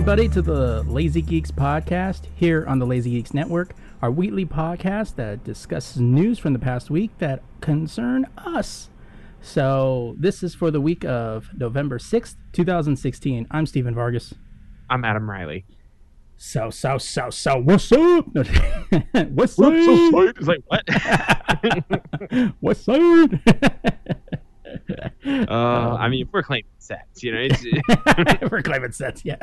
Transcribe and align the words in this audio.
Everybody, 0.00 0.30
to 0.30 0.40
the 0.40 0.82
Lazy 0.84 1.20
Geeks 1.20 1.50
podcast 1.50 2.22
here 2.34 2.64
on 2.66 2.78
the 2.78 2.86
Lazy 2.86 3.10
Geeks 3.10 3.34
Network, 3.34 3.74
our 4.00 4.10
weekly 4.10 4.46
podcast 4.46 5.16
that 5.16 5.44
discusses 5.44 6.00
news 6.00 6.38
from 6.38 6.54
the 6.54 6.58
past 6.58 6.88
week 6.88 7.10
that 7.18 7.42
concern 7.60 8.26
us. 8.38 8.88
So, 9.42 10.14
this 10.18 10.42
is 10.42 10.54
for 10.54 10.70
the 10.70 10.80
week 10.80 11.04
of 11.04 11.50
November 11.54 11.98
6th, 11.98 12.36
2016. 12.52 13.46
I'm 13.50 13.66
Stephen 13.66 13.94
Vargas. 13.94 14.32
I'm 14.88 15.04
Adam 15.04 15.28
Riley. 15.28 15.66
So, 16.38 16.70
so, 16.70 16.96
so, 16.96 17.28
so, 17.28 17.58
what's 17.58 17.92
up? 17.92 18.24
what's 18.32 19.60
up? 19.60 19.74
It's 19.76 20.46
like 20.48 20.62
what? 20.66 20.82
what's 22.60 22.88
up? 22.88 23.30
uh, 25.26 25.96
I 25.98 26.08
mean, 26.08 26.26
we're 26.32 26.42
claiming 26.42 26.64
sex, 26.78 27.22
you 27.22 27.32
know, 27.32 27.40
it's 27.42 28.50
We're 28.50 28.62
claiming 28.62 28.92
sets, 28.92 29.24
yeah. 29.24 29.36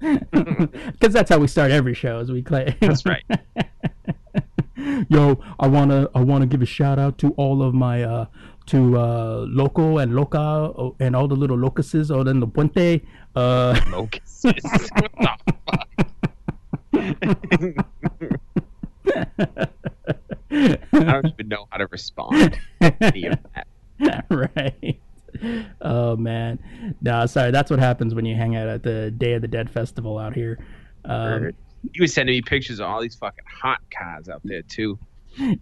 Because 0.00 1.12
that's 1.12 1.30
how 1.30 1.38
we 1.38 1.46
start 1.46 1.70
every 1.70 1.94
show, 1.94 2.18
as 2.18 2.32
we 2.32 2.42
claim. 2.42 2.74
that's 2.80 3.04
right. 3.04 3.22
Yo, 5.08 5.40
I 5.58 5.66
wanna 5.66 6.08
I 6.14 6.20
wanna 6.20 6.46
give 6.46 6.62
a 6.62 6.66
shout 6.66 6.98
out 6.98 7.18
to 7.18 7.30
all 7.32 7.62
of 7.62 7.74
my 7.74 8.02
uh 8.02 8.24
to 8.66 8.98
uh 8.98 9.44
loco 9.48 9.98
and 9.98 10.14
loca 10.16 10.38
uh, 10.38 10.90
and 11.00 11.14
all 11.14 11.28
the 11.28 11.36
little 11.36 11.58
locuses 11.58 12.10
out 12.10 12.28
in 12.28 12.40
the 12.40 12.46
puente. 12.46 13.02
Uh 13.36 13.78
Locusts. 13.90 14.44
what 14.48 14.56
the 14.56 15.38
fuck? 15.66 15.86
I 20.52 21.12
don't 21.12 21.26
even 21.26 21.48
know 21.48 21.66
how 21.70 21.78
to 21.78 21.86
respond 21.88 22.58
to 22.80 22.94
any 23.00 23.26
of 23.26 23.38
that. 23.54 23.66
right. 24.30 25.00
Oh 25.80 26.16
man. 26.16 26.58
Nah, 27.00 27.26
sorry, 27.26 27.50
that's 27.50 27.70
what 27.70 27.78
happens 27.80 28.14
when 28.14 28.24
you 28.24 28.36
hang 28.36 28.56
out 28.56 28.68
at 28.68 28.82
the 28.82 29.10
Day 29.10 29.32
of 29.32 29.42
the 29.42 29.48
Dead 29.48 29.70
festival 29.70 30.18
out 30.18 30.34
here. 30.34 30.58
Um, 31.04 31.52
he 31.94 32.00
was 32.00 32.12
sending 32.12 32.34
me 32.34 32.42
pictures 32.42 32.78
of 32.80 32.86
all 32.86 33.00
these 33.00 33.16
fucking 33.16 33.44
hot 33.46 33.80
cars 33.90 34.28
out 34.28 34.40
there 34.44 34.62
too. 34.62 34.98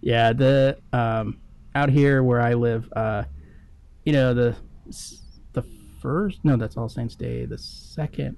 yeah 0.01 0.33
the 0.33 0.77
um 0.93 1.39
out 1.75 1.89
here 1.89 2.23
where 2.23 2.41
i 2.41 2.53
live 2.55 2.91
uh 2.95 3.23
you 4.03 4.11
know 4.11 4.33
the 4.33 4.55
the 5.53 5.63
first 6.01 6.43
no 6.43 6.57
that's 6.57 6.75
all 6.75 6.89
saints 6.89 7.15
day 7.15 7.45
the 7.45 7.57
second 7.57 8.35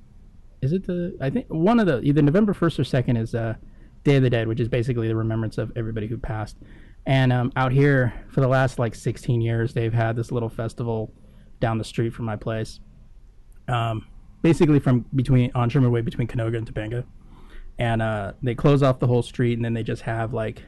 is 0.62 0.74
it 0.74 0.86
the 0.86 1.16
i 1.22 1.30
think 1.30 1.46
one 1.48 1.80
of 1.80 1.88
the 1.88 2.02
either 2.02 2.22
november 2.22 2.54
1st 2.54 2.80
or 2.80 2.84
2nd 2.84 3.18
is 3.18 3.34
uh 3.34 3.56
day 4.04 4.18
of 4.18 4.24
the 4.24 4.30
dead 4.30 4.48
which 4.48 4.60
is 4.60 4.68
basically 4.68 5.08
the 5.08 5.16
remembrance 5.16 5.58
of 5.58 5.72
everybody 5.78 6.06
who 6.06 6.18
passed 6.18 6.58
and 7.06 7.32
um 7.32 7.52
out 7.56 7.72
here 7.72 8.14
for 8.30 8.42
the 8.42 8.48
last 8.48 8.78
like 8.78 8.94
16 8.94 9.40
years 9.42 9.74
they've 9.74 9.94
had 9.94 10.16
this 10.18 10.32
little 10.32 10.50
festival 10.50 11.14
down 11.62 11.78
the 11.78 11.84
street 11.86 12.14
from 12.14 12.26
my 12.26 12.36
place. 12.36 12.82
Um 13.70 14.06
basically 14.42 14.80
from 14.80 15.06
between 15.16 15.52
on 15.56 15.70
sherman 15.70 15.92
way 15.92 16.02
between 16.02 16.28
canoga 16.28 16.58
and 16.58 16.68
topanga. 16.72 17.06
And 17.80 18.02
uh 18.02 18.34
they 18.44 18.54
close 18.56 18.84
off 18.84 19.00
the 19.00 19.08
whole 19.08 19.24
street 19.24 19.54
and 19.58 19.64
then 19.64 19.74
they 19.74 19.84
just 19.84 20.02
have 20.02 20.34
like 20.34 20.64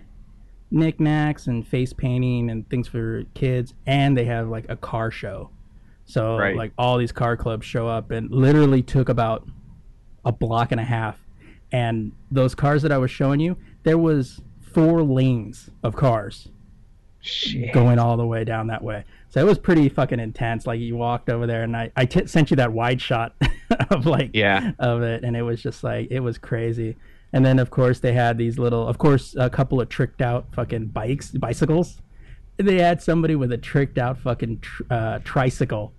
knickknacks 0.71 1.47
and 1.47 1.67
face 1.67 1.93
painting 1.93 2.49
and 2.49 2.67
things 2.69 2.87
for 2.87 3.23
kids. 3.33 3.73
And 3.85 4.17
they 4.17 4.25
have 4.25 4.47
like 4.47 4.65
a 4.69 4.75
car 4.77 5.11
show. 5.11 5.49
So 6.05 6.37
Right. 6.37 6.55
like 6.55 6.71
all 6.77 6.97
these 6.97 7.11
car 7.11 7.35
clubs 7.37 7.65
show 7.65 7.87
up 7.87 8.11
and 8.11 8.29
literally 8.31 8.81
took 8.81 9.09
about 9.09 9.47
a 10.25 10.31
block 10.31 10.71
and 10.71 10.79
a 10.79 10.83
half. 10.85 11.17
And 11.71 12.11
those 12.31 12.53
cars 12.55 12.81
that 12.83 12.91
i 12.91 12.97
was 12.97 13.09
showing 13.11 13.39
you 13.39 13.57
there 13.83 13.97
was 13.97 14.41
four 14.61 15.01
lanes 15.03 15.69
of 15.83 15.95
cars 15.95 16.47
Shit. 17.21 17.73
going 17.73 17.99
all 17.99 18.15
the 18.17 18.25
way 18.25 18.43
down 18.43 18.67
that 18.67 18.83
way 18.83 19.05
so 19.33 19.41
it 19.41 19.45
was 19.45 19.57
pretty 19.57 19.89
fucking 19.89 20.19
intense 20.19 20.67
like 20.67 20.79
you 20.79 20.95
walked 20.95 21.27
over 21.27 21.47
there 21.47 21.63
and 21.63 21.75
i, 21.75 21.89
I 21.95 22.05
t- 22.05 22.27
sent 22.27 22.51
you 22.51 22.57
that 22.57 22.71
wide 22.71 23.01
shot 23.01 23.33
of 23.89 24.05
like 24.05 24.29
Yeah. 24.33 24.73
of 24.77 25.01
it 25.01 25.23
and 25.23 25.35
it 25.35 25.41
was 25.41 25.59
just 25.61 25.83
like 25.83 26.09
it 26.11 26.19
was 26.19 26.37
crazy 26.37 26.95
and 27.33 27.43
then 27.43 27.57
of 27.57 27.71
course 27.71 27.99
they 27.99 28.13
had 28.13 28.37
these 28.37 28.59
little 28.59 28.87
of 28.87 28.99
course 28.99 29.35
a 29.39 29.49
couple 29.49 29.81
of 29.81 29.89
tricked 29.89 30.21
out 30.21 30.45
fucking 30.53 30.87
bikes 30.87 31.31
bicycles 31.31 31.99
they 32.57 32.77
had 32.79 33.01
somebody 33.01 33.35
with 33.35 33.51
a 33.51 33.57
tricked 33.57 33.97
out 33.97 34.19
fucking 34.19 34.59
tr- 34.59 34.83
uh, 34.91 35.17
tricycle 35.23 35.91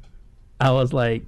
i 0.61 0.71
was 0.71 0.93
like 0.93 1.25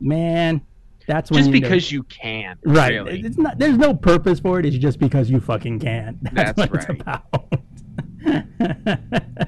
man 0.00 0.60
that's 1.06 1.30
when 1.30 1.38
Just 1.38 1.50
you 1.54 1.60
know- 1.60 1.68
because 1.68 1.90
you 1.92 2.02
can. 2.04 2.58
right 2.66 2.92
Really. 2.92 3.20
it's 3.22 3.38
not 3.38 3.58
there's 3.58 3.78
no 3.78 3.94
purpose 3.94 4.40
for 4.40 4.58
it 4.60 4.66
it's 4.66 4.76
just 4.76 4.98
because 4.98 5.30
you 5.30 5.40
fucking 5.40 5.78
can 5.78 6.18
that's, 6.32 6.52
That's 6.52 6.70
what 6.70 6.74
it's 6.74 6.88
right. 6.90 7.00
about 7.00 7.24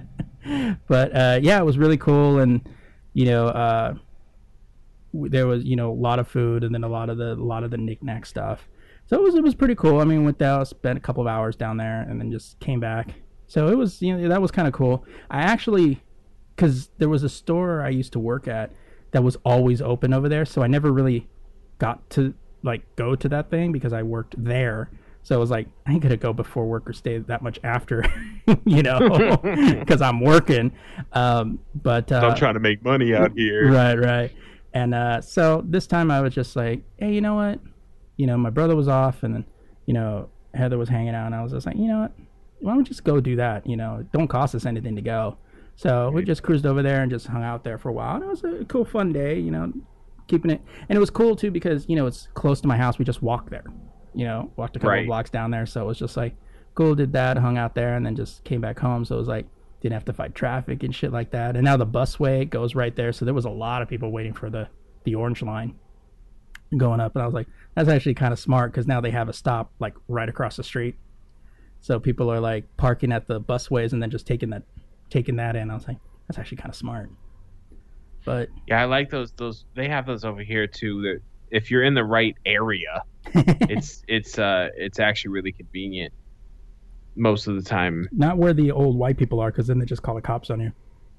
but 0.88 1.14
uh, 1.14 1.38
yeah 1.43 1.58
it 1.60 1.64
was 1.64 1.78
really 1.78 1.96
cool. 1.96 2.38
And 2.38 2.66
you 3.12 3.26
know 3.26 3.48
uh, 3.48 3.94
there 5.12 5.46
was 5.46 5.64
you 5.64 5.76
know 5.76 5.90
a 5.90 5.94
lot 5.94 6.19
of 6.19 6.28
food 6.28 6.64
and 6.64 6.75
then 6.75 6.84
a 6.84 6.88
lot 6.88 7.10
of 7.10 7.19
the 7.19 7.32
a 7.32 7.34
lot 7.34 7.64
of 7.64 7.70
the 7.70 7.78
knickknack 7.78 8.26
stuff. 8.26 8.69
So 9.06 9.16
it 9.16 9.22
was 9.22 9.34
it 9.34 9.43
was 9.43 9.54
pretty 9.54 9.75
cool. 9.75 10.00
I 10.00 10.04
mean 10.04 10.25
went 10.25 10.38
down 10.38 10.64
spent 10.66 10.98
a 10.98 11.00
couple 11.00 11.22
of 11.22 11.26
hours 11.26 11.56
down 11.56 11.76
there 11.76 12.02
and 12.02 12.20
then 12.20 12.31
just 12.31 12.58
came 12.60 12.81
back. 12.81 13.14
So 13.46 13.69
it 13.69 13.76
was 13.76 14.02
you 14.02 14.16
know 14.16 14.28
that 14.28 14.43
was 14.43 14.50
kind 14.50 14.69
of 14.69 14.75
cool. 14.75 15.04
I 15.31 15.40
actually 15.40 16.02
because 16.54 16.88
there 16.96 17.10
was 17.10 17.22
a 17.22 17.28
store 17.28 17.82
i 17.82 17.90
used 17.90 18.10
to 18.14 18.19
work 18.19 18.48
at 18.48 18.72
that 19.10 19.22
was 19.22 19.37
always 19.44 19.82
open 19.82 20.12
over 20.12 20.28
there. 20.28 20.44
So 20.44 20.62
i 20.62 20.66
never 20.66 20.93
really 20.93 21.28
got 21.78 22.08
to 22.10 22.34
like 22.62 22.96
go 22.96 23.14
to 23.14 23.28
that 23.28 23.50
thing 23.50 23.72
because 23.72 23.93
I 23.93 24.02
worked 24.02 24.34
there. 24.37 24.90
So 25.26 25.34
it 25.34 25.40
was 25.40 25.50
like 25.50 25.67
I 25.87 25.90
ain't 25.90 26.02
gonna 26.02 26.17
go 26.17 26.32
before 26.32 26.67
work 26.67 26.88
or 26.88 26.93
stay 26.93 27.19
that 27.19 27.43
much 27.43 27.58
after, 27.64 28.05
you 28.64 28.81
know, 28.81 29.37
because 29.81 30.00
I'm 30.00 30.20
working. 30.20 30.70
Um, 31.14 31.58
but 31.75 32.12
uh, 32.12 32.28
I'm 32.28 32.37
trying 32.37 32.55
to 32.55 32.61
make 32.61 32.84
money 32.84 33.12
out 33.12 33.32
here. 33.34 33.69
right, 33.69 33.99
right. 33.99 34.32
And 34.73 34.94
uh, 34.94 35.20
so 35.20 35.64
this 35.67 35.88
time 35.88 36.12
I 36.12 36.20
was 36.20 36.32
just 36.32 36.55
like, 36.55 36.84
hey, 36.99 37.12
you 37.12 37.20
know 37.20 37.34
what? 37.34 37.58
You 38.17 38.28
know, 38.28 38.38
my 38.38 38.50
brother 38.50 38.76
was 38.76 38.87
off, 38.87 39.25
and 39.25 39.34
then 39.34 39.44
you 39.87 39.94
know 39.94 40.28
Heather 40.55 40.78
was 40.78 40.88
hanging 40.88 41.17
out, 41.17 41.26
and 41.26 41.34
I 41.34 41.43
was 41.43 41.50
just 41.50 41.67
like, 41.67 41.76
you 41.76 41.88
know 41.88 42.02
what? 42.02 42.12
Why 42.61 42.70
don't 42.70 42.79
we 42.79 42.84
just 42.84 43.02
go 43.02 43.20
do 43.20 43.34
that? 43.34 43.67
You 43.67 43.76
know, 43.76 43.96
it 44.02 44.12
don't 44.12 44.29
cost 44.29 44.55
us 44.55 44.64
anything 44.64 44.94
to 44.94 45.02
go. 45.02 45.38
So 45.75 46.08
we 46.11 46.22
just 46.22 46.44
cruised 46.44 46.67
over 46.67 46.84
there 46.84 47.02
and 47.02 47.11
just 47.11 47.26
hung 47.26 47.43
out 47.43 47.64
there 47.64 47.79
for 47.79 47.88
a 47.88 47.93
while. 47.93 48.14
And 48.14 48.22
it 48.22 48.29
was 48.29 48.44
a 48.44 48.64
cool, 48.67 48.84
fun 48.84 49.12
day, 49.12 49.40
you 49.40 49.50
know, 49.50 49.72
keeping 50.29 50.52
it. 50.52 50.62
And 50.88 50.96
it 50.96 51.00
was 51.00 51.11
cool 51.11 51.34
too 51.34 51.50
because 51.50 51.84
you 51.88 51.96
know 51.96 52.06
it's 52.06 52.29
close 52.34 52.61
to 52.61 52.69
my 52.69 52.76
house. 52.76 52.96
We 52.96 53.05
just 53.05 53.22
walked 53.22 53.50
there, 53.50 53.64
you 54.17 54.25
know, 54.25 54.51
walked 54.57 54.75
a 54.77 54.79
couple 54.81 54.91
Right. 54.91 55.07
blocks 55.07 55.31
down 55.31 55.51
there. 55.53 55.67
So 55.67 55.83
it 55.83 55.87
was 55.87 55.99
just 55.99 56.17
like 56.17 56.35
cool. 56.75 56.95
Did 56.95 57.13
that, 57.13 57.37
hung 57.39 57.57
out 57.57 57.75
there, 57.75 57.95
and 57.97 58.05
then 58.05 58.17
just 58.17 58.43
came 58.45 58.61
back 58.61 58.79
home. 58.79 59.05
So 59.05 59.15
it 59.15 59.19
was 59.19 59.29
like 59.29 59.47
didn't 59.83 59.93
have 59.95 60.05
to 60.07 60.13
fight 60.13 60.35
traffic 60.35 60.83
and 60.83 60.95
shit 60.95 61.13
like 61.13 61.31
that. 61.31 61.55
And 61.55 61.65
now 61.65 61.77
the 61.77 61.87
busway 61.87 62.49
goes 62.49 62.75
right 62.75 62.97
there, 62.97 63.13
so 63.13 63.25
there 63.25 63.35
was 63.35 63.45
a 63.45 63.51
lot 63.51 63.83
of 63.83 63.89
people 63.89 64.11
waiting 64.11 64.33
for 64.33 64.51
the 64.51 64.69
the 65.05 65.15
orange 65.15 65.43
line 65.43 65.75
going 66.77 66.99
up. 67.01 67.15
And 67.15 67.23
I 67.23 67.27
was 67.27 67.35
like, 67.35 67.47
that's 67.75 67.89
actually 67.89 68.15
kind 68.15 68.33
of 68.33 68.39
smart 68.41 68.73
because 68.73 68.87
now 68.89 69.01
they 69.01 69.11
have 69.13 69.29
a 69.29 69.33
stop 69.33 69.71
like 69.79 69.95
right 70.09 70.29
across 70.29 70.57
the 70.57 70.65
street. 70.65 70.97
So 71.81 72.01
people 72.01 72.33
are 72.33 72.41
like 72.41 72.65
parking 72.77 73.13
at 73.13 73.29
the 73.29 73.41
busways 73.41 73.93
and 73.93 74.03
then 74.03 74.11
just 74.11 74.27
taking 74.27 74.51
that 74.51 74.63
taking 75.11 75.37
that 75.37 75.55
in. 75.57 75.71
I 75.71 75.75
was 75.75 75.87
like, 75.87 75.99
that's 76.27 76.39
actually 76.39 76.57
kind 76.57 76.71
of 76.71 76.75
smart. 76.77 77.11
But 78.25 78.49
Yeah, 78.67 78.83
I 78.83 78.87
like 78.87 79.11
those. 79.11 79.31
Those 79.33 79.65
they 79.75 79.89
have 79.89 80.07
those 80.07 80.25
over 80.25 80.43
here 80.43 80.67
too. 80.67 81.03
That 81.03 81.21
if 81.51 81.71
you're 81.71 81.85
in 81.85 81.95
the 81.95 82.03
right 82.05 82.35
area, 82.45 83.03
it's 83.34 84.02
it's 84.08 84.38
uh 84.38 84.69
it's 84.76 84.99
actually 84.99 85.31
really 85.32 85.52
convenient. 85.52 86.12
Most 87.14 87.46
of 87.46 87.55
the 87.56 87.62
time, 87.62 88.08
not 88.12 88.37
where 88.37 88.52
the 88.52 88.70
old 88.70 88.99
white 88.99 89.17
people 89.17 89.40
are 89.40 89.50
because 89.50 89.67
then 89.67 89.78
they 89.78 89.87
just 89.87 90.02
call 90.02 90.14
the 90.14 90.20
cops 90.20 90.50
on 90.50 90.61
you. 90.61 90.73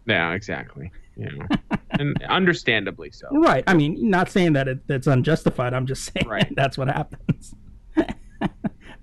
yeah, 0.05 0.31
exactly. 0.33 0.91
Know, 1.17 1.47
and 1.91 2.21
understandably 2.29 3.09
so. 3.09 3.27
Right. 3.31 3.63
I 3.65 3.73
mean, 3.73 4.09
not 4.09 4.29
saying 4.29 4.53
that 4.53 4.67
it, 4.67 4.87
that's 4.87 5.07
unjustified. 5.07 5.73
I'm 5.73 5.87
just 5.87 6.11
saying 6.13 6.27
Right. 6.27 6.47
that's 6.55 6.77
what 6.77 6.87
happens. 6.89 7.55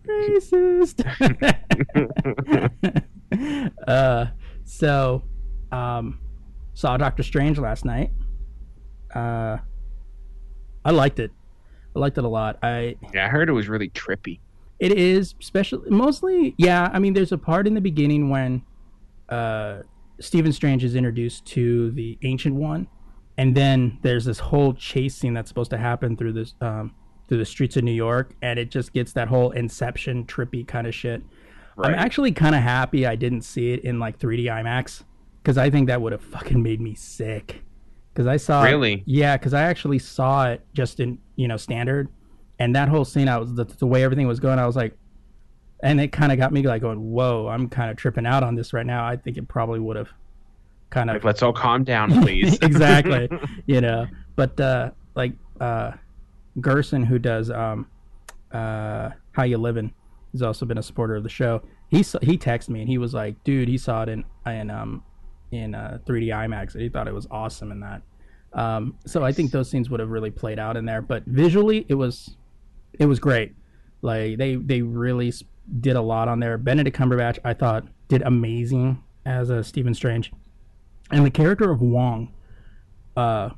Racist. 0.06 1.02
uh, 3.88 4.26
so, 4.64 5.22
um, 5.72 6.20
saw 6.74 6.96
Doctor 6.96 7.22
Strange 7.24 7.58
last 7.58 7.84
night. 7.84 8.10
Uh, 9.14 9.58
I 10.84 10.90
liked 10.92 11.18
it. 11.18 11.32
I 11.94 11.99
liked 11.99 12.19
it 12.19 12.25
a 12.25 12.29
lot. 12.29 12.58
I 12.62 12.96
Yeah, 13.12 13.26
I 13.26 13.29
heard 13.29 13.49
it 13.49 13.52
was 13.52 13.69
really 13.69 13.91
trippy. 13.91 14.41
it 14.79 14.93
is 14.93 15.35
special, 15.41 15.82
mostly. 15.88 16.55
Yeah, 16.58 16.91
I 16.93 16.99
mean, 16.99 17.14
there's 17.14 17.32
a 17.32 17.38
part 17.38 17.67
in 17.67 17.75
the 17.75 17.81
beginning 17.81 18.29
when 18.29 18.62
uh, 19.29 19.81
Stephen 20.20 20.52
Strange 20.52 20.85
is 20.85 20.94
introduced 20.96 21.46
to 21.46 21.91
the 21.93 22.19
Ancient 22.23 22.55
One, 22.55 22.88
and 23.38 23.56
then 23.56 23.99
there's 24.02 24.25
this 24.25 24.38
whole 24.38 24.75
chase 24.75 25.14
scene 25.17 25.35
that's 25.35 25.49
supposed 25.49 25.70
to 25.70 25.79
happen 25.79 26.17
through 26.17 26.32
this 26.32 26.55
um, 26.61 26.94
through 27.29 27.38
the 27.38 27.44
streets 27.44 27.76
of 27.76 27.85
New 27.85 27.93
York, 27.93 28.35
and 28.43 28.58
it 28.58 28.70
just 28.70 28.93
gets 28.93 29.12
that 29.12 29.29
whole 29.29 29.50
Inception 29.52 30.25
trippy 30.26 30.67
kind 30.67 30.87
of 30.87 30.94
shit. 30.94 31.23
I'm 31.76 31.94
actually 31.94 32.31
kind 32.32 32.55
of 32.55 32.62
happy 32.62 33.05
I 33.05 33.17
didn't 33.17 33.43
see 33.43 33.73
it 33.73 33.81
in 33.81 33.99
like 33.99 34.19
3D 34.19 34.44
IMAX 34.44 35.02
because 35.43 35.58
I 35.58 35.70
think 35.70 35.88
that 35.88 36.00
would 36.00 36.12
have 36.12 36.23
fucking 36.23 36.62
made 36.62 36.81
me 36.81 36.94
sick. 36.94 37.62
Because 38.14 38.28
I 38.28 38.37
saw 38.37 38.62
Really? 38.62 39.02
yeah, 39.06 39.37
because 39.37 39.52
I 39.55 39.62
actually 39.62 39.99
saw 39.99 40.46
it 40.50 40.64
just 40.72 41.00
in 41.00 41.19
you 41.37 41.49
know 41.49 41.56
standard, 41.56 42.08
and 42.61 42.75
that 42.76 42.88
whole 42.88 43.05
scene, 43.05 43.28
I 43.28 43.38
was 43.38 43.52
the, 43.55 43.64
the 43.64 43.87
way 43.87 44.05
everything 44.05 44.28
was 44.28 44.38
going, 44.38 44.58
I 44.61 44.66
was 44.66 44.76
like, 44.76 44.96
and 45.82 46.00
it 46.00 46.12
kind 46.12 46.31
of 46.31 46.38
got 46.38 46.52
me 46.52 46.62
like 46.62 46.81
going, 46.81 47.00
whoa, 47.11 47.49
I'm 47.49 47.69
kind 47.69 47.90
of 47.90 47.96
tripping 47.96 48.25
out 48.25 48.43
on 48.44 48.55
this 48.55 48.72
right 48.72 48.87
now. 48.87 49.05
I 49.05 49.16
think 49.16 49.37
it 49.37 49.49
probably 49.49 49.81
would 49.81 49.96
have 49.96 50.11
kind 50.90 51.11
of 51.11 51.14
Like, 51.16 51.25
let's 51.25 51.43
all 51.43 51.52
calm 51.52 51.82
down, 51.82 52.22
please. 52.22 52.56
exactly 52.62 53.28
you 53.66 53.81
know 53.81 54.06
but 54.37 54.58
uh 54.60 54.90
like 55.17 55.32
uh 55.60 55.90
gerson 56.60 57.02
who 57.02 57.19
does 57.19 57.50
um 57.50 57.87
uh 58.52 59.10
how 59.32 59.43
you 59.43 59.58
living 59.58 59.93
he's 60.31 60.43
also 60.43 60.64
been 60.64 60.78
a 60.78 60.82
supporter 60.82 61.17
of 61.17 61.25
the 61.25 61.28
show 61.28 61.60
he 61.88 61.99
he 62.22 62.38
texted 62.38 62.69
me 62.69 62.81
and 62.81 62.88
he 62.88 62.99
was 62.99 63.12
like 63.12 63.43
dude 63.43 63.67
he 63.69 63.76
saw 63.76 64.02
it 64.05 64.08
in 64.08 64.25
in 64.46 64.70
um 64.70 65.02
in 65.54 65.74
uh 65.74 65.98
3d 66.06 66.28
imax 66.28 66.74
and 66.74 66.82
he 66.82 66.88
thought 66.88 67.08
it 67.08 67.14
was 67.14 67.26
awesome 67.30 67.70
in 67.72 67.80
that 67.80 68.02
um 68.52 68.96
so 69.06 69.24
i 69.24 69.32
think 69.32 69.50
those 69.50 69.70
scenes 69.70 69.90
would 69.90 70.00
have 70.00 70.10
really 70.10 70.30
played 70.30 70.58
out 70.58 70.76
in 70.76 70.84
there 70.84 71.02
but 71.02 71.24
visually 71.26 71.86
it 71.88 71.94
was 71.94 72.36
it 72.98 73.06
was 73.06 73.18
great 73.18 73.54
like 74.02 74.38
they 74.38 74.56
they 74.56 74.82
really 74.82 75.32
did 75.80 75.96
a 75.96 76.02
lot 76.02 76.28
on 76.28 76.40
there 76.40 76.58
benedict 76.58 76.96
cumberbatch 76.96 77.38
i 77.44 77.52
thought 77.54 77.86
did 78.08 78.22
amazing 78.22 79.02
as 79.26 79.50
a 79.50 79.64
stephen 79.64 79.94
strange 79.94 80.30
and 81.10 81.24
the 81.24 81.30
character 81.30 81.70
of 81.70 81.80
Wong, 81.80 82.32
uh, 83.16 83.50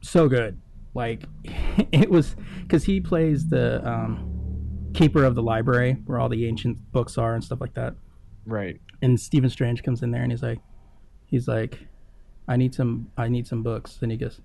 so 0.00 0.28
good. 0.28 0.60
Like 0.94 1.24
it 1.92 2.10
was 2.10 2.36
because 2.62 2.84
he 2.84 3.00
plays 3.00 3.48
the 3.48 3.86
um, 3.86 4.90
keeper 4.94 5.24
of 5.24 5.34
the 5.34 5.42
library 5.42 5.98
where 6.06 6.18
all 6.18 6.28
the 6.28 6.46
ancient 6.46 6.78
books 6.92 7.18
are 7.18 7.34
and 7.34 7.42
stuff 7.42 7.60
like 7.60 7.74
that. 7.74 7.94
right. 8.46 8.80
And 9.02 9.20
Stephen 9.20 9.50
Strange 9.50 9.82
comes 9.82 10.02
in 10.02 10.10
there 10.10 10.22
and 10.22 10.32
he's 10.32 10.42
like, 10.42 10.58
he's 11.26 11.48
like, 11.48 11.78
I 12.48 12.56
need 12.56 12.74
some, 12.74 13.10
I 13.16 13.28
need 13.28 13.46
some 13.46 13.62
books. 13.62 13.98
And 14.02 14.10
he 14.10 14.18
goes, 14.18 14.40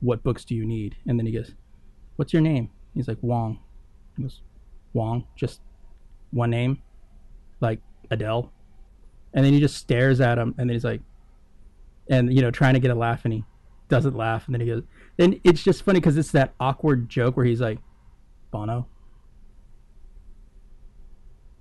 What 0.00 0.22
books 0.22 0.44
do 0.44 0.54
you 0.54 0.64
need? 0.64 0.96
And 1.06 1.18
then 1.18 1.26
he 1.26 1.32
goes, 1.32 1.52
What's 2.16 2.32
your 2.32 2.42
name? 2.42 2.70
He's 2.94 3.08
like 3.08 3.18
Wong. 3.22 3.60
He 4.16 4.22
goes, 4.22 4.40
Wong, 4.92 5.24
just 5.36 5.60
one 6.30 6.50
name, 6.50 6.82
like 7.60 7.80
Adele. 8.10 8.52
And 9.34 9.44
then 9.44 9.52
he 9.52 9.60
just 9.60 9.76
stares 9.76 10.20
at 10.20 10.38
him, 10.38 10.54
and 10.58 10.68
then 10.68 10.74
he's 10.74 10.84
like, 10.84 11.00
and 12.08 12.34
you 12.34 12.40
know, 12.40 12.50
trying 12.50 12.74
to 12.74 12.80
get 12.80 12.90
a 12.90 12.94
laugh, 12.94 13.24
and 13.24 13.32
he 13.34 13.44
doesn't 13.88 14.16
laugh, 14.16 14.46
and 14.46 14.54
then 14.54 14.60
he 14.60 14.66
goes, 14.66 14.82
and 15.18 15.38
it's 15.44 15.62
just 15.62 15.82
funny 15.82 16.00
because 16.00 16.16
it's 16.16 16.32
that 16.32 16.54
awkward 16.58 17.08
joke 17.08 17.36
where 17.36 17.44
he's 17.44 17.60
like, 17.60 17.78
Bono, 18.50 18.86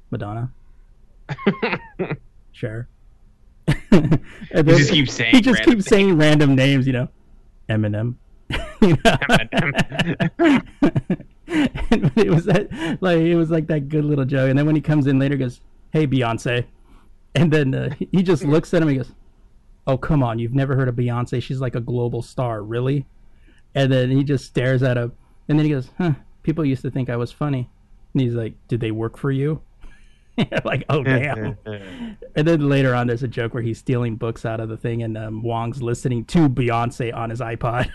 Madonna, 0.10 0.54
sure. 2.52 2.88
just 4.66 4.92
keeps 4.92 5.13
saying 5.13 5.36
he 5.36 5.42
just 5.42 5.60
random 5.60 5.74
keeps 5.74 5.86
saying 5.86 6.18
random 6.18 6.56
names, 6.56 6.88
you 6.88 6.94
know, 6.94 7.07
Eminem. 7.69 8.16
you 8.81 8.98
know? 9.04 9.18
and 11.48 12.12
it 12.16 12.30
was 12.30 12.45
that 12.45 12.98
like 13.01 13.18
it 13.19 13.36
was 13.36 13.50
like 13.50 13.68
that 13.68 13.89
good 13.89 14.06
little 14.06 14.25
joke, 14.25 14.50
and 14.50 14.57
then 14.57 14.66
when 14.66 14.75
he 14.75 14.81
comes 14.81 15.07
in 15.07 15.19
later, 15.19 15.36
he 15.36 15.39
goes, 15.39 15.62
"Hey, 15.92 16.07
Beyonce," 16.07 16.66
and 17.36 17.51
then 17.51 17.74
uh, 17.74 17.95
he 18.12 18.24
just 18.24 18.44
looks 18.44 18.74
at 18.74 18.81
him. 18.81 18.89
and 18.89 18.92
He 18.92 18.98
goes, 18.98 19.12
"Oh, 19.86 19.98
come 19.98 20.24
on, 20.24 20.39
you've 20.39 20.54
never 20.54 20.75
heard 20.75 20.88
of 20.88 20.95
Beyonce? 20.95 21.42
She's 21.42 21.62
like 21.62 21.75
a 21.75 21.81
global 21.81 22.22
star, 22.22 22.62
really?" 22.62 23.06
And 23.75 23.92
then 23.92 24.12
he 24.12 24.24
just 24.24 24.45
stares 24.45 24.84
at 24.84 24.98
him, 24.98 25.13
and 25.48 25.57
then 25.57 25.66
he 25.66 25.72
goes, 25.72 25.89
"Huh? 25.98 26.13
People 26.44 26.66
used 26.66 26.81
to 26.84 26.92
think 26.92 27.10
I 27.10 27.18
was 27.18 27.31
funny." 27.31 27.69
And 28.13 28.22
he's 28.22 28.34
like, 28.34 28.54
"Did 28.68 28.80
they 28.80 28.92
work 28.92 29.18
for 29.18 29.31
you?" 29.31 29.62
like, 30.66 30.86
oh 30.89 31.04
damn. 31.04 31.57
And 32.36 32.48
then 32.48 32.70
later 32.70 32.94
on, 32.94 33.08
there's 33.08 33.24
a 33.24 33.27
joke 33.27 33.53
where 33.53 33.63
he's 33.63 33.79
stealing 33.79 34.15
books 34.15 34.46
out 34.46 34.60
of 34.60 34.70
the 34.70 34.77
thing, 34.77 35.03
and 35.03 35.17
um, 35.17 35.41
Wong's 35.41 35.82
listening 35.82 36.25
to 36.25 36.48
Beyonce 36.50 37.13
on 37.13 37.29
his 37.29 37.39
iPod. 37.39 37.89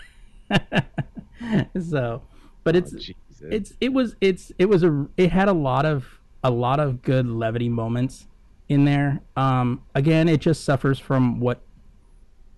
so, 1.89 2.21
but 2.63 2.75
it's 2.75 2.91
Jesus. 2.91 3.15
it's 3.41 3.73
it 3.79 3.93
was 3.93 4.15
it's 4.21 4.51
it 4.59 4.65
was 4.65 4.83
a 4.83 5.07
it 5.17 5.31
had 5.31 5.47
a 5.47 5.53
lot 5.53 5.85
of 5.85 6.05
a 6.43 6.51
lot 6.51 6.79
of 6.79 7.01
good 7.01 7.27
levity 7.27 7.69
moments 7.69 8.27
in 8.69 8.85
there. 8.85 9.21
Um, 9.37 9.81
again, 9.95 10.27
it 10.27 10.41
just 10.41 10.63
suffers 10.63 10.99
from 10.99 11.39
what 11.39 11.61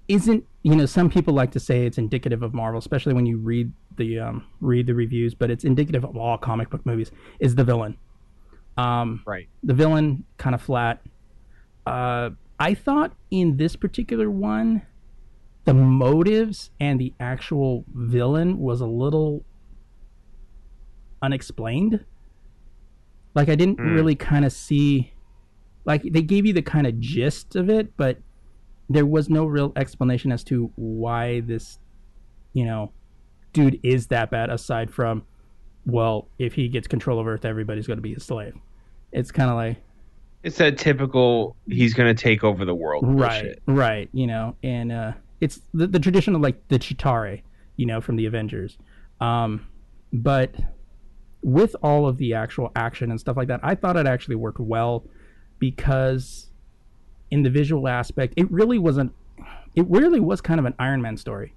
isn't 0.08 0.46
you 0.63 0.75
know 0.75 0.86
some 0.86 1.10
people 1.10 1.34
like 1.34 1.51
to 1.51 1.60
say 1.60 1.86
it's 1.86 1.98
indicative 1.98 2.42
of 2.42 2.54
Marvel, 2.54 2.80
especially 2.80 3.13
when 3.13 3.25
you 3.25 3.38
read 3.38 3.72
the 3.98 4.20
um, 4.20 4.46
read 4.62 4.88
the 4.88 4.96
reviews, 4.96 5.36
but 5.36 5.51
it's 5.51 5.63
indicative 5.63 6.04
of 6.04 6.18
all 6.18 6.38
comic 6.38 6.70
book 6.70 6.86
movies. 6.86 7.12
Is 7.39 7.56
the 7.56 7.63
villain? 7.63 7.98
Um, 8.77 9.22
right. 9.25 9.48
the 9.63 9.74
villain 9.74 10.25
kind 10.38 10.53
of 10.53 10.62
flat. 10.62 11.01
Uh, 11.86 12.32
I 12.60 12.74
thought 12.74 13.13
in 13.32 13.58
this 13.58 13.75
particular 13.75 14.29
one, 14.29 14.82
the 15.65 15.74
motives 15.74 16.72
and 16.79 17.00
the 17.00 17.13
actual 17.20 17.86
villain 17.94 18.60
was 18.60 18.82
a 18.82 18.86
little 18.86 19.44
unexplained. 21.22 22.03
Like 23.34 23.50
I 23.50 23.55
didn't 23.55 23.77
Mm. 23.79 23.94
really 23.96 24.15
kind 24.15 24.46
of 24.46 24.51
see, 24.53 25.12
like 25.86 26.03
they 26.03 26.22
gave 26.22 26.46
you 26.46 26.53
the 26.53 26.62
kind 26.62 26.88
of 26.88 27.00
gist 27.00 27.55
of 27.55 27.70
it, 27.70 27.96
but 27.98 28.20
there 28.89 29.05
was 29.05 29.29
no 29.29 29.46
real 29.46 29.74
explanation 29.75 30.32
as 30.32 30.44
to 30.46 30.72
why 30.75 31.39
this, 31.41 31.79
you 32.53 32.65
know, 32.65 32.91
dude 33.53 33.79
is 33.84 34.08
that 34.08 34.29
bad. 34.29 34.50
Aside 34.50 34.91
from, 34.91 35.24
well, 35.86 36.27
if 36.39 36.54
he 36.54 36.68
gets 36.68 36.88
control 36.88 37.20
of 37.20 37.27
Earth, 37.27 37.46
everybody's 37.46 37.88
going 37.88 37.98
to 37.98 38.01
be 38.01 38.13
his 38.13 38.24
slave. 38.24 38.56
It's 39.12 39.32
kind 39.32 39.50
of 39.50 39.56
like 39.56 39.77
It's 40.44 40.58
that 40.58 40.77
typical. 40.77 41.56
He's 41.68 41.94
gonna 41.94 42.13
take 42.13 42.44
over 42.44 42.65
the 42.65 42.75
world. 42.75 43.04
right 43.08 43.44
bullshit. 43.44 43.62
right 43.68 44.10
you 44.13 44.27
know 44.27 44.56
and 44.63 44.92
uh 44.92 45.13
it's 45.42 45.62
the, 45.74 45.88
the 45.88 46.00
tradition 46.00 46.36
of 46.36 46.42
like 46.42 46.68
the 46.68 46.77
Chitauri 46.80 47.42
you 47.77 47.86
know 47.86 48.00
from 48.01 48.15
the 48.15 48.25
avengers 48.25 48.77
um 49.22 49.65
but 50.13 50.56
with 51.44 51.75
all 51.84 52.08
of 52.08 52.18
the 52.18 52.34
actual 52.34 52.72
action 52.75 53.12
and 53.12 53.20
stuff 53.20 53.36
like 53.38 53.48
that 53.48 53.60
i 53.63 53.75
thought 53.75 53.96
it 53.98 54.08
actually 54.08 54.36
worked 54.36 54.60
well 54.60 55.04
because 55.60 56.50
in 57.32 57.44
the 57.44 57.50
visual 57.50 57.88
aspect 57.88 58.34
it 58.38 58.50
really 58.51 58.80
wasn't 58.80 59.12
it 59.75 59.86
really 59.89 60.20
was 60.20 60.42
kind 60.42 60.60
of 60.60 60.65
an 60.65 60.74
iron 60.80 61.01
man 61.01 61.18
story 61.18 61.54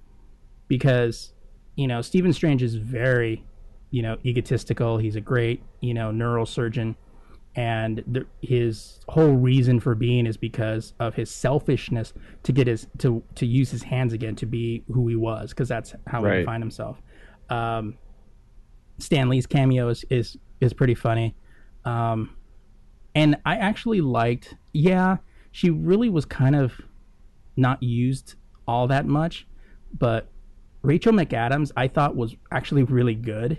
because 0.67 1.33
you 1.75 1.87
know 1.87 2.01
stephen 2.01 2.33
strange 2.33 2.61
is 2.63 2.75
very 2.75 3.43
you 3.91 4.01
know 4.01 4.17
egotistical 4.25 4.97
he's 4.97 5.15
a 5.15 5.21
great 5.21 5.61
you 5.81 5.93
know 5.93 6.11
neurosurgeon 6.11 6.95
and 7.55 8.03
the, 8.05 8.25
his 8.41 8.99
whole 9.09 9.33
reason 9.33 9.79
for 9.79 9.95
being 9.95 10.27
is 10.27 10.37
because 10.37 10.93
of 10.99 11.15
his 11.15 11.31
selfishness 11.31 12.13
to 12.43 12.51
get 12.51 12.67
his 12.67 12.87
to 12.99 13.23
to 13.35 13.45
use 13.45 13.71
his 13.71 13.83
hands 13.83 14.13
again 14.13 14.35
to 14.35 14.45
be 14.45 14.83
who 14.93 15.07
he 15.07 15.15
was 15.15 15.49
because 15.49 15.67
that's 15.67 15.95
how 16.07 16.19
he 16.21 16.27
Right. 16.27 16.39
defined 16.39 16.61
himself. 16.63 17.01
Um, 17.49 17.97
Stan 18.99 19.29
Lee's 19.29 19.47
cameo 19.47 19.89
is 19.89 20.05
is, 20.09 20.37
is 20.61 20.73
pretty 20.73 20.93
funny. 20.93 21.35
Um, 21.85 22.35
and 23.15 23.37
I 23.45 23.55
actually 23.55 24.01
liked. 24.01 24.55
Yeah, 24.73 25.17
she 25.51 25.71
really 25.71 26.09
was 26.09 26.25
kind 26.25 26.55
of 26.55 26.73
not 27.57 27.81
used 27.81 28.35
all 28.67 28.87
that 28.87 29.07
much, 29.07 29.47
but 29.97 30.29
Rachel 30.83 31.11
McAdams 31.13 31.71
I 31.75 31.87
thought 31.87 32.15
was 32.15 32.35
actually 32.51 32.83
really 32.83 33.15
good 33.15 33.57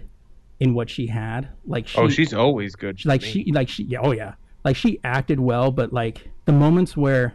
in 0.61 0.75
what 0.75 0.88
she 0.88 1.07
had. 1.07 1.49
Like 1.67 1.88
she, 1.88 1.99
oh, 1.99 2.09
she's 2.09 2.33
always 2.33 2.76
good. 2.76 3.05
like 3.05 3.23
me. 3.23 3.29
she 3.29 3.52
like 3.52 3.69
she 3.69 3.85
yeah, 3.85 4.00
oh 4.02 4.12
yeah 4.12 4.35
like 4.64 4.76
she 4.76 5.00
acted 5.05 5.40
well 5.40 5.71
but 5.71 5.93
like 5.93 6.29
the 6.45 6.52
moments 6.52 6.97
where 6.97 7.35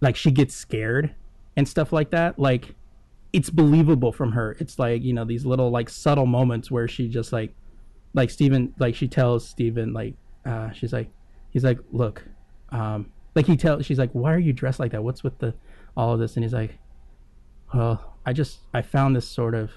like 0.00 0.16
she 0.16 0.30
gets 0.30 0.54
scared 0.54 1.14
and 1.56 1.66
stuff 1.66 1.92
like 1.92 2.10
that 2.10 2.38
like 2.38 2.74
it's 3.32 3.48
believable 3.48 4.12
from 4.12 4.32
her 4.32 4.56
it's 4.60 4.78
like 4.78 5.02
you 5.02 5.12
know 5.12 5.24
these 5.24 5.46
little 5.46 5.70
like 5.70 5.88
subtle 5.88 6.26
moments 6.26 6.70
where 6.70 6.86
she 6.86 7.08
just 7.08 7.32
like 7.32 7.54
like 8.12 8.30
Stephen, 8.30 8.74
like 8.78 8.94
she 8.94 9.06
tells 9.06 9.48
Stephen, 9.48 9.92
like 9.92 10.14
uh 10.44 10.70
she's 10.72 10.92
like 10.92 11.08
he's 11.50 11.64
like 11.64 11.78
look 11.92 12.24
um 12.70 13.10
like 13.34 13.46
he 13.46 13.56
tells 13.56 13.86
she's 13.86 13.98
like 13.98 14.10
why 14.12 14.32
are 14.32 14.38
you 14.38 14.52
dressed 14.52 14.80
like 14.80 14.92
that 14.92 15.02
what's 15.02 15.22
with 15.22 15.38
the 15.38 15.54
all 15.96 16.14
of 16.14 16.20
this 16.20 16.36
and 16.36 16.44
he's 16.44 16.52
like 16.52 16.78
well 17.74 18.16
I 18.26 18.32
just 18.32 18.60
I 18.74 18.82
found 18.82 19.14
this 19.14 19.28
sort 19.28 19.54
of 19.54 19.70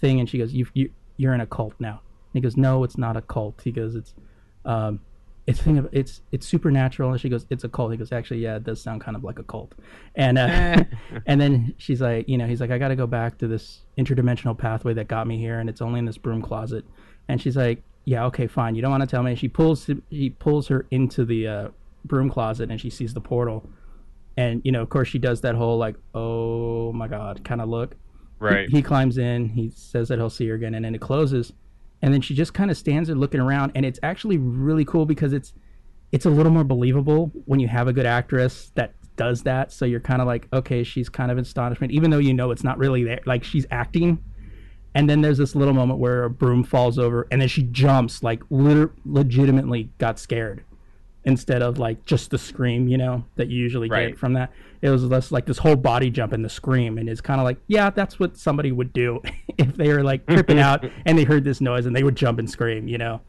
thing 0.00 0.20
and 0.20 0.28
she 0.28 0.38
goes 0.38 0.52
you 0.52 0.66
you 0.74 0.90
you're 1.18 1.34
in 1.34 1.42
a 1.42 1.46
cult 1.46 1.74
now. 1.78 2.00
And 2.32 2.34
he 2.34 2.40
goes 2.40 2.56
no 2.56 2.84
it's 2.84 2.96
not 2.96 3.18
a 3.18 3.20
cult. 3.20 3.60
He 3.62 3.70
goes 3.70 3.94
it's 3.94 4.14
um 4.64 5.00
it's 5.46 5.60
thing 5.60 5.76
of 5.76 5.88
it's 5.92 6.22
it's 6.32 6.46
supernatural. 6.46 7.10
And 7.10 7.20
she 7.20 7.28
goes 7.28 7.44
it's 7.50 7.64
a 7.64 7.68
cult. 7.68 7.90
He 7.92 7.98
goes 7.98 8.12
actually 8.12 8.40
yeah 8.40 8.56
it 8.56 8.64
does 8.64 8.80
sound 8.80 9.02
kind 9.02 9.16
of 9.16 9.24
like 9.24 9.38
a 9.38 9.42
cult. 9.42 9.74
And 10.14 10.38
uh, 10.38 10.84
and 11.26 11.38
then 11.38 11.74
she's 11.76 12.00
like 12.00 12.26
you 12.28 12.38
know 12.38 12.46
he's 12.46 12.60
like 12.60 12.70
i 12.70 12.78
gotta 12.78 12.96
go 12.96 13.06
back 13.06 13.36
to 13.38 13.48
this 13.48 13.82
interdimensional 13.98 14.56
pathway 14.56 14.94
that 14.94 15.08
got 15.08 15.26
me 15.26 15.38
here 15.38 15.58
and 15.58 15.68
it's 15.68 15.82
only 15.82 15.98
in 15.98 16.06
this 16.06 16.16
broom 16.18 16.40
closet. 16.40 16.86
And 17.28 17.42
she's 17.42 17.56
like 17.56 17.82
yeah 18.04 18.24
okay 18.26 18.46
fine. 18.46 18.74
You 18.74 18.80
don't 18.80 18.90
want 18.90 19.02
to 19.02 19.06
tell 19.06 19.22
me. 19.22 19.34
She 19.34 19.48
pulls 19.48 19.90
he 20.08 20.30
pulls 20.30 20.68
her 20.68 20.86
into 20.90 21.26
the 21.26 21.46
uh, 21.46 21.68
broom 22.04 22.30
closet 22.30 22.70
and 22.70 22.80
she 22.80 22.90
sees 22.90 23.12
the 23.12 23.20
portal. 23.20 23.68
And 24.36 24.62
you 24.64 24.70
know 24.70 24.82
of 24.82 24.88
course 24.88 25.08
she 25.08 25.18
does 25.18 25.40
that 25.40 25.56
whole 25.56 25.78
like 25.78 25.96
oh 26.14 26.92
my 26.92 27.08
god 27.08 27.44
kind 27.44 27.60
of 27.60 27.68
look 27.68 27.96
right. 28.38 28.68
he, 28.68 28.82
climbs 28.82 29.18
in. 29.18 29.48
He 29.48 29.70
says 29.70 30.08
that 30.08 30.18
he'll 30.18 30.30
see 30.30 30.48
her 30.48 30.54
again, 30.54 30.74
and 30.74 30.84
then 30.84 30.94
it 30.94 31.00
closes. 31.00 31.52
And 32.02 32.14
then 32.14 32.20
she 32.20 32.34
just 32.34 32.54
kind 32.54 32.70
of 32.70 32.76
stands 32.76 33.08
there 33.08 33.16
looking 33.16 33.40
around, 33.40 33.72
and 33.74 33.84
it's 33.84 33.98
actually 34.02 34.38
really 34.38 34.84
cool 34.84 35.06
because 35.06 35.32
it's 35.32 35.52
it's 36.10 36.24
a 36.24 36.30
little 36.30 36.52
more 36.52 36.64
believable 36.64 37.30
when 37.44 37.60
you 37.60 37.68
have 37.68 37.86
a 37.86 37.92
good 37.92 38.06
actress 38.06 38.72
that 38.74 38.94
does 39.16 39.42
that. 39.42 39.72
So 39.72 39.84
you're 39.84 40.00
kind 40.00 40.22
of 40.22 40.26
like, 40.26 40.48
okay, 40.52 40.82
she's 40.82 41.08
kind 41.08 41.30
of 41.30 41.36
in 41.36 41.42
astonishment, 41.42 41.92
even 41.92 42.10
though 42.10 42.18
you 42.18 42.32
know 42.32 42.50
it's 42.50 42.64
not 42.64 42.78
really 42.78 43.04
there. 43.04 43.20
Like 43.26 43.44
she's 43.44 43.66
acting. 43.70 44.24
And 44.94 45.08
then 45.08 45.20
there's 45.20 45.36
this 45.38 45.54
little 45.54 45.74
moment 45.74 45.98
where 45.98 46.24
a 46.24 46.30
broom 46.30 46.64
falls 46.64 46.98
over, 46.98 47.28
and 47.30 47.40
then 47.40 47.48
she 47.48 47.64
jumps, 47.64 48.22
like 48.22 48.42
liter- 48.48 48.92
legitimately 49.04 49.90
got 49.98 50.18
scared, 50.18 50.64
instead 51.28 51.62
of 51.62 51.78
like 51.78 52.04
just 52.04 52.30
the 52.30 52.38
scream, 52.38 52.88
you 52.88 52.96
know, 52.98 53.24
that 53.36 53.48
you 53.48 53.58
usually 53.58 53.88
Right. 53.88 54.08
get 54.08 54.18
from 54.18 54.32
that. 54.32 54.50
It 54.82 54.90
was 54.90 55.04
less 55.04 55.30
like 55.30 55.46
this 55.46 55.58
whole 55.58 55.76
body 55.76 56.10
jump 56.10 56.32
and 56.32 56.44
the 56.44 56.48
scream, 56.48 56.98
and 56.98 57.08
it's 57.08 57.20
kind 57.20 57.40
of 57.40 57.44
like, 57.44 57.58
yeah, 57.68 57.90
that's 57.90 58.18
what 58.18 58.36
somebody 58.36 58.72
would 58.72 58.92
do 58.92 59.20
if 59.58 59.76
they 59.76 59.92
were 59.92 60.02
like 60.02 60.26
tripping 60.26 60.58
out 60.58 60.84
and 61.06 61.16
they 61.18 61.24
heard 61.24 61.44
this 61.44 61.60
noise 61.60 61.86
and 61.86 61.94
they 61.94 62.02
would 62.02 62.16
jump 62.16 62.38
and 62.38 62.50
scream, 62.50 62.88
you 62.88 62.98
know. 62.98 63.20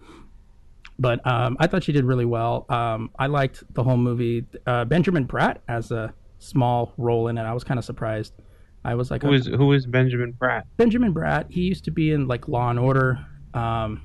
But 0.98 1.26
um, 1.26 1.56
I 1.60 1.68
thought 1.68 1.84
she 1.84 1.92
did 1.94 2.04
really 2.06 2.26
well. 2.26 2.66
Um, 2.70 3.10
I 3.18 3.28
liked 3.28 3.64
the 3.74 3.84
whole 3.84 3.96
movie. 3.98 4.46
Uh, 4.66 4.86
Benjamin 4.86 5.28
Pratt 5.28 5.62
has 5.68 5.92
a 5.92 6.14
small 6.40 6.94
role 6.98 7.28
in 7.30 7.38
it. 7.38 7.44
I 7.44 7.54
was 7.54 7.64
kind 7.64 7.78
of 7.78 7.86
surprised. 7.86 8.34
I 8.84 8.96
was 8.96 9.10
like, 9.12 9.22
Who 9.24 9.34
is 9.34 9.46
who 9.48 9.74
is 9.74 9.86
Benjamin 9.86 10.34
Pratt? 10.34 10.66
Benjamin 10.78 11.14
Bratt. 11.14 11.46
He 11.50 11.62
used 11.62 11.84
to 11.86 11.92
be 11.92 12.12
in 12.12 12.28
like 12.28 12.48
Law 12.48 12.70
and 12.70 12.80
Order. 12.80 13.20
Um, 13.54 14.02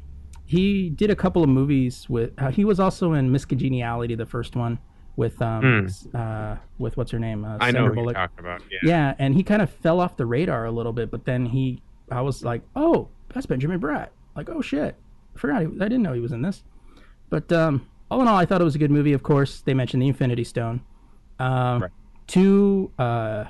he 0.54 0.90
did 0.90 1.10
a 1.10 1.16
couple 1.16 1.42
of 1.42 1.48
movies 1.48 2.06
with. 2.08 2.30
Uh, 2.38 2.50
he 2.50 2.64
was 2.64 2.78
also 2.80 3.12
in 3.14 3.30
Miss 3.32 3.44
Congeniality, 3.44 4.14
the 4.14 4.26
first 4.26 4.54
one 4.56 4.78
with 5.16 5.40
um 5.40 5.86
uh 6.12 6.56
with 6.78 6.96
what's 6.96 7.12
her 7.12 7.18
name? 7.20 7.44
Uh. 7.44 7.56
I 7.60 7.70
know 7.70 7.78
Sandra 7.78 7.80
who 7.80 7.84
you're 7.84 7.94
Bullock. 7.94 8.16
talking 8.16 8.38
about. 8.40 8.62
Yeah. 8.70 8.78
Yeah, 8.82 9.14
and 9.18 9.34
he 9.34 9.42
kind 9.42 9.62
of 9.62 9.70
fell 9.70 10.00
off 10.00 10.16
the 10.16 10.26
radar 10.26 10.64
a 10.66 10.70
little 10.70 10.92
bit, 10.92 11.10
but 11.10 11.24
then 11.24 11.46
he, 11.46 11.80
I 12.10 12.20
was 12.20 12.44
like, 12.44 12.62
oh, 12.74 13.08
that's 13.32 13.46
Benjamin 13.46 13.80
Bratt. 13.80 14.08
Like, 14.36 14.48
oh 14.48 14.60
shit, 14.60 14.96
I 15.34 15.38
forgot. 15.38 15.60
He, 15.62 15.66
I 15.66 15.88
didn't 15.88 16.02
know 16.02 16.12
he 16.12 16.20
was 16.20 16.32
in 16.32 16.42
this. 16.42 16.64
But 17.30 17.50
um, 17.52 17.86
all 18.10 18.20
in 18.22 18.28
all, 18.28 18.36
I 18.36 18.44
thought 18.46 18.60
it 18.60 18.64
was 18.64 18.74
a 18.74 18.78
good 18.78 18.90
movie. 18.90 19.12
Of 19.12 19.22
course, 19.22 19.60
they 19.60 19.74
mentioned 19.74 20.02
the 20.02 20.08
Infinity 20.08 20.44
Stone. 20.44 20.82
Um, 21.38 21.82
Right. 21.82 21.90
Two, 22.26 22.90
uh, 22.98 23.44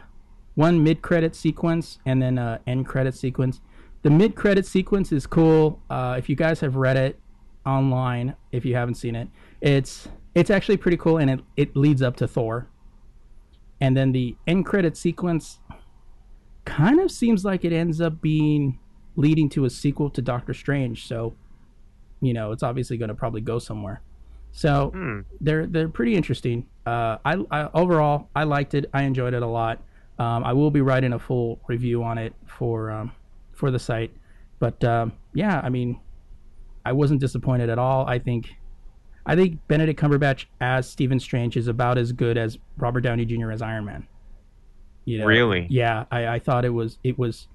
one 0.57 0.83
mid-credit 0.83 1.35
sequence 1.37 1.99
and 2.05 2.21
then 2.21 2.39
uh, 2.39 2.59
end 2.67 2.87
credit 2.87 3.15
sequence. 3.15 3.61
The 4.05 4.11
mid-credit 4.11 4.67
sequence 4.67 5.11
is 5.13 5.27
cool. 5.27 5.81
Uh, 5.91 6.15
if 6.19 6.29
you 6.29 6.37
guys 6.37 6.61
have 6.61 6.77
read 6.77 6.97
it 6.97 7.19
online, 7.67 8.37
if 8.53 8.65
you 8.65 8.75
haven't 8.77 8.95
seen 8.97 9.17
it, 9.17 9.29
it's 9.61 10.09
it's 10.35 10.51
actually 10.51 10.77
pretty 10.77 10.97
cool, 10.99 11.19
and 11.19 11.31
it 11.31 11.41
it 11.57 11.77
leads 11.77 12.03
up 12.03 12.17
to 12.17 12.29
Thor 12.29 12.69
and 13.81 13.97
then 13.97 14.13
the 14.13 14.37
end 14.47 14.65
credit 14.65 14.97
sequence 14.97 15.59
kind 16.65 17.01
of 17.01 17.11
seems 17.11 17.45
like 17.45 17.65
it 17.65 17.73
ends 17.73 18.01
up 18.01 18.21
being 18.23 18.79
leading 19.17 19.49
to 19.51 19.65
a 19.65 19.71
sequel 19.71 20.09
to 20.11 20.23
Doctor 20.23 20.55
Strange. 20.55 21.07
So, 21.07 21.35
you 22.21 22.33
know, 22.33 22.53
it's 22.53 22.63
obviously 22.63 22.97
going 22.97 23.09
to 23.11 23.15
probably 23.15 23.41
go 23.43 23.59
somewhere. 23.59 24.01
So 24.53 24.91
Hmm. 24.95 25.21
they're 25.41 25.67
they're 25.67 25.89
pretty 25.89 26.15
interesting. 26.15 26.67
Uh, 26.87 27.19
I, 27.25 27.45
I 27.51 27.69
overall 27.75 28.29
I 28.37 28.45
liked 28.45 28.75
it. 28.75 28.89
I 28.95 29.03
enjoyed 29.03 29.35
it 29.35 29.43
a 29.43 29.47
lot. 29.47 29.83
Um, 30.19 30.45
I 30.45 30.53
will 30.53 30.71
be 30.71 30.81
writing 30.81 31.13
a 31.13 31.19
full 31.19 31.61
review 31.67 32.05
on 32.05 32.19
it 32.19 32.35
for 32.47 32.91
um, 32.91 33.13
for 33.55 33.71
the 33.71 33.79
site. 33.79 34.13
But 34.59 34.83
um, 34.85 35.13
yeah, 35.35 35.61
I 35.63 35.69
mean, 35.69 36.01
I 36.85 36.93
wasn't 36.93 37.21
disappointed 37.21 37.71
at 37.71 37.79
all. 37.79 38.07
I 38.07 38.19
think 38.19 38.55
I 39.27 39.35
think 39.37 39.59
Benedict 39.69 40.01
Cumberbatch 40.01 40.47
as 40.61 40.89
Stephen 40.89 41.19
Strange 41.19 41.57
is 41.57 41.69
about 41.69 41.99
as 41.99 42.13
good 42.13 42.37
as 42.37 42.59
Robert 42.77 43.01
Downey 43.01 43.25
Jr. 43.25 43.51
as 43.51 43.63
Iron 43.63 43.85
Man. 43.85 44.07
You 45.07 45.19
know, 45.19 45.27
Really? 45.27 45.67
Yeah, 45.71 46.05
I, 46.11 46.27
I 46.27 46.39
thought 46.39 46.65
it 46.65 46.71
was 46.71 46.99
it 47.05 47.19
was 47.19 47.49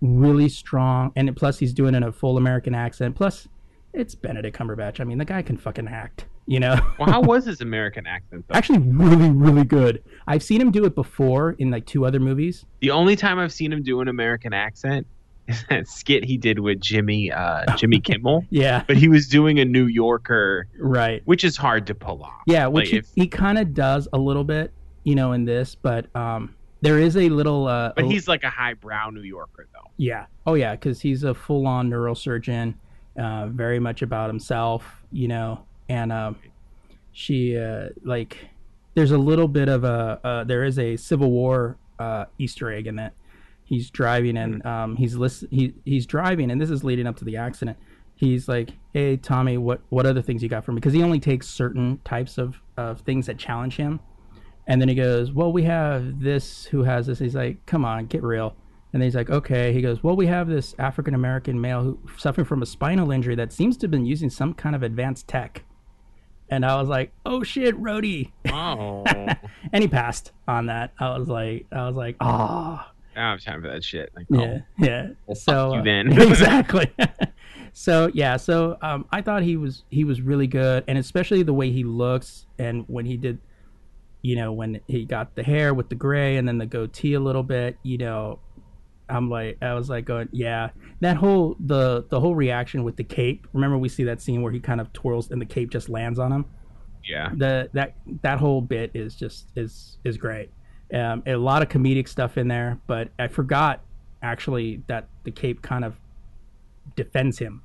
really 0.00 0.48
strong, 0.48 1.12
and 1.16 1.34
plus 1.36 1.58
he's 1.58 1.72
doing 1.72 1.94
it 1.94 1.98
in 1.98 2.02
a 2.02 2.12
full 2.12 2.36
American 2.36 2.74
accent. 2.74 3.14
Plus, 3.14 3.48
it's 3.92 4.14
Benedict 4.14 4.56
Cumberbatch. 4.56 5.00
I 5.00 5.04
mean, 5.04 5.18
the 5.18 5.24
guy 5.24 5.42
can 5.42 5.56
fucking 5.56 5.88
act. 5.88 6.26
You 6.46 6.60
know, 6.60 6.76
Well, 6.98 7.08
how 7.10 7.20
was 7.20 7.44
his 7.46 7.60
American 7.60 8.06
accent 8.06 8.44
though? 8.48 8.54
actually, 8.54 8.80
really, 8.80 9.30
really 9.30 9.64
good. 9.64 10.02
I've 10.26 10.42
seen 10.42 10.60
him 10.60 10.70
do 10.70 10.84
it 10.84 10.94
before 10.94 11.52
in 11.58 11.70
like 11.70 11.86
two 11.86 12.04
other 12.04 12.18
movies. 12.20 12.64
The 12.80 12.90
only 12.90 13.16
time 13.16 13.38
I've 13.38 13.52
seen 13.52 13.72
him 13.72 13.82
do 13.82 14.00
an 14.00 14.08
American 14.08 14.52
accent 14.52 15.06
is 15.48 15.64
that 15.70 15.88
skit 15.88 16.24
he 16.24 16.36
did 16.36 16.58
with 16.60 16.80
Jimmy 16.80 17.30
uh, 17.32 17.76
Jimmy 17.76 18.00
Kimmel. 18.08 18.44
Yeah, 18.50 18.84
But 18.86 18.96
he 18.96 19.08
was 19.08 19.26
doing 19.28 19.58
a 19.60 19.64
New 19.64 19.86
Yorker, 19.86 20.66
right. 20.78 21.22
which 21.24 21.44
is 21.44 21.56
hard 21.56 21.86
to 21.88 21.94
pull 21.94 22.22
off. 22.22 22.42
Yeah, 22.46 22.66
which 22.66 22.92
Like, 22.92 23.00
if- 23.00 23.08
he, 23.14 23.22
he 23.22 23.26
kind 23.28 23.58
of 23.58 23.72
does 23.74 24.08
a 24.12 24.18
little 24.18 24.44
bit, 24.44 24.72
you 25.04 25.14
know, 25.14 25.32
in 25.32 25.44
this, 25.44 25.74
but 25.74 26.14
um, 26.16 26.54
there 26.80 26.98
is 26.98 27.16
a 27.16 27.28
little. 27.28 27.66
Uh, 27.68 27.92
But 27.94 28.04
he's 28.06 28.26
like 28.28 28.42
a 28.44 28.50
highbrow 28.50 29.10
New 29.10 29.22
Yorker 29.22 29.68
though. 29.72 29.90
Yeah. 29.96 30.26
Oh, 30.46 30.54
yeah, 30.54 30.72
because 30.72 31.00
he's 31.00 31.22
a 31.22 31.34
full-on 31.34 31.88
neurosurgeon, 31.90 32.74
uh, 33.16 33.46
very 33.46 33.78
much 33.78 34.02
about 34.02 34.28
himself, 34.28 34.84
you 35.12 35.28
know. 35.28 35.64
And 35.92 36.10
um, 36.10 36.36
she, 37.12 37.58
uh, 37.58 37.90
like, 38.02 38.48
there's 38.94 39.10
a 39.10 39.18
little 39.18 39.48
bit 39.48 39.68
of 39.68 39.84
a, 39.84 40.20
uh, 40.24 40.44
there 40.44 40.64
is 40.64 40.78
a 40.78 40.96
Civil 40.96 41.30
War 41.30 41.76
uh, 41.98 42.24
Easter 42.38 42.72
egg 42.72 42.86
in 42.86 42.96
that. 42.96 43.12
He's 43.64 43.90
driving 43.90 44.36
and 44.36 44.64
um, 44.66 44.96
he's 44.96 45.14
listen, 45.14 45.48
he 45.50 45.72
he's 45.84 46.04
driving, 46.04 46.50
and 46.50 46.60
this 46.60 46.68
is 46.68 46.84
leading 46.84 47.06
up 47.06 47.16
to 47.16 47.24
the 47.24 47.38
accident. 47.38 47.78
He's 48.14 48.46
like, 48.46 48.70
"Hey, 48.92 49.16
Tommy, 49.16 49.56
what 49.56 49.80
what 49.88 50.04
other 50.04 50.20
things 50.20 50.42
you 50.42 50.48
got 50.50 50.64
for 50.64 50.72
me?" 50.72 50.76
Because 50.76 50.92
he 50.92 51.02
only 51.02 51.20
takes 51.20 51.48
certain 51.48 51.98
types 52.04 52.36
of 52.36 52.60
of 52.76 53.00
things 53.00 53.26
that 53.26 53.38
challenge 53.38 53.76
him. 53.76 54.00
And 54.66 54.80
then 54.80 54.88
he 54.88 54.94
goes, 54.94 55.32
Well, 55.32 55.52
we 55.52 55.64
have 55.64 56.20
this 56.20 56.64
who 56.66 56.82
has 56.84 57.06
this. 57.06 57.18
He's 57.18 57.34
like, 57.34 57.64
Come 57.66 57.84
on, 57.84 58.06
get 58.06 58.22
real. 58.22 58.56
And 58.92 59.00
then 59.00 59.06
he's 59.06 59.14
like, 59.14 59.30
Okay. 59.30 59.72
He 59.72 59.82
goes, 59.82 60.02
Well, 60.02 60.16
we 60.16 60.26
have 60.26 60.48
this 60.48 60.74
African 60.78 61.14
American 61.14 61.60
male 61.60 61.82
who 61.82 61.98
suffering 62.16 62.44
from 62.44 62.62
a 62.62 62.66
spinal 62.66 63.10
injury 63.10 63.34
that 63.36 63.52
seems 63.52 63.76
to 63.78 63.84
have 63.84 63.90
been 63.90 64.06
using 64.06 64.30
some 64.30 64.54
kind 64.54 64.76
of 64.76 64.82
advanced 64.82 65.28
tech. 65.28 65.64
And 66.50 66.64
I 66.64 66.78
was 66.80 66.88
like, 66.88 67.12
Oh 67.24 67.42
shit, 67.42 67.80
Rhodey. 67.80 68.30
Oh, 68.50 69.04
and 69.72 69.82
he 69.82 69.88
passed 69.88 70.32
on 70.46 70.66
that. 70.66 70.92
I 70.98 71.16
was 71.16 71.28
like, 71.28 71.66
I 71.72 71.86
was 71.86 71.96
like, 71.96 72.16
Oh, 72.20 72.84
I 73.16 73.20
don't 73.20 73.30
have 73.30 73.40
time 73.42 73.62
for 73.62 73.68
that 73.68 73.84
shit. 73.84 74.10
Like, 74.14 74.26
yeah, 74.30 74.58
oh, 74.60 74.62
yeah. 74.78 75.08
well, 75.26 75.34
so 75.34 75.74
you 75.74 75.80
uh, 75.80 75.84
then. 75.84 76.12
exactly. 76.20 76.92
so 77.72 78.10
yeah, 78.14 78.36
so 78.36 78.78
um, 78.82 79.06
I 79.10 79.22
thought 79.22 79.42
he 79.42 79.56
was 79.56 79.84
he 79.90 80.04
was 80.04 80.20
really 80.20 80.46
good, 80.46 80.84
and 80.88 80.98
especially 80.98 81.42
the 81.42 81.54
way 81.54 81.70
he 81.70 81.84
looks, 81.84 82.46
and 82.58 82.84
when 82.88 83.06
he 83.06 83.16
did, 83.16 83.38
you 84.22 84.36
know, 84.36 84.52
when 84.52 84.80
he 84.86 85.04
got 85.04 85.34
the 85.34 85.42
hair 85.42 85.74
with 85.74 85.88
the 85.88 85.94
gray 85.94 86.36
and 86.36 86.48
then 86.48 86.58
the 86.58 86.66
goatee 86.66 87.14
a 87.14 87.20
little 87.20 87.42
bit, 87.42 87.76
you 87.82 87.98
know, 87.98 88.38
I'm 89.08 89.28
like, 89.30 89.58
I 89.62 89.74
was 89.74 89.90
like 89.90 90.04
going, 90.04 90.28
yeah. 90.32 90.70
That 91.00 91.16
whole 91.16 91.56
the 91.60 92.04
the 92.08 92.20
whole 92.20 92.34
reaction 92.34 92.84
with 92.84 92.96
the 92.96 93.04
cape. 93.04 93.46
Remember, 93.52 93.76
we 93.78 93.88
see 93.88 94.04
that 94.04 94.20
scene 94.20 94.42
where 94.42 94.52
he 94.52 94.60
kind 94.60 94.80
of 94.80 94.92
twirls 94.92 95.30
and 95.30 95.40
the 95.40 95.46
cape 95.46 95.70
just 95.70 95.88
lands 95.88 96.18
on 96.18 96.32
him. 96.32 96.44
Yeah. 97.04 97.30
The 97.36 97.68
that 97.72 97.94
that 98.22 98.38
whole 98.38 98.60
bit 98.60 98.92
is 98.94 99.14
just 99.16 99.48
is 99.56 99.98
is 100.04 100.16
great. 100.16 100.50
Um, 100.94 101.22
a 101.26 101.36
lot 101.36 101.62
of 101.62 101.68
comedic 101.68 102.06
stuff 102.08 102.36
in 102.38 102.48
there, 102.48 102.78
but 102.86 103.08
I 103.18 103.28
forgot 103.28 103.82
actually 104.22 104.82
that 104.88 105.08
the 105.24 105.30
cape 105.30 105.62
kind 105.62 105.84
of 105.84 105.96
defends 106.96 107.38
him. 107.38 107.62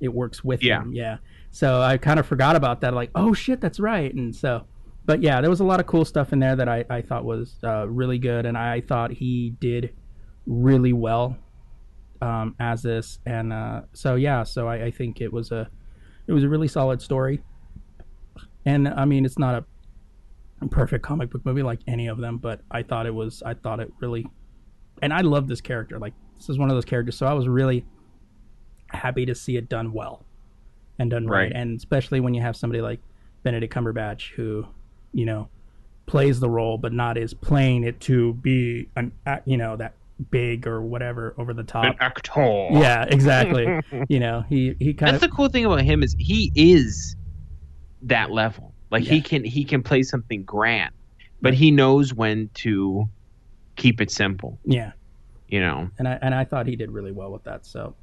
It 0.00 0.08
works 0.12 0.42
with 0.42 0.62
Yeah. 0.62 0.82
him. 0.82 0.92
Yeah. 0.92 1.18
So 1.50 1.80
I 1.80 1.98
kind 1.98 2.18
of 2.18 2.26
forgot 2.26 2.56
about 2.56 2.80
that. 2.80 2.94
Like, 2.94 3.10
oh 3.14 3.34
shit, 3.34 3.60
that's 3.60 3.78
right. 3.78 4.12
And 4.12 4.34
so, 4.34 4.66
but 5.04 5.22
yeah, 5.22 5.40
there 5.40 5.50
was 5.50 5.60
a 5.60 5.64
lot 5.64 5.80
of 5.80 5.86
cool 5.86 6.04
stuff 6.04 6.32
in 6.32 6.38
there 6.38 6.56
that 6.56 6.68
I, 6.68 6.84
I 6.88 7.02
thought 7.02 7.24
was 7.24 7.56
uh, 7.62 7.86
really 7.88 8.18
good, 8.18 8.46
and 8.46 8.56
I 8.56 8.80
thought 8.80 9.12
he 9.12 9.50
did 9.60 9.92
really 10.46 10.92
well 10.92 11.36
um, 12.20 12.54
as 12.58 12.82
this. 12.82 13.18
And 13.26 13.52
uh, 13.52 13.82
so 13.92 14.14
yeah, 14.14 14.44
so 14.44 14.68
I, 14.68 14.84
I 14.86 14.90
think 14.90 15.20
it 15.20 15.32
was 15.32 15.50
a 15.50 15.68
it 16.26 16.32
was 16.32 16.44
a 16.44 16.48
really 16.48 16.68
solid 16.68 17.02
story. 17.02 17.42
And 18.64 18.88
I 18.88 19.04
mean, 19.04 19.24
it's 19.24 19.38
not 19.38 19.64
a 20.60 20.68
perfect 20.68 21.04
comic 21.04 21.30
book 21.30 21.44
movie 21.44 21.62
like 21.62 21.80
any 21.86 22.06
of 22.06 22.18
them, 22.18 22.38
but 22.38 22.60
I 22.70 22.82
thought 22.82 23.06
it 23.06 23.14
was. 23.14 23.42
I 23.44 23.54
thought 23.54 23.80
it 23.80 23.92
really, 24.00 24.26
and 25.02 25.12
I 25.12 25.22
love 25.22 25.48
this 25.48 25.60
character. 25.60 25.98
Like 25.98 26.14
this 26.36 26.48
is 26.48 26.58
one 26.58 26.70
of 26.70 26.76
those 26.76 26.84
characters, 26.84 27.16
so 27.16 27.26
I 27.26 27.32
was 27.32 27.48
really 27.48 27.84
happy 28.88 29.26
to 29.26 29.34
see 29.34 29.56
it 29.56 29.68
done 29.68 29.92
well 29.92 30.24
and 30.98 31.10
done 31.10 31.26
right. 31.26 31.44
Right. 31.44 31.52
And 31.52 31.76
especially 31.76 32.20
when 32.20 32.34
you 32.34 32.42
have 32.42 32.56
somebody 32.56 32.80
like 32.80 33.00
Benedict 33.42 33.74
Cumberbatch 33.74 34.32
who, 34.34 34.66
you 35.12 35.24
know, 35.24 35.48
plays 36.06 36.40
the 36.40 36.50
role 36.50 36.78
but 36.78 36.92
not 36.92 37.16
is 37.16 37.32
playing 37.32 37.84
it 37.84 38.00
to 38.00 38.34
be 38.34 38.88
an 38.96 39.12
you 39.44 39.56
know 39.56 39.76
that 39.76 39.94
big 40.30 40.66
or 40.66 40.82
whatever 40.82 41.34
over 41.38 41.52
the 41.52 41.62
top. 41.62 41.84
An 41.84 41.94
actor. 42.00 42.68
Yeah, 42.72 43.04
exactly. 43.04 43.80
you 44.08 44.20
know, 44.20 44.44
he 44.48 44.76
he 44.78 44.94
kind 44.94 45.14
That's 45.14 45.24
of 45.24 45.30
the 45.30 45.36
cool 45.36 45.48
thing 45.48 45.64
about 45.64 45.82
him 45.82 46.02
is 46.02 46.14
he 46.18 46.52
is 46.54 47.16
that 48.02 48.30
level. 48.30 48.72
Like 48.90 49.04
he 49.04 49.20
can 49.20 49.44
he 49.44 49.64
can 49.64 49.82
play 49.82 50.02
something 50.02 50.42
grand, 50.44 50.94
but 51.40 51.54
he 51.54 51.70
knows 51.70 52.12
when 52.12 52.50
to 52.54 53.08
keep 53.76 54.00
it 54.00 54.10
simple. 54.10 54.58
yeah. 54.64 54.92
You 55.48 55.60
know, 55.60 55.90
And 55.98 56.08
I 56.08 56.18
and 56.22 56.34
I 56.34 56.44
thought 56.44 56.66
he 56.66 56.76
did 56.76 56.90
really 56.90 57.12
well 57.12 57.30
with 57.30 57.44
that. 57.44 57.66
So 57.66 57.94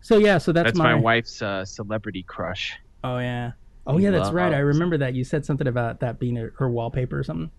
so 0.00 0.16
yeah, 0.16 0.38
so 0.38 0.52
that's, 0.52 0.68
that's, 0.68 0.78
my, 0.78 0.94
my, 0.94 1.00
wife's 1.00 1.42
uh, 1.42 1.64
celebrity 1.64 2.22
crush. 2.22 2.78
Oh 3.04 3.18
yeah. 3.18 3.52
Oh 3.86 3.98
yeah, 3.98 4.10
that's 4.10 4.30
right. 4.30 4.52
I 4.52 4.58
remember 4.58 4.96
that 4.98 5.14
you 5.14 5.24
said 5.24 5.44
something 5.44 5.66
about 5.66 6.00
that 6.00 6.18
being 6.18 6.36
her 6.36 6.54
her 6.58 6.70
wallpaper 6.70 7.18
or 7.18 7.24
something. 7.24 7.50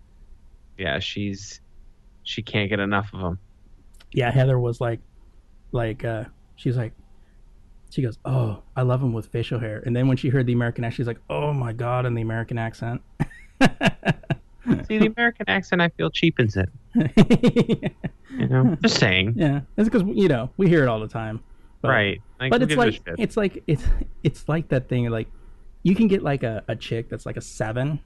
Yeah, 0.78 0.98
she's 0.98 1.60
she 2.22 2.42
can't 2.42 2.68
get 2.68 2.80
enough 2.80 3.10
of 3.12 3.20
him. 3.20 3.38
Yeah 4.12 4.30
heather 4.30 4.58
was 4.58 4.80
like 4.80 5.00
like 5.72 6.04
uh 6.04 6.24
she's 6.56 6.76
like 6.76 6.92
she 7.90 8.02
goes 8.02 8.18
oh 8.24 8.62
i 8.76 8.82
love 8.82 9.02
him 9.02 9.12
with 9.12 9.26
facial 9.26 9.58
hair 9.58 9.82
and 9.84 9.94
then 9.94 10.08
when 10.08 10.16
she 10.16 10.28
heard 10.28 10.46
the 10.46 10.52
american 10.52 10.84
accent 10.84 10.96
she's 10.96 11.06
like 11.06 11.20
oh 11.30 11.52
my 11.52 11.72
god 11.72 12.06
in 12.06 12.14
the 12.14 12.22
american 12.22 12.58
accent 12.58 13.00
See, 14.86 14.98
the 14.98 15.12
American 15.16 15.48
accent 15.48 15.82
I 15.82 15.88
feel 15.88 16.08
cheapens 16.10 16.56
it. 16.56 16.68
You 18.30 18.48
know, 18.48 18.78
just 18.82 18.98
saying. 18.98 19.34
yeah 19.36 19.60
it's 19.76 19.90
because 19.90 20.04
you 20.16 20.26
know 20.26 20.48
we 20.56 20.66
hear 20.66 20.82
it 20.82 20.88
all 20.88 21.00
the 21.00 21.08
time 21.08 21.40
but, 21.82 21.88
right. 21.88 22.22
Like, 22.40 22.50
but 22.50 22.62
it's 22.62 22.76
like 22.76 23.02
it's 23.18 23.36
like 23.36 23.62
it's 23.66 23.84
it's 24.22 24.48
like 24.48 24.68
that 24.68 24.88
thing 24.88 25.10
like 25.10 25.28
you 25.82 25.94
can 25.94 26.06
get 26.08 26.22
like 26.22 26.42
a, 26.42 26.64
a 26.66 26.74
chick 26.74 27.10
that's 27.10 27.26
like 27.26 27.36
a 27.36 27.42
seven 27.42 28.00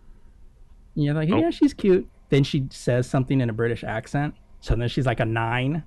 and 0.97 1.05
you're 1.05 1.15
like 1.15 1.31
Oh. 1.31 1.37
yeah 1.39 1.51
she's 1.51 1.73
cute 1.75 2.09
then 2.31 2.43
she 2.43 2.67
says 2.71 3.09
something 3.09 3.41
in 3.41 3.49
a 3.51 3.53
british 3.53 3.85
accent 3.85 4.35
so 4.61 4.75
then 4.75 4.89
she's 4.89 5.07
like 5.07 5.21
a 5.21 5.25
nine 5.25 5.85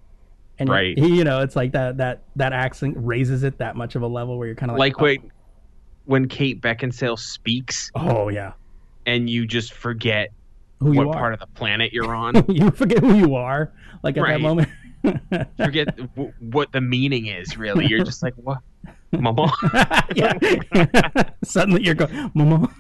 and 0.59 0.69
Right. 0.69 0.97
you, 0.97 1.23
know 1.23 1.39
it's 1.41 1.55
like 1.55 1.71
that 1.71 1.97
that 1.97 2.23
that 2.35 2.53
accent 2.53 2.95
raises 2.97 3.43
it 3.43 3.57
that 3.57 3.75
much 3.75 3.95
of 3.95 4.01
a 4.01 4.07
level 4.07 4.37
where 4.37 4.47
you're 4.47 4.55
kind 4.55 4.71
of 4.71 4.77
like 4.77 4.99
like 4.99 5.19
oh. 5.19 5.23
when 5.23 5.31
when 6.05 6.27
Kate 6.27 6.61
Beckinsale 6.61 7.17
speaks 7.17 7.91
oh, 7.95 8.23
oh 8.25 8.29
yeah 8.29 8.53
and 9.05 9.29
you 9.29 9.47
just 9.47 9.73
forget 9.73 10.29
who 10.79 10.87
what 10.87 10.93
you 10.93 11.09
are 11.09 11.13
part 11.13 11.33
of 11.33 11.39
the 11.39 11.47
planet 11.47 11.93
you're 11.93 12.13
on. 12.13 12.45
you 12.49 12.71
forget 12.71 12.99
who 12.99 13.15
you 13.15 13.35
are 13.35 13.71
like 14.03 14.17
at 14.17 14.25
that 14.25 14.41
moment 14.41 14.69
forget 15.57 15.95
w- 16.15 16.33
what 16.39 16.71
the 16.71 16.81
meaning 16.81 17.27
is. 17.27 17.57
Really, 17.57 17.87
you're 17.87 18.03
just 18.03 18.23
like 18.23 18.33
what, 18.35 18.59
Mama. 19.11 19.51
yeah. 20.15 20.33
Suddenly 21.43 21.83
you're 21.83 21.95
going, 21.95 22.31
Mama. 22.33 22.73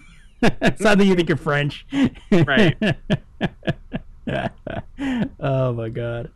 Suddenly 0.77 1.07
you 1.07 1.15
think 1.15 1.29
you're 1.29 1.37
French. 1.37 1.85
Right. 2.31 2.77
oh 5.39 5.73
my 5.73 5.89
god. 5.89 6.31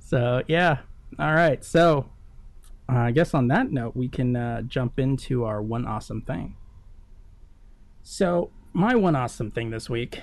So 0.00 0.42
yeah. 0.48 0.78
All 1.18 1.34
right. 1.34 1.64
So 1.64 2.10
uh, 2.88 2.96
I 2.96 3.10
guess 3.10 3.34
on 3.34 3.48
that 3.48 3.70
note, 3.70 3.96
we 3.96 4.08
can 4.08 4.36
uh, 4.36 4.62
jump 4.62 4.98
into 4.98 5.44
our 5.44 5.60
one 5.60 5.86
awesome 5.86 6.22
thing. 6.22 6.56
So 8.02 8.50
my 8.72 8.94
one 8.94 9.16
awesome 9.16 9.50
thing 9.50 9.70
this 9.70 9.90
week. 9.90 10.20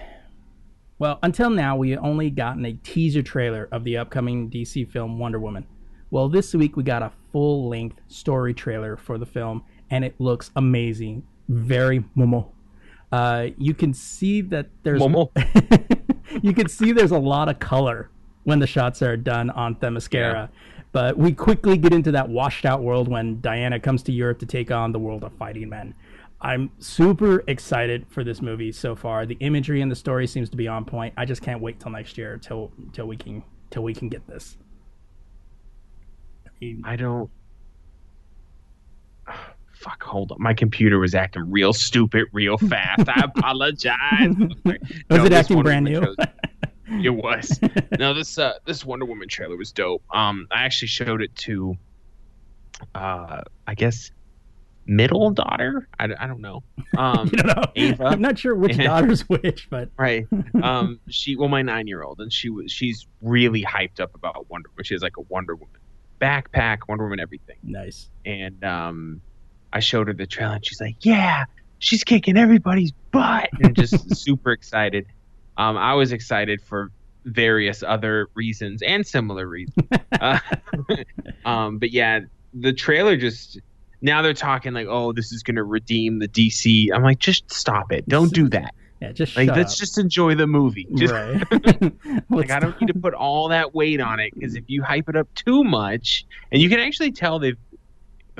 Well, 0.97 1.19
until 1.21 1.49
now, 1.49 1.75
we 1.75 1.97
only 1.97 2.29
gotten 2.29 2.65
a 2.65 2.73
teaser 2.73 3.21
trailer 3.21 3.67
of 3.71 3.83
the 3.83 3.97
upcoming 3.97 4.49
DC 4.49 4.89
film 4.89 5.19
Wonder 5.19 5.39
Woman. 5.39 5.67
Well, 6.09 6.29
this 6.29 6.53
week 6.53 6.77
we 6.77 6.83
got 6.83 7.03
a 7.03 7.11
full 7.31 7.67
length 7.67 7.99
story 8.07 8.53
trailer 8.53 8.95
for 8.95 9.17
the 9.17 9.25
film, 9.25 9.63
and 9.89 10.05
it 10.05 10.15
looks 10.19 10.51
amazing. 10.55 11.27
Very 11.49 11.99
momo. 12.15 12.47
Uh, 13.11 13.47
you 13.57 13.73
can 13.73 13.93
see 13.93 14.41
that 14.41 14.67
there's 14.83 15.01
Momo. 15.01 15.29
you 16.41 16.53
can 16.53 16.67
see 16.67 16.91
there's 16.91 17.11
a 17.11 17.19
lot 17.19 17.49
of 17.49 17.59
color 17.59 18.09
when 18.43 18.59
the 18.59 18.67
shots 18.67 19.01
are 19.01 19.17
done 19.17 19.49
on 19.51 19.75
Themyscira. 19.75 20.33
Yeah. 20.33 20.47
But 20.95 21.17
we 21.17 21.33
quickly 21.33 21.75
get 21.75 21.91
into 21.91 22.13
that 22.13 22.29
washed 22.29 22.63
out 22.63 22.81
world 22.81 23.09
when 23.09 23.41
Diana 23.41 23.81
comes 23.81 24.01
to 24.03 24.13
Europe 24.13 24.39
to 24.39 24.45
take 24.45 24.71
on 24.71 24.93
the 24.93 24.97
world 24.97 25.25
of 25.25 25.33
fighting 25.33 25.67
men. 25.67 25.93
I'm 26.39 26.71
super 26.79 27.43
excited 27.47 28.05
for 28.07 28.23
this 28.23 28.41
movie 28.41 28.71
so 28.71 28.95
far. 28.95 29.25
The 29.25 29.35
imagery 29.41 29.81
and 29.81 29.91
the 29.91 29.95
story 29.97 30.25
seems 30.25 30.49
to 30.51 30.55
be 30.55 30.69
on 30.69 30.85
point. 30.85 31.13
I 31.17 31.25
just 31.25 31.41
can't 31.41 31.59
wait 31.59 31.81
till 31.81 31.91
next 31.91 32.17
year 32.17 32.37
till 32.37 32.71
till 32.93 33.07
we 33.07 33.17
can 33.17 33.43
till 33.71 33.83
we 33.83 33.93
can 33.93 34.07
get 34.07 34.25
this. 34.25 34.55
I 36.47 36.51
mean, 36.61 36.81
I 36.85 36.95
don't. 36.95 37.29
Fuck, 39.73 40.01
hold 40.01 40.31
on. 40.31 40.37
My 40.41 40.53
computer 40.53 40.97
was 40.97 41.13
acting 41.13 41.51
real 41.51 41.73
stupid 41.73 42.27
real 42.31 42.57
fast. 42.57 43.09
I 43.09 43.25
apologize. 43.35 44.33
was 44.63 44.77
No, 45.09 45.25
it 45.25 45.33
acting 45.33 45.61
brand 45.61 45.83
new? 45.83 46.15
It 46.87 47.09
was. 47.09 47.59
No, 47.99 48.13
this 48.13 48.37
uh 48.37 48.53
this 48.65 48.83
Wonder 48.85 49.05
Woman 49.05 49.27
trailer 49.27 49.55
was 49.57 49.71
dope. 49.71 50.03
Um 50.13 50.47
I 50.51 50.63
actually 50.65 50.89
showed 50.89 51.21
it 51.21 51.35
to 51.37 51.75
uh 52.93 53.41
I 53.65 53.75
guess 53.75 54.11
middle 54.85 55.31
daughter? 55.31 55.87
I, 55.99 56.09
I 56.19 56.27
don't 56.27 56.41
know. 56.41 56.63
Um 56.97 57.27
don't 57.33 57.47
know. 57.47 57.63
Ava. 57.75 58.05
I'm 58.05 58.21
not 58.21 58.37
sure 58.37 58.53
which 58.55 58.77
daughter's 58.83 59.21
which, 59.29 59.69
but 59.69 59.89
right. 59.97 60.27
Um 60.61 60.99
she 61.09 61.35
well 61.35 61.49
my 61.49 61.63
9-year-old 61.63 62.19
and 62.19 62.31
she 62.31 62.49
was 62.49 62.71
she's 62.71 63.07
really 63.21 63.63
hyped 63.63 63.99
up 63.99 64.13
about 64.15 64.49
Wonder 64.49 64.69
Woman. 64.69 64.83
She 64.83 64.93
has 64.93 65.01
like 65.01 65.17
a 65.17 65.21
Wonder 65.21 65.55
Woman 65.55 65.79
backpack, 66.21 66.79
Wonder 66.87 67.05
Woman 67.05 67.19
everything. 67.19 67.57
nice. 67.63 68.09
and 68.25 68.63
um, 68.63 69.21
I 69.73 69.79
showed 69.79 70.07
her 70.07 70.13
the 70.13 70.25
trailer, 70.25 70.55
and 70.55 70.65
she's 70.65 70.79
like, 70.79 70.95
"Yeah, 71.01 71.45
she's 71.79 72.03
kicking 72.05 72.37
everybody's 72.37 72.93
butt," 73.11 73.49
and 73.61 73.75
just 73.75 74.15
super 74.15 74.51
excited. 74.51 75.05
Um, 75.57 75.77
I 75.77 75.93
was 75.93 76.11
excited 76.11 76.61
for 76.61 76.91
various 77.25 77.83
other 77.83 78.27
reasons 78.35 78.81
and 78.81 79.05
similar 79.05 79.47
reasons. 79.47 79.87
Uh, 80.21 80.39
um, 81.45 81.77
but 81.77 81.91
yeah, 81.91 82.21
the 82.53 82.71
trailer 82.71 83.17
just 83.17 83.59
now 84.01 84.21
they're 84.21 84.33
talking 84.33 84.71
like, 84.71 84.87
"Oh, 84.89 85.11
this 85.11 85.33
is 85.33 85.43
gonna 85.43 85.63
redeem 85.63 86.19
the 86.19 86.27
DC." 86.29 86.87
I'm 86.93 87.03
like, 87.03 87.19
just 87.19 87.51
stop 87.51 87.91
it! 87.91 88.07
Don't 88.07 88.31
do 88.31 88.47
that. 88.49 88.73
Yeah, 89.01 89.11
just 89.11 89.35
Like, 89.35 89.49
let's 89.49 89.73
up. 89.73 89.79
just 89.79 89.97
enjoy 89.97 90.35
the 90.35 90.47
movie. 90.47 90.87
Just, 90.95 91.13
right. 91.13 91.43
like 92.29 92.49
I 92.49 92.59
don't 92.59 92.79
need 92.79 92.87
to 92.87 92.93
put 92.93 93.13
all 93.13 93.49
that 93.49 93.75
weight 93.75 93.99
on 93.99 94.21
it 94.21 94.33
because 94.33 94.55
if 94.55 94.63
you 94.67 94.83
hype 94.83 95.09
it 95.09 95.17
up 95.17 95.27
too 95.35 95.63
much, 95.65 96.25
and 96.51 96.61
you 96.61 96.69
can 96.69 96.79
actually 96.79 97.11
tell 97.11 97.39
they've 97.39 97.57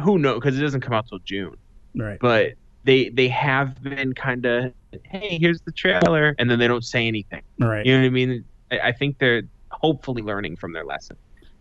who 0.01 0.17
knows 0.17 0.35
because 0.35 0.57
it 0.57 0.61
doesn't 0.61 0.81
come 0.81 0.93
out 0.93 1.07
till 1.07 1.19
June, 1.19 1.57
right. 1.95 2.19
but 2.19 2.53
they 2.85 3.09
they 3.09 3.27
have 3.27 3.81
been 3.83 4.13
kind 4.13 4.45
of 4.45 4.73
hey 5.03 5.37
here's 5.39 5.61
the 5.61 5.71
trailer 5.71 6.35
and 6.39 6.49
then 6.49 6.59
they 6.59 6.67
don't 6.67 6.83
say 6.83 7.07
anything. 7.07 7.41
Right. 7.59 7.85
You 7.85 7.93
know 7.95 8.01
what 8.01 8.07
I 8.07 8.09
mean? 8.09 8.45
I, 8.71 8.79
I 8.79 8.91
think 8.91 9.17
they're 9.19 9.43
hopefully 9.69 10.21
learning 10.21 10.55
from 10.55 10.73
their 10.73 10.85
lesson. 10.85 11.17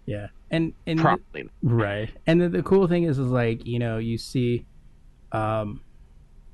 Yeah. 0.06 0.28
And 0.50 0.72
and 0.86 0.98
Probably. 1.00 1.48
Right. 1.62 2.10
And 2.26 2.40
the, 2.40 2.48
the 2.48 2.62
cool 2.62 2.86
thing 2.86 3.04
is, 3.04 3.18
is 3.18 3.28
like, 3.28 3.66
you 3.66 3.78
know, 3.78 3.98
you 3.98 4.18
see, 4.18 4.64
um, 5.32 5.80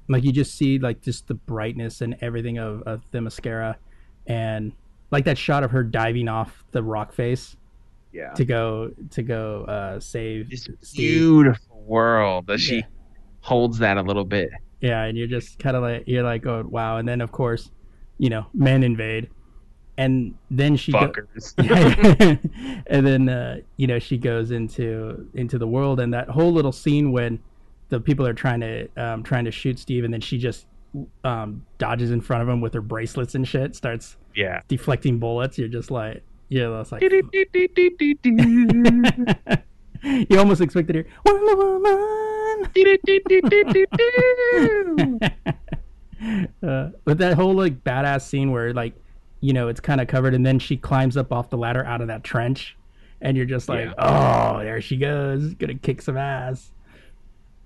like 0.09 0.25
you 0.25 0.33
just 0.33 0.55
see 0.57 0.79
like 0.79 1.03
just 1.03 1.27
the 1.29 1.35
brightness 1.35 2.01
and 2.01 2.17
everything 2.21 2.59
of, 2.59 2.83
of 2.83 3.03
Themyscira 3.13 3.77
and 4.27 4.73
like 5.11 5.25
that 5.25 5.37
shot 5.39 5.63
of 5.65 5.71
her 5.73 5.83
diving 5.83 6.29
off 6.29 6.65
the 6.73 6.83
rock 6.83 7.13
face 7.13 7.57
Yeah. 8.13 8.33
to 8.35 8.45
go, 8.45 8.91
to 9.11 9.23
go, 9.23 9.65
uh, 9.65 10.01
save 10.01 10.51
This 10.51 10.69
Steve. 10.83 10.97
beautiful 11.19 11.83
world 11.83 12.47
that 12.47 12.59
she 12.59 12.77
Yeah. 12.77 12.83
holds 13.41 13.79
that 13.79 13.99
a 13.99 14.03
little 14.03 14.25
bit. 14.25 14.51
Yeah. 14.81 15.05
And 15.05 15.17
you're 15.17 15.27
just 15.27 15.59
kind 15.59 15.77
of 15.77 15.83
like, 15.83 16.05
you're 16.07 16.23
like, 16.23 16.47
oh, 16.47 16.65
wow. 16.69 16.99
And 16.99 17.09
then 17.09 17.21
of 17.21 17.33
course, 17.33 17.71
you 18.19 18.31
know, 18.31 18.47
men 18.55 18.83
invade 18.83 19.31
and 20.01 20.35
then 20.51 20.77
she 20.77 20.93
go- 20.93 21.13
and 21.59 23.07
then 23.07 23.29
uh, 23.29 23.59
you 23.77 23.87
know 23.87 23.99
she 23.99 24.17
goes 24.17 24.51
into 24.51 25.29
into 25.35 25.59
the 25.59 25.67
world 25.67 26.01
and 26.01 26.15
that 26.15 26.31
whole 26.31 26.51
little 26.53 26.73
scene 26.73 27.13
when 27.13 27.39
the 27.91 28.01
people 28.01 28.27
are 28.27 28.33
trying 28.33 28.61
to 28.61 28.89
um, 28.97 29.23
trying 29.23 29.45
to 29.45 29.51
shoot 29.51 29.79
Steve 29.79 30.05
and 30.05 30.15
then 30.15 30.23
she 30.23 30.39
just 30.39 30.65
um, 31.23 31.67
dodges 31.77 32.11
in 32.11 32.23
front 32.23 32.43
of 32.43 32.49
him 32.49 32.63
with 32.63 32.73
her 32.73 32.81
bracelets 32.81 33.35
and 33.35 33.47
shit 33.47 33.77
starts 33.77 34.17
yeah. 34.35 34.63
deflecting 34.69 35.19
bullets 35.19 35.59
you're 35.59 35.69
just 35.69 35.91
like 35.91 36.23
yeah 36.49 36.71
that's 36.71 36.93
like 36.93 37.03
you 40.23 40.39
almost 40.39 40.63
expect 40.63 40.89
to 40.89 40.95
hear 40.95 41.07
Wonder 41.27 41.57
Woman 41.57 42.30
uh, 46.63 46.91
but 47.05 47.19
that 47.19 47.35
whole 47.35 47.55
like 47.55 47.83
badass 47.85 48.23
scene 48.23 48.51
where 48.51 48.73
like 48.73 48.95
you 49.41 49.53
know 49.53 49.69
it's 49.69 49.81
kind 49.81 50.01
of 50.01 50.09
covered 50.09 50.35
and 50.35 50.45
then 50.45 50.59
she 50.59 50.77
climbs 50.77 51.17
up 51.17 51.33
off 51.33 51.51
the 51.51 51.57
ladder 51.57 51.85
out 51.85 52.01
of 52.01 52.09
that 52.09 52.25
trench 52.25 52.77
and 53.21 53.37
you're 53.37 53.47
just 53.47 53.69
like 53.69 53.89
oh 53.99 54.59
there 54.59 54.81
she 54.81 54.97
goes 54.97 55.55
gonna 55.55 55.75
kick 55.75 56.03
some 56.03 56.17
ass 56.17 56.71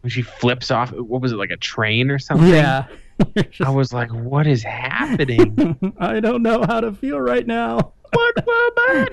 when 0.03 0.11
she 0.11 0.21
flips 0.21 0.71
off, 0.71 0.93
what 0.93 1.23
was 1.23 1.33
it 1.33 1.37
like 1.37 1.51
a 1.51 1.57
train 1.57 2.11
or 2.11 2.19
something? 2.19 2.49
yeah 2.49 2.87
You're 3.35 3.69
I 3.69 3.71
was 3.71 3.95
like, 3.95 4.13
what 4.13 4.47
is 4.47 4.63
happening? 4.63 5.95
i 6.01 6.21
don't 6.21 6.43
know 6.43 6.63
how 6.63 6.81
to 6.81 6.93
feel 6.93 7.21
right 7.21 7.47
now 7.47 7.93
what 8.13 8.47
woman? 8.47 9.09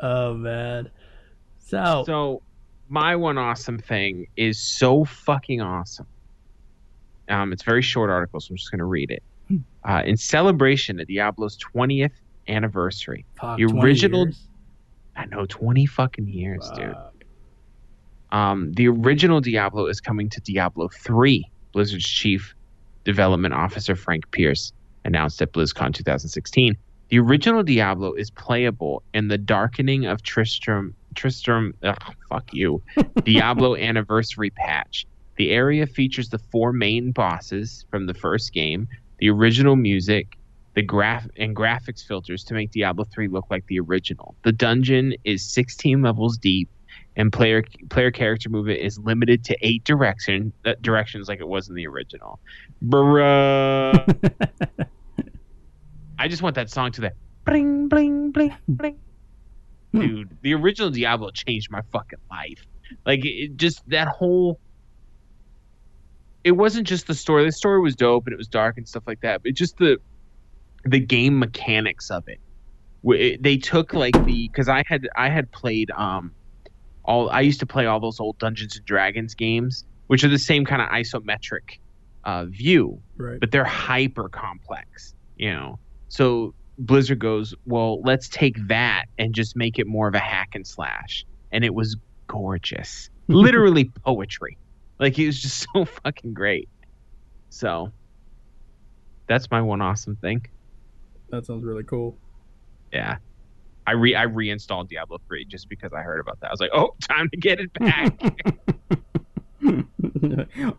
oh 0.00 0.34
man 0.34 0.90
so, 1.74 2.04
so, 2.06 2.42
my 2.88 3.16
one 3.16 3.38
awesome 3.38 3.78
thing 3.78 4.26
is 4.36 4.58
so 4.58 5.04
fucking 5.04 5.60
awesome. 5.60 6.06
Um, 7.28 7.52
it's 7.52 7.62
a 7.62 7.64
very 7.64 7.82
short 7.82 8.10
article, 8.10 8.40
so 8.40 8.52
I'm 8.52 8.56
just 8.56 8.70
going 8.70 8.78
to 8.78 8.84
read 8.84 9.10
it. 9.10 9.22
Uh, 9.84 10.02
in 10.06 10.16
celebration 10.16 10.98
of 10.98 11.06
Diablo's 11.06 11.58
20th 11.58 12.12
anniversary, 12.48 13.24
fuck, 13.38 13.58
the 13.58 13.64
original- 13.64 14.26
years? 14.26 14.48
I 15.16 15.26
know 15.26 15.46
20 15.46 15.86
fucking 15.86 16.28
years, 16.28 16.68
dude. 16.74 16.96
Um, 18.32 18.72
the 18.72 18.88
original 18.88 19.40
Diablo 19.40 19.86
is 19.86 20.00
coming 20.00 20.28
to 20.30 20.40
Diablo 20.40 20.88
3. 20.88 21.48
Blizzard's 21.72 22.08
chief 22.08 22.54
development 23.04 23.54
officer 23.54 23.94
Frank 23.94 24.28
Pearce 24.32 24.72
announced 25.04 25.40
at 25.40 25.52
BlizzCon 25.52 25.94
2016. 25.94 26.76
The 27.10 27.18
original 27.18 27.62
Diablo 27.62 28.14
is 28.14 28.30
playable 28.30 29.02
in 29.12 29.28
the 29.28 29.38
Darkening 29.38 30.06
of 30.06 30.22
Tristram 30.22 30.94
Tristram 31.14 31.74
ugh, 31.82 32.14
fuck 32.28 32.52
you. 32.52 32.82
Diablo 33.24 33.76
Anniversary 33.76 34.50
patch. 34.50 35.06
The 35.36 35.50
area 35.50 35.86
features 35.86 36.28
the 36.28 36.38
four 36.38 36.72
main 36.72 37.10
bosses 37.10 37.84
from 37.90 38.06
the 38.06 38.14
first 38.14 38.52
game, 38.52 38.88
the 39.18 39.30
original 39.30 39.74
music, 39.74 40.38
the 40.74 40.82
graph 40.82 41.26
and 41.36 41.56
graphics 41.56 42.04
filters 42.04 42.44
to 42.44 42.54
make 42.54 42.70
Diablo 42.70 43.04
3 43.04 43.28
look 43.28 43.46
like 43.50 43.66
the 43.66 43.80
original. 43.80 44.34
The 44.42 44.52
dungeon 44.52 45.14
is 45.24 45.44
16 45.44 46.02
levels 46.02 46.36
deep 46.36 46.68
and 47.16 47.32
player 47.32 47.62
player 47.90 48.10
character 48.10 48.48
movement 48.48 48.80
is 48.80 48.98
limited 48.98 49.44
to 49.44 49.56
eight 49.62 49.84
direction 49.84 50.52
uh, 50.64 50.74
directions 50.80 51.28
like 51.28 51.40
it 51.40 51.48
was 51.48 51.68
in 51.68 51.74
the 51.74 51.86
original. 51.86 52.40
Bruh. 52.84 53.94
I 56.18 56.28
just 56.28 56.42
want 56.42 56.54
that 56.56 56.70
song 56.70 56.92
to 56.92 57.00
the 57.00 57.12
bling 57.44 57.88
bling 57.88 58.30
bling 58.30 58.54
bling. 58.68 58.98
Dude, 59.94 60.38
the 60.42 60.54
original 60.54 60.90
Diablo 60.90 61.30
changed 61.32 61.68
my 61.70 61.82
fucking 61.92 62.18
life. 62.30 62.64
Like 63.06 63.20
it 63.24 63.56
just 63.56 63.82
that 63.88 64.08
whole 64.08 64.60
it 66.42 66.52
wasn't 66.52 66.86
just 66.86 67.06
the 67.06 67.14
story. 67.14 67.44
The 67.44 67.52
story 67.52 67.80
was 67.80 67.96
dope 67.96 68.24
and 68.26 68.34
it 68.34 68.38
was 68.38 68.48
dark 68.48 68.76
and 68.76 68.86
stuff 68.88 69.04
like 69.06 69.20
that, 69.22 69.42
but 69.42 69.54
just 69.54 69.76
the 69.78 69.98
the 70.84 71.00
game 71.00 71.38
mechanics 71.38 72.10
of 72.10 72.24
it. 72.26 72.38
It- 73.04 73.42
They 73.42 73.56
took 73.58 73.92
like 73.94 74.24
the 74.24 74.50
cuz 74.54 74.68
I 74.68 74.82
had 74.86 75.08
I 75.16 75.28
had 75.30 75.50
played 75.52 75.90
um 75.92 76.34
all 77.04 77.30
I 77.30 77.40
used 77.42 77.60
to 77.60 77.66
play 77.66 77.86
all 77.86 78.00
those 78.00 78.20
old 78.20 78.38
Dungeons 78.38 78.76
and 78.76 78.84
Dragons 78.86 79.34
games, 79.34 79.84
which 80.08 80.24
are 80.24 80.28
the 80.28 80.38
same 80.38 80.64
kind 80.64 80.82
of 80.82 80.88
isometric 80.88 81.78
uh, 82.24 82.46
view, 82.46 83.02
right 83.18 83.38
but 83.40 83.50
they're 83.50 83.64
hyper 83.64 84.28
complex, 84.30 85.14
you 85.36 85.50
know. 85.52 85.78
So 86.08 86.54
Blizzard 86.78 87.18
goes, 87.20 87.54
well, 87.66 88.00
let's 88.02 88.28
take 88.28 88.56
that 88.68 89.04
and 89.18 89.34
just 89.34 89.56
make 89.56 89.78
it 89.78 89.86
more 89.86 90.08
of 90.08 90.14
a 90.14 90.18
hack 90.18 90.50
and 90.54 90.66
slash, 90.66 91.24
and 91.52 91.64
it 91.64 91.74
was 91.74 91.96
gorgeous, 92.26 93.10
literally 93.28 93.92
poetry. 94.04 94.58
Like 94.98 95.18
it 95.18 95.26
was 95.26 95.40
just 95.40 95.66
so 95.74 95.84
fucking 95.84 96.34
great. 96.34 96.68
So 97.50 97.92
that's 99.28 99.50
my 99.50 99.62
one 99.62 99.80
awesome 99.80 100.16
thing. 100.16 100.44
that 101.30 101.46
sounds 101.46 101.64
really 101.64 101.84
cool 101.84 102.18
Yeah. 102.92 103.16
I 103.86 103.92
re 103.92 104.14
I 104.14 104.22
reinstalled 104.22 104.88
Diablo 104.88 105.18
3 105.28 105.44
just 105.44 105.68
because 105.68 105.92
I 105.92 106.00
heard 106.00 106.18
about 106.20 106.40
that. 106.40 106.48
I 106.48 106.50
was 106.52 106.60
like, 106.60 106.70
"Oh, 106.72 106.90
time 107.02 107.28
to 107.30 107.36
get 107.36 107.60
it 107.60 107.70
back." 107.74 108.18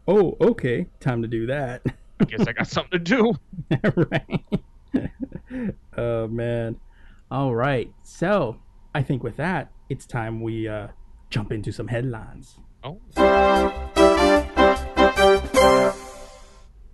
oh 0.08 0.36
okay 0.42 0.88
time 1.00 1.22
to 1.22 1.28
do 1.28 1.46
that 1.48 1.82
I 2.20 2.26
Guess 2.26 2.48
I 2.48 2.54
got 2.54 2.68
something 2.68 2.98
to 2.98 3.00
do. 3.00 3.34
right. 3.96 4.46
oh 5.98 6.28
man. 6.28 6.78
All 7.32 7.56
right. 7.56 7.92
So 8.04 8.58
I 8.94 9.04
think 9.04 9.24
with 9.24 9.38
that, 9.38 9.72
it's 9.90 10.06
time 10.06 10.42
we 10.42 10.68
uh, 10.68 10.88
jump 11.30 11.52
into 11.52 11.72
some 11.72 11.88
headlines. 11.88 12.60
Oh. 12.84 13.00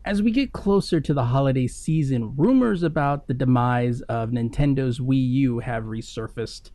As 0.03 0.21
we 0.21 0.31
get 0.31 0.51
closer 0.51 0.99
to 0.99 1.13
the 1.13 1.25
holiday 1.25 1.67
season, 1.67 2.33
rumors 2.35 2.81
about 2.83 3.27
the 3.27 3.33
demise 3.33 4.01
of 4.01 4.31
Nintendo's 4.31 4.99
Wii 4.99 5.29
U 5.31 5.59
have 5.59 5.83
resurfaced. 5.83 6.71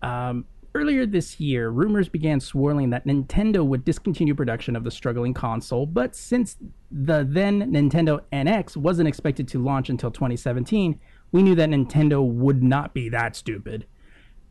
Um, 0.00 0.46
earlier 0.74 1.04
this 1.04 1.38
year, 1.38 1.68
rumors 1.70 2.08
began 2.08 2.40
swirling 2.40 2.90
that 2.90 3.06
Nintendo 3.06 3.64
would 3.64 3.84
discontinue 3.84 4.34
production 4.34 4.74
of 4.74 4.84
the 4.84 4.90
struggling 4.90 5.34
console, 5.34 5.86
but 5.86 6.16
since 6.16 6.56
the 6.90 7.26
then 7.28 7.72
Nintendo 7.72 8.20
NX 8.32 8.76
wasn't 8.76 9.08
expected 9.08 9.48
to 9.48 9.62
launch 9.62 9.90
until 9.90 10.10
2017, 10.10 10.98
we 11.32 11.42
knew 11.42 11.54
that 11.54 11.70
Nintendo 11.70 12.24
would 12.24 12.62
not 12.62 12.94
be 12.94 13.08
that 13.08 13.34
stupid. 13.34 13.86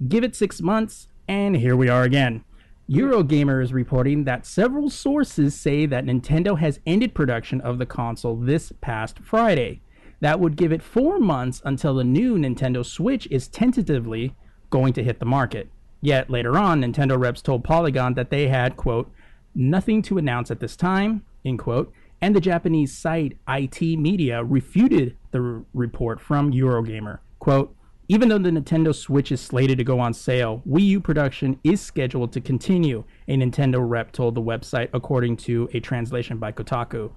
Give 0.08 0.24
it 0.24 0.36
six 0.36 0.62
months, 0.62 1.08
and 1.28 1.56
here 1.56 1.76
we 1.76 1.88
are 1.88 2.04
again. 2.04 2.44
Eurogamer 2.90 3.64
is 3.64 3.72
reporting 3.72 4.26
that 4.26 4.46
several 4.46 4.90
sources 4.90 5.56
say 5.56 5.86
that 5.86 6.06
Nintendo 6.06 6.60
has 6.60 6.80
ended 6.86 7.14
production 7.14 7.62
of 7.62 7.78
the 7.78 7.86
console 7.86 8.36
this 8.36 8.74
past 8.82 9.20
Friday. 9.20 9.82
That 10.20 10.40
would 10.40 10.58
give 10.58 10.74
it 10.74 10.84
four 10.84 11.18
months 11.18 11.62
until 11.64 11.96
the 11.96 12.04
new 12.04 12.36
Nintendo 12.38 12.86
Switch 12.86 13.28
is 13.32 13.48
tentatively 13.48 14.36
going 14.70 14.94
to 14.94 15.04
hit 15.04 15.20
the 15.20 15.26
market. 15.26 15.70
Yet 16.02 16.30
later 16.30 16.58
on, 16.58 16.82
Nintendo 16.82 17.18
reps 17.18 17.42
told 17.42 17.64
Polygon 17.64 18.16
that 18.16 18.30
they 18.30 18.48
had, 18.48 18.76
quote, 18.76 19.12
nothing 19.56 20.02
to 20.04 20.18
announce 20.18 20.52
at 20.52 20.60
this 20.60 20.76
time, 20.76 21.24
end 21.46 21.60
quote, 21.60 21.94
and 22.22 22.36
the 22.36 22.42
Japanese 22.42 22.96
site 22.96 23.38
IT 23.48 23.82
Media 23.82 24.44
refuted 24.44 25.18
the 25.32 25.42
r- 25.42 25.66
report 25.74 26.22
from 26.22 26.52
Eurogamer. 26.52 27.20
Quote, 27.40 27.76
even 28.08 28.28
though 28.28 28.38
the 28.38 28.50
Nintendo 28.50 28.94
Switch 28.94 29.32
is 29.32 29.40
slated 29.40 29.78
to 29.78 29.84
go 29.84 30.00
on 30.00 30.14
sale, 30.14 30.62
Wii 30.68 30.82
U 30.82 31.00
production 31.00 31.58
is 31.64 31.80
scheduled 31.80 32.34
to 32.34 32.42
continue, 32.42 33.06
a 33.28 33.38
Nintendo 33.38 33.80
rep 33.82 34.12
told 34.12 34.36
the 34.36 34.42
website, 34.42 34.90
according 34.94 35.38
to 35.38 35.70
a 35.74 35.80
translation 35.80 36.38
by 36.38 36.52
Kotaku. 36.52 37.12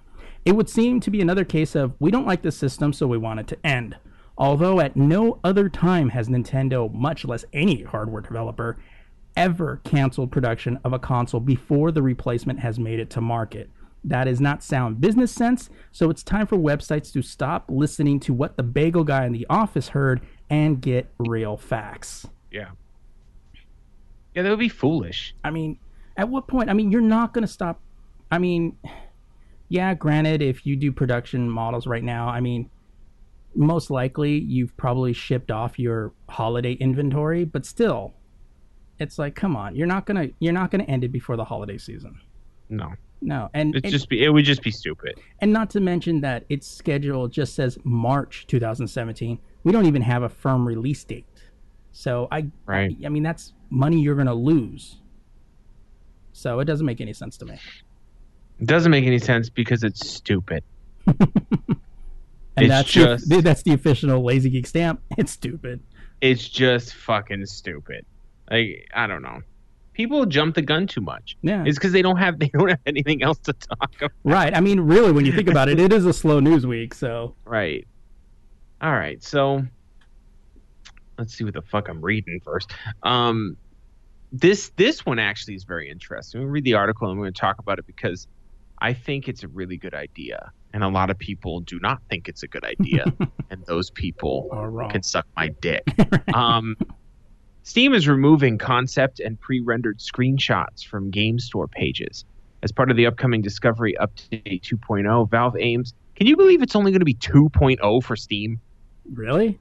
It 0.44 0.52
would 0.52 0.68
seem 0.68 1.00
to 1.00 1.10
be 1.10 1.20
another 1.20 1.44
case 1.44 1.74
of 1.74 1.94
we 1.98 2.10
don't 2.10 2.26
like 2.26 2.42
the 2.42 2.52
system, 2.52 2.92
so 2.92 3.06
we 3.06 3.18
want 3.18 3.40
it 3.40 3.48
to 3.48 3.66
end. 3.66 3.96
Although 4.38 4.80
at 4.80 4.96
no 4.96 5.40
other 5.42 5.68
time 5.68 6.10
has 6.10 6.28
Nintendo, 6.28 6.92
much 6.92 7.24
less 7.24 7.44
any 7.52 7.82
hardware 7.82 8.22
developer, 8.22 8.78
ever 9.36 9.80
canceled 9.84 10.30
production 10.30 10.78
of 10.84 10.92
a 10.92 10.98
console 10.98 11.40
before 11.40 11.90
the 11.90 12.02
replacement 12.02 12.60
has 12.60 12.78
made 12.78 13.00
it 13.00 13.10
to 13.10 13.20
market. 13.20 13.68
That 14.04 14.28
is 14.28 14.40
not 14.40 14.62
sound 14.62 15.00
business 15.00 15.32
sense, 15.32 15.70
so 15.90 16.10
it's 16.10 16.22
time 16.22 16.46
for 16.46 16.56
websites 16.56 17.10
to 17.14 17.22
stop 17.22 17.64
listening 17.68 18.20
to 18.20 18.34
what 18.34 18.56
the 18.56 18.62
bagel 18.62 19.02
guy 19.02 19.24
in 19.24 19.32
the 19.32 19.46
office 19.48 19.88
heard 19.88 20.20
and 20.50 20.80
get 20.80 21.10
real 21.18 21.56
facts. 21.56 22.26
Yeah. 22.50 22.70
Yeah, 24.34 24.42
that 24.42 24.50
would 24.50 24.58
be 24.58 24.68
foolish. 24.68 25.34
I 25.42 25.50
mean, 25.50 25.78
at 26.16 26.28
what 26.28 26.48
point? 26.48 26.68
I 26.68 26.74
mean, 26.74 26.90
you're 26.90 27.00
not 27.00 27.32
going 27.32 27.46
to 27.46 27.52
stop. 27.52 27.80
I 28.30 28.38
mean, 28.38 28.76
yeah, 29.68 29.94
granted, 29.94 30.42
if 30.42 30.66
you 30.66 30.76
do 30.76 30.92
production 30.92 31.48
models 31.48 31.86
right 31.86 32.04
now, 32.04 32.28
I 32.28 32.40
mean, 32.40 32.68
most 33.54 33.90
likely 33.90 34.38
you've 34.38 34.76
probably 34.76 35.12
shipped 35.12 35.50
off 35.50 35.78
your 35.78 36.12
holiday 36.28 36.72
inventory, 36.72 37.44
but 37.44 37.64
still, 37.64 38.14
it's 38.98 39.18
like, 39.18 39.34
come 39.34 39.56
on, 39.56 39.76
you're 39.76 39.86
not 39.86 40.06
gonna 40.06 40.28
you're 40.40 40.52
not 40.52 40.70
gonna 40.70 40.84
end 40.84 41.04
it 41.04 41.12
before 41.12 41.36
the 41.36 41.44
holiday 41.44 41.78
season. 41.78 42.20
No. 42.68 42.92
No, 43.26 43.48
and 43.54 43.74
It's 43.74 43.84
and, 43.84 43.90
just 43.92 44.08
be 44.10 44.22
it 44.22 44.28
would 44.28 44.44
just 44.44 44.62
be 44.62 44.70
stupid. 44.70 45.18
and 45.40 45.50
not 45.52 45.70
to 45.70 45.80
mention 45.80 46.20
that 46.20 46.44
its 46.50 46.66
schedule 46.68 47.26
just 47.26 47.54
says 47.54 47.78
March 47.82 48.46
2017. 48.48 49.38
We 49.64 49.72
don't 49.72 49.86
even 49.86 50.02
have 50.02 50.22
a 50.22 50.28
firm 50.28 50.68
release 50.68 51.02
date. 51.04 51.24
So 51.92 52.28
I 52.30 52.48
Right. 52.66 52.94
I 53.04 53.08
mean 53.08 53.22
that's 53.22 53.54
money 53.70 54.00
you're 54.00 54.14
gonna 54.14 54.34
lose. 54.34 55.00
So 56.32 56.60
it 56.60 56.66
doesn't 56.66 56.84
make 56.84 57.00
any 57.00 57.12
sense 57.14 57.38
to 57.38 57.46
me. 57.46 57.58
It 58.60 58.66
doesn't 58.66 58.90
make 58.90 59.06
any 59.06 59.18
sense 59.18 59.48
because 59.48 59.82
it's 59.84 60.06
stupid. 60.06 60.62
and 61.06 61.16
It's 62.56 62.68
that's 62.68 62.90
just- 62.90 63.28
the, 63.28 63.40
that's 63.40 63.62
the 63.62 63.72
official 63.72 64.22
Lazy 64.22 64.50
Geek 64.50 64.66
stamp. 64.66 65.00
It's 65.16 65.32
stupid. 65.32 65.80
It's 66.20 66.46
just 66.48 66.94
fucking 66.94 67.46
stupid. 67.46 68.04
Like 68.50 68.86
I 68.94 69.06
don't 69.06 69.22
know. 69.22 69.40
People 69.94 70.26
jump 70.26 70.54
the 70.54 70.62
gun 70.62 70.86
too 70.86 71.00
much. 71.00 71.36
Yeah, 71.42 71.64
It's 71.64 71.78
because 71.78 71.92
they 71.92 72.02
don't 72.02 72.18
have 72.18 72.38
they 72.38 72.48
don't 72.48 72.68
have 72.68 72.80
anything 72.86 73.22
else 73.22 73.38
to 73.38 73.52
talk 73.52 73.94
about. 73.96 74.12
right. 74.24 74.54
I 74.54 74.60
mean, 74.60 74.80
really, 74.80 75.12
when 75.12 75.24
you 75.24 75.32
think 75.32 75.48
about 75.48 75.68
it, 75.68 75.80
it 75.80 75.92
is 75.92 76.04
a 76.04 76.12
slow 76.12 76.40
news 76.40 76.66
week. 76.66 76.94
So 76.94 77.34
Right. 77.44 77.86
All 78.82 78.92
right. 78.92 79.22
So 79.22 79.62
let's 81.18 81.34
see 81.34 81.44
what 81.44 81.54
the 81.54 81.62
fuck 81.62 81.88
I'm 81.88 82.00
reading 82.00 82.40
first. 82.44 82.72
Um, 83.02 83.56
this 84.32 84.70
this 84.76 85.06
one 85.06 85.18
actually 85.18 85.54
is 85.54 85.64
very 85.64 85.88
interesting. 85.88 86.40
We 86.40 86.46
read 86.46 86.64
the 86.64 86.74
article 86.74 87.08
and 87.08 87.18
we're 87.18 87.26
going 87.26 87.34
to 87.34 87.40
talk 87.40 87.58
about 87.60 87.78
it 87.78 87.86
because 87.86 88.26
I 88.80 88.92
think 88.92 89.28
it's 89.28 89.44
a 89.44 89.48
really 89.48 89.76
good 89.76 89.94
idea, 89.94 90.50
and 90.72 90.82
a 90.82 90.88
lot 90.88 91.08
of 91.08 91.18
people 91.18 91.60
do 91.60 91.78
not 91.80 92.02
think 92.10 92.28
it's 92.28 92.42
a 92.42 92.48
good 92.48 92.64
idea, 92.64 93.04
and 93.50 93.64
those 93.66 93.90
people 93.90 94.48
can 94.90 95.02
suck 95.04 95.26
my 95.36 95.48
dick. 95.60 95.84
um, 96.34 96.76
Steam 97.64 97.94
is 97.94 98.06
removing 98.06 98.58
concept 98.58 99.20
and 99.20 99.40
pre-rendered 99.40 99.98
screenshots 99.98 100.84
from 100.84 101.10
game 101.10 101.38
store 101.38 101.66
pages 101.66 102.24
as 102.62 102.70
part 102.70 102.90
of 102.90 102.96
the 102.96 103.06
upcoming 103.06 103.40
Discovery 103.40 103.94
Update 104.00 104.62
2.0. 104.62 105.30
Valve 105.30 105.56
aims. 105.58 105.94
Can 106.14 106.26
you 106.26 106.36
believe 106.36 106.62
it's 106.62 106.76
only 106.76 106.92
going 106.92 107.00
to 107.00 107.04
be 107.06 107.14
2.0 107.14 108.02
for 108.04 108.16
Steam? 108.16 108.60
really, 109.12 109.58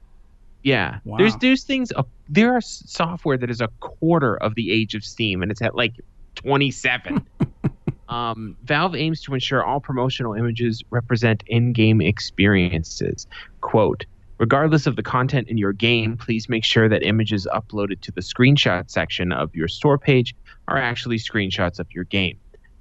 Yeah, 0.62 0.98
Wow. 1.04 1.18
there's 1.18 1.36
there's 1.36 1.64
things. 1.64 1.92
Uh, 1.94 2.02
there 2.28 2.54
are 2.54 2.60
software 2.62 3.36
that 3.36 3.50
is 3.50 3.60
a 3.60 3.68
quarter 3.80 4.36
of 4.36 4.54
the 4.54 4.70
age 4.70 4.94
of 4.94 5.04
Steam, 5.04 5.42
and 5.42 5.50
it's 5.50 5.60
at 5.60 5.74
like 5.74 5.92
27. 6.36 7.26
um, 8.08 8.56
Valve 8.64 8.94
aims 8.94 9.20
to 9.22 9.34
ensure 9.34 9.62
all 9.64 9.80
promotional 9.80 10.32
images 10.34 10.82
represent 10.90 11.42
in-game 11.46 12.00
experiences. 12.00 13.26
Quote. 13.60 14.04
Regardless 14.38 14.86
of 14.86 14.96
the 14.96 15.02
content 15.02 15.48
in 15.48 15.56
your 15.56 15.72
game, 15.72 16.16
please 16.16 16.48
make 16.48 16.64
sure 16.64 16.88
that 16.88 17.04
images 17.04 17.46
uploaded 17.52 18.00
to 18.00 18.12
the 18.12 18.20
screenshot 18.20 18.90
section 18.90 19.30
of 19.30 19.54
your 19.54 19.68
store 19.68 19.96
page 19.96 20.34
are 20.66 20.76
actually 20.76 21.18
screenshots 21.18 21.78
of 21.78 21.86
your 21.92 22.04
game. 22.04 22.38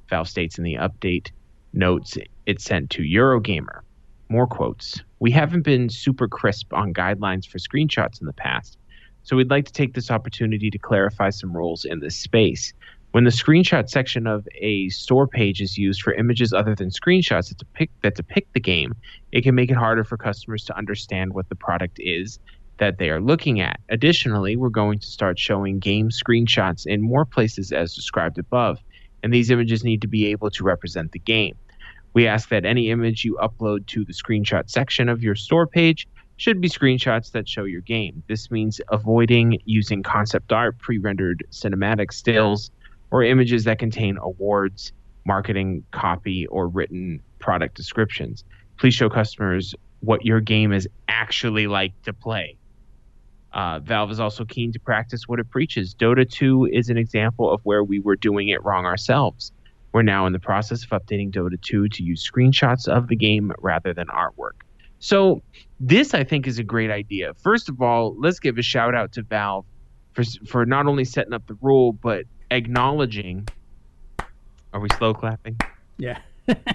Valve 0.09 0.27
states 0.27 0.57
in 0.57 0.63
the 0.63 0.75
update 0.75 1.29
notes 1.71 2.17
it 2.45 2.59
sent 2.59 2.89
to 2.91 3.03
Eurogamer. 3.03 3.81
More 4.29 4.47
quotes. 4.47 5.01
We 5.19 5.29
haven't 5.29 5.61
been 5.61 5.89
super 5.89 6.27
crisp 6.27 6.73
on 6.73 6.93
guidelines 6.93 7.47
for 7.47 7.59
screenshots 7.59 8.19
in 8.19 8.25
the 8.25 8.33
past, 8.33 8.77
so 9.21 9.35
we'd 9.35 9.51
like 9.51 9.65
to 9.65 9.73
take 9.73 9.93
this 9.93 10.09
opportunity 10.09 10.71
to 10.71 10.77
clarify 10.79 11.29
some 11.29 11.55
rules 11.55 11.85
in 11.85 11.99
this 11.99 12.15
space. 12.15 12.73
When 13.13 13.25
the 13.25 13.29
screenshot 13.29 13.91
section 13.91 14.25
of 14.25 14.47
a 14.55 14.89
store 14.89 15.27
page 15.27 15.61
is 15.61 15.77
used 15.77 16.01
for 16.01 16.15
images 16.15 16.51
other 16.51 16.73
than 16.73 16.89
screenshots 16.89 17.49
that 17.49 17.59
depict, 17.59 17.93
that 18.01 18.15
depict 18.15 18.51
the 18.55 18.59
game, 18.59 18.95
it 19.31 19.43
can 19.43 19.53
make 19.53 19.69
it 19.69 19.77
harder 19.77 20.03
for 20.03 20.17
customers 20.17 20.65
to 20.65 20.75
understand 20.75 21.35
what 21.35 21.47
the 21.47 21.53
product 21.53 21.99
is 21.99 22.39
that 22.79 22.97
they 22.97 23.11
are 23.11 23.21
looking 23.21 23.61
at. 23.61 23.79
Additionally, 23.89 24.55
we're 24.55 24.69
going 24.69 24.97
to 24.97 25.05
start 25.05 25.37
showing 25.37 25.77
game 25.77 26.09
screenshots 26.09 26.87
in 26.87 27.03
more 27.03 27.23
places 27.23 27.71
as 27.71 27.93
described 27.93 28.39
above, 28.39 28.79
and 29.21 29.31
these 29.31 29.51
images 29.51 29.83
need 29.83 30.01
to 30.01 30.07
be 30.07 30.25
able 30.25 30.49
to 30.49 30.63
represent 30.63 31.11
the 31.11 31.19
game. 31.19 31.55
We 32.13 32.25
ask 32.25 32.49
that 32.49 32.65
any 32.65 32.89
image 32.89 33.23
you 33.23 33.37
upload 33.39 33.85
to 33.89 34.03
the 34.03 34.13
screenshot 34.13 34.71
section 34.71 35.07
of 35.07 35.21
your 35.21 35.35
store 35.35 35.67
page 35.67 36.07
should 36.37 36.59
be 36.59 36.67
screenshots 36.67 37.31
that 37.33 37.47
show 37.47 37.65
your 37.65 37.81
game. 37.81 38.23
This 38.27 38.49
means 38.49 38.81
avoiding 38.89 39.59
using 39.65 40.01
concept 40.01 40.51
art, 40.51 40.79
pre 40.79 40.97
rendered 40.97 41.45
cinematic 41.51 42.11
stills, 42.11 42.71
or 43.13 43.23
images 43.23 43.63
that 43.65 43.77
contain 43.77 44.17
awards, 44.17 44.91
marketing 45.23 45.83
copy, 45.91 46.47
or 46.47 46.67
written 46.67 47.21
product 47.37 47.75
descriptions. 47.75 48.43
Please 48.79 48.95
show 48.95 49.07
customers 49.07 49.75
what 49.99 50.25
your 50.25 50.41
game 50.41 50.73
is 50.73 50.89
actually 51.07 51.67
like 51.67 51.93
to 52.01 52.11
play. 52.11 52.57
Uh, 53.53 53.77
Valve 53.77 54.09
is 54.09 54.19
also 54.19 54.43
keen 54.45 54.71
to 54.71 54.79
practice 54.79 55.27
what 55.27 55.39
it 55.39 55.47
preaches. 55.51 55.93
Dota 55.93 56.27
2 56.27 56.69
is 56.73 56.89
an 56.89 56.97
example 56.97 57.51
of 57.51 57.61
where 57.61 57.83
we 57.83 57.99
were 57.99 58.15
doing 58.15 58.49
it 58.49 58.63
wrong 58.63 58.85
ourselves. 58.85 59.51
We're 59.91 60.01
now 60.01 60.25
in 60.25 60.33
the 60.33 60.39
process 60.39 60.83
of 60.83 60.89
updating 60.89 61.31
Dota 61.31 61.61
2 61.61 61.89
to 61.89 62.03
use 62.03 62.27
screenshots 62.27 62.87
of 62.87 63.09
the 63.09 63.15
game 63.15 63.53
rather 63.59 63.93
than 63.93 64.07
artwork. 64.07 64.63
So, 64.97 65.43
this 65.79 66.15
I 66.15 66.23
think 66.23 66.47
is 66.47 66.57
a 66.57 66.63
great 66.63 66.89
idea. 66.89 67.35
First 67.35 67.69
of 67.69 67.79
all, 67.79 68.15
let's 68.19 68.39
give 68.39 68.57
a 68.57 68.63
shout 68.63 68.95
out 68.95 69.11
to 69.11 69.21
Valve 69.21 69.65
for 70.13 70.23
for 70.47 70.65
not 70.65 70.87
only 70.87 71.03
setting 71.03 71.33
up 71.33 71.45
the 71.47 71.57
rule 71.61 71.93
but 71.93 72.25
acknowledging. 72.53 73.47
Are 74.73 74.79
we 74.79 74.89
slow 74.97 75.13
clapping? 75.13 75.57
yeah. 75.97 76.19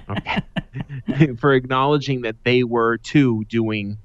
Okay. 0.08 1.34
for 1.40 1.52
acknowledging 1.54 2.22
that 2.22 2.36
they 2.44 2.64
were 2.64 2.96
too 2.98 3.44
doing 3.48 3.98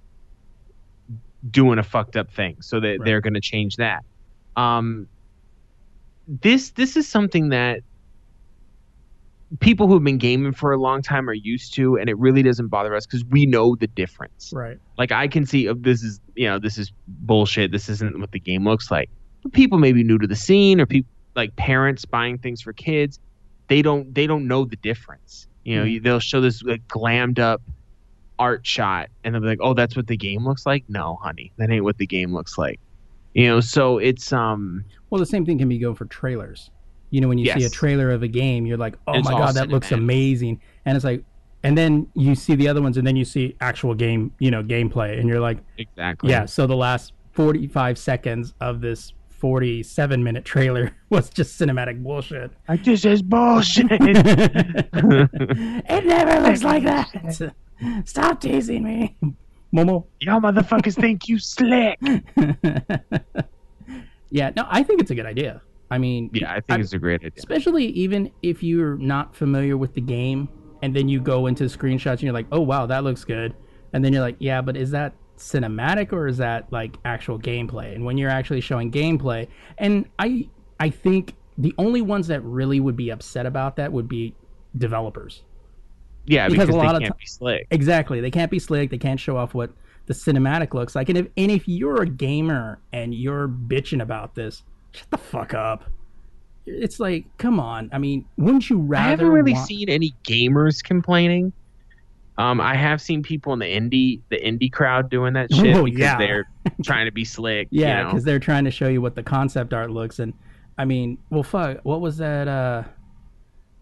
doing 1.49 1.77
a 1.79 1.83
fucked 1.83 2.15
up 2.15 2.31
thing, 2.31 2.57
so 2.61 2.79
that 2.79 2.87
Right. 2.87 2.99
they're 3.05 3.21
going 3.21 3.33
to 3.35 3.41
change 3.41 3.75
that. 3.77 4.03
Um, 4.55 5.07
this 6.27 6.71
this 6.71 6.95
is 6.97 7.07
something 7.07 7.49
that 7.49 7.81
people 9.59 9.87
who've 9.87 10.03
been 10.03 10.17
gaming 10.17 10.51
for 10.53 10.71
a 10.73 10.77
long 10.77 11.01
time 11.01 11.29
are 11.29 11.33
used 11.33 11.73
to, 11.75 11.97
and 11.97 12.09
it 12.09 12.17
really 12.17 12.41
doesn't 12.43 12.67
bother 12.67 12.95
us 12.95 13.05
because 13.05 13.23
we 13.25 13.45
know 13.45 13.75
the 13.75 13.87
difference. 13.87 14.51
right. 14.53 14.77
Like 14.97 15.11
I 15.11 15.27
can 15.27 15.45
see 15.45 15.67
oh, 15.69 15.73
this 15.75 16.01
is 16.03 16.19
you 16.35 16.47
know 16.47 16.59
this 16.59 16.77
is 16.77 16.91
bullshit. 17.07 17.71
This 17.71 17.89
isn't 17.89 18.19
what 18.19 18.31
the 18.31 18.39
game 18.39 18.65
looks 18.65 18.89
like. 18.91 19.09
But 19.43 19.53
people 19.53 19.77
may 19.77 19.91
be 19.91 20.03
new 20.03 20.17
to 20.17 20.27
the 20.27 20.35
scene, 20.35 20.79
or 20.81 20.85
people 20.85 21.09
like 21.35 21.55
parents 21.55 22.05
buying 22.05 22.37
things 22.37 22.61
for 22.61 22.73
kids. 22.73 23.19
They 23.69 23.81
don't 23.81 24.13
they 24.13 24.27
don't 24.27 24.47
know 24.47 24.65
the 24.65 24.75
difference. 24.77 25.47
You 25.63 25.77
know, 25.77 25.85
Mm. 25.85 25.91
you 25.93 25.99
they'll 26.01 26.19
show 26.19 26.41
this 26.41 26.61
like, 26.63 26.85
glammed 26.87 27.39
up 27.39 27.61
art 28.39 28.65
shot, 28.65 29.09
and 29.23 29.33
they'll 29.33 29.41
be 29.41 29.47
like, 29.47 29.59
"Oh, 29.61 29.73
that's 29.73 29.95
what 29.95 30.07
the 30.07 30.17
game 30.17 30.45
looks 30.45 30.65
like." 30.65 30.83
No, 30.89 31.17
honey, 31.21 31.53
that 31.57 31.69
ain't 31.69 31.83
what 31.83 31.97
the 31.97 32.07
game 32.07 32.33
looks 32.33 32.57
like. 32.57 32.79
You 33.33 33.47
know, 33.47 33.59
so 33.61 33.97
it's 33.99 34.33
um 34.33 34.83
Well, 35.09 35.19
the 35.19 35.25
same 35.25 35.45
thing 35.45 35.57
can 35.57 35.69
be 35.69 35.77
going 35.79 35.95
for 35.95 36.05
trailers. 36.05 36.69
You 37.11 37.21
know, 37.21 37.27
when 37.27 37.37
you 37.37 37.45
see 37.45 37.63
a 37.63 37.69
trailer 37.69 38.09
of 38.11 38.23
a 38.23 38.27
game, 38.27 38.65
you're 38.65 38.77
like, 38.77 38.95
"Oh 39.07 39.13
It's 39.19 39.25
my 39.25 39.31
god, 39.31 39.53
that 39.55 39.69
looks 39.69 39.91
amazing!" 39.91 40.61
And 40.85 40.95
it's 40.95 41.05
like, 41.05 41.23
and 41.63 41.77
then 41.77 42.07
you 42.15 42.35
see 42.35 42.55
the 42.55 42.67
other 42.67 42.81
ones, 42.81 42.97
and 42.97 43.05
then 43.07 43.15
you 43.15 43.23
see 43.23 43.55
actual 43.61 43.93
game, 43.93 44.33
you 44.39 44.51
know, 44.51 44.63
gameplay, 44.63 45.19
and 45.19 45.29
you're 45.29 45.39
like, 45.39 45.59
exactly 45.77 46.31
"Yeah." 46.31 46.45
So 46.45 46.65
the 46.67 46.75
last 46.75 47.13
45 47.33 47.97
seconds 47.97 48.53
of 48.59 48.81
this 48.81 49.13
47 49.47 50.23
minute 50.23 50.45
trailer 50.45 50.95
was 51.09 51.29
just 51.29 51.59
cinematic 51.59 52.01
bullshit. 52.01 52.49
Like 52.69 52.85
this 52.85 53.03
is 53.03 53.21
bullshit. 53.21 53.87
it 53.91 54.93
never 56.05 56.39
looks 56.39 56.63
like 56.63 56.83
that. 56.85 57.53
Stop 58.05 58.39
teasing 58.39 58.83
me, 58.85 59.17
Momo. 59.75 60.05
Y'all 60.21 60.39
motherfuckers 60.39 60.95
think 60.95 61.27
you 61.27 61.39
slick. 61.39 61.99
yeah, 64.31 64.51
no, 64.55 64.65
I 64.69 64.81
think 64.81 65.01
it's 65.01 65.11
a 65.11 65.15
good 65.15 65.25
idea. 65.25 65.61
I 65.91 65.97
mean, 65.97 66.29
Yeah, 66.31 66.49
I 66.53 66.61
think 66.61 66.77
I- 66.77 66.79
it's 66.79 66.93
a 66.93 66.97
great 66.97 67.15
idea. 67.19 67.31
especially 67.35 67.87
even 67.87 68.31
if 68.43 68.63
you're 68.63 68.95
not 68.95 69.35
familiar 69.35 69.75
with 69.75 69.93
the 69.93 69.99
game 70.01 70.47
and 70.81 70.95
then 70.95 71.09
you 71.09 71.19
go 71.19 71.47
into 71.47 71.65
screenshots 71.65 72.11
and 72.13 72.21
you're 72.23 72.31
like 72.33 72.47
oh 72.53 72.61
wow 72.61 72.85
that 72.85 73.03
looks 73.03 73.25
good 73.25 73.53
and 73.91 74.05
then 74.05 74.13
you're 74.13 74.21
like 74.21 74.37
yeah 74.39 74.61
but 74.61 74.77
is 74.77 74.91
that 74.91 75.13
cinematic 75.37 76.13
or 76.13 76.27
is 76.27 76.37
that 76.37 76.71
like 76.71 76.97
actual 77.05 77.39
gameplay? 77.39 77.93
And 77.95 78.05
when 78.05 78.17
you're 78.17 78.29
actually 78.29 78.61
showing 78.61 78.91
gameplay 78.91 79.47
and 79.77 80.05
i 80.19 80.47
i 80.79 80.89
think 80.89 81.33
the 81.57 81.73
only 81.77 82.01
ones 82.01 82.27
that 82.27 82.41
really 82.43 82.79
would 82.79 82.95
be 82.95 83.09
upset 83.09 83.45
about 83.45 83.75
that 83.75 83.91
would 83.91 84.07
be 84.07 84.33
developers. 84.77 85.43
Yeah, 86.25 86.47
because 86.47 86.67
because, 86.67 86.75
a 86.75 86.77
lot 86.77 86.91
they 86.93 86.95
of 86.97 87.01
can't 87.03 87.13
ti- 87.13 87.23
be 87.23 87.27
slick. 87.27 87.67
exactly. 87.69 88.21
They 88.21 88.31
can't 88.31 88.49
be 88.49 88.57
slick. 88.59 88.89
They 88.89 88.97
can't 88.97 89.19
show 89.19 89.37
off 89.37 89.53
what 89.53 89.71
the 90.05 90.13
cinematic 90.13 90.73
looks 90.73 90.95
like. 90.95 91.09
And 91.09 91.17
if 91.17 91.27
and 91.37 91.51
if 91.51 91.67
you're 91.67 92.01
a 92.01 92.07
gamer 92.07 92.79
and 92.91 93.13
you're 93.13 93.47
bitching 93.47 94.01
about 94.01 94.33
this 94.35 94.63
shut 94.93 95.09
the 95.11 95.17
fuck 95.17 95.53
up. 95.53 95.83
It's 96.65 96.99
like 96.99 97.25
come 97.37 97.59
on. 97.59 97.89
I 97.91 97.97
mean 97.97 98.25
wouldn't 98.37 98.69
you 98.69 98.77
rather 98.79 99.05
I 99.05 99.09
haven't 99.09 99.27
really 99.29 99.53
want- 99.53 99.67
seen 99.67 99.89
any 99.89 100.13
gamers 100.23 100.83
complaining. 100.83 101.51
Um, 102.37 102.59
I 102.59 102.75
have 102.75 102.99
seen 102.99 103.21
people 103.21 103.53
in 103.53 103.59
the 103.59 103.65
indie 103.65 104.21
the 104.29 104.37
indie 104.39 104.71
crowd 104.71 105.09
doing 105.09 105.33
that 105.33 105.53
shit 105.53 105.75
Oh, 105.75 105.83
because 105.85 105.99
yeah. 105.99 106.17
they're 106.17 106.47
trying 106.83 107.05
to 107.05 107.11
be 107.11 107.23
slick. 107.25 107.67
Yeah, 107.69 107.97
you 107.99 108.03
know? 108.05 108.09
because 108.09 108.23
they're 108.23 108.39
trying 108.39 108.65
to 108.65 108.71
show 108.71 108.87
you 108.87 109.01
what 109.01 109.13
the 109.15 109.21
concept 109.23 109.73
art 109.73 109.91
looks, 109.91 110.17
and 110.19 110.33
I 110.77 110.85
mean, 110.85 111.19
well, 111.29 111.43
fuck, 111.43 111.77
what 111.83 112.01
was 112.01 112.17
that? 112.17 112.47
uh 112.47 112.83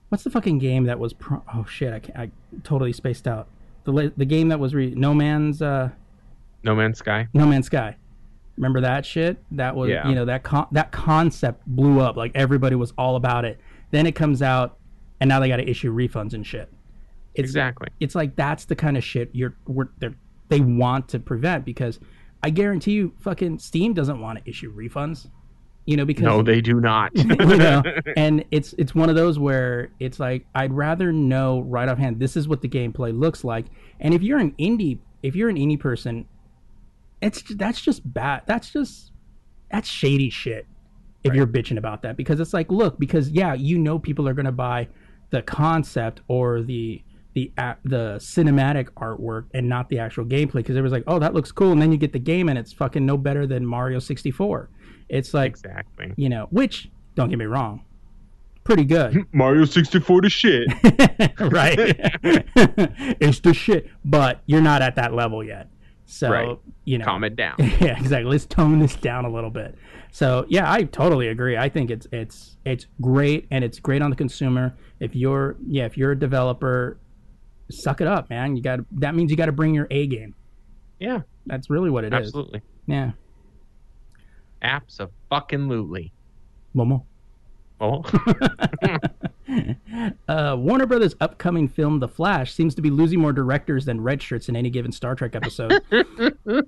What's 0.10 0.26
the 0.26 0.30
fucking 0.30 0.58
game 0.58 0.84
that 0.86 1.00
was? 1.00 1.14
Pro- 1.14 1.42
oh 1.54 1.64
shit, 1.66 1.94
I, 1.94 2.00
can't, 2.00 2.18
I 2.18 2.32
totally 2.64 2.92
spaced 2.92 3.28
out. 3.28 3.48
The 3.86 4.12
the 4.18 4.26
game 4.26 4.50
that 4.50 4.60
was 4.60 4.76
re- 4.76 4.94
No 4.96 5.14
Man's 5.14 5.62
uh 5.62 5.90
No 6.64 6.76
Man's 6.76 6.98
Sky. 6.98 7.30
No 7.34 7.46
Man's 7.46 7.68
Sky. 7.68 7.96
Remember 8.58 8.82
that 8.82 9.06
shit? 9.06 9.42
That 9.52 9.78
was 9.78 9.90
Yeah. 9.90 10.10
you 10.10 10.14
know 10.16 10.26
that 10.26 10.44
con- 10.44 10.68
that 10.74 10.92
concept 10.92 11.66
blew 11.66 12.02
up. 12.02 12.18
Like 12.18 12.34
everybody 12.36 12.76
was 12.76 12.92
all 12.98 13.16
about 13.16 13.46
it. 13.46 13.62
Then 13.92 14.06
it 14.06 14.14
comes 14.16 14.42
out, 14.42 14.78
and 15.22 15.30
now 15.30 15.40
they 15.40 15.48
got 15.48 15.58
to 15.58 15.70
issue 15.70 15.94
refunds 15.96 16.34
and 16.34 16.46
shit. 16.46 16.70
It's, 17.34 17.50
exactly. 17.50 17.88
it's 18.00 18.16
like 18.16 18.36
that's 18.36 18.66
the 18.66 18.76
kind 18.76 18.98
of 18.98 19.04
shit 19.04 19.30
you're 19.34 19.56
they 20.50 20.60
want 20.60 21.08
to 21.10 21.20
prevent 21.20 21.64
because 21.64 22.00
I 22.44 22.50
guarantee 22.50 22.92
you, 22.92 23.14
fucking 23.20 23.60
Steam 23.60 23.94
doesn't 23.94 24.20
want 24.20 24.44
to 24.44 24.50
issue 24.50 24.74
refunds. 24.74 25.30
You 25.86 25.98
know 25.98 26.06
because 26.06 26.24
No, 26.24 26.44
they 26.44 26.62
do 26.62 26.80
not. 26.80 27.12
you 27.16 27.26
know, 27.26 27.82
and 28.16 28.46
it's 28.52 28.74
it's 28.78 28.94
one 28.94 29.10
of 29.10 29.16
those 29.16 29.40
where 29.40 29.90
it's 30.00 30.20
like 30.20 30.46
I'd 30.54 30.74
rather 30.74 31.12
know 31.12 31.62
right 31.62 31.90
offhand 31.90 32.20
this 32.20 32.38
is 32.38 32.48
what 32.48 32.62
the 32.62 32.70
gameplay 32.70 33.18
looks 33.18 33.44
like, 33.44 33.66
and 34.00 34.14
if 34.14 34.22
you're 34.22 34.38
an 34.38 34.52
indie 34.60 35.00
if 35.24 35.36
you're 35.36 35.50
an 35.50 35.56
indie 35.56 35.80
person, 35.80 36.28
it's 37.22 37.44
that's 37.56 37.82
just 37.82 38.02
bad. 38.14 38.44
That's 38.46 38.72
just 38.72 39.12
that's 39.72 39.88
shady 39.88 40.30
shit. 40.30 40.68
If 41.24 41.36
you're 41.36 41.48
bitching 41.48 41.78
about 41.78 42.02
that, 42.02 42.18
because 42.18 42.40
it's 42.40 42.54
like, 42.54 42.72
look, 42.72 42.98
because 42.98 43.30
yeah, 43.30 43.54
you 43.54 43.78
know, 43.78 44.00
people 44.00 44.28
are 44.28 44.34
gonna 44.34 44.52
buy 44.52 44.88
the 45.30 45.42
concept 45.42 46.22
or 46.28 46.62
the 46.62 47.02
the 47.34 47.52
a- 47.58 47.78
the 47.84 48.16
cinematic 48.20 48.86
artwork 48.98 49.46
and 49.54 49.68
not 49.70 49.90
the 49.90 50.00
actual 50.00 50.26
gameplay 50.26 50.56
because 50.56 50.76
it 50.76 50.82
was 50.82 50.92
like, 50.92 51.04
oh, 51.08 51.20
that 51.20 51.34
looks 51.34 51.52
cool, 51.52 51.72
and 51.72 51.82
then 51.82 51.92
you 51.92 51.98
get 51.98 52.14
the 52.14 52.20
game 52.20 52.50
and 52.50 52.58
it's 52.60 52.74
fucking 52.74 53.06
no 53.06 53.18
better 53.18 53.46
than 53.48 53.66
Mario 53.66 54.00
64. 54.00 54.70
It's 55.10 55.34
like, 55.34 55.52
Exactly. 55.52 56.14
you 56.18 56.30
know, 56.30 56.48
which 56.52 56.90
don't 57.16 57.30
get 57.30 57.38
me 57.40 57.46
wrong, 57.46 57.84
pretty 58.64 58.86
good. 58.86 59.26
Mario 59.34 59.66
64 59.66 60.22
to 60.22 60.30
shit. 60.30 60.68
right? 61.40 61.78
it's 62.24 63.40
the 63.40 63.54
shit, 63.54 63.90
but 64.06 64.42
you're 64.46 64.62
not 64.62 64.82
at 64.82 64.96
that 64.96 65.14
level 65.14 65.44
yet. 65.44 65.68
So 66.06 66.30
Right. 66.30 66.58
you 66.84 66.98
know, 66.98 67.06
Calm 67.06 67.24
it 67.24 67.36
down. 67.38 67.56
yeah, 67.60 67.98
exactly. 67.98 68.30
Let's 68.30 68.46
tone 68.46 68.80
this 68.80 68.96
down 68.96 69.24
a 69.26 69.30
little 69.30 69.50
bit. 69.50 69.76
So 70.12 70.46
yeah, 70.50 70.70
I 70.70 70.84
totally 70.84 71.30
agree. 71.30 71.56
I 71.56 71.70
think 71.70 71.90
it's 71.90 72.06
it's 72.12 72.58
it's 72.66 72.86
great 73.00 73.48
and 73.50 73.64
it's 73.64 73.80
great 73.80 74.02
on 74.02 74.10
the 74.10 74.16
consumer. 74.18 74.76
If 75.00 75.16
you're 75.16 75.56
yeah, 75.66 75.86
if 75.86 75.98
you're 75.98 76.12
a 76.12 76.20
developer, 76.20 76.98
suck 77.72 78.02
it 78.02 78.08
up, 78.08 78.30
man. 78.30 78.56
You 78.56 78.62
got 78.64 78.80
that 79.00 79.16
means 79.16 79.32
you 79.32 79.38
got 79.38 79.46
to 79.48 79.52
bring 79.52 79.74
your 79.74 79.88
A 79.92 80.08
game. 80.08 80.36
Yeah, 81.00 81.22
That's 81.48 81.70
really 81.70 81.90
what 81.90 82.04
it 82.04 82.14
is. 82.14 82.28
absolutely. 82.28 82.62
Yeah. 82.86 83.12
Apps 84.64 85.00
of 85.00 85.10
fucking 85.30 85.62
lootly. 85.68 86.12
Momo. 86.76 87.04
Oh, 87.80 88.04
Uh, 90.30 90.56
Warner 90.58 90.86
Brothers' 90.86 91.16
upcoming 91.20 91.68
film, 91.68 92.00
The 92.00 92.08
Flash, 92.08 92.54
seems 92.54 92.74
to 92.76 92.82
be 92.82 92.90
losing 92.90 93.20
more 93.20 93.34
directors 93.34 93.84
than 93.86 94.00
red 94.00 94.22
shirts 94.22 94.48
in 94.48 94.56
any 94.56 94.70
given 94.70 94.92
Star 94.92 95.16
Trek 95.16 95.36
episode. 95.36 95.82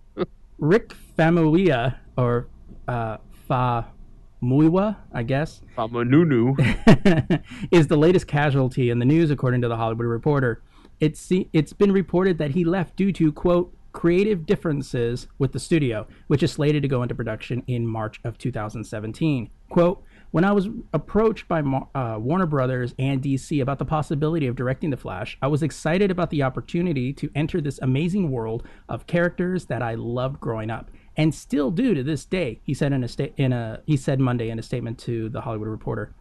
Rick 0.57 0.93
Famuyiwa, 1.17 1.95
or 2.17 2.47
uh, 2.87 3.17
Famuyiwa, 3.49 4.97
I 5.13 5.23
guess, 5.23 5.61
Famununu. 5.77 7.43
is 7.71 7.87
the 7.87 7.97
latest 7.97 8.27
casualty 8.27 8.89
in 8.89 8.99
the 8.99 9.05
news, 9.05 9.31
according 9.31 9.61
to 9.61 9.67
the 9.69 9.77
Hollywood 9.77 10.07
Reporter. 10.07 10.61
It's 11.03 11.29
it's 11.51 11.73
been 11.73 11.91
reported 11.91 12.37
that 12.37 12.51
he 12.51 12.63
left 12.63 12.95
due 12.95 13.11
to 13.11 13.33
quote 13.33 13.75
creative 13.91 14.45
differences 14.45 15.27
with 15.37 15.51
the 15.51 15.59
studio, 15.59 16.07
which 16.27 16.41
is 16.41 16.53
slated 16.53 16.81
to 16.81 16.87
go 16.87 17.03
into 17.03 17.13
production 17.13 17.61
in 17.67 17.85
March 17.85 18.21
of 18.23 18.37
2017. 18.37 19.49
Quote. 19.69 20.01
When 20.31 20.45
I 20.45 20.53
was 20.53 20.69
approached 20.93 21.47
by 21.49 21.59
uh, 21.59 22.17
Warner 22.19 22.45
Brothers 22.47 22.95
and 22.97 23.21
DC 23.21 23.61
about 23.61 23.79
the 23.79 23.85
possibility 23.85 24.47
of 24.47 24.55
directing 24.55 24.89
The 24.91 24.97
Flash, 24.97 25.37
I 25.43 25.47
was 25.47 25.61
excited 25.61 26.09
about 26.09 26.31
the 26.31 26.41
opportunity 26.41 27.13
to 27.13 27.29
enter 27.35 27.59
this 27.59 27.79
amazing 27.83 28.31
world 28.31 28.63
of 28.89 29.05
characters 29.05 29.65
that 29.65 29.83
I 29.83 29.93
loved 29.93 30.39
growing 30.39 30.71
up 30.71 30.89
and 31.17 31.35
still 31.35 31.69
do 31.69 31.93
to 31.93 32.01
this 32.01 32.25
day. 32.25 32.61
He 32.63 32.73
said 32.73 32.93
in 32.93 33.03
a 33.03 33.07
sta- 33.09 33.33
in 33.35 33.51
a 33.51 33.81
he 33.85 33.97
said 33.97 34.21
Monday 34.21 34.49
in 34.49 34.57
a 34.57 34.63
statement 34.63 34.97
to 34.99 35.27
the 35.27 35.41
Hollywood 35.41 35.67
Reporter. 35.67 36.15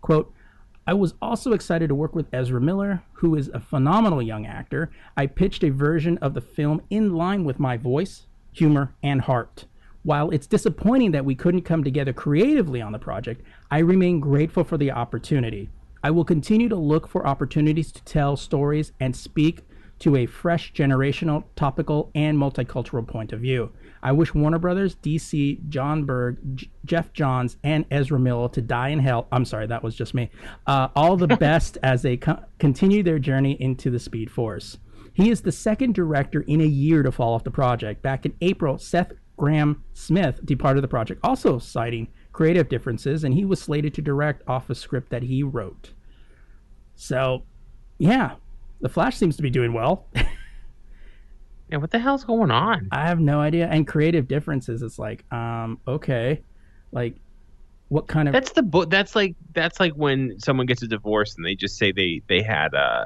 Quote, 0.00 0.32
I 0.88 0.94
was 0.94 1.12
also 1.20 1.52
excited 1.52 1.88
to 1.88 1.94
work 1.94 2.14
with 2.14 2.32
Ezra 2.32 2.62
Miller, 2.62 3.02
who 3.12 3.34
is 3.34 3.50
a 3.52 3.60
phenomenal 3.60 4.22
young 4.22 4.46
actor. 4.46 4.90
I 5.18 5.26
pitched 5.26 5.62
a 5.62 5.68
version 5.68 6.16
of 6.22 6.32
the 6.32 6.40
film 6.40 6.80
in 6.88 7.12
line 7.12 7.44
with 7.44 7.60
my 7.60 7.76
voice, 7.76 8.22
humor, 8.52 8.94
and 9.02 9.20
heart. 9.20 9.66
While 10.02 10.30
it's 10.30 10.46
disappointing 10.46 11.10
that 11.10 11.26
we 11.26 11.34
couldn't 11.34 11.66
come 11.66 11.84
together 11.84 12.14
creatively 12.14 12.80
on 12.80 12.92
the 12.92 12.98
project, 12.98 13.42
I 13.70 13.80
remain 13.80 14.18
grateful 14.18 14.64
for 14.64 14.78
the 14.78 14.90
opportunity. 14.90 15.68
I 16.02 16.10
will 16.10 16.24
continue 16.24 16.70
to 16.70 16.76
look 16.76 17.06
for 17.06 17.26
opportunities 17.26 17.92
to 17.92 18.02
tell 18.04 18.38
stories 18.38 18.92
and 18.98 19.14
speak 19.14 19.64
to 19.98 20.16
a 20.16 20.24
fresh 20.24 20.72
generational, 20.72 21.44
topical, 21.54 22.10
and 22.14 22.38
multicultural 22.38 23.06
point 23.06 23.34
of 23.34 23.40
view. 23.40 23.72
I 24.02 24.12
wish 24.12 24.34
Warner 24.34 24.58
Brothers, 24.58 24.96
DC, 24.96 25.68
Jon 25.68 26.04
Berg, 26.04 26.38
J- 26.56 26.68
Geoff 26.84 27.12
Johns, 27.12 27.56
and 27.64 27.84
Ezra 27.90 28.18
Miller 28.18 28.48
to 28.50 28.62
die 28.62 28.88
in 28.88 28.98
hell. 28.98 29.28
I'm 29.32 29.44
sorry, 29.44 29.66
that 29.66 29.82
was 29.82 29.94
just 29.94 30.14
me. 30.14 30.30
Uh, 30.66 30.88
all 30.94 31.16
the 31.16 31.26
best 31.36 31.78
as 31.82 32.02
they 32.02 32.16
co- 32.16 32.42
continue 32.58 33.02
their 33.02 33.18
journey 33.18 33.52
into 33.60 33.90
the 33.90 33.98
Speed 33.98 34.30
Force. 34.30 34.78
He 35.14 35.30
is 35.30 35.40
the 35.40 35.52
second 35.52 35.94
director 35.94 36.42
in 36.42 36.60
a 36.60 36.64
year 36.66 37.02
to 37.02 37.10
fall 37.10 37.34
off 37.34 37.42
the 37.44 37.50
project. 37.50 38.02
Back 38.02 38.24
in 38.24 38.34
April, 38.40 38.78
Seth 38.78 39.12
Graham 39.36 39.82
Smith 39.92 40.40
departed 40.44 40.82
the 40.82 40.88
project, 40.88 41.20
also 41.24 41.58
citing 41.58 42.08
creative 42.32 42.68
differences, 42.68 43.24
and 43.24 43.34
he 43.34 43.44
was 43.44 43.60
slated 43.60 43.94
to 43.94 44.02
direct 44.02 44.42
off 44.48 44.70
a 44.70 44.74
script 44.76 45.10
that 45.10 45.24
he 45.24 45.42
wrote. 45.42 45.92
So, 46.94 47.42
yeah, 47.98 48.36
The 48.80 48.88
Flash 48.88 49.16
seems 49.16 49.36
to 49.36 49.42
be 49.42 49.50
doing 49.50 49.72
well. 49.72 50.06
yeah, 51.70 51.78
what 51.78 51.90
the 51.90 51.98
hell's 51.98 52.24
going 52.24 52.50
on? 52.50 52.88
I 52.92 53.06
have 53.06 53.20
no 53.20 53.40
idea. 53.40 53.66
And 53.68 53.86
creative 53.86 54.26
differences, 54.28 54.82
it's 54.82 54.98
like, 54.98 55.24
um, 55.32 55.78
okay, 55.86 56.42
like, 56.92 57.16
what 57.88 58.06
kind 58.06 58.28
of 58.28 58.32
That's 58.32 58.52
the 58.52 58.62
book. 58.62 58.90
That's 58.90 59.16
like 59.16 59.34
that's 59.54 59.80
like 59.80 59.92
when 59.94 60.38
someone 60.38 60.66
gets 60.66 60.82
a 60.82 60.86
divorce 60.86 61.36
and 61.36 61.44
they 61.46 61.54
just 61.54 61.78
say 61.78 61.90
they 61.92 62.20
they 62.28 62.42
had 62.42 62.74
uh, 62.74 63.04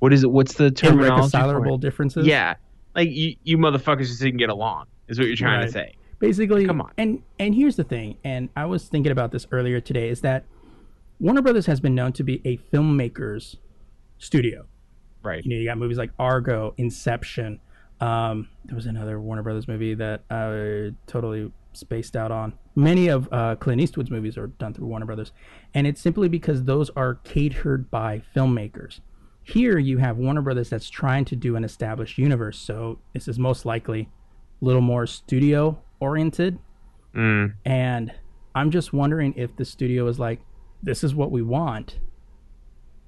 what 0.00 0.12
is 0.12 0.24
it? 0.24 0.30
What's 0.30 0.54
the 0.54 0.70
terminology? 0.72 1.36
irreconcilable 1.36 1.78
differences? 1.78 2.26
Yeah, 2.26 2.54
like 2.96 3.10
you 3.10 3.36
you 3.44 3.58
motherfuckers 3.58 4.06
just 4.08 4.20
didn't 4.20 4.38
get 4.38 4.50
along. 4.50 4.86
Is 5.06 5.18
what 5.18 5.28
you're 5.28 5.36
trying 5.36 5.60
Right. 5.60 5.66
to 5.66 5.72
say? 5.72 5.94
basically 6.20 6.64
Come 6.66 6.80
on. 6.80 6.90
and 6.96 7.22
and 7.38 7.54
here's 7.54 7.76
the 7.76 7.84
thing 7.84 8.16
and 8.24 8.48
i 8.56 8.64
was 8.64 8.84
thinking 8.88 9.12
about 9.12 9.30
this 9.32 9.46
earlier 9.50 9.78
today 9.80 10.08
is 10.08 10.22
that 10.22 10.44
warner 11.20 11.42
brothers 11.42 11.66
has 11.66 11.80
been 11.80 11.94
known 11.94 12.12
to 12.14 12.22
be 12.22 12.40
a 12.46 12.56
filmmaker's 12.74 13.56
studio 14.18 14.64
Right. 15.22 15.44
you 15.44 15.50
know 15.50 15.56
you 15.60 15.66
got 15.68 15.76
movies 15.76 15.98
like 15.98 16.12
argo 16.18 16.72
inception 16.78 17.60
um, 18.04 18.48
there 18.64 18.76
was 18.76 18.86
another 18.86 19.20
warner 19.20 19.42
brothers 19.42 19.68
movie 19.68 19.94
that 19.94 20.22
i 20.30 20.92
totally 21.06 21.50
spaced 21.72 22.14
out 22.14 22.30
on. 22.30 22.52
Many 22.76 23.08
of 23.08 23.28
uh, 23.32 23.56
clint 23.56 23.80
eastwood's 23.80 24.10
movies 24.10 24.38
are 24.38 24.46
done 24.46 24.74
through 24.74 24.86
warner 24.86 25.06
brothers 25.06 25.32
and 25.74 25.86
it's 25.86 26.00
simply 26.00 26.28
because 26.28 26.64
those 26.64 26.90
are 26.90 27.16
catered 27.24 27.90
by 27.90 28.22
filmmakers. 28.34 29.00
Here 29.42 29.78
you 29.78 29.98
have 29.98 30.16
warner 30.16 30.42
brothers 30.42 30.70
that's 30.70 30.88
trying 30.88 31.24
to 31.26 31.36
do 31.36 31.56
an 31.56 31.64
established 31.64 32.18
universe 32.18 32.58
so 32.58 32.98
this 33.12 33.26
is 33.28 33.38
most 33.38 33.64
likely 33.64 34.08
a 34.62 34.64
little 34.64 34.82
more 34.82 35.06
studio 35.06 35.80
oriented. 36.00 36.58
Mm. 37.14 37.54
and 37.64 38.12
i'm 38.56 38.72
just 38.72 38.92
wondering 38.92 39.32
if 39.36 39.54
the 39.54 39.64
studio 39.64 40.08
is 40.08 40.18
like 40.18 40.40
this 40.84 41.02
is 41.02 41.14
what 41.14 41.30
we 41.30 41.42
want. 41.42 41.98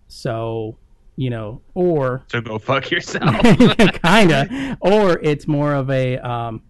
So 0.09 0.79
you 1.17 1.31
know 1.31 1.61
or 1.75 2.23
So 2.31 2.41
go 2.41 2.59
fuck 2.59 2.91
yourself. 2.91 3.43
kind 4.03 4.33
of 4.33 4.49
or 4.81 5.19
it's 5.23 5.47
more 5.49 5.75
of 5.75 5.91
a 5.91 6.19
um 6.19 6.63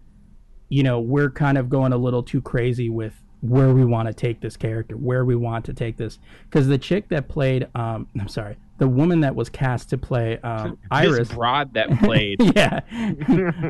you 0.69 0.83
know 0.83 0.99
we're 0.99 1.29
kind 1.29 1.57
of 1.57 1.69
going 1.69 1.93
a 1.93 1.97
little 1.97 2.23
too 2.23 2.41
crazy 2.41 2.89
with 2.89 3.13
where 3.41 3.71
we 3.73 3.85
want 3.85 4.07
to 4.07 4.13
take 4.13 4.39
this 4.41 4.57
character 4.57 4.95
where 4.97 5.23
we 5.23 5.35
want 5.35 5.63
to 5.65 5.73
take 5.73 5.95
this 5.97 6.17
because 6.49 6.67
the 6.67 6.77
chick 6.77 7.07
that 7.09 7.27
played 7.27 7.67
um 7.75 8.07
i'm 8.19 8.27
sorry 8.27 8.57
the 8.79 8.87
woman 8.87 9.21
that 9.21 9.35
was 9.35 9.47
cast 9.49 9.89
to 9.89 9.97
play 9.97 10.39
um 10.39 10.77
iris 10.91 11.29
broad 11.31 11.71
that 11.73 11.87
played. 11.99 12.37
yeah 12.55 12.79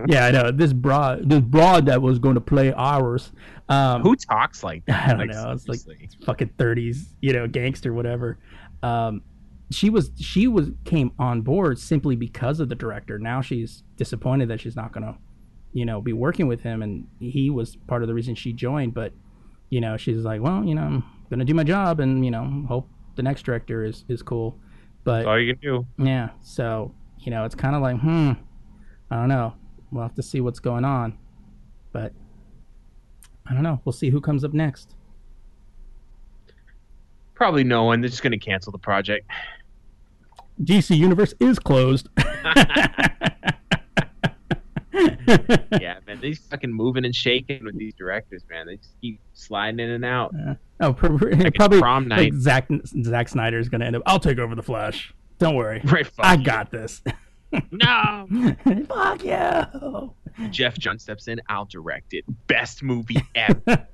yeah 0.08 0.26
i 0.26 0.32
know 0.32 0.52
this 0.52 0.72
broad 0.74 1.30
this 1.30 1.42
broad 1.42 1.86
that 1.86 2.02
was 2.02 2.18
going 2.18 2.36
to 2.36 2.42
play 2.42 2.72
iris 2.74 3.32
um 3.70 4.02
Who 4.02 4.16
talks 4.16 4.64
like 4.64 4.86
that? 4.86 5.04
I 5.06 5.10
don't 5.10 5.20
Like, 5.20 5.30
know. 5.32 5.52
It's 5.52 5.68
like 5.68 5.80
seriously. 5.80 6.10
fucking 6.26 6.52
thirties, 6.58 7.14
you 7.20 7.34
know, 7.34 7.46
gangster, 7.50 7.94
whatever. 7.94 8.38
Um, 8.82 9.22
she 9.72 9.90
was 9.90 10.12
she 10.18 10.48
was 10.48 10.70
came 10.86 11.12
on 11.20 11.42
board 11.42 11.78
simply 11.80 12.16
because 12.16 12.60
of 12.60 12.70
the 12.70 12.76
director. 12.76 13.20
Now 13.20 13.42
she's 13.42 13.84
disappointed 13.98 14.50
that 14.50 14.62
she's 14.62 14.76
not 14.76 14.92
gonna, 14.94 15.18
you 15.74 15.86
know, 15.86 16.00
be 16.02 16.14
working 16.14 16.48
with 16.48 16.62
him, 16.62 16.82
and 16.82 17.08
he 17.20 17.50
was 17.50 17.76
part 17.88 18.02
of 18.02 18.08
the 18.08 18.14
reason 18.14 18.36
she 18.36 18.54
joined. 18.54 18.94
But 18.94 19.14
you 19.70 19.82
know, 19.82 19.98
she's 19.98 20.20
like, 20.24 20.42
well, 20.42 20.64
you 20.64 20.74
know, 20.76 20.84
I'm 20.84 21.04
gonna 21.30 21.46
do 21.46 21.54
my 21.54 21.64
job, 21.64 22.00
and 22.00 22.24
you 22.24 22.32
know, 22.32 22.66
hope 22.68 22.90
the 23.16 23.24
next 23.24 23.44
director 23.44 23.84
is 23.84 24.06
is 24.08 24.22
cool. 24.22 24.58
But 25.04 25.18
That's 25.20 25.28
all 25.28 25.40
you 25.40 25.54
can 25.54 25.62
do. 25.62 25.86
yeah, 25.98 26.30
so 26.42 26.94
you 27.20 27.32
know, 27.32 27.44
it's 27.46 27.56
kind 27.56 27.76
of 27.76 27.82
like, 27.82 28.00
hmm, 28.00 28.32
I 29.12 29.16
don't 29.18 29.28
know. 29.30 29.54
We'll 29.92 30.04
have 30.04 30.16
to 30.16 30.24
see 30.24 30.40
what's 30.42 30.60
going 30.60 30.86
on, 30.86 31.18
but 31.92 32.14
I 33.46 33.54
don't 33.54 33.64
know. 33.64 33.82
We'll 33.86 33.94
see 33.94 34.10
who 34.10 34.22
comes 34.22 34.44
up 34.44 34.54
next. 34.54 34.96
Probably 37.36 37.64
no 37.64 37.84
one. 37.84 38.02
They're 38.02 38.10
just 38.10 38.24
gonna 38.24 38.40
cancel 38.40 38.72
the 38.72 38.78
project. 38.80 39.30
DC 40.62 40.98
Universe 40.98 41.34
is 41.40 41.60
closed. 41.60 42.10
yeah, 44.94 46.00
man. 46.08 46.20
they're 46.22 46.34
fucking 46.50 46.72
moving 46.72 47.06
and 47.06 47.16
shaking 47.16 47.64
with 47.66 47.78
these 47.78 47.94
directors, 47.94 48.44
man. 48.50 48.68
They 48.68 48.78
just 48.78 49.00
keep 49.02 49.20
sliding 49.34 49.80
in 49.80 49.90
and 49.92 50.06
out. 50.06 50.34
oh, 50.80 50.94
pr- 50.94 51.18
pr- 51.18 51.30
it's 51.30 51.58
probably 51.58 51.80
prom 51.80 52.08
like 52.08 52.34
night. 52.34 52.34
Zack 52.36 52.68
Zack 53.04 53.30
Snyder 53.30 53.60
is 53.60 53.70
going 53.70 53.82
to 53.82 53.88
end 53.88 53.96
up. 53.96 54.04
I'll 54.06 54.20
take 54.20 54.40
over 54.40 54.56
the 54.56 54.64
Flash. 54.64 55.14
Don't 55.40 55.56
worry, 55.56 55.82
Right. 55.86 56.08
Fuck 56.08 56.26
I 56.26 56.34
you. 56.36 56.44
got 56.44 56.72
this. 56.72 57.02
No. 57.72 58.28
Fuck 58.90 59.24
you. 59.24 60.14
Jeff 60.50 60.78
John 60.78 61.00
steps 61.00 61.30
in. 61.30 61.40
I'll 61.48 61.64
direct 61.64 62.14
it. 62.14 62.26
Best 62.48 62.84
movie 62.84 63.22
ever. 63.36 63.88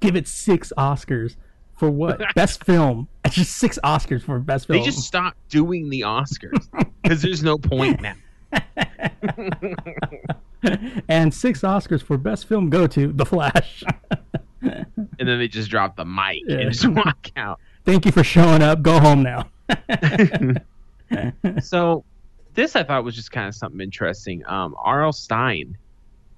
Give 0.00 0.16
it 0.16 0.26
six 0.26 0.72
Oscars 0.78 1.36
for 1.76 1.90
what? 1.90 2.20
best 2.34 2.64
film. 2.64 3.08
It's 3.24 3.34
just 3.34 3.56
six 3.56 3.78
Oscars 3.84 4.22
for 4.22 4.38
best 4.38 4.66
film. 4.66 4.78
they 4.78 4.84
just 4.84 5.00
stopped 5.00 5.36
doing 5.48 5.88
the 5.90 6.00
Oscars 6.02 6.66
because 7.02 7.22
there's 7.22 7.42
no 7.42 7.58
point 7.58 8.00
now. 8.00 8.14
and 11.08 11.32
six 11.32 11.60
Oscars 11.62 12.02
for 12.02 12.16
best 12.16 12.46
film 12.46 12.70
go 12.70 12.86
to 12.86 13.12
The 13.12 13.26
Flash. 13.26 13.84
and 14.62 14.86
then 15.18 15.38
they 15.38 15.48
just 15.48 15.70
drop 15.70 15.96
the 15.96 16.04
mic 16.04 16.42
Yeah. 16.46 16.58
and 16.58 16.72
just 16.72 16.86
walk 16.86 17.30
out. 17.36 17.60
Thank 17.84 18.04
you 18.06 18.12
for 18.12 18.24
showing 18.24 18.62
up. 18.62 18.82
Go 18.82 18.98
home 18.98 19.22
now. 19.22 19.48
so 21.60 22.04
this 22.54 22.74
I 22.74 22.82
thought 22.82 23.04
was 23.04 23.14
just 23.14 23.30
kind 23.30 23.48
of 23.48 23.54
something 23.54 23.80
interesting. 23.80 24.44
Um, 24.46 24.74
R.L. 24.78 25.12
Stine, 25.12 25.76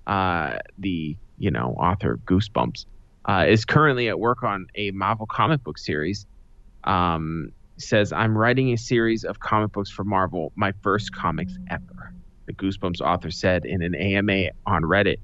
uh, 0.06 0.58
the 0.78 1.16
you 1.38 1.50
know 1.50 1.74
author 1.78 2.12
of 2.12 2.20
Goosebumps, 2.26 2.84
uh, 3.28 3.44
is 3.46 3.64
currently 3.64 4.08
at 4.08 4.18
work 4.18 4.42
on 4.42 4.66
a 4.74 4.90
Marvel 4.92 5.26
comic 5.26 5.62
book 5.62 5.78
series. 5.78 6.26
Um, 6.84 7.52
says 7.76 8.12
I'm 8.12 8.36
writing 8.36 8.72
a 8.72 8.78
series 8.78 9.24
of 9.24 9.38
comic 9.38 9.72
books 9.72 9.90
for 9.90 10.02
Marvel, 10.02 10.50
my 10.56 10.72
first 10.82 11.14
comics 11.14 11.52
ever. 11.70 12.12
The 12.46 12.54
Goosebumps 12.54 13.00
author 13.00 13.30
said 13.30 13.66
in 13.66 13.82
an 13.82 13.94
AMA 13.94 14.50
on 14.66 14.82
Reddit. 14.82 15.18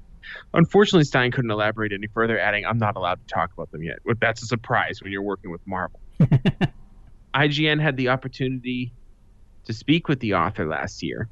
Unfortunately, 0.53 1.03
Stine 1.03 1.31
couldn't 1.31 1.51
elaborate 1.51 1.91
any 1.91 2.07
further, 2.07 2.39
adding, 2.39 2.65
"I'm 2.65 2.77
not 2.77 2.95
allowed 2.95 3.19
to 3.27 3.33
talk 3.33 3.51
about 3.53 3.71
them 3.71 3.83
yet." 3.83 3.97
But 4.05 4.19
that's 4.19 4.41
a 4.43 4.45
surprise 4.45 5.01
when 5.01 5.11
you're 5.11 5.21
working 5.21 5.51
with 5.51 5.65
Marvel. 5.65 5.99
IGN 7.35 7.81
had 7.81 7.97
the 7.97 8.09
opportunity 8.09 8.93
to 9.65 9.73
speak 9.73 10.07
with 10.07 10.19
the 10.19 10.35
author 10.35 10.67
last 10.67 11.03
year 11.03 11.27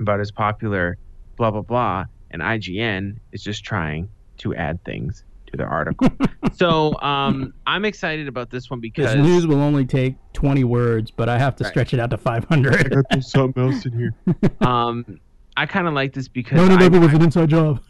about 0.00 0.18
his 0.18 0.32
popular 0.32 0.98
blah 1.36 1.50
blah 1.50 1.62
blah, 1.62 2.04
and 2.30 2.42
IGN 2.42 3.18
is 3.32 3.42
just 3.42 3.64
trying 3.64 4.08
to 4.38 4.54
add 4.54 4.84
things 4.84 5.24
to 5.54 5.62
their 5.62 5.68
article. 5.68 6.08
so 6.54 6.98
um, 7.00 7.54
I'm 7.66 7.84
excited 7.84 8.28
about 8.28 8.50
this 8.50 8.70
one 8.70 8.80
This 8.80 8.90
because 8.94 9.14
news 9.16 9.46
will 9.46 9.60
only 9.60 9.84
take 9.86 10.16
20 10.34 10.64
words, 10.64 11.10
but 11.10 11.28
I 11.28 11.38
have 11.38 11.56
to 11.56 11.64
Right. 11.64 11.70
stretch 11.70 11.94
it 11.94 12.00
out 12.00 12.10
to 12.10 12.18
500. 12.18 13.04
there's 13.10 13.30
something 13.30 13.62
else 13.72 13.86
in 13.86 13.92
here. 13.92 14.14
um, 14.60 15.20
I 15.56 15.66
kind 15.66 15.86
of 15.86 15.94
like 15.94 16.12
this 16.12 16.28
because 16.28 16.56
no, 16.56 16.66
no, 16.66 16.74
I, 16.74 16.88
no, 16.88 16.96
it 16.96 17.00
was 17.00 17.14
an 17.14 17.22
inside 17.22 17.50
job. 17.50 17.80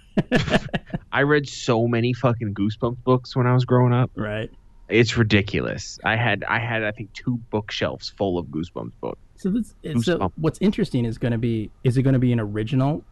I 1.13 1.23
read 1.23 1.49
so 1.49 1.89
many 1.89 2.13
fucking 2.13 2.55
Goosebumps 2.55 3.03
books 3.05 3.35
when 3.35 3.47
I 3.47 3.55
was 3.55 3.65
growing 3.65 3.93
up. 3.93 4.11
right. 4.17 4.51
It's 4.87 5.17
ridiculous. 5.17 5.99
I 6.05 6.17
had 6.17 6.45
I 6.45 6.59
had 6.59 6.85
I 6.85 6.93
think 6.93 7.11
two 7.15 7.39
bookshelves 7.51 8.11
full 8.11 8.39
of 8.39 8.47
Goosebumps 8.49 8.93
books. 9.01 9.19
So 9.37 9.49
this 9.51 9.75
it's 9.83 10.05
so 10.05 10.31
what's 10.37 10.59
interesting 10.61 11.07
is 11.07 11.17
going 11.17 11.33
to 11.33 11.39
be 11.39 11.71
is 11.85 11.97
it 11.97 12.03
going 12.03 12.13
to 12.13 12.19
be 12.19 12.33
an 12.33 12.39
original 12.41 13.03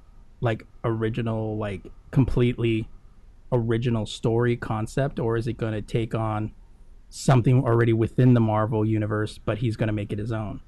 like 0.43 0.67
original 0.85 1.57
like 1.57 1.81
completely 2.11 2.87
original 3.53 4.07
story 4.07 4.57
concept 4.57 5.19
or 5.19 5.37
is 5.37 5.47
it 5.47 5.55
going 5.55 5.73
to 5.73 5.83
take 5.83 6.15
on 6.15 6.53
something 7.11 7.63
already 7.63 7.93
within 7.93 8.35
the 8.35 8.41
Marvel 8.41 8.85
universe 8.85 9.39
but 9.39 9.59
he's 9.59 9.77
going 9.77 9.89
to 9.89 9.93
make 9.93 10.13
it 10.13 10.19
his 10.19 10.33
own? 10.33 10.61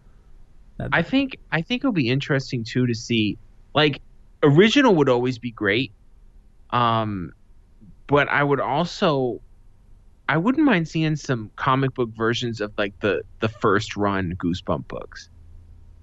I 0.93 1.03
think 1.03 1.39
I 1.53 1.63
think 1.63 1.83
it'll 1.83 1.93
be 1.93 2.11
interesting 2.11 2.65
too 2.65 2.87
to 2.87 2.95
see 2.95 3.39
like 3.75 4.03
original 4.43 4.95
would 4.97 5.09
always 5.09 5.39
be 5.39 5.51
great. 5.51 5.93
Um 6.71 7.33
but 8.07 8.29
I 8.29 8.43
would 8.43 8.61
also 8.61 9.41
I 10.29 10.39
wouldn't 10.39 10.65
mind 10.65 10.89
seeing 10.89 11.17
some 11.17 11.51
comic 11.57 11.95
book 11.95 12.11
versions 12.17 12.61
of 12.61 12.73
like 12.77 12.99
the 13.01 13.23
the 13.41 13.49
first 13.49 13.97
run 13.97 14.35
Goosebump 14.37 14.89
books. 14.89 15.29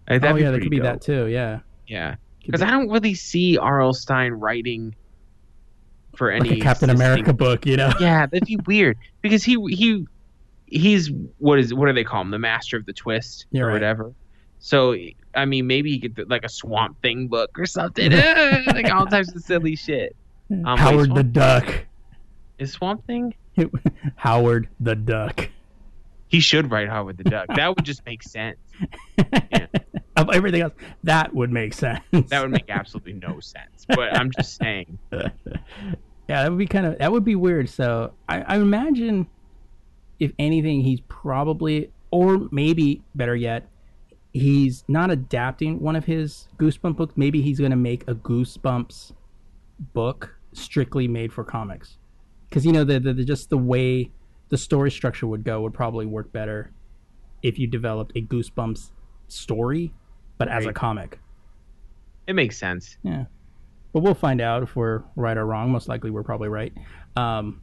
Like, 0.10 0.24
oh 0.24 0.36
yeah, 0.36 0.52
that 0.52 0.52
pretty 0.52 0.66
could 0.66 0.72
be 0.72 0.78
dope. 0.78 0.86
that 0.86 1.02
too. 1.02 1.28
Yeah. 1.28 1.60
Yeah. 1.88 2.16
Because 2.46 2.62
be 2.62 2.68
I 2.68 2.72
don't 2.72 2.90
really 2.90 3.14
see 3.14 3.58
R.L. 3.58 3.94
Stine 3.94 4.34
writing 4.34 4.96
for 6.16 6.32
any 6.32 6.52
like 6.52 6.62
Captain 6.62 6.90
America 6.90 7.34
book, 7.34 7.66
you 7.66 7.78
know. 7.78 7.92
Yeah, 8.00 8.26
that'd 8.26 8.46
be 8.46 8.58
weird 8.66 8.98
because 9.22 9.44
he 9.44 9.58
he 9.70 10.06
he's 10.68 11.12
what 11.38 11.60
is 11.60 11.74
what 11.74 11.88
do 11.88 11.94
they 11.94 12.04
call 12.04 12.22
him? 12.22 12.32
The 12.32 12.40
master 12.40 12.78
of 12.78 12.86
the 12.86 12.94
twist 12.94 13.46
You're 13.52 13.66
or 13.66 13.68
right. 13.68 13.74
whatever. 13.74 14.14
So 14.60 14.96
I 15.36 15.46
mean, 15.46 15.68
maybe 15.68 15.92
he 15.92 16.00
could 16.00 16.16
do, 16.16 16.26
like 16.26 16.44
a 16.44 16.50
Swamp 16.50 17.02
Thing 17.02 17.28
book 17.28 17.58
or 17.58 17.66
something, 17.66 18.12
like 18.68 18.92
all 18.92 19.06
types 19.06 19.34
of 19.34 19.42
silly 19.42 19.76
shit. 19.76 20.16
Um, 20.52 20.78
Howard 20.78 21.12
wait, 21.12 21.16
the 21.16 21.24
Duck. 21.24 21.86
Is 22.60 22.74
Swamp 22.74 23.08
Thing? 23.08 23.34
Howard 24.18 24.68
the 24.82 24.96
Duck. 24.96 25.50
He 26.28 26.42
should 26.42 26.70
write 26.70 26.90
Howard 26.90 27.18
the 27.18 27.24
Duck. 27.24 27.48
That 27.56 27.70
would 27.74 27.86
just 27.86 28.06
make 28.06 28.22
sense. 28.22 28.58
Of 30.18 30.30
everything 30.34 30.62
else, 30.62 30.74
that 31.04 31.34
would 31.34 31.52
make 31.52 31.74
sense. 31.74 32.02
That 32.12 32.42
would 32.42 32.52
make 32.52 32.70
absolutely 32.70 33.14
no 33.14 33.40
sense. 33.40 33.86
But 33.88 34.16
I'm 34.18 34.32
just 34.32 34.58
saying. 34.58 34.98
yeah, 35.12 35.30
that 36.28 36.50
would 36.50 36.58
be 36.58 36.68
kind 36.68 36.86
of 36.86 36.98
that 37.00 37.12
would 37.12 37.26
be 37.26 37.36
weird. 37.36 37.70
So 37.70 38.14
I, 38.28 38.42
I 38.42 38.56
imagine, 38.58 39.28
if 40.20 40.32
anything, 40.38 40.82
he's 40.82 41.02
probably, 41.08 41.92
or 42.12 42.48
maybe 42.52 43.04
better 43.16 43.36
yet, 43.36 43.70
he's 44.34 44.84
not 44.88 45.12
adapting 45.12 45.80
one 45.80 45.96
of 45.96 46.06
his 46.06 46.48
Goosebump 46.58 46.98
books. 46.98 47.14
Maybe 47.16 47.42
he's 47.42 47.60
going 47.60 47.72
to 47.72 47.78
make 47.78 48.04
a 48.08 48.16
Goosebumps 48.16 49.14
book 49.94 50.36
strictly 50.54 51.08
made 51.08 51.32
for 51.32 51.44
comics, 51.44 51.98
because 52.50 52.66
you 52.66 52.72
know 52.72 52.84
the, 52.84 53.00
the, 53.00 53.14
the 53.14 53.24
just 53.24 53.50
the 53.50 53.58
way 53.58 54.12
the 54.50 54.58
story 54.58 54.92
structure 54.92 55.28
would 55.28 55.46
go 55.46 55.62
would 55.62 55.74
probably 55.74 56.06
work 56.06 56.32
better 56.34 56.72
if 57.42 57.58
you 57.58 57.68
developed 57.68 58.12
a 58.16 58.22
Goosebumps 58.22 58.92
story, 59.28 59.94
but 60.46 60.54
as 60.54 60.66
a 60.66 60.74
comic. 60.74 61.20
It 62.28 62.34
makes 62.34 62.58
sense. 62.58 62.98
Yeah. 63.04 63.26
But 63.94 64.02
we'll 64.02 64.14
find 64.14 64.42
out 64.42 64.64
if 64.64 64.76
we're 64.76 65.04
right 65.16 65.38
or 65.38 65.46
wrong. 65.46 65.72
Most 65.72 65.88
likely, 65.88 66.12
we're 66.12 66.24
probably 66.24 66.50
right. 66.50 66.74
Um, 67.16 67.62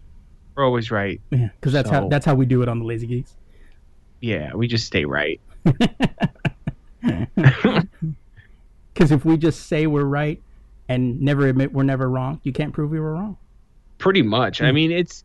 We're 0.54 0.64
always 0.64 0.90
right. 0.90 1.20
yeah, 1.30 1.48
because 1.60 1.72
that's 1.72 1.88
how 1.88 2.08
that's 2.08 2.26
how 2.26 2.34
we 2.34 2.44
do 2.44 2.62
it 2.62 2.68
on 2.68 2.80
the 2.80 2.84
Lazy 2.84 3.06
Geeks. 3.06 3.34
Yeah, 4.20 4.54
we 4.54 4.66
just 4.66 4.86
stay 4.86 5.04
right. 5.04 5.40
Because 8.98 9.12
if 9.12 9.24
we 9.24 9.36
just 9.36 9.66
say 9.68 9.86
we're 9.86 10.02
right 10.02 10.42
and 10.88 11.20
never 11.22 11.46
admit 11.46 11.72
we're 11.72 11.84
never 11.84 12.10
wrong, 12.10 12.40
you 12.42 12.52
can't 12.52 12.72
prove 12.72 12.90
we 12.90 12.98
were 12.98 13.12
wrong. 13.12 13.36
Pretty 13.98 14.22
much. 14.22 14.60
I 14.60 14.72
mean, 14.72 14.90
it's 14.90 15.22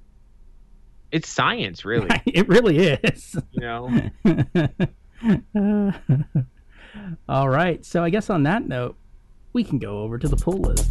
it's 1.11 1.27
science, 1.27 1.83
really. 1.83 2.07
it 2.27 2.47
really 2.47 2.77
is. 2.77 3.35
You 3.49 3.61
know. 3.61 3.89
All 7.27 7.49
right. 7.49 7.83
So 7.85 8.03
I 8.03 8.09
guess 8.09 8.29
on 8.29 8.43
that 8.43 8.67
note, 8.67 8.95
we 9.53 9.63
can 9.63 9.79
go 9.79 9.99
over 9.99 10.17
to 10.17 10.27
the 10.27 10.35
pull 10.35 10.59
list. 10.59 10.89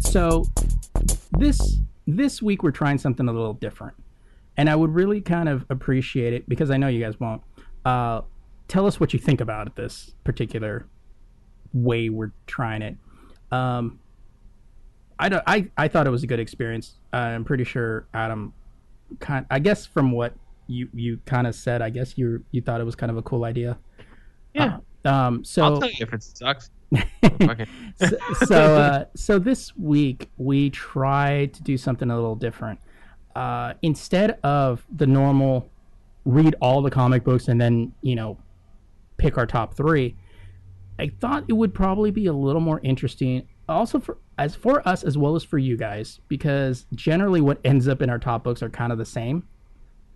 So 0.00 0.44
this 1.32 1.78
this 2.06 2.40
week 2.42 2.62
we're 2.62 2.70
trying 2.70 2.98
something 2.98 3.26
a 3.28 3.32
little 3.32 3.54
different, 3.54 3.94
and 4.56 4.70
I 4.70 4.76
would 4.76 4.94
really 4.94 5.20
kind 5.20 5.48
of 5.48 5.64
appreciate 5.70 6.32
it 6.32 6.48
because 6.48 6.70
I 6.70 6.76
know 6.76 6.88
you 6.88 7.00
guys 7.00 7.18
won't. 7.18 7.42
Uh, 7.84 8.22
tell 8.68 8.86
us 8.86 9.00
what 9.00 9.12
you 9.12 9.18
think 9.18 9.40
about 9.40 9.74
this 9.76 10.14
particular 10.24 10.86
way 11.72 12.08
we're 12.08 12.32
trying 12.46 12.82
it. 12.82 12.96
Um, 13.50 13.98
I 15.18 15.28
don't. 15.28 15.42
I, 15.46 15.70
I 15.76 15.88
thought 15.88 16.06
it 16.06 16.10
was 16.10 16.22
a 16.22 16.26
good 16.26 16.40
experience. 16.40 16.94
I'm 17.12 17.44
pretty 17.44 17.64
sure 17.64 18.06
Adam. 18.14 18.52
Kind. 19.20 19.46
I 19.50 19.58
guess 19.58 19.86
from 19.86 20.12
what 20.12 20.34
you 20.66 20.88
you 20.92 21.18
kind 21.26 21.46
of 21.46 21.54
said, 21.54 21.82
I 21.82 21.90
guess 21.90 22.16
you 22.16 22.44
you 22.50 22.60
thought 22.60 22.80
it 22.80 22.84
was 22.84 22.94
kind 22.94 23.10
of 23.10 23.16
a 23.16 23.22
cool 23.22 23.44
idea. 23.44 23.78
Yeah. 24.54 24.78
Uh, 25.04 25.08
um. 25.08 25.44
So 25.44 25.62
I'll 25.62 25.80
tell 25.80 25.90
you 25.90 25.96
if 26.00 26.12
it 26.12 26.22
sucks. 26.22 26.70
So 27.96 28.16
so, 28.46 28.76
uh, 28.76 29.04
so 29.14 29.38
this 29.38 29.76
week 29.76 30.30
we 30.36 30.70
tried 30.70 31.54
to 31.54 31.62
do 31.62 31.76
something 31.76 32.10
a 32.10 32.14
little 32.14 32.36
different. 32.36 32.80
Uh, 33.34 33.74
instead 33.82 34.38
of 34.42 34.84
the 34.94 35.06
normal 35.06 35.68
read 36.24 36.54
all 36.60 36.82
the 36.82 36.90
comic 36.90 37.24
books 37.24 37.48
and 37.48 37.60
then 37.60 37.92
you 38.02 38.14
know 38.14 38.38
pick 39.16 39.38
our 39.38 39.46
top 39.46 39.74
three, 39.74 40.16
I 40.98 41.08
thought 41.20 41.44
it 41.48 41.52
would 41.52 41.74
probably 41.74 42.10
be 42.10 42.26
a 42.26 42.32
little 42.32 42.60
more 42.60 42.80
interesting. 42.82 43.46
Also 43.68 43.98
for 43.98 44.18
as 44.38 44.54
for 44.54 44.86
us 44.86 45.04
as 45.04 45.16
well 45.16 45.36
as 45.36 45.44
for 45.44 45.58
you 45.58 45.76
guys, 45.76 46.20
because 46.28 46.86
generally 46.94 47.40
what 47.40 47.58
ends 47.64 47.88
up 47.88 48.02
in 48.02 48.10
our 48.10 48.18
top 48.18 48.44
books 48.44 48.62
are 48.62 48.68
kind 48.68 48.92
of 48.92 48.98
the 48.98 49.04
same, 49.04 49.46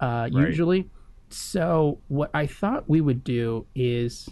uh, 0.00 0.28
Right. 0.32 0.48
usually. 0.48 0.90
So 1.30 2.00
what 2.08 2.30
I 2.32 2.46
thought 2.46 2.88
we 2.88 3.00
would 3.00 3.22
do 3.22 3.66
is 3.74 4.28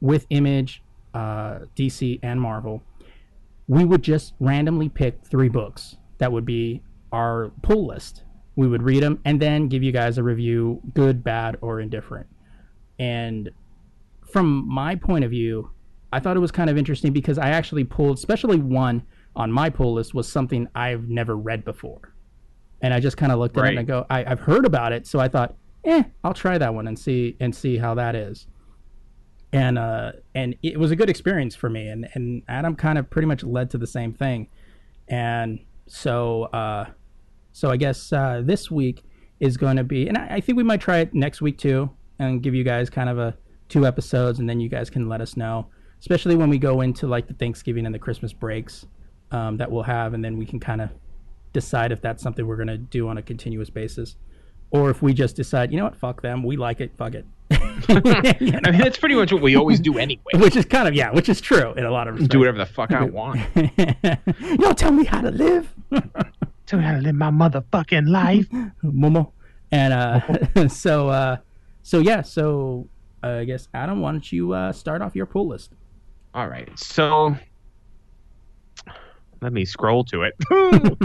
with 0.00 0.26
Image, 0.30 0.82
uh, 1.14 1.60
DC, 1.74 2.20
and 2.22 2.40
Marvel, 2.40 2.82
we 3.68 3.84
would 3.84 4.02
just 4.02 4.34
randomly 4.38 4.88
pick 4.88 5.24
three 5.24 5.48
books 5.48 5.96
that 6.18 6.30
would 6.30 6.44
be 6.44 6.82
our 7.12 7.50
pull 7.62 7.86
list. 7.86 8.22
We 8.54 8.68
would 8.68 8.82
read 8.82 9.02
them 9.02 9.20
and 9.24 9.40
then 9.40 9.68
give 9.68 9.82
you 9.82 9.92
guys 9.92 10.18
a 10.18 10.22
review, 10.22 10.80
good, 10.94 11.24
bad, 11.24 11.56
or 11.60 11.80
indifferent. 11.80 12.26
And 12.98 13.50
from 14.30 14.66
my 14.68 14.94
point 14.94 15.24
of 15.24 15.30
view, 15.30 15.70
I 16.12 16.20
thought 16.20 16.36
it 16.36 16.40
was 16.40 16.52
kind 16.52 16.70
of 16.70 16.78
interesting 16.78 17.12
because 17.12 17.38
I 17.38 17.48
actually 17.50 17.84
pulled, 17.84 18.16
especially 18.18 18.58
one 18.58 19.02
on 19.34 19.52
my 19.52 19.68
pull 19.68 19.94
list 19.94 20.14
was 20.14 20.28
something 20.30 20.68
I've 20.74 21.08
never 21.08 21.36
read 21.36 21.64
before. 21.64 22.14
And 22.82 22.92
I 22.92 23.00
just 23.00 23.16
kind 23.16 23.32
of 23.32 23.38
looked 23.38 23.56
at 23.56 23.64
it 23.64 23.70
and 23.70 23.78
I 23.78 23.82
go, 23.82 24.06
I, 24.10 24.24
I've 24.24 24.40
heard 24.40 24.66
about 24.66 24.92
it, 24.92 25.06
so 25.06 25.18
I 25.18 25.28
thought, 25.28 25.56
eh, 25.84 26.02
I'll 26.22 26.34
try 26.34 26.58
that 26.58 26.74
one 26.74 26.86
and 26.86 26.98
see 26.98 27.36
and 27.40 27.54
see 27.54 27.78
how 27.78 27.94
that 27.94 28.14
is. 28.14 28.46
And 29.52 29.78
uh 29.78 30.12
and 30.34 30.56
it 30.62 30.78
was 30.78 30.90
a 30.90 30.96
good 30.96 31.08
experience 31.08 31.54
for 31.54 31.70
me. 31.70 31.88
And 31.88 32.08
and 32.14 32.42
adam 32.48 32.76
kind 32.76 32.98
of 32.98 33.08
pretty 33.08 33.26
much 33.26 33.42
led 33.42 33.70
to 33.70 33.78
the 33.78 33.86
same 33.86 34.12
thing. 34.12 34.48
And 35.08 35.60
so 35.86 36.44
uh 36.44 36.86
so 37.52 37.70
i 37.70 37.76
guess 37.76 38.12
uh 38.12 38.42
this 38.44 38.70
week 38.70 39.04
is 39.38 39.56
going 39.56 39.76
to 39.76 39.84
be 39.84 40.08
and 40.08 40.18
I, 40.18 40.26
I 40.36 40.40
think 40.40 40.56
we 40.56 40.64
might 40.64 40.80
try 40.80 40.98
it 40.98 41.14
next 41.14 41.40
week 41.40 41.58
too 41.58 41.88
and 42.18 42.42
give 42.42 42.54
you 42.54 42.64
guys 42.64 42.90
kind 42.90 43.08
of 43.08 43.18
a 43.18 43.36
two 43.68 43.86
episodes, 43.86 44.38
and 44.38 44.48
then 44.48 44.60
you 44.60 44.68
guys 44.68 44.90
can 44.90 45.08
let 45.08 45.20
us 45.20 45.36
know, 45.36 45.66
especially 46.00 46.36
when 46.36 46.48
we 46.48 46.58
go 46.58 46.80
into 46.80 47.06
like 47.06 47.26
the 47.26 47.34
Thanksgiving 47.34 47.86
and 47.86 47.94
the 47.94 47.98
Christmas 47.98 48.32
breaks 48.32 48.86
um, 49.30 49.56
that 49.56 49.70
we'll 49.70 49.82
have, 49.82 50.14
and 50.14 50.24
then 50.24 50.36
we 50.36 50.46
can 50.46 50.60
kind 50.60 50.80
of 50.80 50.90
decide 51.52 51.92
if 51.92 52.00
that's 52.00 52.22
something 52.22 52.46
we're 52.46 52.56
gonna 52.56 52.78
do 52.78 53.08
on 53.08 53.18
a 53.18 53.22
continuous 53.22 53.70
basis, 53.70 54.16
or 54.70 54.90
if 54.90 55.02
we 55.02 55.14
just 55.14 55.36
decide, 55.36 55.70
you 55.70 55.78
know 55.78 55.84
what, 55.84 55.96
fuck 55.96 56.22
them, 56.22 56.42
we 56.42 56.56
like 56.56 56.80
it, 56.80 56.92
fuck 56.96 57.14
it. 57.14 57.24
I 57.88 58.36
mean, 58.40 58.80
that's 58.80 58.98
pretty 58.98 59.14
much 59.14 59.32
what 59.32 59.42
we 59.42 59.54
always 59.54 59.80
do 59.80 59.98
anyway. 59.98 60.22
which 60.34 60.56
is 60.56 60.64
kind 60.64 60.88
of 60.88 60.94
yeah, 60.94 61.12
which 61.12 61.28
is 61.28 61.40
true 61.40 61.72
in 61.74 61.84
a 61.84 61.90
lot 61.90 62.08
of 62.08 62.14
respects. 62.14 62.32
Do 62.32 62.38
whatever 62.40 62.58
the 62.58 62.66
fuck 62.66 62.92
I 62.92 63.04
want. 63.04 63.40
you 63.54 64.56
don't 64.56 64.78
tell 64.78 64.92
me 64.92 65.04
how 65.04 65.20
to 65.20 65.30
live. 65.30 65.72
Tell 66.66 66.78
me 66.78 66.84
how 66.84 66.94
to 66.94 67.00
live 67.00 67.14
my 67.14 67.30
motherfucking 67.30 68.08
life. 68.08 68.48
Momo. 68.82 69.30
And 69.70 69.92
uh, 69.92 70.68
so, 70.68 71.08
uh, 71.08 71.36
so 71.82 71.98
yeah, 71.98 72.22
so 72.22 72.88
uh, 73.22 73.28
I 73.28 73.44
guess 73.44 73.68
Adam, 73.74 74.00
why 74.00 74.12
don't 74.12 74.32
you 74.32 74.52
uh, 74.52 74.72
start 74.72 75.02
off 75.02 75.14
your 75.14 75.26
pool 75.26 75.48
list? 75.48 75.72
All 76.34 76.48
right, 76.48 76.68
so 76.78 77.36
let 79.46 79.52
me 79.52 79.64
scroll 79.64 80.02
to 80.02 80.22
it. 80.22 80.34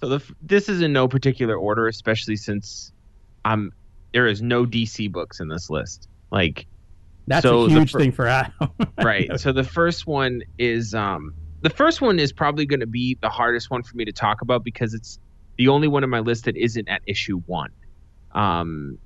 so 0.00 0.08
the 0.08 0.22
this 0.40 0.68
is 0.68 0.80
in 0.80 0.92
no 0.92 1.08
particular 1.08 1.56
order, 1.56 1.88
especially 1.88 2.36
since 2.36 2.92
I'm 3.44 3.72
there 4.12 4.28
is 4.28 4.40
no 4.40 4.64
DC 4.64 5.10
books 5.10 5.40
in 5.40 5.48
this 5.48 5.68
list. 5.68 6.06
Like 6.30 6.68
That's 7.26 7.42
So 7.42 7.64
a 7.64 7.68
huge 7.68 7.90
fir- 7.90 7.98
thing 7.98 8.12
for 8.12 8.28
Adam. 8.28 8.52
right. 9.02 9.40
So 9.40 9.50
the 9.50 9.64
first 9.64 10.06
one 10.06 10.42
is 10.56 10.94
um 10.94 11.34
the 11.62 11.70
first 11.70 12.00
one 12.00 12.20
is 12.20 12.32
probably 12.32 12.64
going 12.64 12.78
to 12.78 12.86
be 12.86 13.18
the 13.20 13.28
hardest 13.28 13.72
one 13.72 13.82
for 13.82 13.96
me 13.96 14.04
to 14.04 14.12
talk 14.12 14.40
about 14.40 14.62
because 14.62 14.94
it's 14.94 15.18
the 15.56 15.66
only 15.66 15.88
one 15.88 16.04
on 16.04 16.10
my 16.10 16.20
list 16.20 16.44
that 16.44 16.56
isn't 16.56 16.88
at 16.88 17.02
issue 17.08 17.40
1. 17.40 17.70
Um 18.36 18.98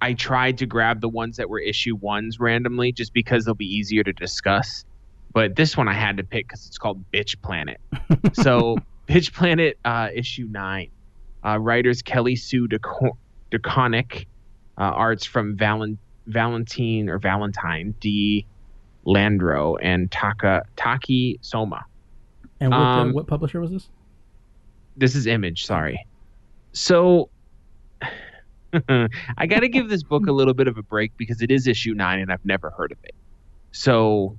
I 0.00 0.14
tried 0.14 0.58
to 0.58 0.66
grab 0.66 1.00
the 1.00 1.08
ones 1.08 1.36
that 1.36 1.48
were 1.48 1.60
issue 1.60 1.96
1s 1.96 2.40
randomly 2.40 2.90
just 2.90 3.14
because 3.14 3.44
they'll 3.44 3.54
be 3.54 3.72
easier 3.72 4.02
to 4.02 4.12
discuss. 4.12 4.84
But 5.32 5.56
this 5.56 5.76
one 5.76 5.88
I 5.88 5.94
had 5.94 6.16
to 6.18 6.24
pick 6.24 6.48
cuz 6.48 6.66
it's 6.66 6.78
called 6.78 7.04
Bitch 7.12 7.40
Planet. 7.42 7.80
so 8.32 8.76
Bitch 9.08 9.32
Planet 9.32 9.78
uh 9.84 10.08
issue 10.14 10.46
9. 10.50 10.90
Uh 11.44 11.58
writers 11.58 12.02
Kelly 12.02 12.36
Sue 12.36 12.68
DeCo- 12.68 13.16
DeConnick, 13.50 14.26
uh, 14.78 14.82
arts 14.84 15.24
from 15.26 15.56
Valen- 15.56 15.98
Valentine 16.26 17.08
or 17.08 17.18
Valentine 17.18 17.94
De 18.00 18.46
Landro 19.06 19.76
and 19.82 20.10
Taka 20.10 20.62
Taki 20.76 21.38
Soma. 21.42 21.84
and 22.60 22.70
what, 22.70 22.78
uh, 22.78 22.80
Um, 22.80 23.12
what 23.12 23.26
publisher 23.26 23.60
was 23.60 23.70
this? 23.72 23.88
This 24.96 25.14
is 25.16 25.26
Image, 25.26 25.64
sorry. 25.64 25.98
So 26.72 27.30
I 28.88 29.46
got 29.46 29.60
to 29.60 29.68
give 29.68 29.88
this 29.88 30.02
book 30.02 30.26
a 30.26 30.32
little 30.32 30.54
bit 30.54 30.66
of 30.68 30.78
a 30.78 30.82
break 30.82 31.12
because 31.18 31.42
it 31.42 31.50
is 31.50 31.66
issue 31.66 31.92
9 31.94 32.20
and 32.20 32.32
I've 32.32 32.44
never 32.44 32.70
heard 32.70 32.92
of 32.92 32.98
it. 33.02 33.14
So 33.72 34.36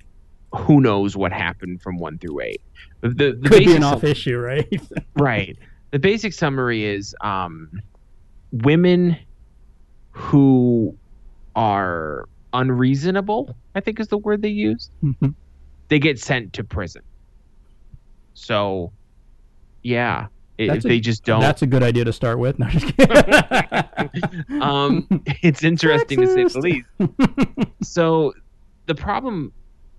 who 0.55 0.81
knows 0.81 1.17
what 1.17 1.31
happened 1.31 1.81
from 1.81 1.97
1 1.97 2.19
through 2.19 2.41
8. 2.41 2.61
The, 3.01 3.09
the, 3.09 3.31
Could 3.33 3.41
be 3.41 3.49
basic 3.49 3.77
an 3.77 3.83
off 3.83 4.03
issue, 4.03 4.37
right? 4.37 4.81
right. 5.17 5.57
The 5.91 5.99
basic 5.99 6.33
summary 6.33 6.85
is 6.85 7.15
um, 7.21 7.81
women 8.51 9.17
who 10.11 10.95
are 11.55 12.27
unreasonable, 12.53 13.55
I 13.75 13.79
think 13.79 13.99
is 13.99 14.07
the 14.07 14.17
word 14.17 14.41
they 14.41 14.49
used, 14.49 14.91
Mhm. 15.03 15.33
they 15.89 15.99
get 15.99 16.19
sent 16.19 16.53
to 16.53 16.63
prison. 16.63 17.01
So, 18.35 18.91
yeah, 19.81 20.27
That's 20.57 20.85
a- 20.85 20.87
they 20.87 20.99
just 20.99 21.23
don't, 21.23 21.41
That's 21.41 21.61
a 21.63 21.67
good 21.67 21.83
idea 21.83 22.05
to 22.05 22.13
start 22.13 22.37
with. 22.39 22.59
No, 22.59 22.67
just 22.69 22.95
kidding. 22.95 24.61
um, 24.61 25.07
it's 25.41 25.63
interesting 25.63 26.21
to 26.21 26.27
say 26.27 26.43
the 26.45 26.59
least. 26.59 27.91
So, 27.91 28.33
the 28.85 28.95
problem, 28.95 29.51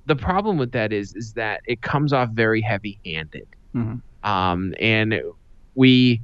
the 0.06 0.16
problem 0.16 0.58
with 0.58 0.72
that 0.72 0.92
is, 0.92 1.14
is 1.14 1.32
that 1.34 1.60
it 1.66 1.80
comes 1.82 2.12
off 2.12 2.28
very 2.30 2.60
heavy-handed. 2.60 3.46
Mhm. 3.74 4.02
um, 4.22 4.74
and 4.80 5.20
we 5.74 6.22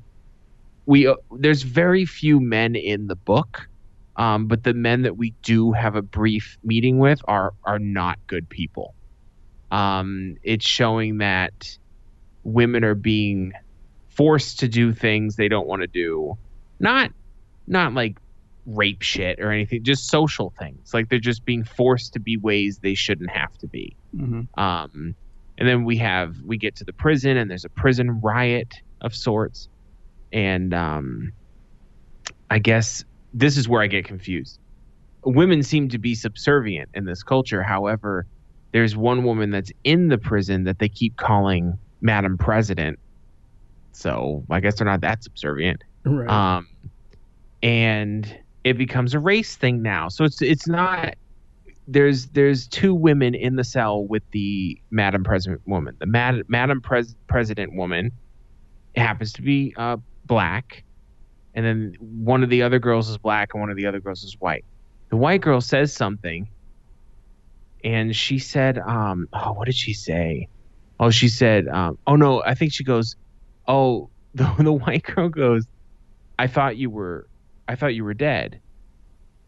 we 0.86 1.06
uh, 1.06 1.14
there's 1.38 1.62
very 1.62 2.04
few 2.04 2.40
men 2.40 2.74
in 2.76 3.06
the 3.08 3.16
book 3.16 3.68
um, 4.16 4.46
but 4.46 4.64
the 4.64 4.74
men 4.74 5.02
that 5.02 5.16
we 5.16 5.34
do 5.42 5.72
have 5.72 5.96
a 5.96 6.02
brief 6.02 6.58
meeting 6.62 6.98
with 6.98 7.20
are 7.26 7.52
are 7.64 7.78
not 7.78 8.18
good 8.26 8.48
people 8.48 8.94
um, 9.70 10.36
it's 10.42 10.66
showing 10.66 11.18
that 11.18 11.76
women 12.44 12.84
are 12.84 12.94
being 12.94 13.52
forced 14.08 14.60
to 14.60 14.68
do 14.68 14.92
things 14.92 15.36
they 15.36 15.48
don't 15.48 15.66
want 15.66 15.82
to 15.82 15.88
do 15.88 16.38
not 16.78 17.10
not 17.66 17.94
like 17.94 18.16
rape 18.66 19.02
shit 19.02 19.40
or 19.40 19.50
anything 19.50 19.82
just 19.82 20.08
social 20.08 20.52
things. 20.58 20.92
Like 20.94 21.08
they're 21.08 21.18
just 21.18 21.44
being 21.44 21.64
forced 21.64 22.12
to 22.14 22.20
be 22.20 22.36
ways 22.36 22.78
they 22.82 22.94
shouldn't 22.94 23.30
have 23.30 23.56
to 23.58 23.66
be. 23.66 23.96
Mhm. 24.14 24.46
um, 24.58 25.14
and 25.58 25.68
then 25.68 25.84
we 25.84 25.96
have 25.98 26.36
we 26.44 26.56
get 26.56 26.76
to 26.76 26.84
the 26.84 26.92
prison 26.92 27.36
and 27.36 27.50
there's 27.50 27.64
a 27.64 27.68
prison 27.70 28.20
riot 28.20 28.74
of 29.00 29.14
sorts. 29.14 29.68
And 30.32 30.72
um, 30.74 31.32
i 32.50 32.58
guess 32.58 33.04
this 33.34 33.56
is 33.56 33.68
where 33.68 33.82
i 33.82 33.86
get 33.86 34.04
confused. 34.04 34.58
Women 35.24 35.62
seem 35.62 35.88
to 35.90 35.98
be 35.98 36.14
subservient 36.14 36.88
in 36.94 37.04
this 37.04 37.22
culture. 37.22 37.62
However 37.62 38.26
there's 38.72 38.96
one 38.96 39.24
woman 39.24 39.50
that's 39.50 39.72
in 39.84 40.08
the 40.08 40.18
prison 40.18 40.64
that 40.64 40.78
they 40.78 40.88
keep 40.88 41.16
calling 41.16 41.78
madam 42.00 42.38
president. 42.38 42.98
So 43.92 44.44
i 44.50 44.60
guess 44.60 44.76
they're 44.78 44.86
not 44.86 45.00
that 45.02 45.22
subservient. 45.24 45.82
Right. 46.04 46.28
um, 46.28 46.66
and 47.62 48.38
it 48.64 48.76
becomes 48.76 49.14
a 49.14 49.18
race 49.18 49.56
thing 49.56 49.82
now. 49.82 50.08
So 50.08 50.24
it's 50.24 50.42
it's 50.42 50.68
not 50.68 51.14
there's 51.88 52.26
there's 52.28 52.66
two 52.66 52.94
women 52.94 53.34
in 53.34 53.56
the 53.56 53.64
cell 53.64 54.04
with 54.04 54.22
the 54.30 54.80
Madam 54.90 55.24
President 55.24 55.62
woman. 55.66 55.96
The 55.98 56.06
Mad, 56.06 56.42
Madam 56.48 56.80
Pres, 56.80 57.14
President 57.26 57.74
woman 57.74 58.12
happens 58.94 59.32
to 59.34 59.42
be 59.42 59.74
uh, 59.76 59.96
black, 60.26 60.84
and 61.54 61.64
then 61.64 61.96
one 62.00 62.42
of 62.42 62.50
the 62.50 62.62
other 62.62 62.78
girls 62.78 63.08
is 63.08 63.18
black 63.18 63.50
and 63.54 63.60
one 63.60 63.70
of 63.70 63.76
the 63.76 63.86
other 63.86 64.00
girls 64.00 64.22
is 64.24 64.36
white. 64.38 64.64
The 65.08 65.16
white 65.16 65.40
girl 65.40 65.60
says 65.60 65.92
something, 65.92 66.48
and 67.82 68.14
she 68.14 68.38
said, 68.38 68.78
um, 68.78 69.26
"Oh, 69.32 69.52
what 69.52 69.66
did 69.66 69.74
she 69.74 69.94
say?" 69.94 70.48
Oh, 71.00 71.10
she 71.10 71.28
said, 71.28 71.66
um, 71.66 71.98
"Oh 72.06 72.16
no, 72.16 72.42
I 72.42 72.54
think 72.54 72.72
she 72.72 72.84
goes, 72.84 73.16
oh." 73.66 74.10
The, 74.32 74.44
the 74.60 74.72
white 74.72 75.02
girl 75.02 75.28
goes, 75.28 75.66
I 76.38 76.46
thought 76.46 76.76
you 76.76 76.88
were 76.88 77.26
I 77.70 77.76
thought 77.76 77.94
you 77.94 78.02
were 78.02 78.14
dead. 78.14 78.60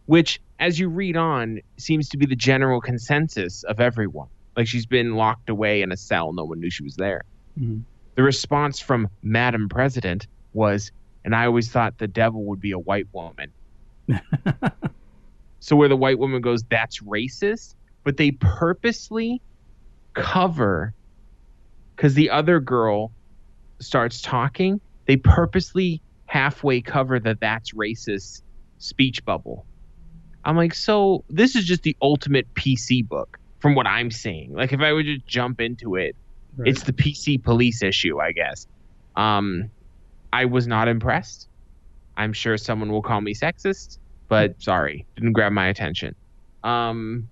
Which, 0.07 0.41
as 0.61 0.79
you 0.79 0.89
read 0.89 1.17
on, 1.17 1.59
seems 1.77 2.09
to 2.11 2.17
be 2.17 2.25
the 2.25 2.37
general 2.37 2.81
consensus 2.81 3.65
of 3.65 3.81
everyone. 3.81 4.29
Like 4.57 4.69
she's 4.69 4.87
been 4.87 5.17
locked 5.17 5.49
away 5.49 5.83
in 5.83 5.91
a 5.91 5.97
cell, 5.97 6.33
no 6.33 6.45
one 6.45 6.61
knew 6.61 6.71
she 6.71 6.85
was 6.85 6.95
there. 6.95 7.25
Mhm. 7.59 7.83
The 8.15 8.23
response 8.23 8.79
from 8.79 9.09
Madam 9.25 9.69
President 9.69 10.29
was, 10.53 10.93
and 11.25 11.35
I 11.35 11.47
always 11.47 11.69
thought 11.69 11.99
the 11.99 12.07
devil 12.07 12.45
would 12.45 12.61
be 12.61 12.71
a 12.71 12.79
white 12.79 13.09
woman. 13.13 13.51
so 15.59 15.75
where 15.75 15.89
the 15.89 15.97
white 15.97 16.21
woman 16.21 16.43
goes, 16.43 16.63
that's 16.63 17.01
racist, 17.01 17.75
but 18.05 18.19
they 18.19 18.31
purposely 18.31 19.41
cover 20.15 20.95
because 21.97 22.15
the 22.15 22.31
other 22.31 22.61
girl 22.61 23.11
starts 23.81 24.21
talking, 24.21 24.81
they 25.07 25.17
purposely 25.17 26.01
halfway 26.33 26.81
cover 26.81 27.21
the 27.21 27.37
that's 27.43 27.73
racist 27.73 28.41
speech 28.79 29.23
bubble. 29.27 29.67
I'm 30.47 30.57
like, 30.57 30.73
so 30.73 31.25
this 31.29 31.55
is 31.55 31.67
just 31.67 31.83
the 31.83 31.95
ultimate 32.01 32.47
PC 32.55 33.07
book 33.07 33.39
from 33.61 33.75
what 33.75 33.87
I'm 33.87 34.11
seeing. 34.11 34.55
Like 34.55 34.73
if 34.73 34.81
I 34.81 34.93
would 34.95 35.05
just 35.05 35.27
jump 35.27 35.61
into 35.61 35.97
it, 35.97 36.17
Right. 36.57 36.69
it's 36.69 36.83
the 36.85 36.93
PC 36.93 37.43
police 37.43 37.83
issue, 37.83 38.19
I 38.19 38.33
guess. 38.33 38.67
Um 39.15 39.71
I 40.33 40.47
was 40.47 40.67
not 40.67 40.89
impressed. 40.89 41.49
I'm 42.17 42.33
sure 42.33 42.57
someone 42.57 42.91
will 42.91 43.03
call 43.03 43.21
me 43.21 43.35
sexist, 43.35 43.99
but 44.29 44.55
sorry, 44.59 45.05
didn't 45.17 45.33
grab 45.35 45.53
my 45.53 45.69
attention. 45.69 46.15
Um 46.65 47.29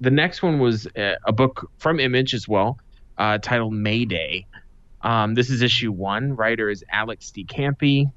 the 0.00 0.10
next 0.12 0.42
one 0.44 0.60
was 0.60 0.86
a, 0.96 1.16
a 1.24 1.32
book 1.32 1.68
from 1.78 1.98
Image 2.00 2.34
as 2.34 2.46
well, 2.48 2.78
uh, 3.18 3.36
titled 3.38 3.74
Mayday. 3.74 4.46
Um, 5.02 5.34
this 5.34 5.50
is 5.50 5.62
issue 5.62 5.92
one. 5.92 6.36
Writer 6.36 6.68
is 6.68 6.84
Alex 6.90 7.30
de 7.30 7.44
Campi. 7.44 8.08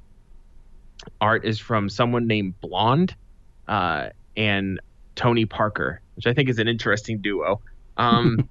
Art 1.19 1.45
is 1.45 1.59
from 1.59 1.89
someone 1.89 2.27
named 2.27 2.59
Blond 2.61 3.15
uh, 3.67 4.09
and 4.36 4.79
Tony 5.15 5.45
Parker, 5.45 6.01
which 6.15 6.27
I 6.27 6.34
think 6.34 6.49
is 6.49 6.59
an 6.59 6.67
interesting 6.67 7.19
duo. 7.21 7.61
Um, 7.97 8.47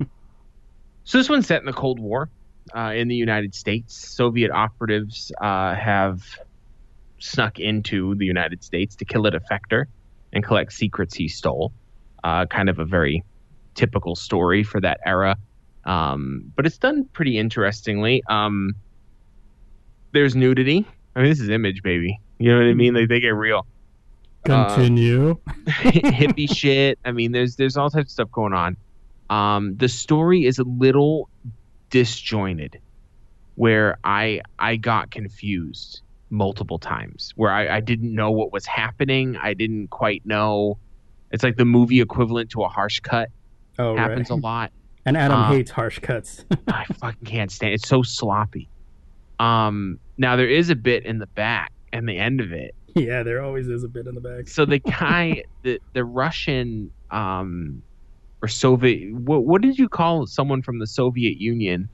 so 1.05 1.19
this 1.19 1.29
one's 1.29 1.47
set 1.47 1.61
in 1.61 1.67
the 1.67 1.73
Cold 1.73 1.99
War 1.99 2.29
uh, 2.75 2.93
in 2.95 3.09
the 3.09 3.15
United 3.15 3.55
States. 3.55 3.95
Soviet 3.95 4.51
operatives 4.51 5.33
uh, 5.41 5.75
have 5.75 6.23
snuck 7.19 7.59
into 7.59 8.15
the 8.17 8.27
United 8.27 8.65
States 8.65 8.97
to 8.97 9.05
kill 9.05 9.27
a 9.27 9.31
defector 9.31 9.85
and 10.33 10.45
collect 10.45 10.73
secrets 10.73 11.15
he 11.15 11.29
stole. 11.29 11.73
Uh, 12.25 12.47
kind 12.47 12.69
of 12.69 12.79
a 12.79 12.85
very 12.85 13.25
typical 13.75 14.15
story 14.15 14.63
for 14.63 14.81
that 14.81 15.01
era. 15.05 15.37
Um, 15.85 16.53
but 16.55 16.67
it's 16.67 16.79
done 16.79 17.05
pretty 17.05 17.39
interestingly. 17.39 18.23
Um, 18.29 18.75
there's 20.13 20.37
nudity. 20.37 20.87
I 21.17 21.21
mean, 21.21 21.31
this 21.31 21.41
is 21.41 21.49
image, 21.49 21.83
baby. 21.83 22.21
You 22.39 22.53
know 22.53 22.59
what 22.59 22.67
I 22.67 22.75
mean? 22.75 22.95
Like 22.95 23.09
they 23.09 23.21
get 23.21 23.31
real. 23.31 23.67
Continue. 24.45 25.39
hippie 25.67 26.53
shit. 26.53 26.99
I 27.05 27.13
mean, 27.13 27.33
there's 27.33 27.57
there's 27.57 27.77
all 27.77 27.91
types 27.91 28.07
of 28.07 28.11
stuff 28.11 28.31
going 28.33 28.53
on. 28.53 28.77
Um, 29.31 29.77
the 29.77 29.89
story 29.89 30.45
is 30.45 30.59
a 30.59 30.65
little 30.65 31.29
disjointed, 31.91 32.81
where 33.55 33.99
I 34.03 34.43
I 34.59 34.77
got 34.77 35.11
confused 35.11 36.03
multiple 36.31 36.79
times, 36.79 37.33
where 37.37 37.53
I, 37.53 37.77
I 37.77 37.81
didn't 37.81 38.15
know 38.15 38.31
what 38.31 38.53
was 38.53 38.67
happening. 38.67 39.37
I 39.37 39.55
didn't 39.55 39.89
quite 39.89 40.27
know. 40.27 40.79
It's 41.31 41.45
like 41.45 41.57
the 41.57 41.65
movie 41.65 42.01
equivalent 42.01 42.51
to 42.51 42.63
a 42.63 42.69
harsh 42.69 43.01
cut. 43.01 43.31
oh, 43.79 43.97
happens 43.97 44.31
right. 44.31 44.39
a 44.39 44.41
lot. 44.41 44.73
And 45.05 45.17
Adam 45.17 45.41
Uh, 45.41 45.49
hates 45.51 45.71
harsh 45.71 45.99
cuts. 45.99 46.45
I 46.69 46.85
fucking 46.85 47.27
can't 47.27 47.51
stand. 47.51 47.75
It's 47.75 47.89
so 47.89 48.03
sloppy. 48.03 48.69
Um, 49.41 49.99
now 50.19 50.37
there 50.37 50.49
is 50.49 50.71
a 50.71 50.77
bit 50.77 51.05
in 51.05 51.19
the 51.19 51.27
back 51.27 51.73
and 51.93 52.09
the 52.09 52.17
end 52.19 52.41
of 52.41 52.53
it 52.53 52.75
yeah, 52.95 53.23
there 53.23 53.43
always 53.43 53.69
is 53.69 53.85
a 53.85 53.89
bit 53.89 54.07
in 54.07 54.15
the 54.15 54.21
back. 54.21 54.47
so 54.49 54.65
the 54.67 54.79
guy 55.01 55.43
the 55.63 55.81
the 55.95 56.05
russian 56.05 56.91
um 57.11 57.83
or 58.43 58.49
soviet 58.49 59.13
what, 59.15 59.45
what 59.45 59.63
did 59.63 59.79
you 59.79 59.89
call 59.89 60.27
someone 60.27 60.63
from 60.63 60.79
the 60.79 60.87
soviet 60.87 61.39
union 61.39 61.89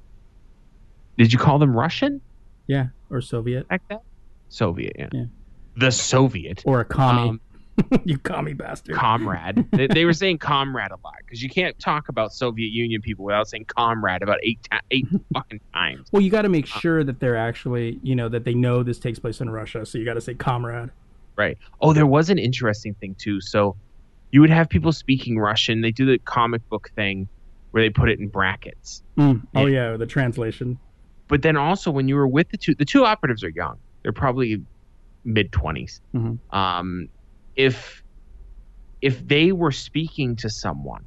did 1.16 1.32
you 1.32 1.38
call 1.38 1.58
them 1.58 1.74
russian 1.74 2.20
Yeah, 2.66 2.86
or 3.10 3.20
Soviet, 3.20 3.66
back 3.68 3.82
then 3.88 3.98
soviet 4.50 4.92
yeah, 4.98 5.08
Yeah. 5.12 5.24
the 5.76 5.90
soviet 5.92 6.62
or 6.66 6.80
a 6.80 6.84
commie. 6.84 7.28
um, 7.30 7.40
you 8.04 8.18
commie 8.18 8.54
bastard. 8.54 8.94
comrade 8.94 9.66
they, 9.72 9.86
they 9.86 10.04
were 10.04 10.12
saying 10.12 10.38
comrade 10.38 10.90
a 10.90 10.96
lot 11.04 11.14
because 11.24 11.42
you 11.42 11.48
can't 11.48 11.78
talk 11.78 12.08
about 12.08 12.32
soviet 12.32 12.70
union 12.72 13.00
people 13.00 13.24
without 13.24 13.48
saying 13.48 13.64
comrade 13.66 14.22
about 14.22 14.38
eight 14.42 14.58
ti- 14.70 14.78
eight 14.90 15.06
fucking 15.34 15.60
times 15.72 16.08
well, 16.12 16.22
you 16.22 16.30
got 16.30 16.42
to 16.42 16.48
make 16.48 16.66
sure 16.66 17.04
that 17.04 17.20
they're 17.20 17.36
actually, 17.36 18.00
you 18.02 18.16
know, 18.16 18.28
that 18.28 18.44
they 18.44 18.54
know 18.54 18.82
this 18.82 18.98
takes 18.98 19.18
place 19.18 19.40
in 19.40 19.50
Russia. 19.50 19.84
So 19.84 19.98
you 19.98 20.04
got 20.04 20.14
to 20.14 20.20
say 20.20 20.34
comrade. 20.34 20.90
Right. 21.36 21.58
Oh, 21.80 21.92
there 21.92 22.06
was 22.06 22.30
an 22.30 22.38
interesting 22.38 22.94
thing 22.94 23.14
too. 23.18 23.40
So 23.40 23.76
you 24.30 24.40
would 24.40 24.50
have 24.50 24.68
people 24.68 24.92
speaking 24.92 25.38
Russian. 25.38 25.80
They 25.82 25.90
do 25.90 26.06
the 26.06 26.18
comic 26.18 26.66
book 26.68 26.90
thing 26.96 27.28
where 27.70 27.82
they 27.82 27.90
put 27.90 28.08
it 28.08 28.18
in 28.18 28.28
brackets. 28.28 29.02
Mm. 29.16 29.46
Oh 29.54 29.66
yeah, 29.66 29.96
the 29.96 30.06
translation. 30.06 30.78
But 31.28 31.42
then 31.42 31.56
also 31.56 31.90
when 31.90 32.08
you 32.08 32.16
were 32.16 32.26
with 32.28 32.48
the 32.50 32.56
two, 32.56 32.74
the 32.74 32.84
two 32.86 33.04
operatives 33.04 33.44
are 33.44 33.50
young. 33.50 33.78
They're 34.02 34.12
probably 34.12 34.62
mid 35.24 35.52
20s. 35.52 36.00
Mhm. 36.14 36.38
Um, 36.52 37.08
if 37.58 38.02
if 39.02 39.26
they 39.28 39.52
were 39.52 39.70
speaking 39.72 40.34
to 40.36 40.48
someone 40.48 41.04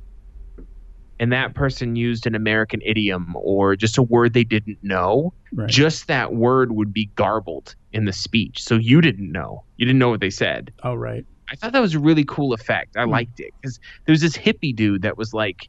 and 1.19 1.31
that 1.33 1.55
person 1.55 1.95
used 1.95 2.25
an 2.27 2.35
American 2.35 2.81
idiom 2.85 3.35
or 3.35 3.75
just 3.75 3.97
a 3.97 4.03
word 4.03 4.33
they 4.33 4.43
didn't 4.43 4.77
know, 4.81 5.33
Right. 5.53 5.69
just 5.69 6.07
that 6.07 6.33
word 6.33 6.71
would 6.71 6.93
be 6.93 7.07
garbled 7.15 7.75
in 7.91 8.05
the 8.05 8.13
speech. 8.13 8.61
So 8.63 8.75
you 8.75 9.01
didn't 9.01 9.29
know. 9.31 9.65
You 9.77 9.85
didn't 9.85 9.99
know 9.99 10.09
what 10.09 10.21
they 10.21 10.29
said. 10.29 10.71
oh 10.83 10.95
right. 10.95 11.25
I 11.51 11.55
thought 11.57 11.73
that 11.73 11.81
was 11.81 11.95
a 11.95 11.99
really 11.99 12.23
cool 12.23 12.53
effect. 12.53 12.95
I 12.95 13.03
Hmm. 13.03 13.09
liked 13.11 13.39
it 13.39 13.51
because 13.61 13.77
there 14.05 14.13
was 14.13 14.21
this 14.21 14.37
hippie 14.37 14.73
dude 14.75 15.01
that 15.01 15.17
was 15.17 15.33
like 15.33 15.67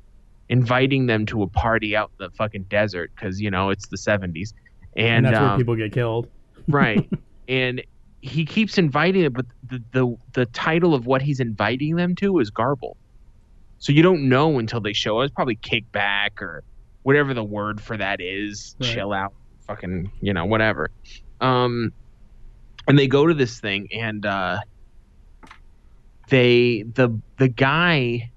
inviting 0.48 1.06
them 1.06 1.26
to 1.26 1.42
a 1.42 1.48
party 1.48 1.96
out 1.96 2.12
in 2.20 2.26
the 2.26 2.30
fucking 2.36 2.64
desert 2.68 3.10
because 3.16 3.40
you 3.40 3.50
know 3.50 3.70
it's 3.70 3.88
the 3.88 3.96
seventies, 3.98 4.52
And, 4.96 5.06
and, 5.06 5.26
that's 5.26 5.40
where 5.40 5.50
um, 5.50 5.58
people 5.58 5.74
get 5.76 5.92
killed. 5.92 6.28
right, 6.68 7.08
and 7.48 7.82
he 8.22 8.46
keeps 8.46 8.78
inviting 8.78 9.22
them, 9.24 9.32
but 9.34 9.46
the, 9.68 9.82
the 9.92 10.16
the 10.32 10.46
title 10.46 10.94
of 10.94 11.04
what 11.06 11.20
he's 11.20 11.40
inviting 11.40 11.96
them 11.96 12.14
to 12.16 12.38
is 12.38 12.48
garble. 12.50 12.96
so 13.78 13.92
you 13.92 14.02
don't 14.02 14.28
know 14.28 14.58
until 14.58 14.80
they 14.80 14.94
show 14.94 15.18
us. 15.20 15.30
Probably 15.30 15.56
kickback 15.56 16.40
or 16.40 16.64
whatever 17.02 17.34
the 17.34 17.44
word 17.44 17.80
for 17.80 17.96
that 17.98 18.20
is. 18.20 18.76
Right. 18.80 18.94
Chill 18.94 19.12
out, 19.12 19.34
fucking 19.66 20.10
you 20.20 20.32
know 20.32 20.46
whatever. 20.46 20.90
Um, 21.40 21.92
and 22.88 22.98
they 22.98 23.08
go 23.08 23.26
to 23.26 23.34
this 23.34 23.60
thing 23.60 23.88
and. 23.92 24.24
uh 24.24 24.60
they 26.28 26.82
the 26.94 27.20
the 27.36 27.48
guy 27.48 28.30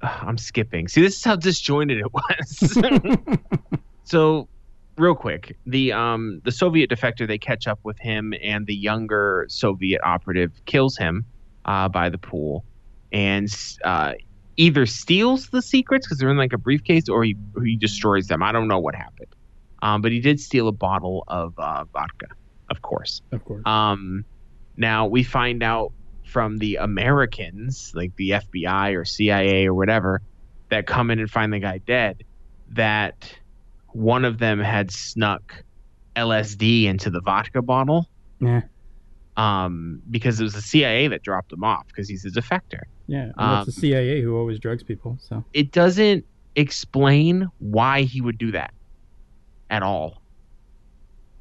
I'm 0.02 0.36
skipping. 0.38 0.88
See, 0.88 1.00
this 1.00 1.16
is 1.16 1.24
how 1.24 1.36
disjointed 1.36 1.98
it 1.98 2.12
was. 2.12 3.38
so, 4.04 4.48
real 4.98 5.14
quick, 5.14 5.56
the 5.66 5.92
um 5.92 6.40
the 6.44 6.52
Soviet 6.52 6.90
defector 6.90 7.26
they 7.26 7.38
catch 7.38 7.66
up 7.66 7.80
with 7.82 7.98
him, 7.98 8.34
and 8.42 8.66
the 8.66 8.74
younger 8.74 9.46
Soviet 9.48 10.00
operative 10.04 10.52
kills 10.66 10.96
him 10.96 11.24
uh, 11.64 11.88
by 11.88 12.08
the 12.08 12.18
pool, 12.18 12.64
and 13.12 13.48
uh, 13.84 14.14
either 14.56 14.86
steals 14.86 15.48
the 15.48 15.62
secrets 15.62 16.06
because 16.06 16.18
they're 16.18 16.30
in 16.30 16.36
like 16.36 16.52
a 16.52 16.58
briefcase, 16.58 17.08
or 17.08 17.24
he 17.24 17.36
or 17.56 17.64
he 17.64 17.76
destroys 17.76 18.26
them. 18.26 18.42
I 18.42 18.52
don't 18.52 18.68
know 18.68 18.78
what 18.78 18.94
happened, 18.94 19.34
um, 19.82 20.02
but 20.02 20.12
he 20.12 20.20
did 20.20 20.40
steal 20.40 20.68
a 20.68 20.72
bottle 20.72 21.24
of 21.28 21.58
uh, 21.58 21.84
vodka, 21.92 22.26
of 22.68 22.82
course. 22.82 23.22
of 23.32 23.44
course. 23.44 23.62
Um, 23.66 24.24
now 24.76 25.06
we 25.06 25.22
find 25.22 25.62
out 25.62 25.92
from 26.24 26.58
the 26.58 26.76
Americans, 26.76 27.92
like 27.94 28.14
the 28.16 28.30
FBI 28.30 28.96
or 28.96 29.04
CIA 29.04 29.66
or 29.66 29.74
whatever, 29.74 30.22
that 30.68 30.86
come 30.86 31.10
in 31.10 31.18
and 31.18 31.30
find 31.30 31.52
the 31.52 31.58
guy 31.58 31.78
dead, 31.78 32.22
that 32.70 33.34
one 33.92 34.24
of 34.24 34.38
them 34.38 34.58
had 34.60 34.90
snuck 34.90 35.64
LSD 36.16 36.84
into 36.84 37.10
the 37.10 37.20
vodka 37.20 37.62
bottle. 37.62 38.08
yeah. 38.40 38.62
Um, 39.36 40.02
because 40.10 40.38
it 40.38 40.42
was 40.42 40.52
the 40.52 40.60
CIA 40.60 41.08
that 41.08 41.22
dropped 41.22 41.52
him 41.52 41.64
off 41.64 41.86
because 41.86 42.08
he's 42.08 42.24
a 42.26 42.30
defector. 42.30 42.82
Yeah. 43.06 43.22
And 43.22 43.34
Um, 43.38 43.54
that's 43.64 43.66
the 43.66 43.72
CIA 43.80 44.20
who 44.20 44.36
always 44.36 44.58
drugs 44.58 44.82
people. 44.82 45.16
So 45.20 45.44
It 45.54 45.72
doesn't 45.72 46.26
explain 46.56 47.48
why 47.58 48.02
he 48.02 48.20
would 48.20 48.36
do 48.36 48.52
that 48.52 48.74
at 49.70 49.82
all. 49.82 50.20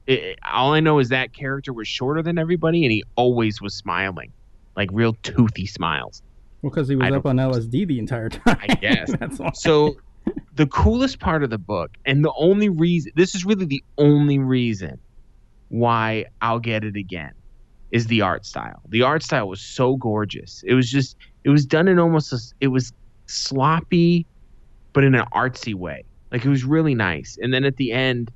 It, 0.08 0.40
all 0.50 0.74
I 0.74 0.80
know 0.80 1.00
is 1.00 1.10
that 1.10 1.34
character 1.34 1.74
was 1.74 1.88
shorter 1.88 2.22
than 2.24 2.38
everybody, 2.38 2.84
and 2.86 2.92
he 2.92 3.04
always 3.16 3.62
was 3.62 3.74
smiling, 3.76 4.32
like 4.78 4.90
real 4.94 5.14
toothy 5.24 5.66
smiles. 5.66 6.22
well, 6.62 6.70
because 6.72 6.88
he 6.88 6.96
was 6.96 7.12
I 7.12 7.16
up 7.16 7.26
on 7.26 7.36
LSD 7.38 7.88
the 7.88 8.00
entire 8.00 8.30
time. 8.30 8.58
I 8.62 8.68
guess. 8.76 9.12
that's 9.20 9.40
why. 9.40 9.52
So, 9.54 9.98
the 10.56 10.68
coolest 10.68 11.20
part 11.20 11.44
of 11.44 11.50
the 11.50 11.58
book, 11.58 11.92
and 12.06 12.24
the 12.24 12.34
only 12.38 12.70
reason 12.70 13.12
this 13.16 13.36
is 13.36 13.46
really 13.46 13.66
the 13.66 13.84
only 13.98 14.40
reason 14.40 15.00
why 15.70 16.26
I'll 16.42 16.60
get 16.60 16.84
it 16.84 16.96
again, 16.96 17.32
is 17.92 18.08
the 18.08 18.22
art 18.22 18.46
style. 18.46 18.82
The 18.90 19.04
art 19.04 19.24
style 19.24 19.48
was 19.48 19.62
so 19.62 19.96
gorgeous. 19.96 20.64
It 20.68 20.74
was 20.74 20.90
just, 20.90 21.16
it 21.44 21.50
was 21.50 21.66
done 21.66 21.88
in 21.88 22.00
almost, 22.00 22.34
a, 22.34 22.40
it 22.60 22.68
was 22.68 22.92
sloppy, 23.28 24.26
but 24.94 25.04
in 25.04 25.16
an 25.16 25.26
artsy 25.34 25.74
way. 25.74 26.04
Like 26.32 26.46
it 26.46 26.50
was 26.50 26.64
really 26.64 26.96
nice. 26.96 27.38
And 27.42 27.54
then 27.54 27.64
at 27.64 27.78
the 27.78 27.92
end, 27.92 28.32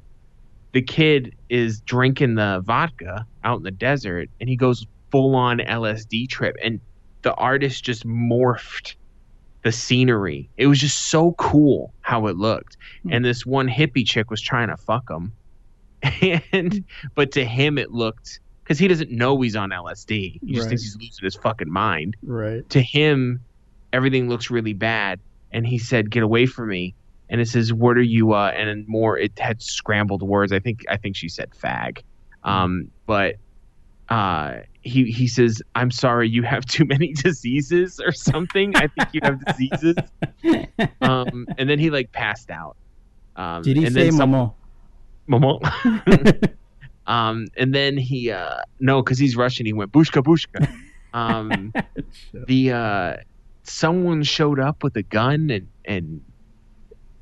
the 0.71 0.81
kid 0.81 1.35
is 1.49 1.81
drinking 1.81 2.35
the 2.35 2.61
vodka 2.65 3.25
out 3.43 3.57
in 3.57 3.63
the 3.63 3.71
desert, 3.71 4.29
and 4.39 4.49
he 4.49 4.55
goes 4.55 4.85
full 5.11 5.35
on 5.35 5.59
LSD 5.59 6.27
trip, 6.29 6.55
and 6.63 6.79
the 7.21 7.33
artist 7.35 7.83
just 7.83 8.07
morphed 8.07 8.95
the 9.63 9.71
scenery. 9.71 10.49
It 10.57 10.67
was 10.67 10.79
just 10.79 11.09
so 11.09 11.33
cool 11.33 11.93
how 12.01 12.27
it 12.27 12.35
looked. 12.37 12.77
Hmm. 13.03 13.13
And 13.13 13.25
this 13.25 13.45
one 13.45 13.67
hippie 13.67 14.05
chick 14.05 14.29
was 14.29 14.41
trying 14.41 14.67
to 14.69 14.77
fuck 14.77 15.09
him. 15.09 15.31
And 16.51 16.83
but 17.15 17.31
to 17.33 17.45
him 17.45 17.77
it 17.77 17.91
looked 17.91 18.39
cuz 18.65 18.77
he 18.77 18.87
doesn't 18.87 19.09
know 19.11 19.39
he's 19.41 19.55
on 19.55 19.69
LSD. 19.69 20.39
He 20.45 20.53
just 20.53 20.63
Right. 20.65 20.69
thinks 20.69 20.83
he's 20.83 20.95
losing 20.97 21.23
his 21.23 21.35
fucking 21.35 21.71
mind. 21.71 22.15
Right. 22.23 22.69
To 22.71 22.81
him 22.81 23.39
everything 23.93 24.27
looks 24.27 24.49
really 24.51 24.73
bad 24.73 25.19
and 25.51 25.65
he 25.65 25.77
said 25.77 26.09
get 26.11 26.23
away 26.23 26.45
from 26.45 26.69
me. 26.69 26.93
And 27.29 27.39
it 27.39 27.47
says 27.47 27.71
what 27.71 27.97
are 27.97 28.01
you 28.01 28.33
uh 28.33 28.51
and 28.55 28.85
more 28.87 29.17
it 29.17 29.37
had 29.39 29.61
scrambled 29.61 30.23
words. 30.23 30.51
I 30.51 30.59
think 30.59 30.83
I 30.89 30.97
think 30.97 31.15
she 31.15 31.29
said 31.29 31.49
fag. 31.51 31.99
Um 32.43 32.89
but 33.05 33.35
uh 34.09 34.57
he 34.83 35.05
he 35.05 35.27
says 35.27 35.61
i'm 35.75 35.89
sorry 35.91 36.29
you 36.29 36.43
have 36.43 36.65
too 36.65 36.85
many 36.85 37.13
diseases 37.23 37.99
or 38.05 38.11
something. 38.11 38.75
I 38.75 38.87
think 38.87 39.09
you 39.13 39.21
have 39.23 39.43
diseases. 39.45 39.95
Um 41.01 41.47
and 41.57 41.69
then 41.69 41.79
he 41.79 41.89
like 41.89 42.11
passed 42.11 42.49
out. 42.49 42.75
Um 43.35 43.61
Did 43.63 43.77
he 43.77 43.85
and 43.85 43.93
say 43.93 44.09
then? 44.09 44.19
Momo. 45.29 45.59
um 47.07 47.47
and 47.57 47.73
then 47.73 47.97
he 47.97 48.31
uh 48.31 48.57
no 48.79 49.01
because 49.01 49.17
he's 49.17 49.35
russian 49.35 49.65
he 49.65 49.73
went 49.73 49.91
bushka 49.91 50.21
bushka. 50.23 50.67
Um 51.13 51.73
the 52.33 52.71
uh 52.71 53.17
someone 53.63 54.23
showed 54.23 54.59
up 54.59 54.83
with 54.83 54.95
a 54.97 55.03
gun 55.03 55.49
and 55.49 55.67
and 55.85 56.21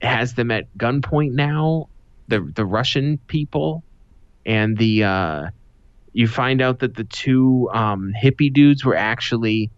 has 0.01 0.34
them 0.34 0.49
at 0.51 0.66
gunpoint 0.78 1.34
now 1.34 1.89
the 2.28 2.39
the 2.55 2.66
russian 2.66 3.20
people. 3.28 3.84
And 4.45 4.76
the 4.78 5.03
uh 5.03 5.47
you 6.14 6.28
find 6.28 6.62
out 6.62 6.80
that 6.80 6.95
the 6.95 7.03
two 7.03 7.70
um 7.74 8.14
hippie 8.22 8.51
dudes 8.51 8.84
were 8.84 8.95
actually 8.95 9.72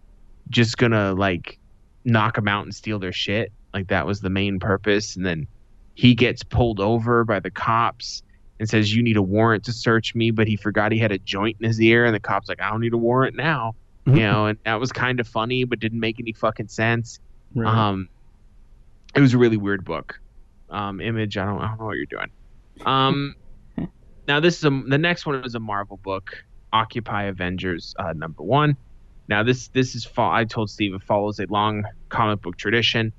just 0.50 0.78
gonna 0.78 1.14
like 1.14 1.58
knock 2.04 2.34
them 2.36 2.48
out 2.48 2.64
and 2.64 2.74
steal 2.74 2.98
their 2.98 3.12
shit. 3.12 3.52
Like 3.72 3.88
that 3.88 4.06
was 4.06 4.20
the 4.20 4.30
main 4.30 4.60
purpose. 4.60 5.16
And 5.16 5.24
then 5.24 5.46
he 5.94 6.14
gets 6.14 6.42
pulled 6.42 6.80
over 6.80 7.24
by 7.24 7.40
the 7.40 7.50
cops 7.50 8.22
and 8.60 8.68
says 8.68 8.94
you 8.94 9.02
need 9.02 9.16
a 9.16 9.22
warrant 9.22 9.64
to 9.64 9.72
search 9.72 10.14
me 10.14 10.30
but 10.30 10.46
he 10.46 10.56
forgot 10.56 10.92
he 10.92 10.98
had 10.98 11.12
a 11.12 11.18
joint 11.18 11.56
in 11.60 11.66
his 11.66 11.80
ear. 11.80 12.04
And 12.04 12.14
the 12.14 12.20
cops 12.20 12.48
like 12.48 12.60
i 12.60 12.70
don't 12.70 12.80
need 12.80 12.92
a 12.92 12.98
warrant 12.98 13.36
now 13.36 13.74
you 14.06 14.16
know? 14.16 14.46
And 14.46 14.58
that 14.64 14.78
was 14.80 14.92
kind 14.92 15.20
of 15.20 15.26
funny 15.26 15.64
but 15.64 15.80
didn't 15.80 16.00
make 16.00 16.20
any 16.20 16.32
fucking 16.32 16.68
sense. 16.68 17.20
Right. 17.54 17.72
um 17.72 18.08
it 19.14 19.20
was 19.20 19.34
a 19.34 19.38
really 19.38 19.56
weird 19.56 19.84
book. 19.84 20.20
Um 20.70 21.00
image 21.00 21.36
i 21.36 21.44
don't, 21.44 21.60
I 21.60 21.68
don't 21.68 21.78
know 21.78 21.86
what 21.86 21.96
you're 21.96 22.06
doing. 22.06 22.30
Um 22.84 23.34
now 24.26 24.40
this 24.40 24.58
is 24.58 24.64
a 24.64 24.82
the 24.88 24.98
next 24.98 25.26
one 25.26 25.44
is 25.44 25.54
a 25.54 25.60
marvel 25.60 25.98
book 25.98 26.44
Occupy 26.72 27.24
Avengers 27.24 27.94
uh, 27.98 28.12
number 28.12 28.42
one. 28.42 28.76
Now 29.28 29.42
this 29.42 29.68
this 29.68 29.94
is 29.94 30.04
fo- 30.04 30.30
I 30.30 30.44
told 30.44 30.70
Steve 30.70 30.94
it 30.94 31.02
follows 31.02 31.40
a 31.40 31.46
long 31.46 31.84
comic 32.08 32.42
book 32.42 32.56
tradition 32.56 33.12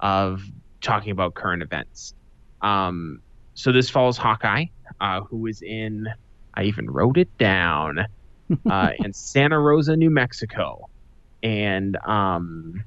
of 0.00 0.42
talking 0.80 1.10
about 1.10 1.34
current 1.34 1.62
events. 1.62 2.14
Um, 2.62 3.20
so 3.54 3.72
this 3.72 3.90
follows 3.90 4.16
Hawkeye, 4.16 4.66
uh, 5.00 5.20
who 5.22 5.46
is 5.46 5.60
in 5.60 6.08
I 6.54 6.64
even 6.64 6.88
wrote 6.88 7.18
it 7.18 7.36
down 7.36 8.06
uh, 8.70 8.90
in 8.98 9.12
Santa 9.12 9.58
Rosa, 9.58 9.96
New 9.96 10.10
Mexico, 10.10 10.88
and 11.42 11.96
um, 12.06 12.84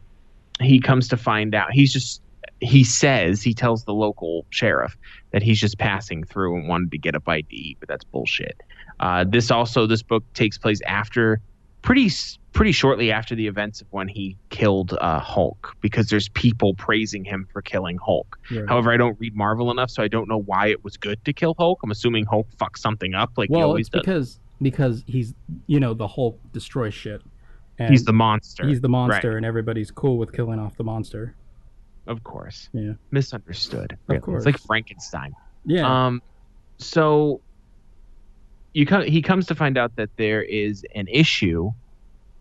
he 0.62 0.80
comes 0.80 1.10
to 1.10 1.18
find 1.18 1.54
out 1.54 1.72
he's 1.72 1.94
just 1.94 2.23
he 2.64 2.84
says 2.84 3.42
he 3.44 3.54
tells 3.54 3.84
the 3.86 3.94
local 3.94 4.46
sheriff 4.50 4.96
that 5.32 5.44
he's 5.44 5.60
just 5.60 5.78
passing 5.78 6.24
through 6.24 6.56
and 6.58 6.68
wanted 6.68 6.92
to 6.92 6.98
get 6.98 7.16
a 7.16 7.20
bite 7.20 7.48
to 7.50 7.56
eat, 7.56 7.78
but 7.80 7.90
that's 7.90 8.04
bullshit. 8.06 8.62
Uh, 9.00 9.24
this 9.28 9.52
also 9.52 9.86
this 9.88 10.02
book 10.04 10.24
takes 10.34 10.58
place 10.58 10.80
after 10.86 11.42
pretty 11.82 12.10
pretty 12.54 12.72
shortly 12.72 13.12
after 13.12 13.34
the 13.36 13.48
events 13.48 13.82
of 13.82 13.88
when 13.90 14.08
he 14.08 14.38
killed 14.50 14.96
uh, 15.02 15.20
Hulk 15.20 15.76
because 15.82 16.08
there's 16.08 16.30
people 16.30 16.76
praising 16.76 17.24
him 17.26 17.48
for 17.52 17.62
killing 17.64 17.98
Hulk. 17.98 18.38
Right. 18.52 18.64
However, 18.70 18.92
I 18.94 18.98
don't 18.98 19.20
read 19.20 19.36
Marvel 19.36 19.72
enough, 19.72 19.90
so 19.90 20.04
I 20.04 20.08
don't 20.08 20.30
know 20.30 20.40
why 20.42 20.68
it 20.68 20.84
was 20.84 20.96
good 20.96 21.24
to 21.26 21.34
kill 21.34 21.56
Hulk. 21.58 21.80
I'm 21.84 21.90
assuming 21.92 22.26
Hulk 22.26 22.48
fucked 22.60 22.80
something 22.80 23.16
up 23.16 23.32
like 23.38 23.50
he 23.50 23.56
always 23.62 23.90
does. 23.90 24.02
because 24.02 24.40
because 24.62 25.04
he's 25.08 25.34
you 25.68 25.80
know 25.80 25.94
the 25.94 26.08
Hulk 26.08 26.40
destroys 26.54 26.94
shit. 26.94 27.22
And 27.80 27.90
He's 27.90 28.06
the 28.06 28.14
monster. 28.14 28.68
he's 28.68 28.82
the 28.82 28.88
monster, 28.90 29.30
Right. 29.30 29.38
and 29.38 29.46
everybody's 29.48 29.90
cool 29.90 30.20
with 30.20 30.32
killing 30.32 30.60
off 30.60 30.78
the 30.78 30.84
monster. 30.84 31.34
Of 32.08 32.24
course. 32.24 32.70
Yeah, 32.74 32.94
Misunderstood. 33.12 33.98
really. 34.08 34.20
course. 34.22 34.38
It's 34.40 34.46
like 34.46 34.60
Frankenstein. 34.60 35.34
yeah, 35.66 36.08
Um, 36.08 36.22
so 36.78 37.40
you 38.74 38.86
come. 38.86 39.04
He 39.04 39.22
comes 39.22 39.46
to 39.48 39.56
find 39.56 39.78
out 39.78 39.96
that 39.98 40.10
there 40.18 40.42
is 40.42 40.84
an 40.96 41.08
issue, 41.08 41.72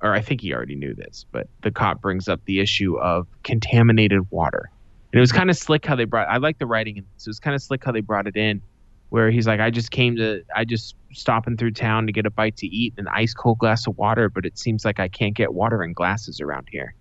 or 0.01 0.13
I 0.15 0.21
think 0.21 0.41
he 0.41 0.53
already 0.55 0.75
knew 0.77 0.95
this, 0.95 1.27
but 1.31 1.47
the 1.63 1.71
cop 1.71 2.01
brings 2.01 2.27
up 2.29 2.41
the 2.47 2.59
issue 2.61 2.99
of 2.99 3.27
contaminated 3.45 4.23
water, 4.31 4.71
and 5.13 5.19
it 5.19 5.21
was 5.21 5.31
kind 5.33 5.51
of 5.51 5.57
slick 5.57 5.85
how 5.85 5.95
they 5.95 6.05
brought. 6.05 6.29
I 6.29 6.39
like 6.39 6.59
the 6.59 6.67
writing, 6.67 6.97
in 6.97 7.05
this. 7.15 7.27
it 7.27 7.31
was 7.31 7.39
kind 7.39 7.55
of 7.55 7.63
slick 7.63 7.85
how 7.85 7.93
they 7.93 8.01
brought 8.01 8.27
it 8.27 8.35
in, 8.37 8.63
where 9.11 9.31
he's 9.31 9.47
like, 9.47 9.61
"I 9.61 9.71
just 9.71 9.91
came 9.91 10.17
to, 10.17 10.43
I 10.57 10.65
just 10.65 10.97
stopping 11.13 11.57
through 11.59 11.73
town 11.73 12.07
to 12.07 12.13
get 12.13 12.25
a 12.25 12.31
bite 12.31 12.57
to 12.59 12.67
eat, 12.67 12.95
an 12.97 13.07
ice 13.09 13.35
cold 13.35 13.59
glass 13.59 13.87
of 13.87 13.99
water, 13.99 14.29
but 14.31 14.47
it 14.47 14.59
seems 14.59 14.85
like 14.87 14.99
I 14.99 15.09
can't 15.09 15.35
get 15.35 15.53
water 15.53 15.85
in 15.85 15.93
glasses 15.93 16.41
around 16.41 16.67
here," 16.71 16.95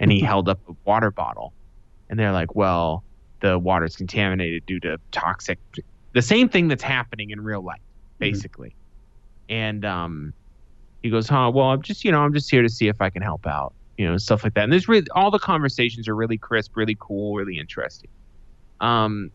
and 0.00 0.10
he 0.10 0.20
held 0.32 0.48
up 0.48 0.60
a 0.66 0.72
water 0.86 1.10
bottle, 1.10 1.52
and 2.10 2.18
they're 2.18 2.32
like, 2.32 2.54
"Well." 2.54 3.04
The 3.40 3.56
water's 3.56 3.94
contaminated 3.94 4.66
due 4.66 4.80
to 4.80 4.98
toxic 5.12 5.60
the 6.12 6.22
same 6.22 6.48
thing 6.48 6.66
that's 6.66 6.82
happening 6.82 7.30
in 7.30 7.40
real 7.40 7.62
life, 7.62 7.80
basically. 8.18 8.74
And 9.48 9.84
um, 9.84 10.32
he 11.04 11.10
goes, 11.10 11.28
"Huh? 11.28 11.52
Well, 11.54 11.66
I'm 11.66 11.82
just, 11.82 12.04
you 12.04 12.10
know, 12.10 12.20
I'm 12.20 12.32
just 12.32 12.50
here 12.50 12.62
to 12.62 12.68
see 12.68 12.88
if 12.88 13.00
I 13.00 13.10
can 13.10 13.22
help 13.22 13.46
out, 13.46 13.74
you 13.96 14.08
know, 14.08 14.16
stuff 14.16 14.42
like 14.42 14.54
that." 14.54 14.64
And 14.64 14.72
there's 14.72 14.88
really 14.88 15.06
all 15.14 15.30
the 15.30 15.38
conversations 15.38 16.08
are 16.08 16.16
really 16.16 16.36
crisp, 16.36 16.76
really 16.76 16.96
cool, 16.98 17.36
really 17.36 17.58
interesting. 17.58 18.10
Um, 18.80 19.30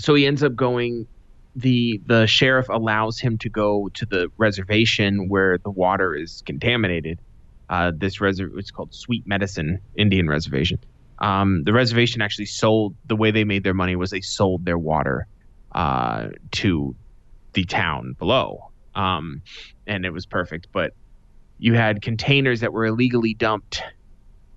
so 0.00 0.14
he 0.16 0.26
ends 0.26 0.42
up 0.42 0.56
going. 0.56 1.06
the 1.54 2.00
The 2.06 2.26
sheriff 2.26 2.68
allows 2.68 3.20
him 3.20 3.38
to 3.38 3.48
go 3.48 3.88
to 3.94 4.06
the 4.06 4.28
reservation 4.36 5.28
where 5.28 5.58
the 5.58 5.70
water 5.70 6.16
is 6.16 6.42
contaminated. 6.46 7.20
Uh, 7.68 7.92
this 7.96 8.18
reserv 8.18 8.58
it's 8.58 8.72
called 8.72 8.92
Sweet 8.92 9.28
Medicine 9.28 9.78
Indian 9.96 10.28
Reservation. 10.28 10.78
Um, 11.20 11.62
the 11.64 11.72
reservation 11.72 12.22
actually 12.22 12.46
sold 12.46 12.96
the 13.06 13.16
way 13.16 13.30
they 13.30 13.44
made 13.44 13.62
their 13.62 13.74
money 13.74 13.96
was 13.96 14.10
they 14.10 14.20
sold 14.20 14.64
their 14.64 14.78
water 14.78 15.26
uh, 15.72 16.28
to 16.52 16.94
the 17.52 17.64
town 17.64 18.14
below. 18.18 18.70
Um, 18.94 19.42
and 19.86 20.04
it 20.04 20.12
was 20.12 20.26
perfect. 20.26 20.68
But 20.72 20.92
you 21.58 21.74
had 21.74 22.00
containers 22.00 22.60
that 22.60 22.72
were 22.72 22.86
illegally 22.86 23.34
dumped 23.34 23.82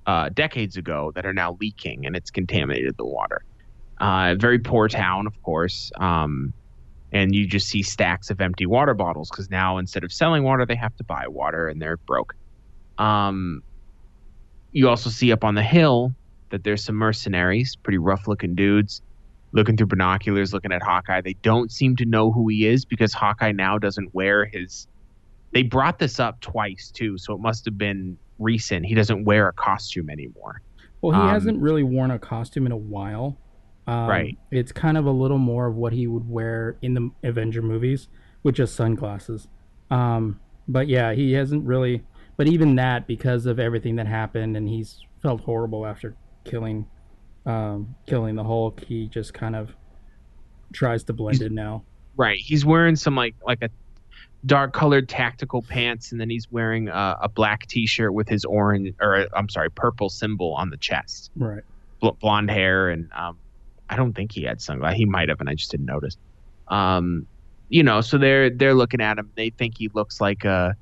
uh, 0.06 0.30
decades 0.30 0.78
ago 0.78 1.12
that 1.16 1.26
are 1.26 1.34
now 1.34 1.58
leaking, 1.60 2.06
and 2.06 2.16
it's 2.16 2.32
contaminated 2.32 2.96
the 2.98 3.06
water. 3.06 3.44
Uh, 4.00 4.36
very 4.36 4.60
poor 4.60 4.88
town, 4.88 5.28
of 5.28 5.42
course. 5.44 5.92
Um, 5.98 6.54
and 7.12 7.36
you 7.36 7.48
just 7.48 7.68
see 7.68 7.84
stacks 7.84 8.32
of 8.32 8.42
empty 8.42 8.66
water 8.66 8.94
bottles 8.94 9.30
because 9.30 9.50
now 9.50 9.78
instead 9.78 10.04
of 10.04 10.12
selling 10.12 10.44
water, 10.44 10.66
they 10.66 10.76
have 10.76 10.96
to 10.98 11.04
buy 11.04 11.28
water, 11.28 11.68
and 11.68 11.82
they're 11.82 11.98
broke. 11.98 12.36
Um, 12.98 13.62
you 14.72 14.90
also 14.90 15.10
see 15.10 15.32
up 15.32 15.44
on 15.44 15.56
the 15.56 15.64
hill 15.64 16.14
that 16.54 16.64
there's 16.64 16.84
some 16.86 16.96
mercenaries, 16.96 17.76
pretty 17.76 17.98
rough 17.98 18.28
looking 18.28 18.54
dudes 18.54 19.02
looking 19.54 19.78
through 19.78 19.88
binoculars, 19.88 20.52
looking 20.52 20.72
at 20.72 20.82
Hawkeye. 20.82 21.22
They 21.22 21.34
don't 21.44 21.72
seem 21.72 21.96
to 21.98 22.06
know 22.06 22.32
who 22.32 22.48
he 22.48 22.66
is 22.68 22.86
because 22.86 23.14
Hawkeye 23.14 23.52
now 23.52 23.78
doesn't 23.78 24.14
wear 24.14 24.46
his. 24.46 24.88
They 25.52 25.62
brought 25.62 26.00
this 26.00 26.20
up 26.20 26.42
twice 26.42 26.92
too, 26.92 27.18
so 27.20 27.36
it 27.36 27.40
must 27.40 27.64
have 27.66 27.78
been 27.78 28.18
recent. 28.40 28.86
He 28.86 28.96
doesn't 28.96 29.26
wear 29.26 29.48
a 29.48 29.54
costume 29.54 30.10
anymore. 30.10 30.62
Well, 31.02 31.12
he 31.14 31.22
Um, 31.22 31.30
hasn't 31.30 31.62
really 31.62 31.84
worn 31.84 32.10
a 32.10 32.18
costume 32.18 32.66
in 32.66 32.72
a 32.72 32.78
while. 32.78 33.38
Um, 33.86 34.10
Right. 34.10 34.38
It's 34.50 34.72
kind 34.72 34.98
of 34.98 35.06
a 35.06 35.12
little 35.12 35.38
more 35.38 35.68
of 35.68 35.76
what 35.76 35.94
he 35.94 36.08
would 36.08 36.28
wear 36.28 36.78
in 36.82 36.96
the 36.96 37.12
Avenger 37.24 37.62
movies, 37.62 38.08
with 38.42 38.56
just 38.56 38.76
sunglasses. 38.76 39.48
Um, 39.92 40.40
but 40.68 40.88
yeah, 40.88 41.14
he 41.14 41.34
hasn't 41.34 41.64
really. 41.66 42.04
But 42.38 42.48
even 42.48 42.74
that, 42.78 43.06
because 43.06 43.46
of 43.46 43.60
everything 43.60 43.98
that 43.98 44.08
happened, 44.08 44.58
and 44.58 44.68
he's 44.68 45.06
felt 45.22 45.42
horrible 45.42 45.86
after 45.86 46.16
killing, 46.44 46.86
um, 47.46 47.96
killing 48.08 48.36
the 48.36 48.44
Hulk. 48.44 48.84
He 48.84 49.08
just 49.08 49.34
kind 49.34 49.56
of 49.56 49.76
tries 50.74 51.04
to 51.06 51.14
blend 51.14 51.38
He's- 51.38 51.48
in 51.50 51.56
now. 51.56 51.84
Right. 52.16 52.38
He's 52.40 52.64
wearing 52.64 52.96
some 52.96 53.16
like 53.16 53.34
like 53.46 53.64
a 53.64 53.70
dark 54.46 54.72
colored 54.74 55.10
tactical 55.10 55.62
pants, 55.64 56.12
and 56.12 56.22
then 56.22 56.30
he's 56.30 56.52
wearing 56.52 56.88
a, 56.90 57.18
a 57.24 57.30
black 57.30 57.66
T-shirt 57.68 58.14
with 58.14 58.28
his 58.30 58.46
orange 58.46 58.94
or 59.02 59.26
I'm 59.36 59.50
sorry, 59.50 59.72
purple 59.72 60.10
symbol 60.10 60.54
on 60.54 60.70
the 60.70 60.78
chest. 60.78 61.32
Right. 61.36 61.64
bl- 62.02 62.10
blonde 62.20 62.52
hair, 62.52 62.90
and 62.90 63.10
um, 63.14 63.38
I 63.90 63.96
don't 63.96 64.14
think 64.14 64.32
he 64.32 64.44
had 64.44 64.62
sunglasses. 64.62 64.98
He 64.98 65.06
might 65.06 65.30
have, 65.30 65.40
and 65.40 65.50
I 65.50 65.56
just 65.56 65.72
didn't 65.72 65.88
notice. 65.88 66.18
Um, 66.68 67.26
you 67.70 67.82
know, 67.82 68.02
so 68.02 68.20
they're 68.20 68.52
they're 68.52 68.76
looking 68.76 69.02
at 69.02 69.18
him. 69.18 69.32
They 69.36 69.50
think 69.50 69.76
he 69.78 69.90
looks 69.96 70.22
like 70.22 70.46
a, 70.46 70.76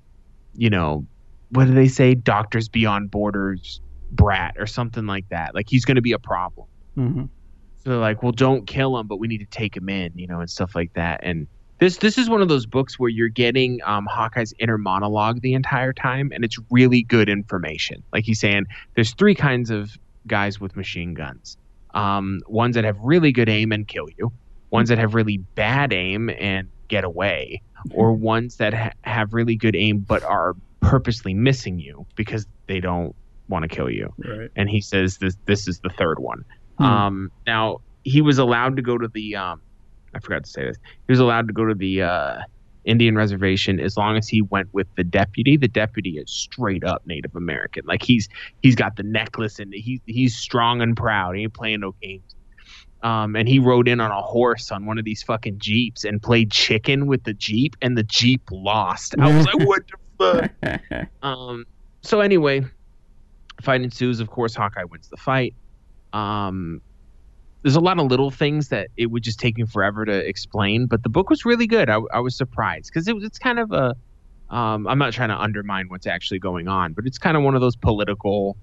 you 0.56 0.70
know, 0.70 1.06
what 1.52 1.66
do 1.66 1.74
they 1.74 1.88
say? 1.88 2.14
Doctors 2.14 2.68
Beyond 2.68 3.10
Borders 3.10 3.80
brat 4.12 4.56
or 4.60 4.68
something 4.68 5.06
like 5.06 5.26
that. 5.30 5.56
Like 5.56 5.68
he's 5.70 5.86
going 5.86 5.96
to 5.96 6.02
be 6.02 6.12
a 6.12 6.20
problem. 6.20 6.68
hmm 6.96 7.24
So 7.78 7.90
they're 7.92 8.00
like, 8.00 8.22
well, 8.22 8.32
don't 8.32 8.68
kill 8.68 8.98
him, 8.98 9.08
but 9.08 9.18
we 9.18 9.28
need 9.28 9.40
to 9.40 9.48
take 9.48 9.76
him 9.76 9.90
in, 9.90 10.12
you 10.16 10.28
know, 10.28 10.40
and 10.40 10.50
stuff 10.50 10.76
like 10.76 10.92
that. 10.94 11.22
And 11.24 11.48
this 11.80 11.98
this 11.98 12.18
is 12.18 12.30
one 12.30 12.42
of 12.42 12.48
those 12.48 12.68
books 12.68 13.00
where 13.00 13.10
you're 13.10 13.30
getting 13.30 13.80
um, 13.86 14.06
Hawkeye's 14.06 14.54
inner 14.60 14.78
monologue 14.78 15.42
the 15.42 15.54
entire 15.54 15.94
time, 15.94 16.32
and 16.34 16.46
it's 16.46 16.58
really 16.70 17.02
good 17.04 17.28
information. 17.28 18.04
Like 18.14 18.24
he's 18.26 18.40
saying, 18.40 18.66
there's 18.96 19.16
three 19.16 19.34
kinds 19.34 19.72
of 19.72 19.90
guys 20.28 20.60
with 20.60 20.76
machine 20.76 21.16
guns. 21.16 21.58
Um, 21.94 22.42
ones 22.48 22.76
that 22.76 22.84
have 22.84 22.98
really 23.00 23.32
good 23.32 23.50
aim 23.50 23.72
and 23.72 23.88
kill 23.88 24.08
you, 24.18 24.32
ones 24.70 24.90
that 24.90 25.00
have 25.00 25.16
really 25.16 25.40
bad 25.56 25.92
aim 25.92 26.30
and 26.30 26.70
get 26.88 27.04
away, 27.04 27.64
or 27.94 28.14
ones 28.14 28.58
that 28.58 28.74
ha- 28.74 28.92
have 29.04 29.34
really 29.34 29.56
good 29.56 29.76
aim 29.76 30.02
but 30.08 30.24
are 30.24 30.54
purposely 30.82 31.34
missing 31.34 31.80
you 31.80 32.06
because 32.16 32.46
they 32.68 32.80
don't 32.80 33.16
want 33.52 33.64
to 33.64 33.70
kill 33.70 33.90
you 33.90 34.12
Right. 34.18 34.50
and 34.56 34.70
he 34.70 34.82
says 34.82 35.18
this 35.20 35.38
this 35.46 35.68
is 35.68 35.80
the 35.82 35.90
third 35.90 36.18
one. 36.20 36.44
Hmm. 36.80 36.84
Um, 36.84 37.32
now 37.46 37.82
he 38.04 38.22
was 38.22 38.40
allowed 38.40 38.76
to 38.78 38.82
go 38.82 38.98
to 38.98 39.08
the 39.08 39.36
um, 39.36 39.62
I 40.16 40.20
forgot 40.20 40.44
to 40.46 40.50
say 40.50 40.66
this. 40.66 40.78
He 41.08 41.12
was 41.12 41.20
allowed 41.20 41.48
to 41.48 41.54
go 41.54 41.66
to 41.66 41.76
the 41.76 42.02
uh, 42.02 42.38
Indian 42.84 43.16
reservation 43.16 43.80
as 43.80 43.96
long 43.96 44.18
as 44.18 44.28
he 44.28 44.42
went 44.42 44.68
with 44.74 44.88
the 44.98 45.04
deputy. 45.04 45.56
The 45.58 45.68
deputy 45.68 46.18
is 46.18 46.32
straight 46.32 46.84
up 46.84 47.06
Native 47.06 47.36
American. 47.36 47.84
Like 47.86 48.02
he's 48.02 48.28
he's 48.64 48.76
got 48.76 48.96
the 48.96 49.04
necklace 49.04 49.60
and 49.60 49.72
he 49.74 50.02
he's 50.08 50.36
strong 50.36 50.82
and 50.82 50.98
proud. 50.98 51.36
He 51.36 51.44
ain't 51.44 51.54
playing 51.54 51.82
no 51.82 51.94
games. 52.02 52.36
Um, 53.04 53.36
and 53.36 53.48
he 53.48 53.58
rode 53.58 53.88
in 53.88 54.00
on 54.00 54.12
a 54.12 54.22
horse 54.22 54.72
on 54.72 54.86
one 54.86 55.00
of 55.00 55.06
these 55.06 55.24
fucking 55.24 55.58
jeeps 55.58 56.04
and 56.04 56.22
played 56.22 56.52
chicken 56.52 57.08
with 57.08 57.24
the 57.24 57.34
jeep, 57.34 57.76
and 57.82 57.98
the 57.98 58.04
jeep 58.04 58.42
lost. 58.52 59.16
I 59.18 59.36
was 59.36 59.46
like, 59.48 59.60
what 59.68 59.82
the 60.20 60.50
fuck? 60.62 61.08
Um, 61.24 61.66
so 62.04 62.20
anyway, 62.20 62.64
fight 63.62 63.82
ensues. 63.82 64.20
Of 64.20 64.30
course, 64.30 64.56
Hawkeye 64.56 64.84
wins 64.86 65.08
the 65.10 65.18
fight. 65.18 65.54
Um, 66.14 66.82
there's 67.64 67.76
a 67.76 67.80
lot 67.80 68.00
of 68.00 68.08
little 68.08 68.32
things 68.32 68.70
that 68.70 68.90
it 68.98 69.08
would 69.12 69.24
just 69.24 69.40
take 69.40 69.58
me 69.58 69.66
forever 69.66 70.04
to 70.06 70.28
explain, 70.28 70.88
but 70.88 71.04
the 71.04 71.10
book 71.10 71.30
was 71.30 71.46
really 71.46 71.68
good. 71.68 71.90
I, 71.90 72.00
I 72.14 72.20
was 72.20 72.36
surprised 72.36 72.90
because 72.92 73.08
it 73.08 73.16
was 73.16 73.24
it's 73.24 73.38
kind 73.38 73.60
of 73.60 73.72
a. 73.72 73.94
Um, 74.54 74.86
I'm 74.88 74.98
not 74.98 75.14
trying 75.14 75.30
to 75.30 75.40
undermine 75.40 75.86
what's 75.88 76.06
actually 76.06 76.40
going 76.40 76.68
on, 76.68 76.92
but 76.92 77.06
it's 77.06 77.18
kind 77.18 77.38
of 77.38 77.44
one 77.44 77.56
of 77.56 77.62
those 77.62 77.78
political, 77.78 78.58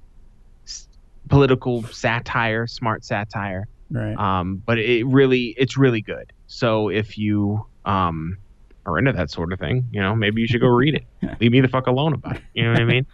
s- 0.66 0.86
political 1.30 1.82
satire, 1.84 2.66
smart 2.66 3.06
satire. 3.06 3.64
right. 3.90 4.14
Um, 4.18 4.62
but 4.66 4.78
it 4.78 5.06
really, 5.06 5.54
it's 5.56 5.78
really 5.78 6.02
good. 6.02 6.30
So 6.46 6.88
if 6.90 7.16
you 7.16 7.64
um 7.86 8.36
are 8.84 8.98
into 8.98 9.12
that 9.12 9.30
sort 9.30 9.52
of 9.52 9.58
thing, 9.58 9.86
you 9.90 10.00
know, 10.00 10.14
maybe 10.14 10.40
you 10.42 10.46
should 10.46 10.60
go 10.60 10.68
read 10.68 10.94
it. 10.94 11.04
Leave 11.40 11.52
me 11.52 11.60
the 11.60 11.68
fuck 11.68 11.86
alone 11.86 12.12
about 12.14 12.36
it. 12.36 12.42
You 12.52 12.64
know 12.64 12.72
what 12.72 12.80
I 12.80 12.84
mean? 12.84 13.06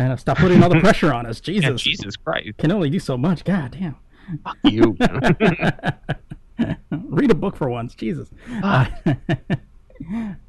And 0.00 0.12
uh, 0.14 0.16
stop 0.16 0.38
putting 0.38 0.62
all 0.62 0.70
the 0.70 0.80
pressure 0.80 1.12
on 1.12 1.26
us. 1.26 1.40
Jesus. 1.40 1.64
Yeah, 1.64 1.92
Jesus 1.92 2.16
Christ. 2.16 2.56
Can 2.58 2.72
only 2.72 2.88
do 2.88 2.98
so 2.98 3.18
much. 3.18 3.44
God 3.44 3.76
damn. 3.78 3.96
Fuck 4.42 4.56
you. 4.64 4.96
Read 6.90 7.30
a 7.30 7.34
book 7.34 7.56
for 7.56 7.68
once, 7.68 7.94
Jesus. 7.94 8.30
Ah. 8.62 8.90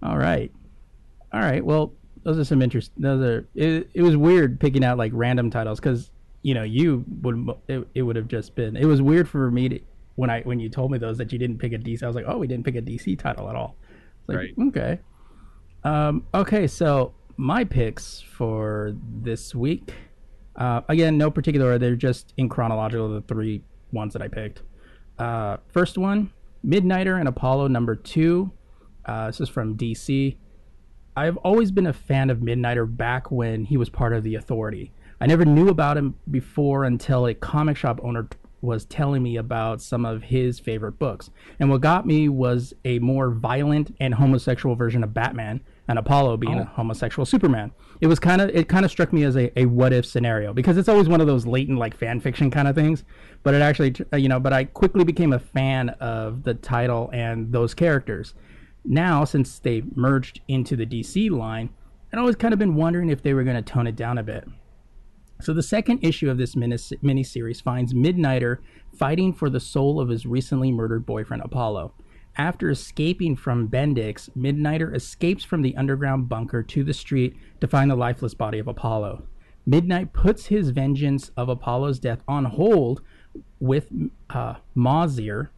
all 0.02 0.18
right, 0.18 0.52
all 1.34 1.42
right. 1.42 1.64
Well, 1.64 1.94
those 2.24 2.40
are 2.40 2.46
some 2.46 2.62
interest. 2.62 2.92
Those 2.98 3.22
are 3.22 3.48
it, 3.54 3.90
it 3.94 4.02
was 4.02 4.16
weird 4.16 4.60
picking 4.60 4.84
out 4.84 4.98
like 4.98 5.12
random 5.14 5.50
titles 5.50 5.80
because 5.80 6.12
you 6.44 6.54
know 6.54 6.64
you 6.64 7.04
would 7.22 7.50
it, 7.68 7.88
it 7.94 8.02
would 8.04 8.16
have 8.16 8.28
just 8.28 8.56
been 8.56 8.78
it 8.78 8.86
was 8.86 9.02
weird 9.02 9.28
for 9.28 9.52
me 9.52 9.70
to 9.70 9.80
when 10.16 10.30
I 10.30 10.42
when 10.42 10.60
you 10.60 10.70
told 10.70 10.92
me 10.92 10.98
those 10.98 11.18
that 11.18 11.34
you 11.34 11.40
didn't 11.40 11.58
pick 11.58 11.74
a 11.74 11.78
DC. 11.78 12.04
I 12.04 12.08
was 12.08 12.16
like, 12.16 12.26
oh, 12.28 12.38
we 12.38 12.48
didn't 12.48 12.66
pick 12.66 12.76
a 12.76 12.82
DC 12.82 13.20
title 13.20 13.50
at 13.50 13.56
all. 13.56 13.76
It's 14.20 14.30
like, 14.30 14.38
Right. 14.38 14.54
Okay. 14.68 15.00
Um, 15.84 16.28
okay, 16.34 16.68
so 16.68 17.14
my 17.42 17.64
picks 17.64 18.22
for 18.22 18.96
this 19.22 19.56
week, 19.56 19.92
uh, 20.58 20.82
again, 20.88 21.18
no 21.18 21.32
particular 21.32 21.66
order. 21.66 21.80
They're 21.80 21.96
just 21.96 22.36
in 22.38 22.48
chronological. 22.48 23.10
The 23.10 23.22
three 23.22 23.64
ones 23.92 24.14
that 24.14 24.22
I 24.22 24.28
picked. 24.28 24.62
Uh, 25.18 25.58
first 25.68 25.98
one, 25.98 26.32
Midnighter 26.64 27.20
and 27.20 27.28
Apollo 27.28 27.70
number 27.70 27.96
two. 27.96 28.52
Uh, 29.06 29.26
this 29.26 29.42
is 29.42 29.50
from 29.50 29.76
DC. 29.76 30.38
I've 31.18 31.36
always 31.38 31.72
been 31.72 31.88
a 31.88 31.94
fan 31.94 32.30
of 32.30 32.38
Midnighter 32.38 32.86
back 32.96 33.32
when 33.32 33.66
he 33.66 33.76
was 33.76 33.90
part 33.90 34.14
of 34.14 34.24
the 34.24 34.36
Authority. 34.36 34.92
I 35.20 35.26
never 35.26 35.44
knew 35.44 35.70
about 35.70 35.98
him 35.98 36.14
before 36.30 36.84
until 36.84 37.26
a 37.26 37.34
comic 37.34 37.76
shop 37.76 38.00
owner 38.04 38.28
was 38.62 38.86
telling 38.86 39.24
me 39.24 39.38
about 39.38 39.82
some 39.82 40.06
of 40.06 40.22
his 40.22 40.60
favorite 40.60 41.00
books. 41.00 41.32
And 41.60 41.72
what 41.72 41.82
got 41.82 42.06
me 42.06 42.30
was 42.30 42.76
a 42.86 43.00
more 43.00 43.32
violent 43.32 43.96
and 44.00 44.14
homosexual 44.14 44.76
version 44.76 45.04
of 45.04 45.16
Batman 45.16 45.62
and 45.92 46.00
Apollo 46.00 46.38
being 46.38 46.60
a 46.60 46.66
homosexual 46.66 47.26
Superman. 47.26 47.72
It 48.02 48.08
was 48.08 48.20
kind 48.20 48.42
of 48.42 48.50
it 48.50 48.68
kind 48.68 48.84
of 48.84 48.92
struck 48.92 49.14
me 49.14 49.24
as 49.24 49.38
a, 49.38 49.58
a 49.60 49.66
what 49.66 49.94
if 49.94 50.06
scenario 50.06 50.54
because 50.54 50.78
it's 50.78 50.90
always 50.90 51.08
one 51.08 51.22
of 51.22 51.28
those 51.28 51.46
latent 51.46 51.78
like 51.78 51.96
fan 51.96 52.20
fiction 52.20 52.50
kind 52.50 52.68
of 52.68 52.76
things. 52.76 53.04
But 53.44 53.54
it 53.54 53.62
actually 53.62 53.96
uh, 54.12 54.18
you 54.18 54.30
know, 54.30 54.40
but 54.40 54.54
I 54.54 54.64
quickly 54.66 55.04
became 55.04 55.34
a 55.34 55.40
fan 55.40 55.90
of 56.00 56.44
the 56.44 56.56
title 56.56 57.10
and 57.14 57.52
those 57.52 57.74
characters 57.74 58.34
now 58.86 59.24
since 59.24 59.60
they 59.60 59.84
merged 59.96 60.42
into 60.48 60.76
the 60.76 60.86
DC 60.86 61.30
line, 61.30 61.70
I'd 62.12 62.20
always 62.20 62.36
kind 62.36 62.54
of 62.54 62.60
been 62.60 62.76
wondering 62.76 63.10
if 63.10 63.22
they 63.22 63.34
were 63.34 63.44
going 63.44 63.56
to 63.56 63.62
tone 63.62 63.88
it 63.88 63.96
down 63.96 64.18
a 64.18 64.24
bit. 64.24 64.48
So 65.42 65.54
the 65.54 65.64
second 65.64 66.04
issue 66.04 66.30
of 66.30 66.38
this 66.38 66.56
mini 66.56 66.76
miniseries 66.76 67.62
finds 67.62 67.94
Midnighter 67.94 68.58
fighting 68.94 69.34
for 69.34 69.50
the 69.50 69.60
soul 69.60 70.00
of 70.00 70.10
his 70.10 70.26
recently 70.26 70.72
murdered 70.72 71.06
boyfriend 71.06 71.42
Apollo. 71.44 71.94
After 72.38 72.70
escaping 72.70 73.36
from 73.36 73.68
Bendix, 73.68 74.30
Midnighter 74.38 74.96
escapes 74.96 75.44
from 75.44 75.62
the 75.62 75.76
underground 75.76 76.30
bunker 76.30 76.64
to 76.64 76.84
the 76.84 76.94
street 76.94 77.36
to 77.60 77.68
find 77.68 77.92
the 77.92 77.96
lifeless 77.96 78.34
body 78.34 78.58
of 78.58 78.68
Apollo. 78.68 79.24
Midnight 79.66 80.14
puts 80.14 80.48
his 80.48 80.70
vengeance 80.70 81.32
of 81.38 81.50
Apollo's 81.50 82.00
death 82.00 82.24
on 82.28 82.46
hold 82.46 83.02
with 83.60 83.88
uh, 84.30 84.56
Mawzir 84.76 85.50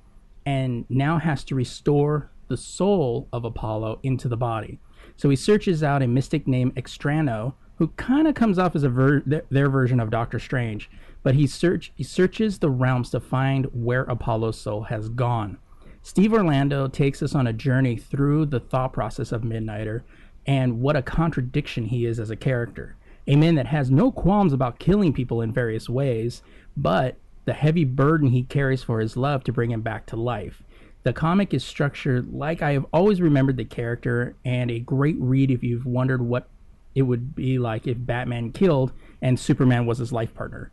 and 0.45 0.85
now 0.89 1.19
has 1.19 1.43
to 1.45 1.55
restore 1.55 2.31
the 2.49 2.57
soul 2.57 3.27
of 3.31 3.45
Apollo 3.45 3.99
into 4.03 4.27
the 4.27 4.37
body. 4.37 4.79
So 5.15 5.29
he 5.29 5.35
searches 5.35 5.83
out 5.83 6.01
a 6.01 6.07
mystic 6.07 6.47
named 6.47 6.75
Extrano, 6.75 7.53
who 7.77 7.87
kind 7.89 8.27
of 8.27 8.35
comes 8.35 8.59
off 8.59 8.75
as 8.75 8.83
a 8.83 8.89
ver- 8.89 9.23
their 9.49 9.69
version 9.69 9.99
of 9.99 10.09
Doctor 10.09 10.39
Strange, 10.39 10.89
but 11.23 11.35
he 11.35 11.47
search 11.47 11.91
he 11.95 12.03
searches 12.03 12.59
the 12.59 12.69
realms 12.69 13.09
to 13.11 13.19
find 13.19 13.65
where 13.73 14.03
Apollo's 14.03 14.59
soul 14.59 14.83
has 14.83 15.09
gone. 15.09 15.57
Steve 16.05 16.33
Orlando 16.33 16.89
takes 16.89 17.23
us 17.23 17.33
on 17.33 17.47
a 17.47 17.53
journey 17.53 17.95
through 17.95 18.45
the 18.45 18.59
thought 18.59 18.91
process 18.91 19.31
of 19.31 19.41
Midnighter 19.41 20.01
and 20.45 20.81
what 20.81 20.97
a 20.97 21.01
contradiction 21.01 21.85
he 21.85 22.05
is 22.05 22.19
as 22.19 22.29
a 22.29 22.35
character. 22.35 22.97
A 23.25 23.37
man 23.37 23.55
that 23.55 23.67
has 23.67 23.89
no 23.89 24.11
qualms 24.11 24.51
about 24.51 24.79
killing 24.79 25.13
people 25.13 25.41
in 25.41 25.53
various 25.53 25.87
ways, 25.87 26.43
but 26.75 27.15
the 27.45 27.53
heavy 27.53 27.85
burden 27.85 28.31
he 28.31 28.43
carries 28.43 28.83
for 28.83 28.99
his 28.99 29.15
love 29.15 29.45
to 29.45 29.53
bring 29.53 29.71
him 29.71 29.81
back 29.81 30.05
to 30.07 30.17
life. 30.17 30.61
The 31.03 31.13
comic 31.13 31.53
is 31.53 31.63
structured 31.63 32.33
like 32.33 32.61
I 32.61 32.73
have 32.73 32.85
always 32.91 33.21
remembered 33.21 33.55
the 33.55 33.63
character, 33.63 34.35
and 34.43 34.69
a 34.69 34.79
great 34.79 35.15
read 35.19 35.51
if 35.51 35.63
you've 35.63 35.85
wondered 35.85 36.21
what 36.21 36.49
it 36.95 37.03
would 37.03 37.33
be 37.33 37.57
like 37.57 37.87
if 37.87 37.97
Batman 37.97 38.51
killed 38.51 38.91
and 39.21 39.39
Superman 39.39 39.85
was 39.85 39.99
his 39.99 40.11
life 40.11 40.33
partner. 40.33 40.69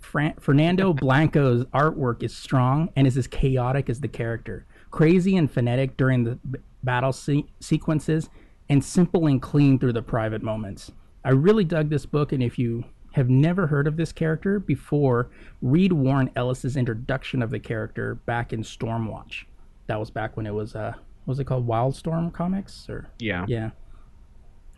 Fran- 0.00 0.34
Fernando 0.40 0.92
Blanco's 0.92 1.64
artwork 1.66 2.22
is 2.24 2.36
strong 2.36 2.90
and 2.96 3.06
is 3.06 3.16
as 3.16 3.28
chaotic 3.28 3.88
as 3.88 4.00
the 4.00 4.08
character, 4.08 4.66
crazy 4.92 5.36
and 5.36 5.50
phonetic 5.50 5.96
during 5.96 6.22
the 6.22 6.36
b- 6.36 6.60
battle 6.84 7.12
se- 7.12 7.46
sequences, 7.58 8.30
and 8.68 8.84
simple 8.84 9.26
and 9.26 9.42
clean 9.42 9.78
through 9.78 9.92
the 9.92 10.02
private 10.02 10.42
moments. 10.42 10.92
I 11.24 11.30
really 11.30 11.64
dug 11.64 11.90
this 11.90 12.06
book, 12.06 12.30
and 12.32 12.42
if 12.42 12.58
you 12.58 12.84
have 13.12 13.28
never 13.28 13.66
heard 13.66 13.86
of 13.86 13.96
this 13.96 14.12
character 14.12 14.58
before, 14.60 15.30
read 15.60 15.92
Warren 15.92 16.30
Ellis's 16.36 16.76
introduction 16.76 17.42
of 17.42 17.50
the 17.50 17.58
character 17.58 18.14
back 18.26 18.52
in 18.52 18.62
Stormwatch. 18.62 19.44
That 19.88 19.98
was 20.00 20.10
back 20.10 20.36
when 20.36 20.46
it 20.46 20.54
was 20.54 20.74
uh, 20.74 20.92
what 21.24 21.32
was 21.32 21.40
it 21.40 21.44
called 21.44 21.66
Wildstorm 21.68 22.32
Comics 22.32 22.86
or 22.88 23.08
Yeah. 23.18 23.44
yeah. 23.48 23.70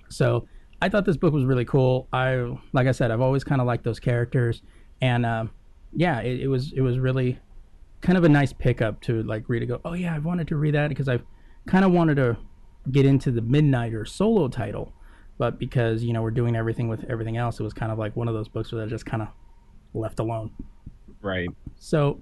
So 0.08 0.46
I 0.82 0.88
thought 0.88 1.04
this 1.04 1.16
book 1.16 1.32
was 1.32 1.44
really 1.44 1.64
cool. 1.64 2.08
I 2.12 2.56
like 2.72 2.86
I 2.86 2.92
said, 2.92 3.10
I've 3.10 3.20
always 3.20 3.44
kind 3.44 3.60
of 3.60 3.66
liked 3.66 3.84
those 3.84 4.00
characters, 4.00 4.62
and 5.00 5.24
um, 5.24 5.50
yeah, 5.94 6.20
it, 6.20 6.40
it 6.40 6.48
was 6.48 6.72
it 6.72 6.80
was 6.80 6.98
really 6.98 7.38
kind 8.04 8.16
of 8.16 8.22
a 8.24 8.28
nice 8.28 8.52
pickup 8.52 9.00
to 9.02 9.22
like 9.24 9.48
read. 9.48 9.60
To 9.60 9.66
go, 9.66 9.80
oh 9.84 9.94
yeah, 9.94 10.14
I've 10.14 10.24
wanted 10.24 10.46
to 10.48 10.56
read 10.56 10.74
that 10.74 10.88
because 10.88 11.08
I've 11.08 11.24
kind 11.66 11.84
of 11.84 11.90
wanted 11.90 12.14
to 12.16 12.36
get 12.92 13.04
into 13.06 13.30
the 13.32 13.40
Midnighter 13.40 14.06
solo 14.06 14.46
title, 14.48 14.92
but 15.38 15.58
because 15.58 16.04
you 16.04 16.12
know 16.12 16.22
we're 16.22 16.30
doing 16.30 16.54
everything 16.54 16.86
with 16.88 17.04
everything 17.10 17.36
else, 17.36 17.58
it 17.58 17.64
was 17.64 17.72
kind 17.74 17.90
of 17.90 17.98
like 17.98 18.14
one 18.14 18.28
of 18.28 18.34
those 18.34 18.46
books 18.48 18.70
where 18.72 18.82
I 18.84 18.86
just 18.86 19.06
kind 19.06 19.22
of 19.22 19.28
left 19.94 20.20
alone. 20.20 20.50
Right. 21.22 21.48
So 21.76 22.20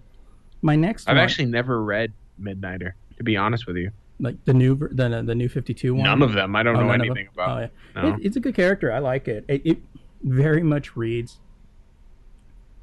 my 0.62 0.76
next 0.76 1.08
I've 1.08 1.16
one, 1.16 1.24
actually 1.24 1.46
never 1.46 1.82
read 1.82 2.12
Midnighter, 2.40 2.92
to 3.18 3.24
be 3.24 3.36
honest 3.36 3.66
with 3.66 3.76
you. 3.76 3.90
like 4.20 4.36
the 4.44 4.54
new 4.54 4.76
the 4.92 5.22
the 5.26 5.34
new 5.34 5.48
Fifty 5.48 5.74
Two 5.74 5.94
one. 5.94 6.04
None 6.04 6.22
of 6.22 6.32
them. 6.32 6.54
I 6.54 6.62
don't 6.62 6.76
Oh, 6.76 6.82
know 6.84 6.90
anything 6.90 7.28
about. 7.34 7.50
Oh, 7.50 7.60
yeah. 7.60 8.02
No. 8.02 8.14
It, 8.14 8.26
it's 8.26 8.36
a 8.36 8.40
good 8.40 8.54
character. 8.54 8.92
I 8.92 9.00
like 9.00 9.26
it. 9.28 9.44
it. 9.48 9.62
It 9.64 9.78
very 10.22 10.62
much 10.62 10.94
reads 10.96 11.40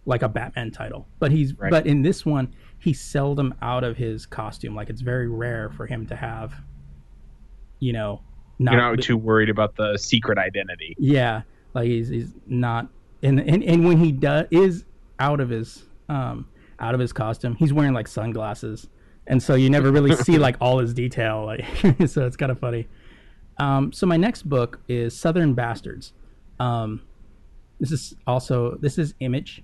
like 0.06 0.22
a 0.22 0.28
Batman 0.30 0.72
title, 0.72 1.08
but 1.20 1.32
he's 1.32 1.54
Right. 1.58 1.72
but 1.72 1.86
in 1.88 2.02
this 2.02 2.26
one 2.26 2.54
he's 2.80 3.00
seldom 3.00 3.54
out 3.62 3.84
of 3.84 3.98
his 3.98 4.26
costume. 4.26 4.76
Like 4.76 4.90
it's 4.90 5.02
very 5.02 5.28
rare 5.28 5.70
for 5.70 5.86
him 5.86 6.08
to 6.08 6.16
have, 6.16 6.54
you 7.80 7.94
know, 7.94 8.22
not, 8.58 8.74
You're 8.74 8.82
not 8.82 9.02
too 9.02 9.18
worried 9.18 9.50
about 9.50 9.76
the 9.76 9.98
secret 9.98 10.38
identity. 10.38 10.96
yeah, 10.98 11.44
like 11.74 11.88
he's 11.88 12.10
he's 12.10 12.34
not 12.48 12.90
and 13.24 13.40
and, 13.40 13.64
and 13.64 13.86
when 13.86 13.98
he 13.98 14.12
does 14.12 14.48
is 14.52 14.86
out 15.20 15.40
of 15.40 15.50
his 15.50 15.84
um 16.08 16.48
out 16.80 16.94
of 16.94 17.00
his 17.00 17.14
costume, 17.14 17.56
he's 17.56 17.74
wearing 17.74 17.94
like 17.94 18.08
sunglasses, 18.08 18.88
and 19.28 19.42
so 19.42 19.56
you 19.56 19.70
never 19.70 19.92
really 19.92 20.16
see 20.16 20.38
like 20.38 20.56
all 20.62 20.80
his 20.80 20.94
detail. 20.94 21.46
Like 21.46 21.66
so, 22.08 22.26
it's 22.26 22.38
kind 22.38 22.52
of 22.52 22.60
funny. 22.60 22.88
Um, 23.58 23.92
so 23.92 24.06
my 24.06 24.18
next 24.18 24.44
book 24.44 24.80
is 24.88 25.18
Southern 25.18 25.54
Bastards. 25.54 26.14
Um, 26.60 27.02
this 27.80 27.92
is 27.92 28.16
also 28.26 28.78
this 28.82 28.98
is 28.98 29.14
Image. 29.20 29.64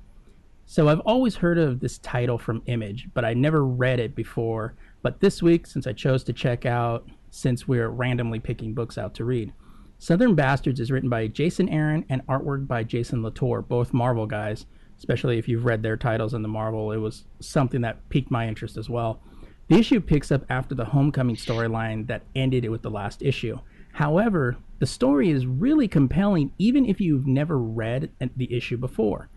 So 0.67 0.89
I've 0.89 0.99
always 1.01 1.35
heard 1.35 1.57
of 1.57 1.79
this 1.79 1.99
title 1.99 2.37
from 2.37 2.63
Image, 2.65 3.07
but 3.13 3.23
I 3.23 3.33
never 3.33 3.63
read 3.63 3.99
it 3.99 4.15
before. 4.15 4.73
But 5.03 5.19
this 5.19 5.41
week, 5.43 5.67
since 5.67 5.85
I 5.85 5.93
chose 5.93 6.23
to 6.23 6.33
check 6.33 6.65
out, 6.65 7.07
since 7.29 7.67
we're 7.67 7.89
randomly 7.89 8.39
picking 8.39 8.73
books 8.73 8.97
out 8.97 9.13
to 9.15 9.25
read, 9.25 9.53
Southern 9.99 10.35
Bastards 10.35 10.79
is 10.79 10.91
written 10.91 11.09
by 11.09 11.27
Jason 11.27 11.69
Aaron 11.69 12.03
and 12.09 12.25
artwork 12.27 12.67
by 12.67 12.83
Jason 12.83 13.21
Latour, 13.21 13.61
both 13.61 13.93
Marvel 13.93 14.25
guys. 14.25 14.65
Especially 14.97 15.37
if 15.37 15.47
you've 15.47 15.65
read 15.65 15.83
their 15.83 15.97
titles 15.97 16.33
in 16.33 16.41
the 16.41 16.47
Marvel, 16.47 16.91
it 16.93 16.97
was 16.97 17.25
something 17.41 17.81
that 17.81 18.07
piqued 18.09 18.31
my 18.31 18.47
interest 18.47 18.77
as 18.77 18.89
well. 18.89 19.21
The 19.67 19.77
issue 19.77 19.99
picks 19.99 20.31
up 20.31 20.45
after 20.49 20.73
the 20.73 20.85
Homecoming 20.85 21.35
storyline 21.35 22.07
that 22.07 22.23
ended 22.33 22.65
it 22.65 22.69
with 22.69 22.81
the 22.81 22.89
last 22.89 23.21
issue. 23.21 23.59
However, 23.91 24.57
the 24.79 24.85
story 24.85 25.29
is 25.29 25.45
really 25.45 25.87
compelling 25.87 26.51
even 26.57 26.85
if 26.85 27.01
you've 27.01 27.27
never 27.27 27.57
read 27.57 28.09
the 28.37 28.53
issue 28.55 28.77
before. 28.77 29.29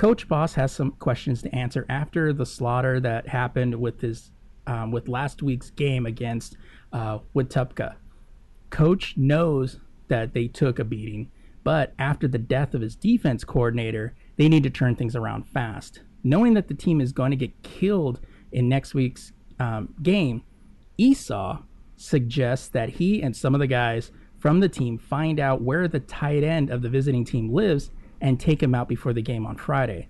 Coach 0.00 0.28
Boss 0.28 0.54
has 0.54 0.72
some 0.72 0.92
questions 0.92 1.42
to 1.42 1.54
answer 1.54 1.84
after 1.90 2.32
the 2.32 2.46
slaughter 2.46 3.00
that 3.00 3.28
happened 3.28 3.74
with 3.74 4.00
his 4.00 4.30
um, 4.66 4.92
with 4.92 5.08
last 5.08 5.42
week's 5.42 5.68
game 5.68 6.06
against 6.06 6.56
uh, 6.90 7.18
Wetumpka. 7.36 7.96
Coach 8.70 9.18
knows 9.18 9.78
that 10.08 10.32
they 10.32 10.48
took 10.48 10.78
a 10.78 10.84
beating, 10.84 11.30
but 11.64 11.92
after 11.98 12.26
the 12.26 12.38
death 12.38 12.72
of 12.72 12.80
his 12.80 12.96
defense 12.96 13.44
coordinator, 13.44 14.14
they 14.38 14.48
need 14.48 14.62
to 14.62 14.70
turn 14.70 14.96
things 14.96 15.14
around 15.14 15.46
fast. 15.46 16.00
Knowing 16.24 16.54
that 16.54 16.68
the 16.68 16.74
team 16.74 17.02
is 17.02 17.12
going 17.12 17.30
to 17.30 17.36
get 17.36 17.62
killed 17.62 18.20
in 18.52 18.70
next 18.70 18.94
week's 18.94 19.32
um, 19.58 19.92
game, 20.02 20.42
Esau 20.96 21.58
suggests 21.98 22.68
that 22.68 22.88
he 22.88 23.22
and 23.22 23.36
some 23.36 23.54
of 23.54 23.60
the 23.60 23.66
guys 23.66 24.12
from 24.38 24.60
the 24.60 24.68
team 24.70 24.96
find 24.96 25.38
out 25.38 25.60
where 25.60 25.86
the 25.86 26.00
tight 26.00 26.42
end 26.42 26.70
of 26.70 26.80
the 26.80 26.88
visiting 26.88 27.22
team 27.22 27.52
lives 27.52 27.90
and 28.20 28.38
take 28.38 28.62
him 28.62 28.74
out 28.74 28.88
before 28.88 29.12
the 29.12 29.22
game 29.22 29.46
on 29.46 29.56
Friday. 29.56 30.08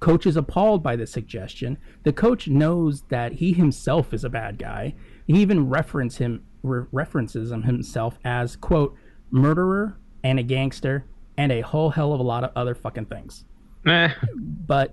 Coach 0.00 0.26
is 0.26 0.36
appalled 0.36 0.82
by 0.82 0.96
this 0.96 1.12
suggestion. 1.12 1.76
The 2.04 2.12
coach 2.12 2.48
knows 2.48 3.02
that 3.10 3.34
he 3.34 3.52
himself 3.52 4.14
is 4.14 4.24
a 4.24 4.30
bad 4.30 4.58
guy. 4.58 4.94
He 5.26 5.34
even 5.40 5.68
reference 5.68 6.16
him 6.16 6.42
re- 6.62 6.86
references 6.90 7.50
him 7.52 7.62
himself 7.64 8.18
as 8.24 8.56
quote 8.56 8.96
murderer 9.30 9.98
and 10.24 10.38
a 10.38 10.42
gangster 10.42 11.04
and 11.36 11.52
a 11.52 11.60
whole 11.60 11.90
hell 11.90 12.12
of 12.14 12.20
a 12.20 12.22
lot 12.22 12.44
of 12.44 12.50
other 12.56 12.74
fucking 12.74 13.06
things. 13.06 13.44
Eh, 13.86 14.10
But 14.34 14.92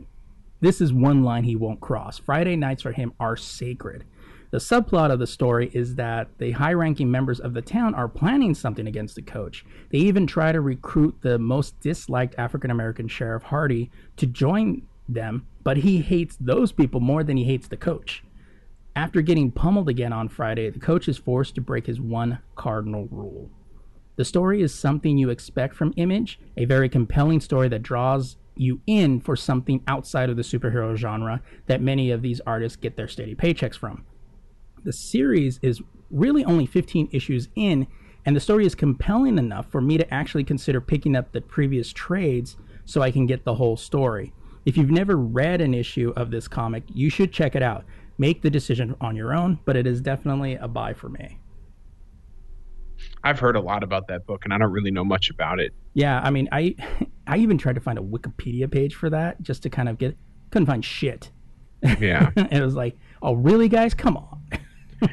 this 0.60 0.82
is 0.82 0.92
one 0.92 1.24
line 1.24 1.44
he 1.46 1.56
won't 1.56 1.80
cross. 1.82 2.18
Friday 2.18 2.56
nights 2.56 2.82
for 2.84 2.92
him 2.92 3.14
are 3.20 3.38
sacred. 3.38 4.04
The 4.50 4.60
subplot 4.60 5.12
of 5.12 5.20
the 5.20 5.28
story 5.28 5.70
is 5.74 5.96
that 5.96 6.30
the 6.38 6.52
high 6.52 6.72
ranking 6.74 7.12
members 7.12 7.42
of 7.42 7.54
the 7.54 7.62
town 7.62 7.94
are 7.94 8.08
planning 8.08 8.54
something 8.54 8.88
against 8.88 9.16
the 9.16 9.22
coach. 9.22 9.66
They 9.90 9.98
even 9.98 10.26
try 10.26 10.54
to 10.54 10.62
recruit 10.62 11.18
the 11.22 11.38
most 11.38 11.78
disliked 11.82 12.36
African 12.38 12.72
American 12.72 13.10
Sheriff 13.10 13.44
Hardy 13.44 13.92
to 14.16 14.26
join 14.26 14.84
them, 15.10 15.46
but 15.64 15.78
he 15.78 16.00
hates 16.00 16.38
those 16.40 16.72
people 16.72 17.02
more 17.02 17.24
than 17.24 17.36
he 17.36 17.44
hates 17.44 17.68
the 17.68 17.76
coach. 17.76 18.24
After 18.96 19.22
getting 19.22 19.52
pummeled 19.52 19.90
again 19.90 20.14
on 20.14 20.30
Friday, 20.30 20.70
the 20.70 20.80
coach 20.80 21.10
is 21.10 21.18
forced 21.18 21.56
to 21.56 21.62
break 21.62 21.86
his 21.86 22.00
one 22.00 22.40
cardinal 22.56 23.08
rule. 23.12 23.50
The 24.16 24.26
story 24.26 24.62
is 24.62 24.74
something 24.74 25.18
you 25.18 25.30
expect 25.30 25.76
from 25.76 25.94
Image, 25.98 26.40
a 26.56 26.66
very 26.66 26.90
compelling 26.90 27.42
story 27.42 27.68
that 27.68 27.84
draws 27.84 28.38
you 28.56 28.82
in 28.88 29.20
for 29.20 29.36
something 29.36 29.84
outside 29.88 30.30
of 30.30 30.38
the 30.38 30.42
superhero 30.42 30.96
genre 30.96 31.44
that 31.68 31.82
many 31.82 32.10
of 32.10 32.22
these 32.22 32.42
artists 32.48 32.78
get 32.78 32.96
their 32.96 33.08
steady 33.08 33.36
paychecks 33.36 33.78
from. 33.78 34.04
The 34.84 34.94
series 34.94 35.60
is 35.62 35.82
really 36.10 36.46
only 36.46 36.66
15 36.66 37.10
issues 37.12 37.50
in, 37.56 37.88
and 38.26 38.36
the 38.36 38.40
story 38.40 38.66
is 38.66 38.76
compelling 38.76 39.38
enough 39.38 39.70
for 39.72 39.82
me 39.82 39.98
to 39.98 40.14
actually 40.14 40.44
consider 40.44 40.82
picking 40.82 41.16
up 41.16 41.32
the 41.32 41.42
previous 41.42 41.92
trades 41.92 42.58
so 42.86 43.02
I 43.02 43.12
can 43.12 43.26
get 43.26 43.44
the 43.44 43.56
whole 43.56 43.78
story. 43.78 44.34
If 44.66 44.78
you've 44.78 44.92
never 44.92 45.16
read 45.16 45.62
an 45.62 45.74
issue 45.74 46.14
of 46.16 46.32
this 46.32 46.48
comic, 46.48 46.84
you 46.94 47.10
should 47.10 47.32
check 47.32 47.56
it 47.56 47.64
out. 47.64 47.86
Make 48.18 48.42
the 48.42 48.50
decision 48.50 48.96
on 49.00 49.16
your 49.16 49.34
own, 49.34 49.60
but 49.66 49.76
it 49.76 49.88
is 49.88 50.02
definitely 50.02 50.56
a 50.56 50.68
buy 50.68 50.94
for 50.94 51.10
me. 51.10 51.40
I've 53.24 53.40
heard 53.40 53.56
a 53.56 53.60
lot 53.60 53.84
about 53.84 54.08
that 54.08 54.26
book, 54.26 54.44
and 54.46 54.54
I 54.54 54.58
don't 54.58 54.72
really 54.72 54.92
know 54.92 55.06
much 55.06 55.30
about 55.30 55.60
it. 55.60 55.74
Yeah, 55.94 56.20
I 56.20 56.30
mean, 56.32 56.50
I 56.52 56.76
I 57.28 57.38
even 57.38 57.58
tried 57.58 57.76
to 57.76 57.82
find 57.82 58.00
a 58.00 58.02
Wikipedia 58.02 58.72
page 58.72 58.96
for 58.96 59.10
that 59.10 59.42
just 59.42 59.64
to 59.64 59.70
kind 59.70 59.90
of 59.90 59.98
get 59.98 60.18
couldn't 60.52 60.66
find 60.66 60.84
shit. 60.84 61.32
Yeah, 62.00 62.32
it 62.36 62.62
was 62.62 62.76
like, 62.76 62.98
oh 63.22 63.34
really, 63.34 63.70
guys? 63.70 63.94
Come 63.94 64.18
on. 64.18 64.42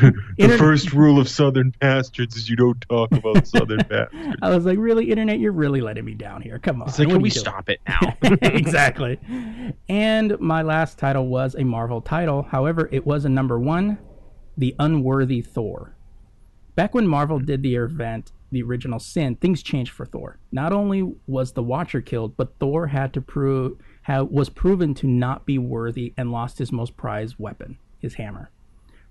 the 0.00 0.14
Inter- 0.38 0.58
first 0.58 0.92
rule 0.92 1.18
of 1.18 1.28
Southern 1.28 1.70
bastards 1.78 2.36
is 2.36 2.48
you 2.48 2.56
don't 2.56 2.80
talk 2.88 3.12
about 3.12 3.46
Southern 3.46 3.78
bastards. 3.78 4.36
I 4.42 4.54
was 4.54 4.64
like, 4.64 4.78
really, 4.78 5.10
internet, 5.10 5.38
you're 5.38 5.52
really 5.52 5.80
letting 5.80 6.04
me 6.04 6.14
down 6.14 6.42
here. 6.42 6.58
Come 6.58 6.82
on. 6.82 6.88
It's 6.88 6.98
like, 6.98 7.08
can 7.08 7.20
we 7.20 7.30
stop 7.30 7.68
it 7.68 7.80
now? 7.88 8.16
exactly. 8.42 9.18
And 9.88 10.38
my 10.40 10.62
last 10.62 10.98
title 10.98 11.26
was 11.28 11.54
a 11.54 11.64
Marvel 11.64 12.00
title. 12.00 12.42
However, 12.42 12.88
it 12.92 13.06
was 13.06 13.24
a 13.24 13.28
number 13.28 13.58
one, 13.58 13.98
The 14.56 14.74
Unworthy 14.78 15.42
Thor. 15.42 15.94
Back 16.74 16.94
when 16.94 17.06
Marvel 17.06 17.38
did 17.38 17.62
the 17.62 17.76
event, 17.76 18.32
the 18.50 18.62
original 18.62 18.98
Sin, 18.98 19.36
things 19.36 19.62
changed 19.62 19.92
for 19.92 20.06
Thor. 20.06 20.38
Not 20.50 20.72
only 20.72 21.14
was 21.26 21.52
the 21.52 21.62
Watcher 21.62 22.00
killed, 22.00 22.36
but 22.36 22.58
Thor 22.58 22.86
had 22.86 23.12
to 23.14 23.20
prove 23.20 23.76
have, 24.02 24.28
was 24.28 24.48
proven 24.48 24.94
to 24.94 25.06
not 25.06 25.44
be 25.44 25.58
worthy 25.58 26.14
and 26.16 26.32
lost 26.32 26.58
his 26.58 26.72
most 26.72 26.96
prized 26.96 27.36
weapon, 27.38 27.78
his 27.98 28.14
hammer. 28.14 28.50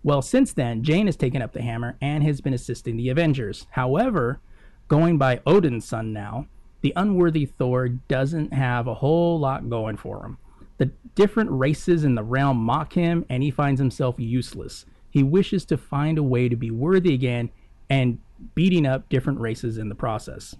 Well, 0.03 0.21
since 0.21 0.51
then, 0.51 0.83
Jane 0.83 1.05
has 1.05 1.15
taken 1.15 1.41
up 1.41 1.53
the 1.53 1.61
hammer 1.61 1.95
and 2.01 2.23
has 2.23 2.41
been 2.41 2.53
assisting 2.53 2.97
the 2.97 3.09
Avengers. 3.09 3.67
However, 3.71 4.41
going 4.89 5.17
by 5.17 5.41
Odin's 5.45 5.85
son 5.85 6.11
now, 6.11 6.47
the 6.81 6.93
unworthy 6.97 7.45
Thor 7.45 7.87
doesn't 7.87 8.53
have 8.53 8.87
a 8.87 8.95
whole 8.95 9.39
lot 9.39 9.69
going 9.69 9.95
for 9.95 10.25
him. 10.25 10.37
The 10.77 10.91
different 11.15 11.51
races 11.51 12.03
in 12.03 12.15
the 12.15 12.23
realm 12.23 12.57
mock 12.57 12.93
him, 12.93 13.25
and 13.29 13.41
he 13.41 13.51
finds 13.51 13.79
himself 13.79 14.15
useless. 14.17 14.85
He 15.09 15.23
wishes 15.23 15.63
to 15.65 15.77
find 15.77 16.17
a 16.17 16.23
way 16.23 16.49
to 16.49 16.57
be 16.57 16.71
worthy 16.71 17.13
again 17.13 17.49
and 17.89 18.19
beating 18.55 18.85
up 18.85 19.07
different 19.07 19.39
races 19.39 19.77
in 19.77 19.87
the 19.87 19.95
process. 19.95 20.55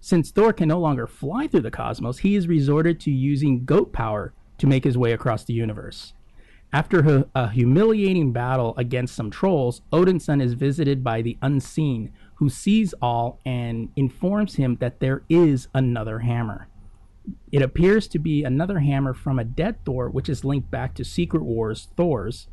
Since 0.00 0.30
Thor 0.30 0.52
can 0.52 0.68
no 0.68 0.80
longer 0.80 1.06
fly 1.06 1.46
through 1.46 1.60
the 1.60 1.70
cosmos, 1.70 2.18
he 2.18 2.34
has 2.34 2.48
resorted 2.48 2.98
to 3.00 3.10
using 3.12 3.64
goat 3.64 3.92
power 3.92 4.32
to 4.58 4.66
make 4.66 4.82
his 4.82 4.98
way 4.98 5.12
across 5.12 5.44
the 5.44 5.52
universe. 5.52 6.14
After 6.72 7.24
a 7.34 7.50
humiliating 7.50 8.32
battle 8.32 8.74
against 8.76 9.16
some 9.16 9.28
trolls, 9.28 9.82
Odin's 9.92 10.24
son 10.24 10.40
is 10.40 10.54
visited 10.54 11.02
by 11.02 11.20
the 11.20 11.36
unseen, 11.42 12.12
who 12.36 12.48
sees 12.48 12.94
all 13.02 13.40
and 13.44 13.88
informs 13.96 14.54
him 14.54 14.76
that 14.76 15.00
there 15.00 15.22
is 15.28 15.66
another 15.74 16.20
hammer. 16.20 16.68
It 17.50 17.62
appears 17.62 18.06
to 18.08 18.20
be 18.20 18.44
another 18.44 18.78
hammer 18.78 19.14
from 19.14 19.38
a 19.38 19.44
dead 19.44 19.84
Thor, 19.84 20.10
which 20.10 20.28
is 20.28 20.44
linked 20.44 20.70
back 20.70 20.94
to 20.94 21.04
Secret 21.04 21.42
Wars 21.42 21.88
Thor's. 21.96 22.46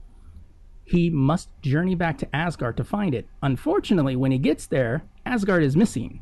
He 0.83 1.11
must 1.11 1.49
journey 1.61 1.93
back 1.93 2.17
to 2.17 2.35
Asgard 2.35 2.75
to 2.77 2.83
find 2.83 3.13
it. 3.13 3.27
Unfortunately, 3.43 4.15
when 4.15 4.31
he 4.31 4.39
gets 4.39 4.65
there, 4.65 5.03
Asgard 5.27 5.61
is 5.61 5.77
missing. 5.77 6.21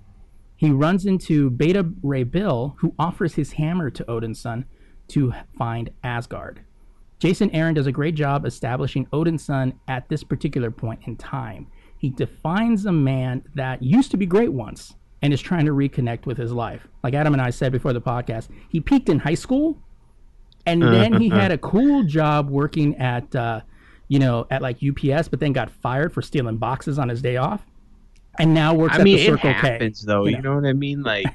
He 0.57 0.69
runs 0.69 1.05
into 1.05 1.49
Beta 1.49 1.89
Ray 2.03 2.23
Bill, 2.23 2.75
who 2.79 2.93
offers 2.99 3.35
his 3.35 3.53
hammer 3.53 3.89
to 3.89 4.09
Odin's 4.09 4.39
son 4.39 4.65
to 5.09 5.33
find 5.57 5.91
Asgard. 6.03 6.64
Jason 7.19 7.49
Aaron 7.51 7.73
does 7.73 7.87
a 7.87 7.91
great 7.91 8.15
job 8.15 8.45
establishing 8.45 9.07
Odin's 9.13 9.43
son 9.43 9.79
at 9.87 10.07
this 10.09 10.23
particular 10.23 10.71
point 10.71 11.01
in 11.05 11.15
time. 11.15 11.67
He 11.97 12.09
defines 12.09 12.85
a 12.85 12.91
man 12.91 13.43
that 13.55 13.81
used 13.81 14.11
to 14.11 14.17
be 14.17 14.25
great 14.25 14.51
once 14.51 14.95
and 15.21 15.33
is 15.33 15.41
trying 15.41 15.65
to 15.65 15.71
reconnect 15.71 16.25
with 16.25 16.37
his 16.37 16.51
life. 16.51 16.87
Like 17.03 17.13
Adam 17.13 17.33
and 17.33 17.41
I 17.41 17.49
said 17.49 17.71
before 17.71 17.93
the 17.93 18.01
podcast, 18.01 18.49
he 18.69 18.79
peaked 18.79 19.09
in 19.09 19.19
high 19.19 19.35
school 19.35 19.77
and 20.65 20.81
then 20.81 21.21
he 21.21 21.29
had 21.29 21.51
a 21.51 21.57
cool 21.57 22.03
job 22.03 22.49
working 22.49 22.95
at 22.97 23.35
uh, 23.35 23.61
you 24.07 24.19
know, 24.19 24.45
at 24.51 24.61
like 24.61 24.77
UPS, 24.83 25.27
but 25.27 25.39
then 25.39 25.53
got 25.53 25.71
fired 25.71 26.13
for 26.13 26.21
stealing 26.21 26.57
boxes 26.57 26.99
on 26.99 27.09
his 27.09 27.21
day 27.21 27.37
off 27.37 27.65
and 28.39 28.53
now 28.53 28.73
works 28.73 28.95
I 28.95 28.99
at 28.99 29.03
mean, 29.03 29.17
the 29.17 29.25
Circle 29.25 29.49
it 29.49 29.53
happens, 29.53 30.01
K. 30.01 30.07
though. 30.07 30.25
You 30.25 30.41
know? 30.41 30.55
what 30.55 30.65
I 30.65 30.73
mean? 30.73 31.03
Like, 31.03 31.25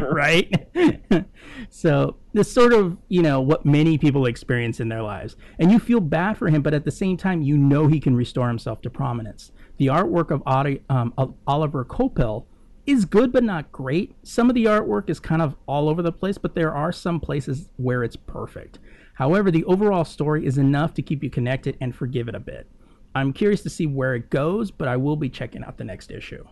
right? 0.12 0.68
so 1.70 2.16
this 2.32 2.52
sort 2.52 2.72
of, 2.72 2.96
you 3.08 3.22
know, 3.22 3.40
what 3.40 3.64
many 3.64 3.98
people 3.98 4.26
experience 4.26 4.80
in 4.80 4.88
their 4.88 5.02
lives. 5.02 5.36
And 5.58 5.70
you 5.70 5.78
feel 5.78 6.00
bad 6.00 6.36
for 6.38 6.48
him, 6.48 6.62
but 6.62 6.74
at 6.74 6.84
the 6.84 6.90
same 6.90 7.16
time, 7.16 7.42
you 7.42 7.56
know 7.56 7.86
he 7.86 8.00
can 8.00 8.16
restore 8.16 8.48
himself 8.48 8.80
to 8.82 8.90
prominence. 8.90 9.52
The 9.78 9.86
artwork 9.86 10.30
of 10.30 10.42
um, 10.88 11.14
of 11.16 11.34
Oliver 11.46 11.84
Coipel 11.84 12.44
is 12.86 13.04
good, 13.04 13.32
but 13.32 13.44
not 13.44 13.70
great. 13.72 14.14
Some 14.22 14.48
of 14.48 14.54
the 14.54 14.64
artwork 14.64 15.08
is 15.08 15.20
kind 15.20 15.40
of 15.40 15.54
all 15.66 15.88
over 15.88 16.02
the 16.02 16.12
place, 16.12 16.38
but 16.38 16.54
there 16.54 16.74
are 16.74 16.92
some 16.92 17.20
places 17.20 17.68
where 17.76 18.02
it's 18.02 18.16
perfect. 18.16 18.78
However, 19.14 19.50
the 19.50 19.64
overall 19.64 20.04
story 20.04 20.46
is 20.46 20.58
enough 20.58 20.94
to 20.94 21.02
keep 21.02 21.22
you 21.22 21.30
connected 21.30 21.76
and 21.80 21.94
forgive 21.94 22.28
it 22.28 22.34
a 22.34 22.40
bit. 22.40 22.66
I'm 23.14 23.32
curious 23.32 23.62
to 23.62 23.70
see 23.70 23.86
where 23.86 24.14
it 24.14 24.30
goes, 24.30 24.70
but 24.70 24.88
I 24.88 24.96
will 24.96 25.16
be 25.16 25.28
checking 25.28 25.64
out 25.64 25.76
the 25.76 25.84
next 25.84 26.10
issue. 26.10 26.44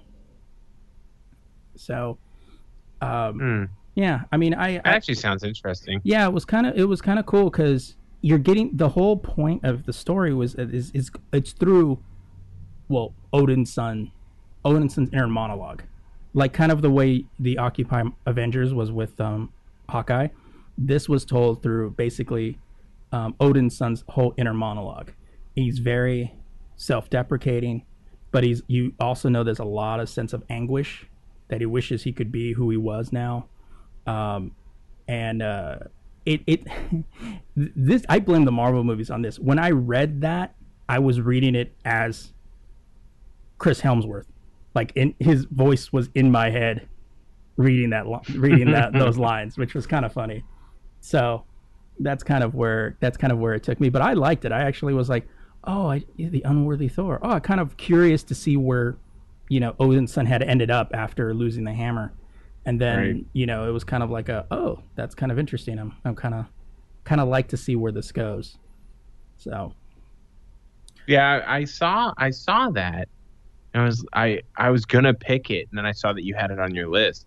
So, 1.76 2.18
um, 3.00 3.38
mm. 3.38 3.68
yeah, 3.94 4.22
I 4.30 4.36
mean, 4.36 4.54
I, 4.54 4.76
actually 4.84 5.14
sounds 5.14 5.42
interesting. 5.42 6.00
yeah, 6.04 6.26
it 6.26 6.32
was 6.32 6.44
kind 6.44 6.66
of 6.66 6.76
it 6.76 6.84
was 6.84 7.00
kind 7.00 7.18
of 7.18 7.26
cool 7.26 7.50
because 7.50 7.96
you're 8.20 8.38
getting 8.38 8.76
the 8.76 8.90
whole 8.90 9.16
point 9.16 9.64
of 9.64 9.86
the 9.86 9.92
story 9.92 10.34
was 10.34 10.54
is, 10.56 10.90
is 10.92 11.10
it's 11.32 11.52
through, 11.52 12.02
well, 12.88 13.14
Odin's 13.32 13.72
son, 13.72 14.12
Odin's 14.64 14.94
son's 14.94 15.08
inner 15.12 15.28
monologue, 15.28 15.82
like 16.34 16.52
kind 16.52 16.70
of 16.70 16.82
the 16.82 16.90
way 16.90 17.24
the 17.38 17.56
Occupy 17.56 18.02
Avengers 18.26 18.74
was 18.74 18.92
with 18.92 19.18
um, 19.20 19.52
Hawkeye. 19.88 20.28
This 20.76 21.08
was 21.08 21.24
told 21.24 21.62
through 21.62 21.92
basically 21.92 22.58
um, 23.12 23.34
Odin's 23.40 23.76
son's 23.76 24.04
whole 24.08 24.34
inner 24.36 24.54
monologue. 24.54 25.12
He's 25.54 25.78
very 25.78 26.34
self-deprecating, 26.80 27.84
but 28.30 28.42
he's 28.42 28.62
you 28.66 28.94
also 28.98 29.28
know 29.28 29.44
there's 29.44 29.58
a 29.58 29.64
lot 29.64 30.00
of 30.00 30.08
sense 30.08 30.32
of 30.32 30.42
anguish 30.48 31.04
that 31.48 31.60
he 31.60 31.66
wishes 31.66 32.04
he 32.04 32.12
could 32.12 32.32
be 32.32 32.54
who 32.54 32.70
he 32.70 32.76
was 32.78 33.12
now. 33.12 33.46
Um, 34.06 34.52
and 35.06 35.42
uh, 35.42 35.78
it 36.24 36.40
it 36.46 36.64
this 37.56 38.02
I 38.08 38.18
blame 38.18 38.46
the 38.46 38.52
Marvel 38.52 38.82
movies 38.82 39.10
on 39.10 39.20
this. 39.20 39.38
When 39.38 39.58
I 39.58 39.70
read 39.70 40.22
that, 40.22 40.54
I 40.88 41.00
was 41.00 41.20
reading 41.20 41.54
it 41.54 41.74
as 41.84 42.32
Chris 43.58 43.82
Hemsworth, 43.82 44.26
like 44.74 44.92
in 44.94 45.14
his 45.18 45.44
voice 45.44 45.92
was 45.92 46.08
in 46.14 46.30
my 46.30 46.48
head, 46.48 46.88
reading 47.58 47.90
that 47.90 48.06
reading 48.34 48.70
that 48.70 48.92
those 48.94 49.18
lines, 49.18 49.58
which 49.58 49.74
was 49.74 49.86
kind 49.86 50.06
of 50.06 50.14
funny. 50.14 50.44
So 51.02 51.44
that's 51.98 52.22
kind 52.22 52.42
of 52.42 52.54
where 52.54 52.96
that's 53.00 53.18
kind 53.18 53.34
of 53.34 53.38
where 53.38 53.52
it 53.52 53.64
took 53.64 53.80
me. 53.80 53.90
But 53.90 54.00
I 54.00 54.14
liked 54.14 54.46
it. 54.46 54.52
I 54.52 54.62
actually 54.62 54.94
was 54.94 55.10
like, 55.10 55.28
oh, 55.64 55.90
I, 55.90 56.04
the 56.16 56.42
unworthy 56.44 56.88
Thor. 56.88 57.18
Oh, 57.22 57.30
I'm 57.30 57.40
kind 57.40 57.60
of 57.60 57.76
curious 57.76 58.22
to 58.24 58.34
see 58.34 58.56
where, 58.56 58.96
you 59.48 59.60
know, 59.60 59.74
Odin's 59.80 60.12
son 60.12 60.26
had 60.26 60.42
ended 60.42 60.70
up 60.70 60.90
after 60.94 61.34
losing 61.34 61.64
the 61.64 61.72
hammer, 61.74 62.12
and 62.64 62.80
then 62.80 62.98
Right. 62.98 63.26
you 63.32 63.46
know 63.46 63.68
it 63.68 63.72
was 63.72 63.84
kind 63.84 64.02
of 64.02 64.10
like 64.10 64.28
a 64.28 64.46
oh, 64.50 64.80
that's 64.96 65.14
kind 65.14 65.32
of 65.32 65.38
interesting. 65.38 65.78
I'm 65.78 65.94
I'm 66.04 66.14
kind 66.14 66.34
of 66.34 66.46
kind 67.04 67.20
of 67.20 67.28
like 67.28 67.48
to 67.48 67.56
see 67.56 67.76
where 67.76 67.92
this 67.92 68.12
goes. 68.12 68.56
So 69.38 69.74
Yeah, 71.06 71.42
I 71.46 71.64
saw 71.64 72.12
I 72.16 72.30
saw 72.30 72.70
that. 72.70 73.08
I 73.74 73.84
was 73.84 74.04
I 74.12 74.42
I 74.56 74.70
was 74.70 74.84
gonna 74.84 75.14
pick 75.14 75.50
it, 75.50 75.68
and 75.70 75.78
then 75.78 75.86
I 75.86 75.92
saw 75.92 76.12
that 76.12 76.24
you 76.24 76.34
had 76.34 76.50
it 76.50 76.58
on 76.58 76.74
your 76.74 76.88
list. 76.88 77.26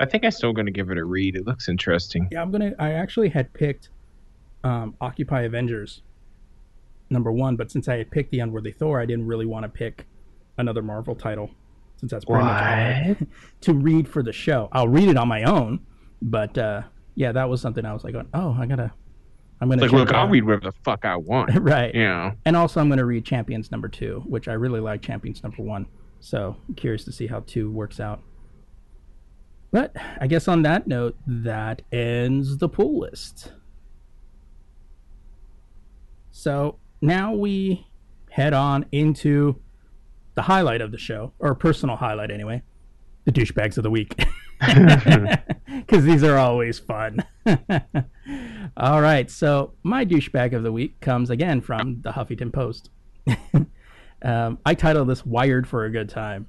I 0.00 0.04
think 0.06 0.24
I'm 0.24 0.30
still 0.32 0.52
gonna 0.52 0.70
give 0.70 0.90
it 0.90 0.98
a 0.98 1.04
read. 1.04 1.36
It 1.36 1.46
looks 1.46 1.68
interesting. 1.68 2.28
yeah, 2.32 2.42
I'm 2.42 2.50
gonna. 2.50 2.72
I 2.78 2.92
actually 2.92 3.28
had 3.28 3.52
picked 3.52 3.90
um, 4.64 4.96
Occupy 5.00 5.42
Avengers 5.42 6.02
number 7.12 7.30
one, 7.30 7.56
but 7.56 7.70
since 7.70 7.88
I 7.88 7.98
had 7.98 8.10
picked 8.10 8.30
the 8.30 8.40
Unworthy 8.40 8.72
Thor, 8.72 9.00
I 9.00 9.06
didn't 9.06 9.26
really 9.26 9.46
want 9.46 9.64
to 9.64 9.68
pick 9.68 10.06
another 10.58 10.82
Marvel 10.82 11.14
title 11.14 11.50
since 11.96 12.10
that's 12.10 12.24
pretty 12.24 12.42
much 12.42 12.60
all 12.60 12.68
I 12.68 13.16
to 13.60 13.74
read 13.74 14.08
for 14.08 14.22
the 14.22 14.32
show. 14.32 14.68
I'll 14.72 14.88
read 14.88 15.08
it 15.08 15.16
on 15.16 15.28
my 15.28 15.44
own, 15.44 15.80
but 16.20 16.58
uh, 16.58 16.82
yeah, 17.14 17.32
that 17.32 17.48
was 17.48 17.60
something 17.60 17.84
I 17.84 17.92
was 17.92 18.02
like, 18.02 18.16
oh, 18.34 18.56
I 18.58 18.66
gotta, 18.66 18.92
I'm 19.60 19.68
gonna 19.68 19.82
Like, 19.82 19.92
look, 19.92 20.10
it 20.10 20.16
I'll 20.16 20.28
read 20.28 20.44
whatever 20.44 20.70
the 20.70 20.76
fuck 20.84 21.04
I 21.04 21.16
want. 21.16 21.50
right. 21.60 21.94
You 21.94 22.02
know. 22.02 22.32
And 22.44 22.56
also, 22.56 22.80
I'm 22.80 22.88
gonna 22.88 23.04
read 23.04 23.24
Champions 23.24 23.70
number 23.70 23.88
two, 23.88 24.24
which 24.26 24.48
I 24.48 24.54
really 24.54 24.80
like 24.80 25.00
Champions 25.02 25.42
number 25.42 25.62
one. 25.62 25.86
So 26.18 26.56
I'm 26.68 26.74
curious 26.74 27.04
to 27.04 27.12
see 27.12 27.28
how 27.28 27.40
two 27.46 27.70
works 27.70 28.00
out. 28.00 28.20
But 29.70 29.94
I 30.20 30.26
guess 30.26 30.48
on 30.48 30.62
that 30.62 30.86
note, 30.86 31.16
that 31.26 31.82
ends 31.92 32.58
the 32.58 32.68
pool 32.68 33.00
list. 33.00 33.52
So 36.30 36.78
now 37.02 37.34
we 37.34 37.86
head 38.30 38.54
on 38.54 38.86
into 38.92 39.60
the 40.34 40.42
highlight 40.42 40.80
of 40.80 40.92
the 40.92 40.98
show, 40.98 41.32
or 41.38 41.54
personal 41.54 41.96
highlight 41.96 42.30
anyway, 42.30 42.62
the 43.24 43.32
douchebags 43.32 43.76
of 43.76 43.82
the 43.82 43.90
week. 43.90 44.24
Because 45.66 46.04
these 46.04 46.22
are 46.22 46.38
always 46.38 46.78
fun. 46.78 47.24
All 48.76 49.00
right, 49.00 49.30
so 49.30 49.72
my 49.82 50.04
douchebag 50.04 50.54
of 50.54 50.62
the 50.62 50.70
week 50.70 51.00
comes 51.00 51.30
again 51.30 51.60
from 51.60 52.02
the 52.02 52.12
Huffington 52.12 52.52
Post. 52.52 52.90
um, 54.22 54.58
I 54.64 54.74
titled 54.74 55.08
this 55.08 55.26
Wired 55.26 55.66
for 55.66 55.84
a 55.84 55.90
Good 55.90 56.08
Time. 56.08 56.46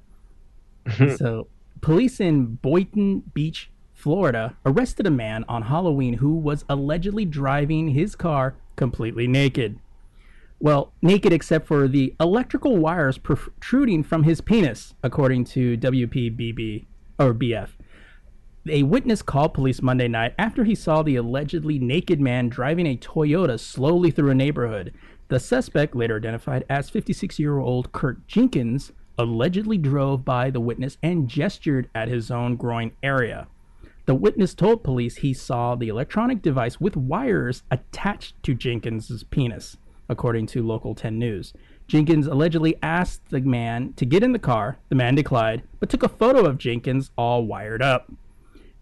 so, 1.16 1.48
police 1.80 2.20
in 2.20 2.56
Boynton 2.56 3.20
Beach, 3.32 3.70
Florida, 3.94 4.56
arrested 4.64 5.06
a 5.06 5.10
man 5.10 5.44
on 5.48 5.62
Halloween 5.62 6.14
who 6.14 6.34
was 6.34 6.64
allegedly 6.68 7.24
driving 7.24 7.88
his 7.88 8.14
car 8.14 8.56
completely 8.76 9.26
naked. 9.26 9.78
Well, 10.64 10.94
naked 11.02 11.30
except 11.30 11.66
for 11.66 11.86
the 11.86 12.14
electrical 12.18 12.78
wires 12.78 13.18
protruding 13.18 14.02
from 14.02 14.22
his 14.22 14.40
penis, 14.40 14.94
according 15.02 15.44
to 15.52 15.76
WPBB 15.76 16.86
or 17.18 17.34
BF. 17.34 17.68
A 18.70 18.82
witness 18.84 19.20
called 19.20 19.52
police 19.52 19.82
Monday 19.82 20.08
night 20.08 20.34
after 20.38 20.64
he 20.64 20.74
saw 20.74 21.02
the 21.02 21.16
allegedly 21.16 21.78
naked 21.78 22.18
man 22.18 22.48
driving 22.48 22.86
a 22.86 22.96
Toyota 22.96 23.60
slowly 23.60 24.10
through 24.10 24.30
a 24.30 24.34
neighborhood. 24.34 24.94
The 25.28 25.38
suspect, 25.38 25.94
later 25.94 26.16
identified 26.16 26.64
as 26.70 26.88
56 26.88 27.38
year 27.38 27.58
old 27.58 27.92
Kurt 27.92 28.26
Jenkins, 28.26 28.90
allegedly 29.18 29.76
drove 29.76 30.24
by 30.24 30.48
the 30.48 30.60
witness 30.60 30.96
and 31.02 31.28
gestured 31.28 31.90
at 31.94 32.08
his 32.08 32.30
own 32.30 32.56
groin 32.56 32.92
area. 33.02 33.48
The 34.06 34.14
witness 34.14 34.54
told 34.54 34.82
police 34.82 35.16
he 35.16 35.34
saw 35.34 35.74
the 35.74 35.88
electronic 35.88 36.40
device 36.40 36.80
with 36.80 36.96
wires 36.96 37.64
attached 37.70 38.42
to 38.44 38.54
Jenkins's 38.54 39.24
penis, 39.24 39.76
according 40.08 40.46
to 40.48 40.62
Local 40.62 40.94
10 40.94 41.18
News. 41.18 41.52
Jenkins 41.86 42.26
allegedly 42.26 42.76
asked 42.82 43.28
the 43.30 43.40
man 43.40 43.92
to 43.94 44.06
get 44.06 44.22
in 44.22 44.32
the 44.32 44.38
car. 44.38 44.78
The 44.88 44.94
man 44.94 45.14
declined, 45.14 45.62
but 45.80 45.88
took 45.88 46.02
a 46.02 46.08
photo 46.08 46.46
of 46.46 46.58
Jenkins 46.58 47.10
all 47.16 47.44
wired 47.44 47.82
up. 47.82 48.10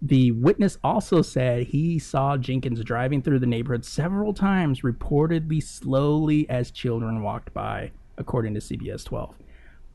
The 0.00 0.32
witness 0.32 0.78
also 0.82 1.22
said 1.22 1.68
he 1.68 1.98
saw 1.98 2.36
Jenkins 2.36 2.82
driving 2.82 3.22
through 3.22 3.38
the 3.38 3.46
neighborhood 3.46 3.84
several 3.84 4.34
times, 4.34 4.80
reportedly 4.80 5.62
slowly 5.62 6.48
as 6.50 6.72
children 6.72 7.22
walked 7.22 7.54
by, 7.54 7.92
according 8.18 8.54
to 8.54 8.60
CBS 8.60 9.04
12. 9.04 9.36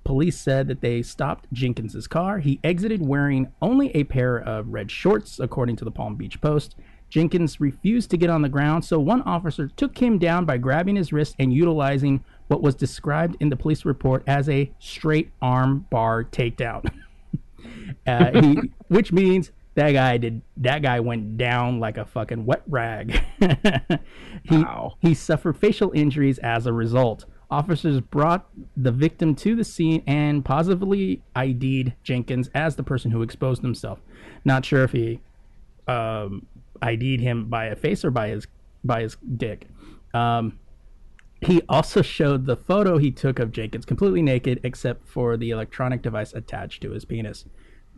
Police 0.05 0.39
said 0.39 0.69
that 0.69 0.79
they 0.79 1.01
stopped 1.01 1.51
Jenkins's 1.51 2.07
car. 2.07 2.39
He 2.39 2.61
exited 2.63 3.05
wearing 3.05 3.51
only 3.61 3.93
a 3.93 4.05
pair 4.05 4.37
of 4.37 4.69
red 4.69 4.89
shorts, 4.89 5.37
according 5.37 5.75
to 5.75 5.85
the 5.85 5.91
Palm 5.91 6.15
Beach 6.15 6.39
Post. 6.39 6.77
Jenkins 7.09 7.59
refused 7.59 8.09
to 8.11 8.17
get 8.17 8.29
on 8.29 8.41
the 8.41 8.49
ground, 8.49 8.83
so 8.83 8.99
one 8.99 9.21
officer 9.21 9.67
took 9.67 9.97
him 9.97 10.17
down 10.17 10.45
by 10.45 10.57
grabbing 10.57 10.95
his 10.95 11.13
wrist 11.13 11.35
and 11.39 11.53
utilizing 11.53 12.23
what 12.47 12.61
was 12.61 12.75
described 12.75 13.37
in 13.39 13.49
the 13.49 13.55
police 13.55 13.85
report 13.85 14.23
as 14.27 14.49
a 14.49 14.71
straight 14.79 15.31
arm 15.41 15.85
bar 15.89 16.23
takedown. 16.23 16.89
uh, 18.07 18.41
he, 18.41 18.71
which 18.87 19.11
means 19.11 19.51
that 19.75 19.91
guy 19.91 20.17
did 20.17 20.41
that 20.57 20.81
guy 20.81 20.99
went 20.99 21.37
down 21.37 21.79
like 21.79 21.97
a 21.97 22.05
fucking 22.05 22.45
wet 22.45 22.63
rag. 22.67 23.23
he 24.43 24.57
Wow. 24.57 24.95
he 24.99 25.13
suffered 25.13 25.57
facial 25.57 25.91
injuries 25.91 26.39
as 26.39 26.65
a 26.65 26.73
result. 26.73 27.25
Officers 27.49 28.01
brought 28.01 28.49
the 28.75 28.91
victim 28.91 29.33
to 29.35 29.55
the 29.55 29.63
scene 29.63 30.03
and 30.05 30.43
positively 30.43 31.21
ID'd 31.35 31.93
Jenkins 32.03 32.49
as 32.53 32.75
the 32.75 32.83
person 32.83 33.11
who 33.11 33.21
exposed 33.21 33.61
himself. 33.61 33.99
Not 34.43 34.65
sure 34.65 34.83
if 34.83 34.91
he 34.91 35.21
um, 35.87 36.45
ID'd 36.81 37.21
him 37.21 37.49
by 37.49 37.65
a 37.65 37.75
face 37.75 38.03
or 38.03 38.11
by 38.11 38.29
his 38.29 38.47
by 38.83 39.01
his 39.01 39.17
dick. 39.35 39.67
Um, 40.13 40.59
he 41.41 41.61
also 41.69 42.01
showed 42.01 42.45
the 42.45 42.57
photo 42.57 42.97
he 42.97 43.11
took 43.11 43.39
of 43.39 43.51
Jenkins 43.51 43.85
completely 43.85 44.21
naked 44.21 44.59
except 44.63 45.07
for 45.07 45.37
the 45.37 45.51
electronic 45.51 46.01
device 46.01 46.33
attached 46.33 46.81
to 46.81 46.91
his 46.91 47.05
penis. 47.05 47.45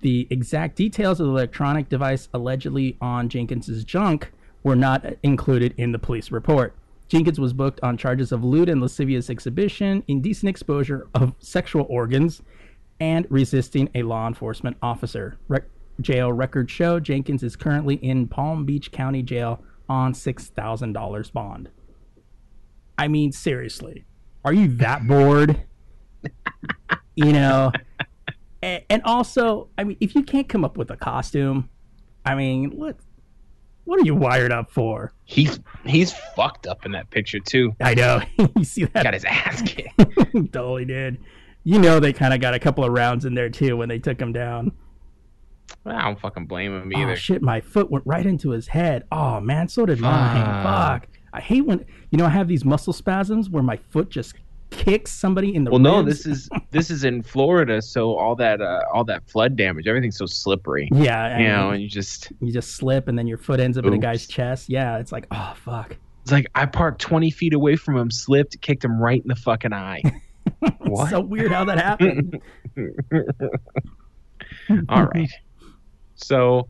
The 0.02 0.28
exact 0.30 0.76
details 0.76 1.20
of 1.20 1.28
the 1.28 1.34
electronic 1.34 1.90
device 1.90 2.30
allegedly 2.34 2.98
on 3.02 3.30
Jenkins's 3.30 3.84
junk 3.84 4.32
were 4.64 4.76
not 4.76 5.06
included 5.24 5.74
in 5.78 5.92
the 5.92 6.00
police 6.00 6.32
report. 6.32 6.76
Jenkins 7.08 7.40
was 7.40 7.54
booked 7.54 7.80
on 7.82 7.98
charges 7.98 8.32
of 8.32 8.44
lewd 8.44 8.70
and 8.70 8.82
lascivious 8.82 9.30
exhibition, 9.30 10.04
indecent 10.08 10.50
exposure 10.50 11.08
of 11.16 11.34
sexual 11.40 11.86
organs, 11.90 12.42
and 13.00 13.26
resisting 13.30 13.90
a 13.96 14.04
law 14.04 14.28
enforcement 14.28 14.78
officer. 14.82 15.38
Rec- 15.48 15.70
jail 16.02 16.32
records 16.32 16.72
show 16.72 17.00
Jenkins 17.00 17.44
is 17.44 17.56
currently 17.56 17.96
in 17.96 18.28
Palm 18.28 18.66
Beach 18.66 18.92
County 18.92 19.24
Jail 19.24 19.64
on 19.88 20.14
$6,000 20.14 21.34
bond. 21.34 21.70
I 22.98 23.08
mean, 23.08 23.32
seriously, 23.32 24.06
are 24.44 24.54
you 24.54 24.68
that 24.78 25.08
bored? 25.08 25.62
you 27.16 27.32
know, 27.32 27.72
and, 28.62 28.84
and 28.90 29.02
also, 29.04 29.70
I 29.78 29.84
mean, 29.84 29.98
if 30.00 30.16
you 30.16 30.24
can't 30.24 30.50
come 30.50 30.66
up 30.66 30.78
with 30.78 30.92
a 30.92 30.98
costume, 30.98 31.70
I 32.26 32.36
mean, 32.36 32.72
what 32.72 32.98
what 33.86 34.00
are 34.00 34.06
you 34.06 34.14
wired 34.14 34.52
up 34.52 34.70
for? 34.70 35.14
He's 35.26 35.60
he's 35.86 36.14
fucked 36.36 36.68
up 36.68 36.86
in 36.86 36.92
that 36.92 37.10
picture 37.10 37.40
too. 37.40 37.74
I 37.82 37.96
know 37.96 38.22
you 38.56 38.64
see 38.64 38.86
that 38.86 39.04
Got 39.04 39.14
his 39.14 39.26
ass 39.26 39.62
kicked. 39.64 39.98
totally 40.54 40.86
did. 40.86 41.18
You 41.64 41.80
know, 41.80 42.00
they 42.00 42.14
kind 42.14 42.34
of 42.34 42.40
got 42.40 42.54
a 42.54 42.60
couple 42.60 42.84
of 42.84 42.92
rounds 42.92 43.26
in 43.26 43.34
there 43.34 43.50
too 43.50 43.78
when 43.78 43.90
they 43.90 44.00
took 44.00 44.22
him 44.22 44.32
down. 44.32 44.72
I 45.86 46.04
don't 46.04 46.20
fucking 46.20 46.46
blame 46.46 46.76
him 46.76 46.92
either. 46.94 47.12
Oh 47.12 47.16
shit, 47.16 47.42
my 47.42 47.62
foot 47.62 47.90
went 47.90 48.06
right 48.06 48.26
into 48.26 48.52
his 48.52 48.68
head. 48.68 49.04
Oh 49.12 49.40
man, 49.40 49.68
so 49.68 49.86
did 49.86 50.00
mine. 50.00 50.46
Fuck. 50.46 50.64
Fuck. 50.64 51.08
I 51.34 51.42
hate 51.42 51.66
when 51.66 51.86
you 52.12 52.18
know 52.18 52.26
I 52.26 52.30
have 52.30 52.48
these 52.48 52.66
muscle 52.66 52.94
spasms 52.94 53.50
where 53.50 53.64
my 53.64 53.78
foot 53.78 54.10
just 54.10 54.36
kicks 54.72 55.12
somebody 55.12 55.56
in 55.56 55.64
the 55.64 55.72
well, 55.72 55.80
no, 55.80 56.04
this 56.04 56.26
is 56.26 56.50
this 56.72 56.92
is 56.92 57.04
in 57.04 57.24
Florida, 57.24 57.82
so 57.82 58.16
all 58.16 58.36
that 58.36 58.62
uh, 58.62 58.82
all 58.94 59.04
that 59.06 59.28
flood 59.30 59.56
damage, 59.56 59.88
everything's 59.88 60.18
so 60.18 60.26
slippery. 60.26 60.90
yeah, 60.92 61.36
I 61.36 61.40
You 61.40 61.48
know, 61.48 61.70
and 61.72 61.82
you 61.82 61.90
just 61.90 62.32
you 62.42 62.52
just 62.52 62.76
slip 62.76 63.08
and 63.08 63.18
then 63.18 63.28
your 63.28 63.38
foot 63.38 63.60
ends 63.60 63.78
up 63.78 63.86
in 63.86 63.94
a 63.94 63.98
guy's 63.98 64.28
chest. 64.28 64.70
Yeah, 64.70 64.98
it's 64.98 65.12
like 65.12 65.28
oh 65.32 65.54
fuck. 65.56 65.96
it's 66.24 66.32
like 66.32 66.48
I 66.56 66.66
parked 66.66 67.02
twenty 67.02 67.32
feet 67.32 67.54
away 67.54 67.76
from 67.76 67.98
him, 67.98 68.12
slipped, 68.12 68.60
kicked 68.62 68.84
him 68.84 69.02
right 69.02 69.22
in 69.22 69.28
the 69.28 69.36
fucking 69.36 69.74
eye. 69.74 70.02
what? 70.80 71.10
So 71.10 71.22
weird 71.22 71.52
how 71.52 71.66
that 71.66 71.78
happened. 71.78 72.42
All 74.90 75.06
right. 75.06 75.30
So 76.20 76.68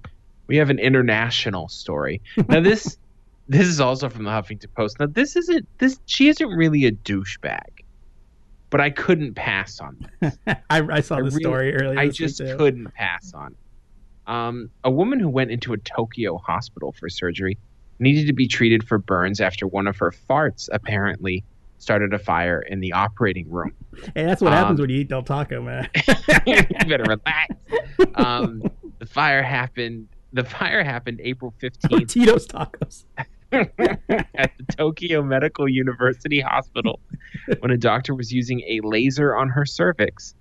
we 0.48 0.58
have 0.58 0.70
an 0.70 0.80
international 0.80 1.68
story. 1.70 2.22
Now 2.48 2.62
this 2.62 2.98
this 3.48 3.68
is 3.68 3.80
also 3.80 4.10
from 4.10 4.24
the 4.24 4.32
Huffington 4.32 4.74
Post. 4.76 5.00
Now 5.00 5.08
this 5.08 5.36
isn't 5.36 5.68
this 5.80 6.00
she 6.06 6.30
isn't 6.30 6.50
really 6.50 6.86
a 6.86 6.92
douchebag. 6.92 7.62
But 8.72 8.82
I 8.82 8.92
couldn't 8.92 9.34
pass 9.34 9.80
on 9.80 10.08
this. 10.22 10.38
I, 10.48 10.56
I 10.70 11.02
saw 11.02 11.16
I 11.16 11.20
the 11.20 11.24
really- 11.26 11.44
story 11.44 11.76
earlier. 11.76 12.00
I 12.00 12.10
just 12.10 12.38
couldn't 12.40 12.94
pass 12.94 13.34
on. 13.34 13.56
Um, 14.28 14.70
a 14.84 14.92
woman 14.92 15.20
who 15.20 15.28
went 15.28 15.50
into 15.50 15.74
a 15.74 15.78
Tokyo 15.78 16.38
hospital 16.38 16.92
for 16.92 17.10
surgery 17.10 17.58
needed 17.98 18.28
to 18.28 18.34
be 18.34 18.48
treated 18.48 18.88
for 18.88 19.00
burns 19.00 19.42
after 19.42 19.66
one 19.66 19.88
of 19.88 19.98
her 19.98 20.14
farts 20.30 20.70
apparently 20.72 21.44
started 21.80 22.14
a 22.14 22.20
fire 22.20 22.62
in 22.62 22.80
the 22.80 22.94
operating 22.94 23.50
room. 23.50 23.74
Hey, 24.14 24.26
that's 24.26 24.42
what 24.42 24.54
happens 24.54 24.80
um, 24.80 24.84
when 24.84 24.90
you 24.92 24.98
eat 24.98 25.08
Del 25.08 25.24
Taco, 25.24 25.64
man. 25.64 25.90
you 26.46 26.62
better 26.88 27.06
relax. 27.06 27.56
Um, 28.16 28.62
the 29.00 29.06
fire 29.06 29.44
happened. 29.44 30.08
The 30.34 30.44
fire 30.44 30.84
happened 30.84 31.22
April 31.24 31.54
fifteenth 31.60 32.10
Tito's 32.10 32.48
tacos. 32.48 33.06
at 33.52 34.52
the 34.58 34.76
Tokyo 34.78 35.24
Medical 35.24 35.68
University 35.68 36.40
Hospital 36.40 37.00
when 37.60 37.72
a 37.72 37.78
doctor 37.78 38.14
was 38.14 38.32
using 38.32 38.62
a 38.62 38.80
laser 38.84 39.36
on 39.36 39.50
her 39.50 39.66
cervix, 39.66 40.36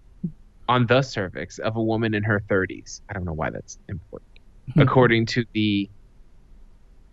on 0.69 0.87
the 0.87 1.01
cervix 1.01 1.59
of 1.59 1.77
a 1.77 1.83
woman 1.83 2.13
in 2.13 2.23
her 2.23 2.43
30s. 2.51 3.01
I 3.09 3.15
don't 3.15 3.25
know 3.25 3.33
why 3.33 3.49
that's 3.49 3.79
important. 3.89 4.31
According 4.77 5.25
to 5.27 5.45
the 5.55 5.89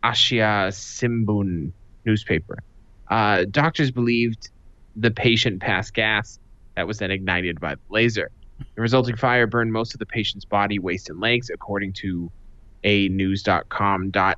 Asahi 0.03 0.67
Shimbun 0.73 1.71
newspaper, 2.05 2.59
uh, 3.09 3.45
doctors 3.49 3.89
believed 3.89 4.49
the 4.97 5.11
patient 5.11 5.61
passed 5.61 5.93
gas 5.93 6.39
that 6.75 6.87
was 6.87 6.97
then 6.99 7.11
ignited 7.11 7.61
by 7.61 7.75
the 7.75 7.81
laser. 7.89 8.31
The 8.59 8.81
resulting 8.81 9.15
fire 9.15 9.47
burned 9.47 9.71
most 9.71 9.93
of 9.93 9.99
the 9.99 10.05
patient's 10.05 10.45
body, 10.45 10.79
waist, 10.79 11.09
and 11.09 11.19
legs, 11.19 11.49
according 11.49 11.93
to 11.93 12.31
a 12.83 13.09
news.com.au. 13.09 14.37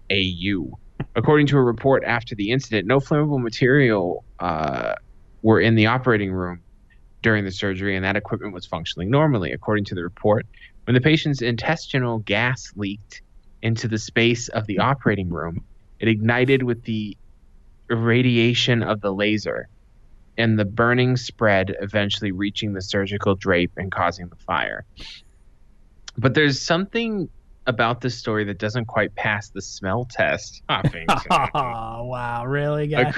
According 1.16 1.48
to 1.48 1.58
a 1.58 1.64
report 1.64 2.04
after 2.06 2.36
the 2.36 2.52
incident, 2.52 2.88
no 2.88 3.00
flammable 3.00 3.42
material 3.42 4.24
uh, 4.40 4.96
were 5.42 5.60
in 5.60 5.76
the 5.76 5.88
operating 5.88 6.32
room 6.32 6.62
during 7.22 7.46
the 7.46 7.52
surgery, 7.52 7.96
and 7.96 8.06
that 8.06 8.16
equipment 8.16 8.54
was 8.54 8.66
functioning 8.66 9.10
normally. 9.10 9.52
According 9.52 9.86
to 9.86 9.96
the 9.96 10.04
report, 10.04 10.46
when 10.86 10.94
the 10.94 11.02
patient's 11.02 11.42
intestinal 11.42 12.20
gas 12.20 12.72
leaked 12.76 13.22
into 13.62 13.88
the 13.88 13.98
space 13.98 14.48
of 14.50 14.66
the 14.68 14.80
operating 14.80 15.30
room, 15.30 15.64
it 16.00 16.08
ignited 16.08 16.64
with 16.64 16.84
the 16.84 17.18
radiation 17.90 18.84
of 18.84 19.02
the 19.02 19.12
laser, 19.12 19.68
and 20.38 20.58
the 20.58 20.66
burning 20.66 21.18
spread, 21.18 21.76
eventually 21.82 22.32
reaching 22.32 22.74
the 22.74 22.82
surgical 22.82 23.36
drape 23.36 23.72
and 23.78 23.92
causing 23.92 24.28
the 24.28 24.36
fire. 24.36 24.86
But 26.18 26.34
there's 26.34 26.62
something 26.62 27.30
about 27.68 28.00
this 28.00 28.18
story 28.18 28.46
that 28.46 28.58
doesn't 28.58 28.86
quite 28.86 29.14
pass 29.16 29.50
the 29.50 29.62
smell 29.62 30.06
test. 30.06 30.64
oh, 30.70 30.82
wow, 31.54 32.46
really, 32.46 32.88
guys? 32.88 33.14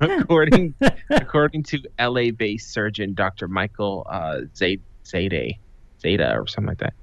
according 0.00 0.74
according 1.10 1.62
to 1.62 1.80
LA-based 2.00 2.72
surgeon 2.72 3.14
Dr. 3.14 3.48
Michael 3.48 4.06
uh, 4.10 4.40
Zeta, 4.56 5.52
Zeta 6.00 6.34
or 6.36 6.46
something 6.46 6.68
like 6.68 6.78
that. 6.78 6.94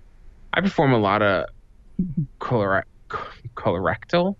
I 0.53 0.61
perform 0.61 0.93
a 0.93 0.97
lot 0.99 1.21
of 1.21 1.45
color, 2.39 2.85
colorectal, 3.55 4.35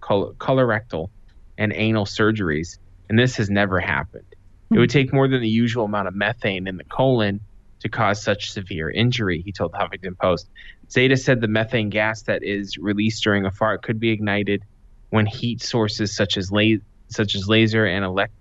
color, 0.00 0.32
colorectal, 0.34 1.10
and 1.58 1.72
anal 1.72 2.06
surgeries, 2.06 2.78
and 3.08 3.18
this 3.18 3.36
has 3.36 3.48
never 3.50 3.78
happened. 3.78 4.33
It 4.72 4.78
would 4.78 4.90
hmm. 4.90 4.98
take 4.98 5.12
more 5.12 5.28
than 5.28 5.40
the 5.40 5.48
usual 5.48 5.84
amount 5.84 6.08
of 6.08 6.14
methane 6.14 6.66
in 6.66 6.76
the 6.76 6.84
colon 6.84 7.40
to 7.80 7.88
cause 7.88 8.22
such 8.22 8.50
severe 8.50 8.90
injury, 8.90 9.42
he 9.42 9.52
told 9.52 9.72
the 9.72 9.76
Huffington 9.78 10.18
Post. 10.18 10.48
Zeta 10.90 11.16
said 11.16 11.40
the 11.40 11.48
methane 11.48 11.90
gas 11.90 12.22
that 12.22 12.42
is 12.42 12.78
released 12.78 13.22
during 13.22 13.44
a 13.44 13.50
fart 13.50 13.82
could 13.82 14.00
be 14.00 14.10
ignited 14.10 14.62
when 15.10 15.26
heat 15.26 15.62
sources 15.62 16.16
such 16.16 16.36
as 16.36 16.50
la- 16.50 16.76
such 17.08 17.34
as 17.34 17.46
laser 17.46 17.84
and 17.84 18.04
elect- 18.04 18.32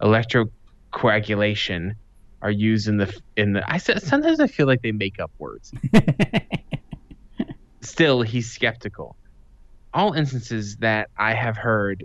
electrocoagulation 0.00 1.94
are 2.42 2.50
used 2.50 2.88
in 2.88 2.96
the 2.96 3.20
in 3.36 3.52
the. 3.52 3.62
I 3.70 3.78
sometimes 3.78 4.40
I 4.40 4.48
feel 4.48 4.66
like 4.66 4.82
they 4.82 4.92
make 4.92 5.20
up 5.20 5.30
words. 5.38 5.72
Still, 7.80 8.22
he's 8.22 8.50
skeptical. 8.50 9.16
All 9.94 10.12
instances 10.12 10.76
that 10.76 11.10
I 11.16 11.34
have 11.34 11.56
heard 11.56 12.04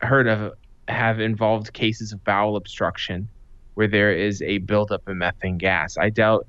heard 0.00 0.28
of 0.28 0.54
have 0.88 1.20
involved 1.20 1.72
cases 1.72 2.12
of 2.12 2.22
bowel 2.24 2.56
obstruction 2.56 3.28
where 3.74 3.88
there 3.88 4.12
is 4.12 4.40
a 4.42 4.58
buildup 4.58 5.06
of 5.06 5.16
methane 5.16 5.58
gas. 5.58 5.96
I 5.98 6.10
doubt 6.10 6.46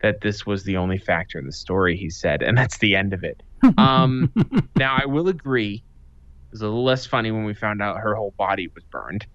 that 0.00 0.20
this 0.20 0.46
was 0.46 0.62
the 0.64 0.76
only 0.76 0.98
factor 0.98 1.38
in 1.38 1.46
the 1.46 1.52
story, 1.52 1.96
he 1.96 2.08
said, 2.08 2.42
and 2.42 2.56
that's 2.56 2.78
the 2.78 2.94
end 2.96 3.12
of 3.12 3.24
it. 3.24 3.42
Um, 3.76 4.32
now, 4.76 4.96
I 5.02 5.06
will 5.06 5.26
agree, 5.26 5.82
it 6.46 6.52
was 6.52 6.60
a 6.60 6.66
little 6.66 6.84
less 6.84 7.06
funny 7.06 7.32
when 7.32 7.44
we 7.44 7.54
found 7.54 7.82
out 7.82 7.98
her 7.98 8.14
whole 8.14 8.32
body 8.38 8.68
was 8.72 8.84
burned. 8.84 9.26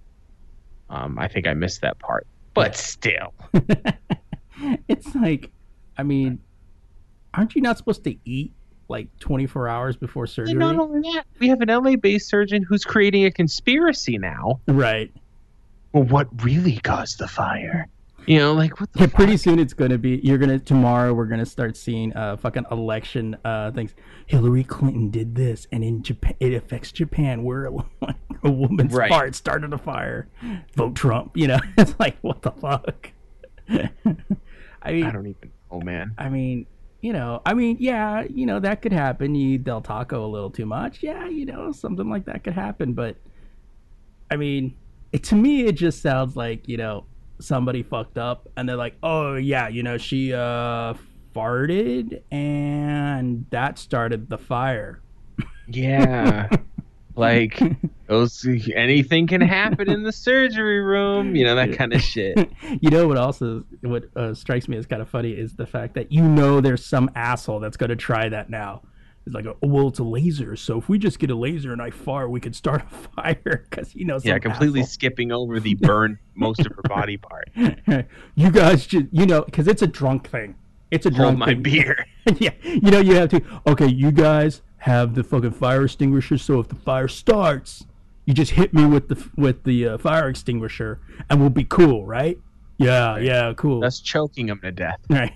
Um, 0.89 1.19
I 1.19 1.27
think 1.27 1.45
I 1.45 1.53
missed 1.53 1.81
that 1.81 1.99
part, 1.99 2.25
but 2.53 2.77
still. 2.77 3.33
it's 4.87 5.13
like, 5.13 5.51
I 5.97 6.03
mean, 6.03 6.39
aren't 7.33 7.53
you 7.53 7.61
not 7.61 7.77
supposed 7.77 8.05
to 8.05 8.15
eat 8.23 8.53
like 8.87 9.07
24 9.19 9.67
hours 9.67 9.95
before 9.95 10.27
surgery? 10.27 10.51
And 10.51 10.59
not 10.59 10.77
only 10.77 11.01
that, 11.13 11.25
we 11.39 11.49
have 11.49 11.61
an 11.61 11.69
LA 11.69 11.95
based 11.95 12.29
surgeon 12.29 12.63
who's 12.63 12.83
creating 12.83 13.25
a 13.25 13.31
conspiracy 13.31 14.17
now. 14.17 14.59
Right. 14.67 15.11
Well, 15.91 16.03
what 16.03 16.43
really 16.43 16.77
caused 16.77 17.19
the 17.19 17.27
fire? 17.27 17.87
You 18.25 18.39
know, 18.39 18.53
like 18.53 18.79
what? 18.79 18.89
yeah, 18.95 19.07
fuck? 19.07 19.15
pretty 19.15 19.37
soon 19.37 19.59
it's 19.59 19.73
gonna 19.73 19.97
be. 19.97 20.21
You're 20.23 20.37
gonna 20.37 20.59
tomorrow. 20.59 21.13
We're 21.13 21.25
gonna 21.25 21.45
start 21.45 21.75
seeing 21.75 22.15
uh 22.15 22.37
fucking 22.37 22.65
election 22.71 23.35
uh 23.43 23.71
things. 23.71 23.93
Hillary 24.27 24.63
Clinton 24.63 25.09
did 25.09 25.35
this, 25.35 25.67
and 25.71 25.83
in 25.83 26.03
Japan, 26.03 26.35
it 26.39 26.53
affects 26.53 26.91
Japan, 26.91 27.43
where 27.43 27.65
a, 27.65 27.73
a 28.43 28.51
woman's 28.51 28.93
right. 28.93 29.11
heart 29.11 29.35
started 29.35 29.73
a 29.73 29.77
fire. 29.77 30.29
Vote 30.75 30.95
Trump. 30.95 31.35
You 31.35 31.47
know, 31.47 31.59
it's 31.77 31.95
like 31.99 32.17
what 32.21 32.41
the 32.41 32.51
fuck. 32.51 33.11
I 33.69 34.91
mean, 34.91 35.03
I 35.05 35.11
don't 35.11 35.27
even. 35.27 35.51
Oh 35.69 35.81
man. 35.81 36.13
I 36.17 36.29
mean, 36.29 36.65
you 37.03 37.11
know, 37.11 37.41
I 37.45 37.53
mean, 37.53 37.75
yeah, 37.81 38.23
you 38.29 38.45
know 38.45 38.61
that 38.61 38.81
could 38.81 38.93
happen. 38.93 39.35
You 39.35 39.55
eat 39.55 39.65
Del 39.65 39.81
Taco 39.81 40.25
a 40.25 40.25
little 40.25 40.49
too 40.49 40.65
much. 40.65 41.03
Yeah, 41.03 41.27
you 41.27 41.45
know, 41.45 41.73
something 41.73 42.09
like 42.09 42.25
that 42.25 42.45
could 42.45 42.53
happen. 42.53 42.93
But 42.93 43.17
I 44.31 44.37
mean, 44.37 44.73
it, 45.11 45.21
to 45.25 45.35
me, 45.35 45.65
it 45.65 45.73
just 45.73 46.01
sounds 46.01 46.37
like 46.37 46.65
you 46.69 46.77
know 46.77 47.03
somebody 47.39 47.83
fucked 47.83 48.17
up 48.17 48.47
and 48.55 48.69
they're 48.69 48.77
like, 48.77 48.95
oh 49.03 49.35
yeah, 49.35 49.67
you 49.67 49.83
know, 49.83 49.97
she 49.97 50.33
uh 50.33 50.93
farted 51.35 52.21
and 52.31 53.45
that 53.49 53.77
started 53.77 54.29
the 54.29 54.37
fire. 54.37 55.01
Yeah. 55.67 56.49
like 57.15 57.59
those 58.07 58.45
anything 58.75 59.27
can 59.27 59.41
happen 59.41 59.89
in 59.89 60.03
the 60.03 60.11
surgery 60.11 60.81
room, 60.81 61.35
you 61.35 61.43
know, 61.43 61.55
that 61.55 61.77
kind 61.77 61.93
of 61.93 62.01
shit. 62.01 62.51
you 62.81 62.89
know 62.89 63.07
what 63.07 63.17
also 63.17 63.63
what 63.81 64.05
uh, 64.15 64.33
strikes 64.33 64.67
me 64.67 64.77
as 64.77 64.85
kind 64.85 65.01
of 65.01 65.09
funny 65.09 65.31
is 65.31 65.55
the 65.55 65.65
fact 65.67 65.93
that 65.95 66.11
you 66.11 66.23
know 66.23 66.61
there's 66.61 66.85
some 66.85 67.09
asshole 67.15 67.59
that's 67.59 67.77
going 67.77 67.89
to 67.89 67.95
try 67.95 68.29
that 68.29 68.49
now 68.49 68.81
it's 69.25 69.33
like, 69.33 69.45
oh, 69.45 69.57
well, 69.61 69.87
it's 69.87 69.99
a 69.99 70.03
laser. 70.03 70.55
So 70.55 70.77
if 70.77 70.89
we 70.89 70.97
just 70.97 71.17
get 71.17 71.29
a 71.29 71.35
laser 71.35 71.71
and 71.71 71.81
I 71.81 71.91
fire, 71.91 72.27
we 72.27 72.41
could 72.41 72.55
start 72.55 72.81
a 72.81 72.95
fire 73.21 73.65
because 73.69 73.95
you 73.95 74.05
know. 74.05 74.19
Yeah, 74.21 74.39
completely 74.39 74.81
asshole. 74.81 74.91
skipping 74.91 75.31
over 75.31 75.59
the 75.59 75.75
burn 75.75 76.19
most 76.35 76.59
of 76.61 76.73
her 76.73 76.81
body 76.83 77.17
part. 77.17 77.49
you 78.35 78.51
guys 78.51 78.85
just, 78.85 79.05
you 79.11 79.25
know, 79.25 79.41
because 79.43 79.67
it's 79.67 79.81
a 79.81 79.87
drunk 79.87 80.29
thing. 80.29 80.55
It's 80.91 81.05
a 81.05 81.09
drunk. 81.09 81.37
Hold 81.37 81.39
my 81.39 81.45
thing. 81.47 81.63
beer. 81.63 82.05
yeah, 82.37 82.51
you 82.63 82.91
know, 82.91 82.99
you 82.99 83.15
have 83.15 83.29
to. 83.29 83.41
Okay, 83.65 83.87
you 83.87 84.11
guys 84.11 84.61
have 84.83 85.15
the 85.15 85.23
fucking 85.23 85.51
fire 85.51 85.85
extinguisher. 85.85 86.37
So 86.37 86.59
if 86.59 86.67
the 86.67 86.75
fire 86.75 87.07
starts, 87.07 87.85
you 88.25 88.33
just 88.33 88.51
hit 88.51 88.73
me 88.73 88.85
with 88.85 89.07
the 89.07 89.29
with 89.37 89.63
the 89.63 89.87
uh, 89.87 89.97
fire 89.97 90.27
extinguisher, 90.27 90.99
and 91.29 91.39
we'll 91.39 91.49
be 91.49 91.63
cool, 91.63 92.05
right? 92.05 92.37
Yeah, 92.77 93.17
yeah, 93.17 93.53
cool. 93.55 93.79
That's 93.79 94.01
choking 94.01 94.49
him 94.49 94.59
to 94.61 94.71
death. 94.71 94.99
Right. 95.09 95.33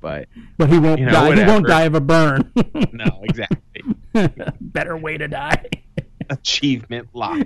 but 0.00 0.28
but 0.56 0.70
he 0.70 0.78
won't 0.78 0.98
you 0.98 1.04
know, 1.04 1.12
die. 1.12 1.28
Whatever. 1.28 1.44
He 1.44 1.52
won't 1.52 1.66
die 1.66 1.82
of 1.82 1.94
a 1.94 2.00
burn. 2.00 2.50
no, 2.92 3.20
exactly. 3.24 3.82
Better 4.62 4.96
way 4.96 5.18
to 5.18 5.28
die. 5.28 5.66
Achievement 6.30 7.08
locked. 7.12 7.44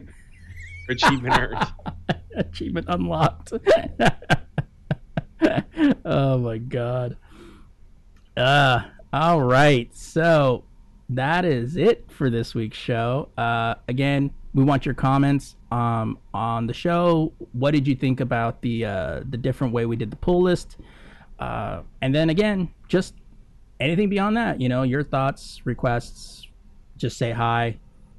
Achievement 0.88 1.36
earned. 1.36 1.66
Achievement 2.36 2.86
unlocked. 2.88 3.52
oh 6.04 6.38
my 6.38 6.58
god. 6.58 7.16
Uh 8.36 8.82
all 9.12 9.42
right. 9.42 9.92
So 9.96 10.62
that 11.14 11.44
is 11.44 11.76
it 11.76 12.04
for 12.10 12.30
this 12.30 12.54
week's 12.54 12.78
show. 12.78 13.28
Uh 13.36 13.74
again, 13.88 14.30
we 14.54 14.64
want 14.64 14.84
your 14.86 14.94
comments 14.94 15.56
um 15.70 16.18
on 16.34 16.66
the 16.66 16.74
show. 16.74 17.32
What 17.52 17.72
did 17.72 17.86
you 17.86 17.94
think 17.94 18.20
about 18.20 18.62
the 18.62 18.84
uh 18.84 19.20
the 19.28 19.36
different 19.36 19.72
way 19.72 19.86
we 19.86 19.96
did 19.96 20.10
the 20.10 20.16
pull 20.16 20.42
list? 20.42 20.76
Uh, 21.40 21.82
and 22.02 22.14
then 22.14 22.28
again, 22.28 22.68
just 22.86 23.14
anything 23.80 24.10
beyond 24.10 24.36
that, 24.36 24.60
you 24.60 24.68
know, 24.68 24.82
your 24.82 25.02
thoughts, 25.02 25.62
requests, 25.64 26.46
just 26.98 27.16
say 27.16 27.32
hi, 27.32 27.78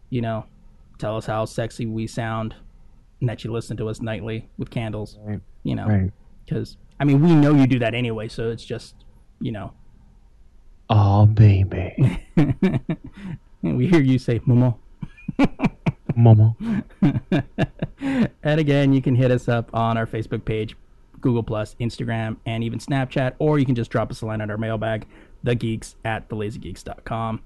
you 0.09 0.21
know, 0.21 0.43
tell 0.97 1.15
us 1.15 1.27
how 1.27 1.45
sexy 1.45 1.85
we 1.85 2.07
sound 2.07 2.55
and 3.19 3.29
that 3.29 3.43
you 3.43 3.51
listen 3.51 3.77
to 3.77 3.87
us 3.87 4.01
nightly 4.01 4.49
with 4.57 4.71
candles, 4.71 5.19
right. 5.21 5.39
you 5.61 5.75
know, 5.75 6.09
because 6.43 6.77
right. 6.77 6.95
I 6.99 7.03
mean, 7.03 7.21
we 7.21 7.35
know 7.35 7.53
you 7.53 7.67
do 7.67 7.77
that 7.79 7.93
anyway. 7.93 8.27
So 8.27 8.49
it's 8.49 8.65
just, 8.65 8.95
you 9.39 9.51
know, 9.51 9.71
oh, 10.91 11.25
baby. 11.25 12.19
we 13.61 13.87
hear 13.87 14.01
you 14.01 14.19
say, 14.19 14.39
Momo. 14.39 14.77
Momo. 16.17 16.55
and 18.43 18.59
again, 18.59 18.93
you 18.93 19.01
can 19.01 19.15
hit 19.15 19.31
us 19.31 19.47
up 19.47 19.73
on 19.73 19.97
our 19.97 20.05
Facebook 20.05 20.43
page, 20.45 20.75
Google 21.21 21.43
Plus, 21.43 21.75
Instagram, 21.79 22.37
and 22.45 22.63
even 22.63 22.79
Snapchat, 22.79 23.33
or 23.39 23.57
you 23.57 23.65
can 23.65 23.75
just 23.75 23.89
drop 23.89 24.11
us 24.11 24.21
a 24.21 24.25
line 24.25 24.41
at 24.41 24.49
our 24.49 24.57
mailbag, 24.57 25.07
thegeeks 25.45 25.95
at 26.03 26.27
thelazygeeks.com. 26.29 27.41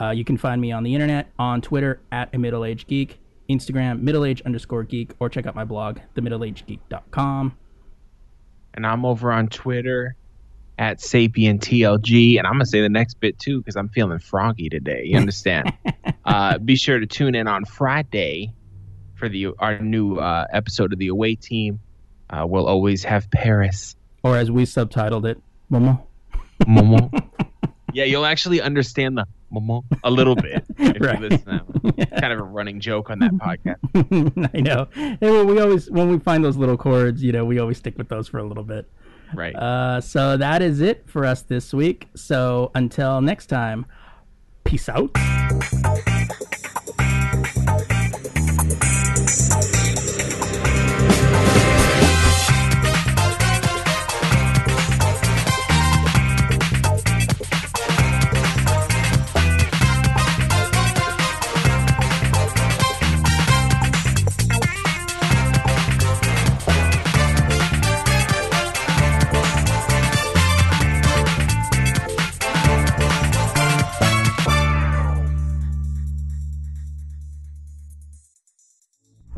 Uh, 0.00 0.10
you 0.10 0.24
can 0.24 0.36
find 0.36 0.60
me 0.60 0.72
on 0.72 0.82
the 0.82 0.94
internet, 0.94 1.30
on 1.38 1.60
Twitter 1.60 2.00
at 2.12 2.34
a 2.34 2.38
middle-aged 2.38 2.86
geek, 2.86 3.18
Instagram, 3.48 4.00
middle-age 4.00 4.42
underscore 4.42 4.84
geek, 4.84 5.12
or 5.18 5.28
check 5.28 5.46
out 5.46 5.54
my 5.54 5.64
blog, 5.64 5.98
themiddleagedgeek.com. 6.14 7.56
And 8.74 8.86
I'm 8.86 9.04
over 9.04 9.32
on 9.32 9.48
Twitter 9.48 10.16
at 10.80 10.98
sapientlg, 10.98 12.38
and 12.38 12.46
I'm 12.46 12.54
gonna 12.54 12.64
say 12.64 12.80
the 12.80 12.88
next 12.88 13.20
bit 13.20 13.38
too 13.38 13.58
because 13.58 13.76
I'm 13.76 13.90
feeling 13.90 14.18
froggy 14.18 14.70
today. 14.70 15.02
You 15.04 15.18
understand? 15.18 15.74
uh, 16.24 16.56
be 16.56 16.74
sure 16.74 16.98
to 16.98 17.06
tune 17.06 17.34
in 17.34 17.46
on 17.46 17.66
Friday 17.66 18.54
for 19.14 19.28
the 19.28 19.48
our 19.58 19.78
new 19.78 20.16
uh, 20.16 20.46
episode 20.50 20.94
of 20.94 20.98
the 20.98 21.08
Away 21.08 21.34
Team 21.34 21.80
uh, 22.30 22.46
will 22.46 22.66
always 22.66 23.04
have 23.04 23.30
Paris. 23.30 23.94
Or 24.22 24.38
as 24.38 24.50
we 24.50 24.64
subtitled 24.64 25.26
it, 25.26 25.38
Momo. 25.70 26.02
Momo. 26.62 27.30
yeah, 27.92 28.04
you'll 28.04 28.24
actually 28.24 28.62
understand 28.62 29.18
the 29.18 29.26
Momo 29.52 29.84
a 30.02 30.10
little 30.10 30.34
bit. 30.34 30.64
right. 30.78 31.44
kind 31.44 32.32
of 32.32 32.38
a 32.38 32.42
running 32.42 32.80
joke 32.80 33.10
on 33.10 33.18
that 33.18 33.32
podcast. 33.32 34.50
I 34.54 34.60
know. 34.60 34.88
And 34.94 35.46
we 35.46 35.60
always, 35.60 35.90
when 35.90 36.08
we 36.08 36.18
find 36.18 36.42
those 36.42 36.56
little 36.56 36.78
chords, 36.78 37.22
you 37.22 37.32
know, 37.32 37.44
we 37.44 37.58
always 37.58 37.76
stick 37.76 37.98
with 37.98 38.08
those 38.08 38.28
for 38.28 38.38
a 38.38 38.44
little 38.44 38.64
bit. 38.64 38.90
Right. 39.34 39.54
Uh, 39.54 40.00
so 40.00 40.36
that 40.36 40.62
is 40.62 40.80
it 40.80 41.04
for 41.06 41.24
us 41.24 41.42
this 41.42 41.72
week. 41.72 42.08
So 42.14 42.70
until 42.74 43.20
next 43.20 43.46
time, 43.46 43.86
peace 44.64 44.88
out. 44.88 45.10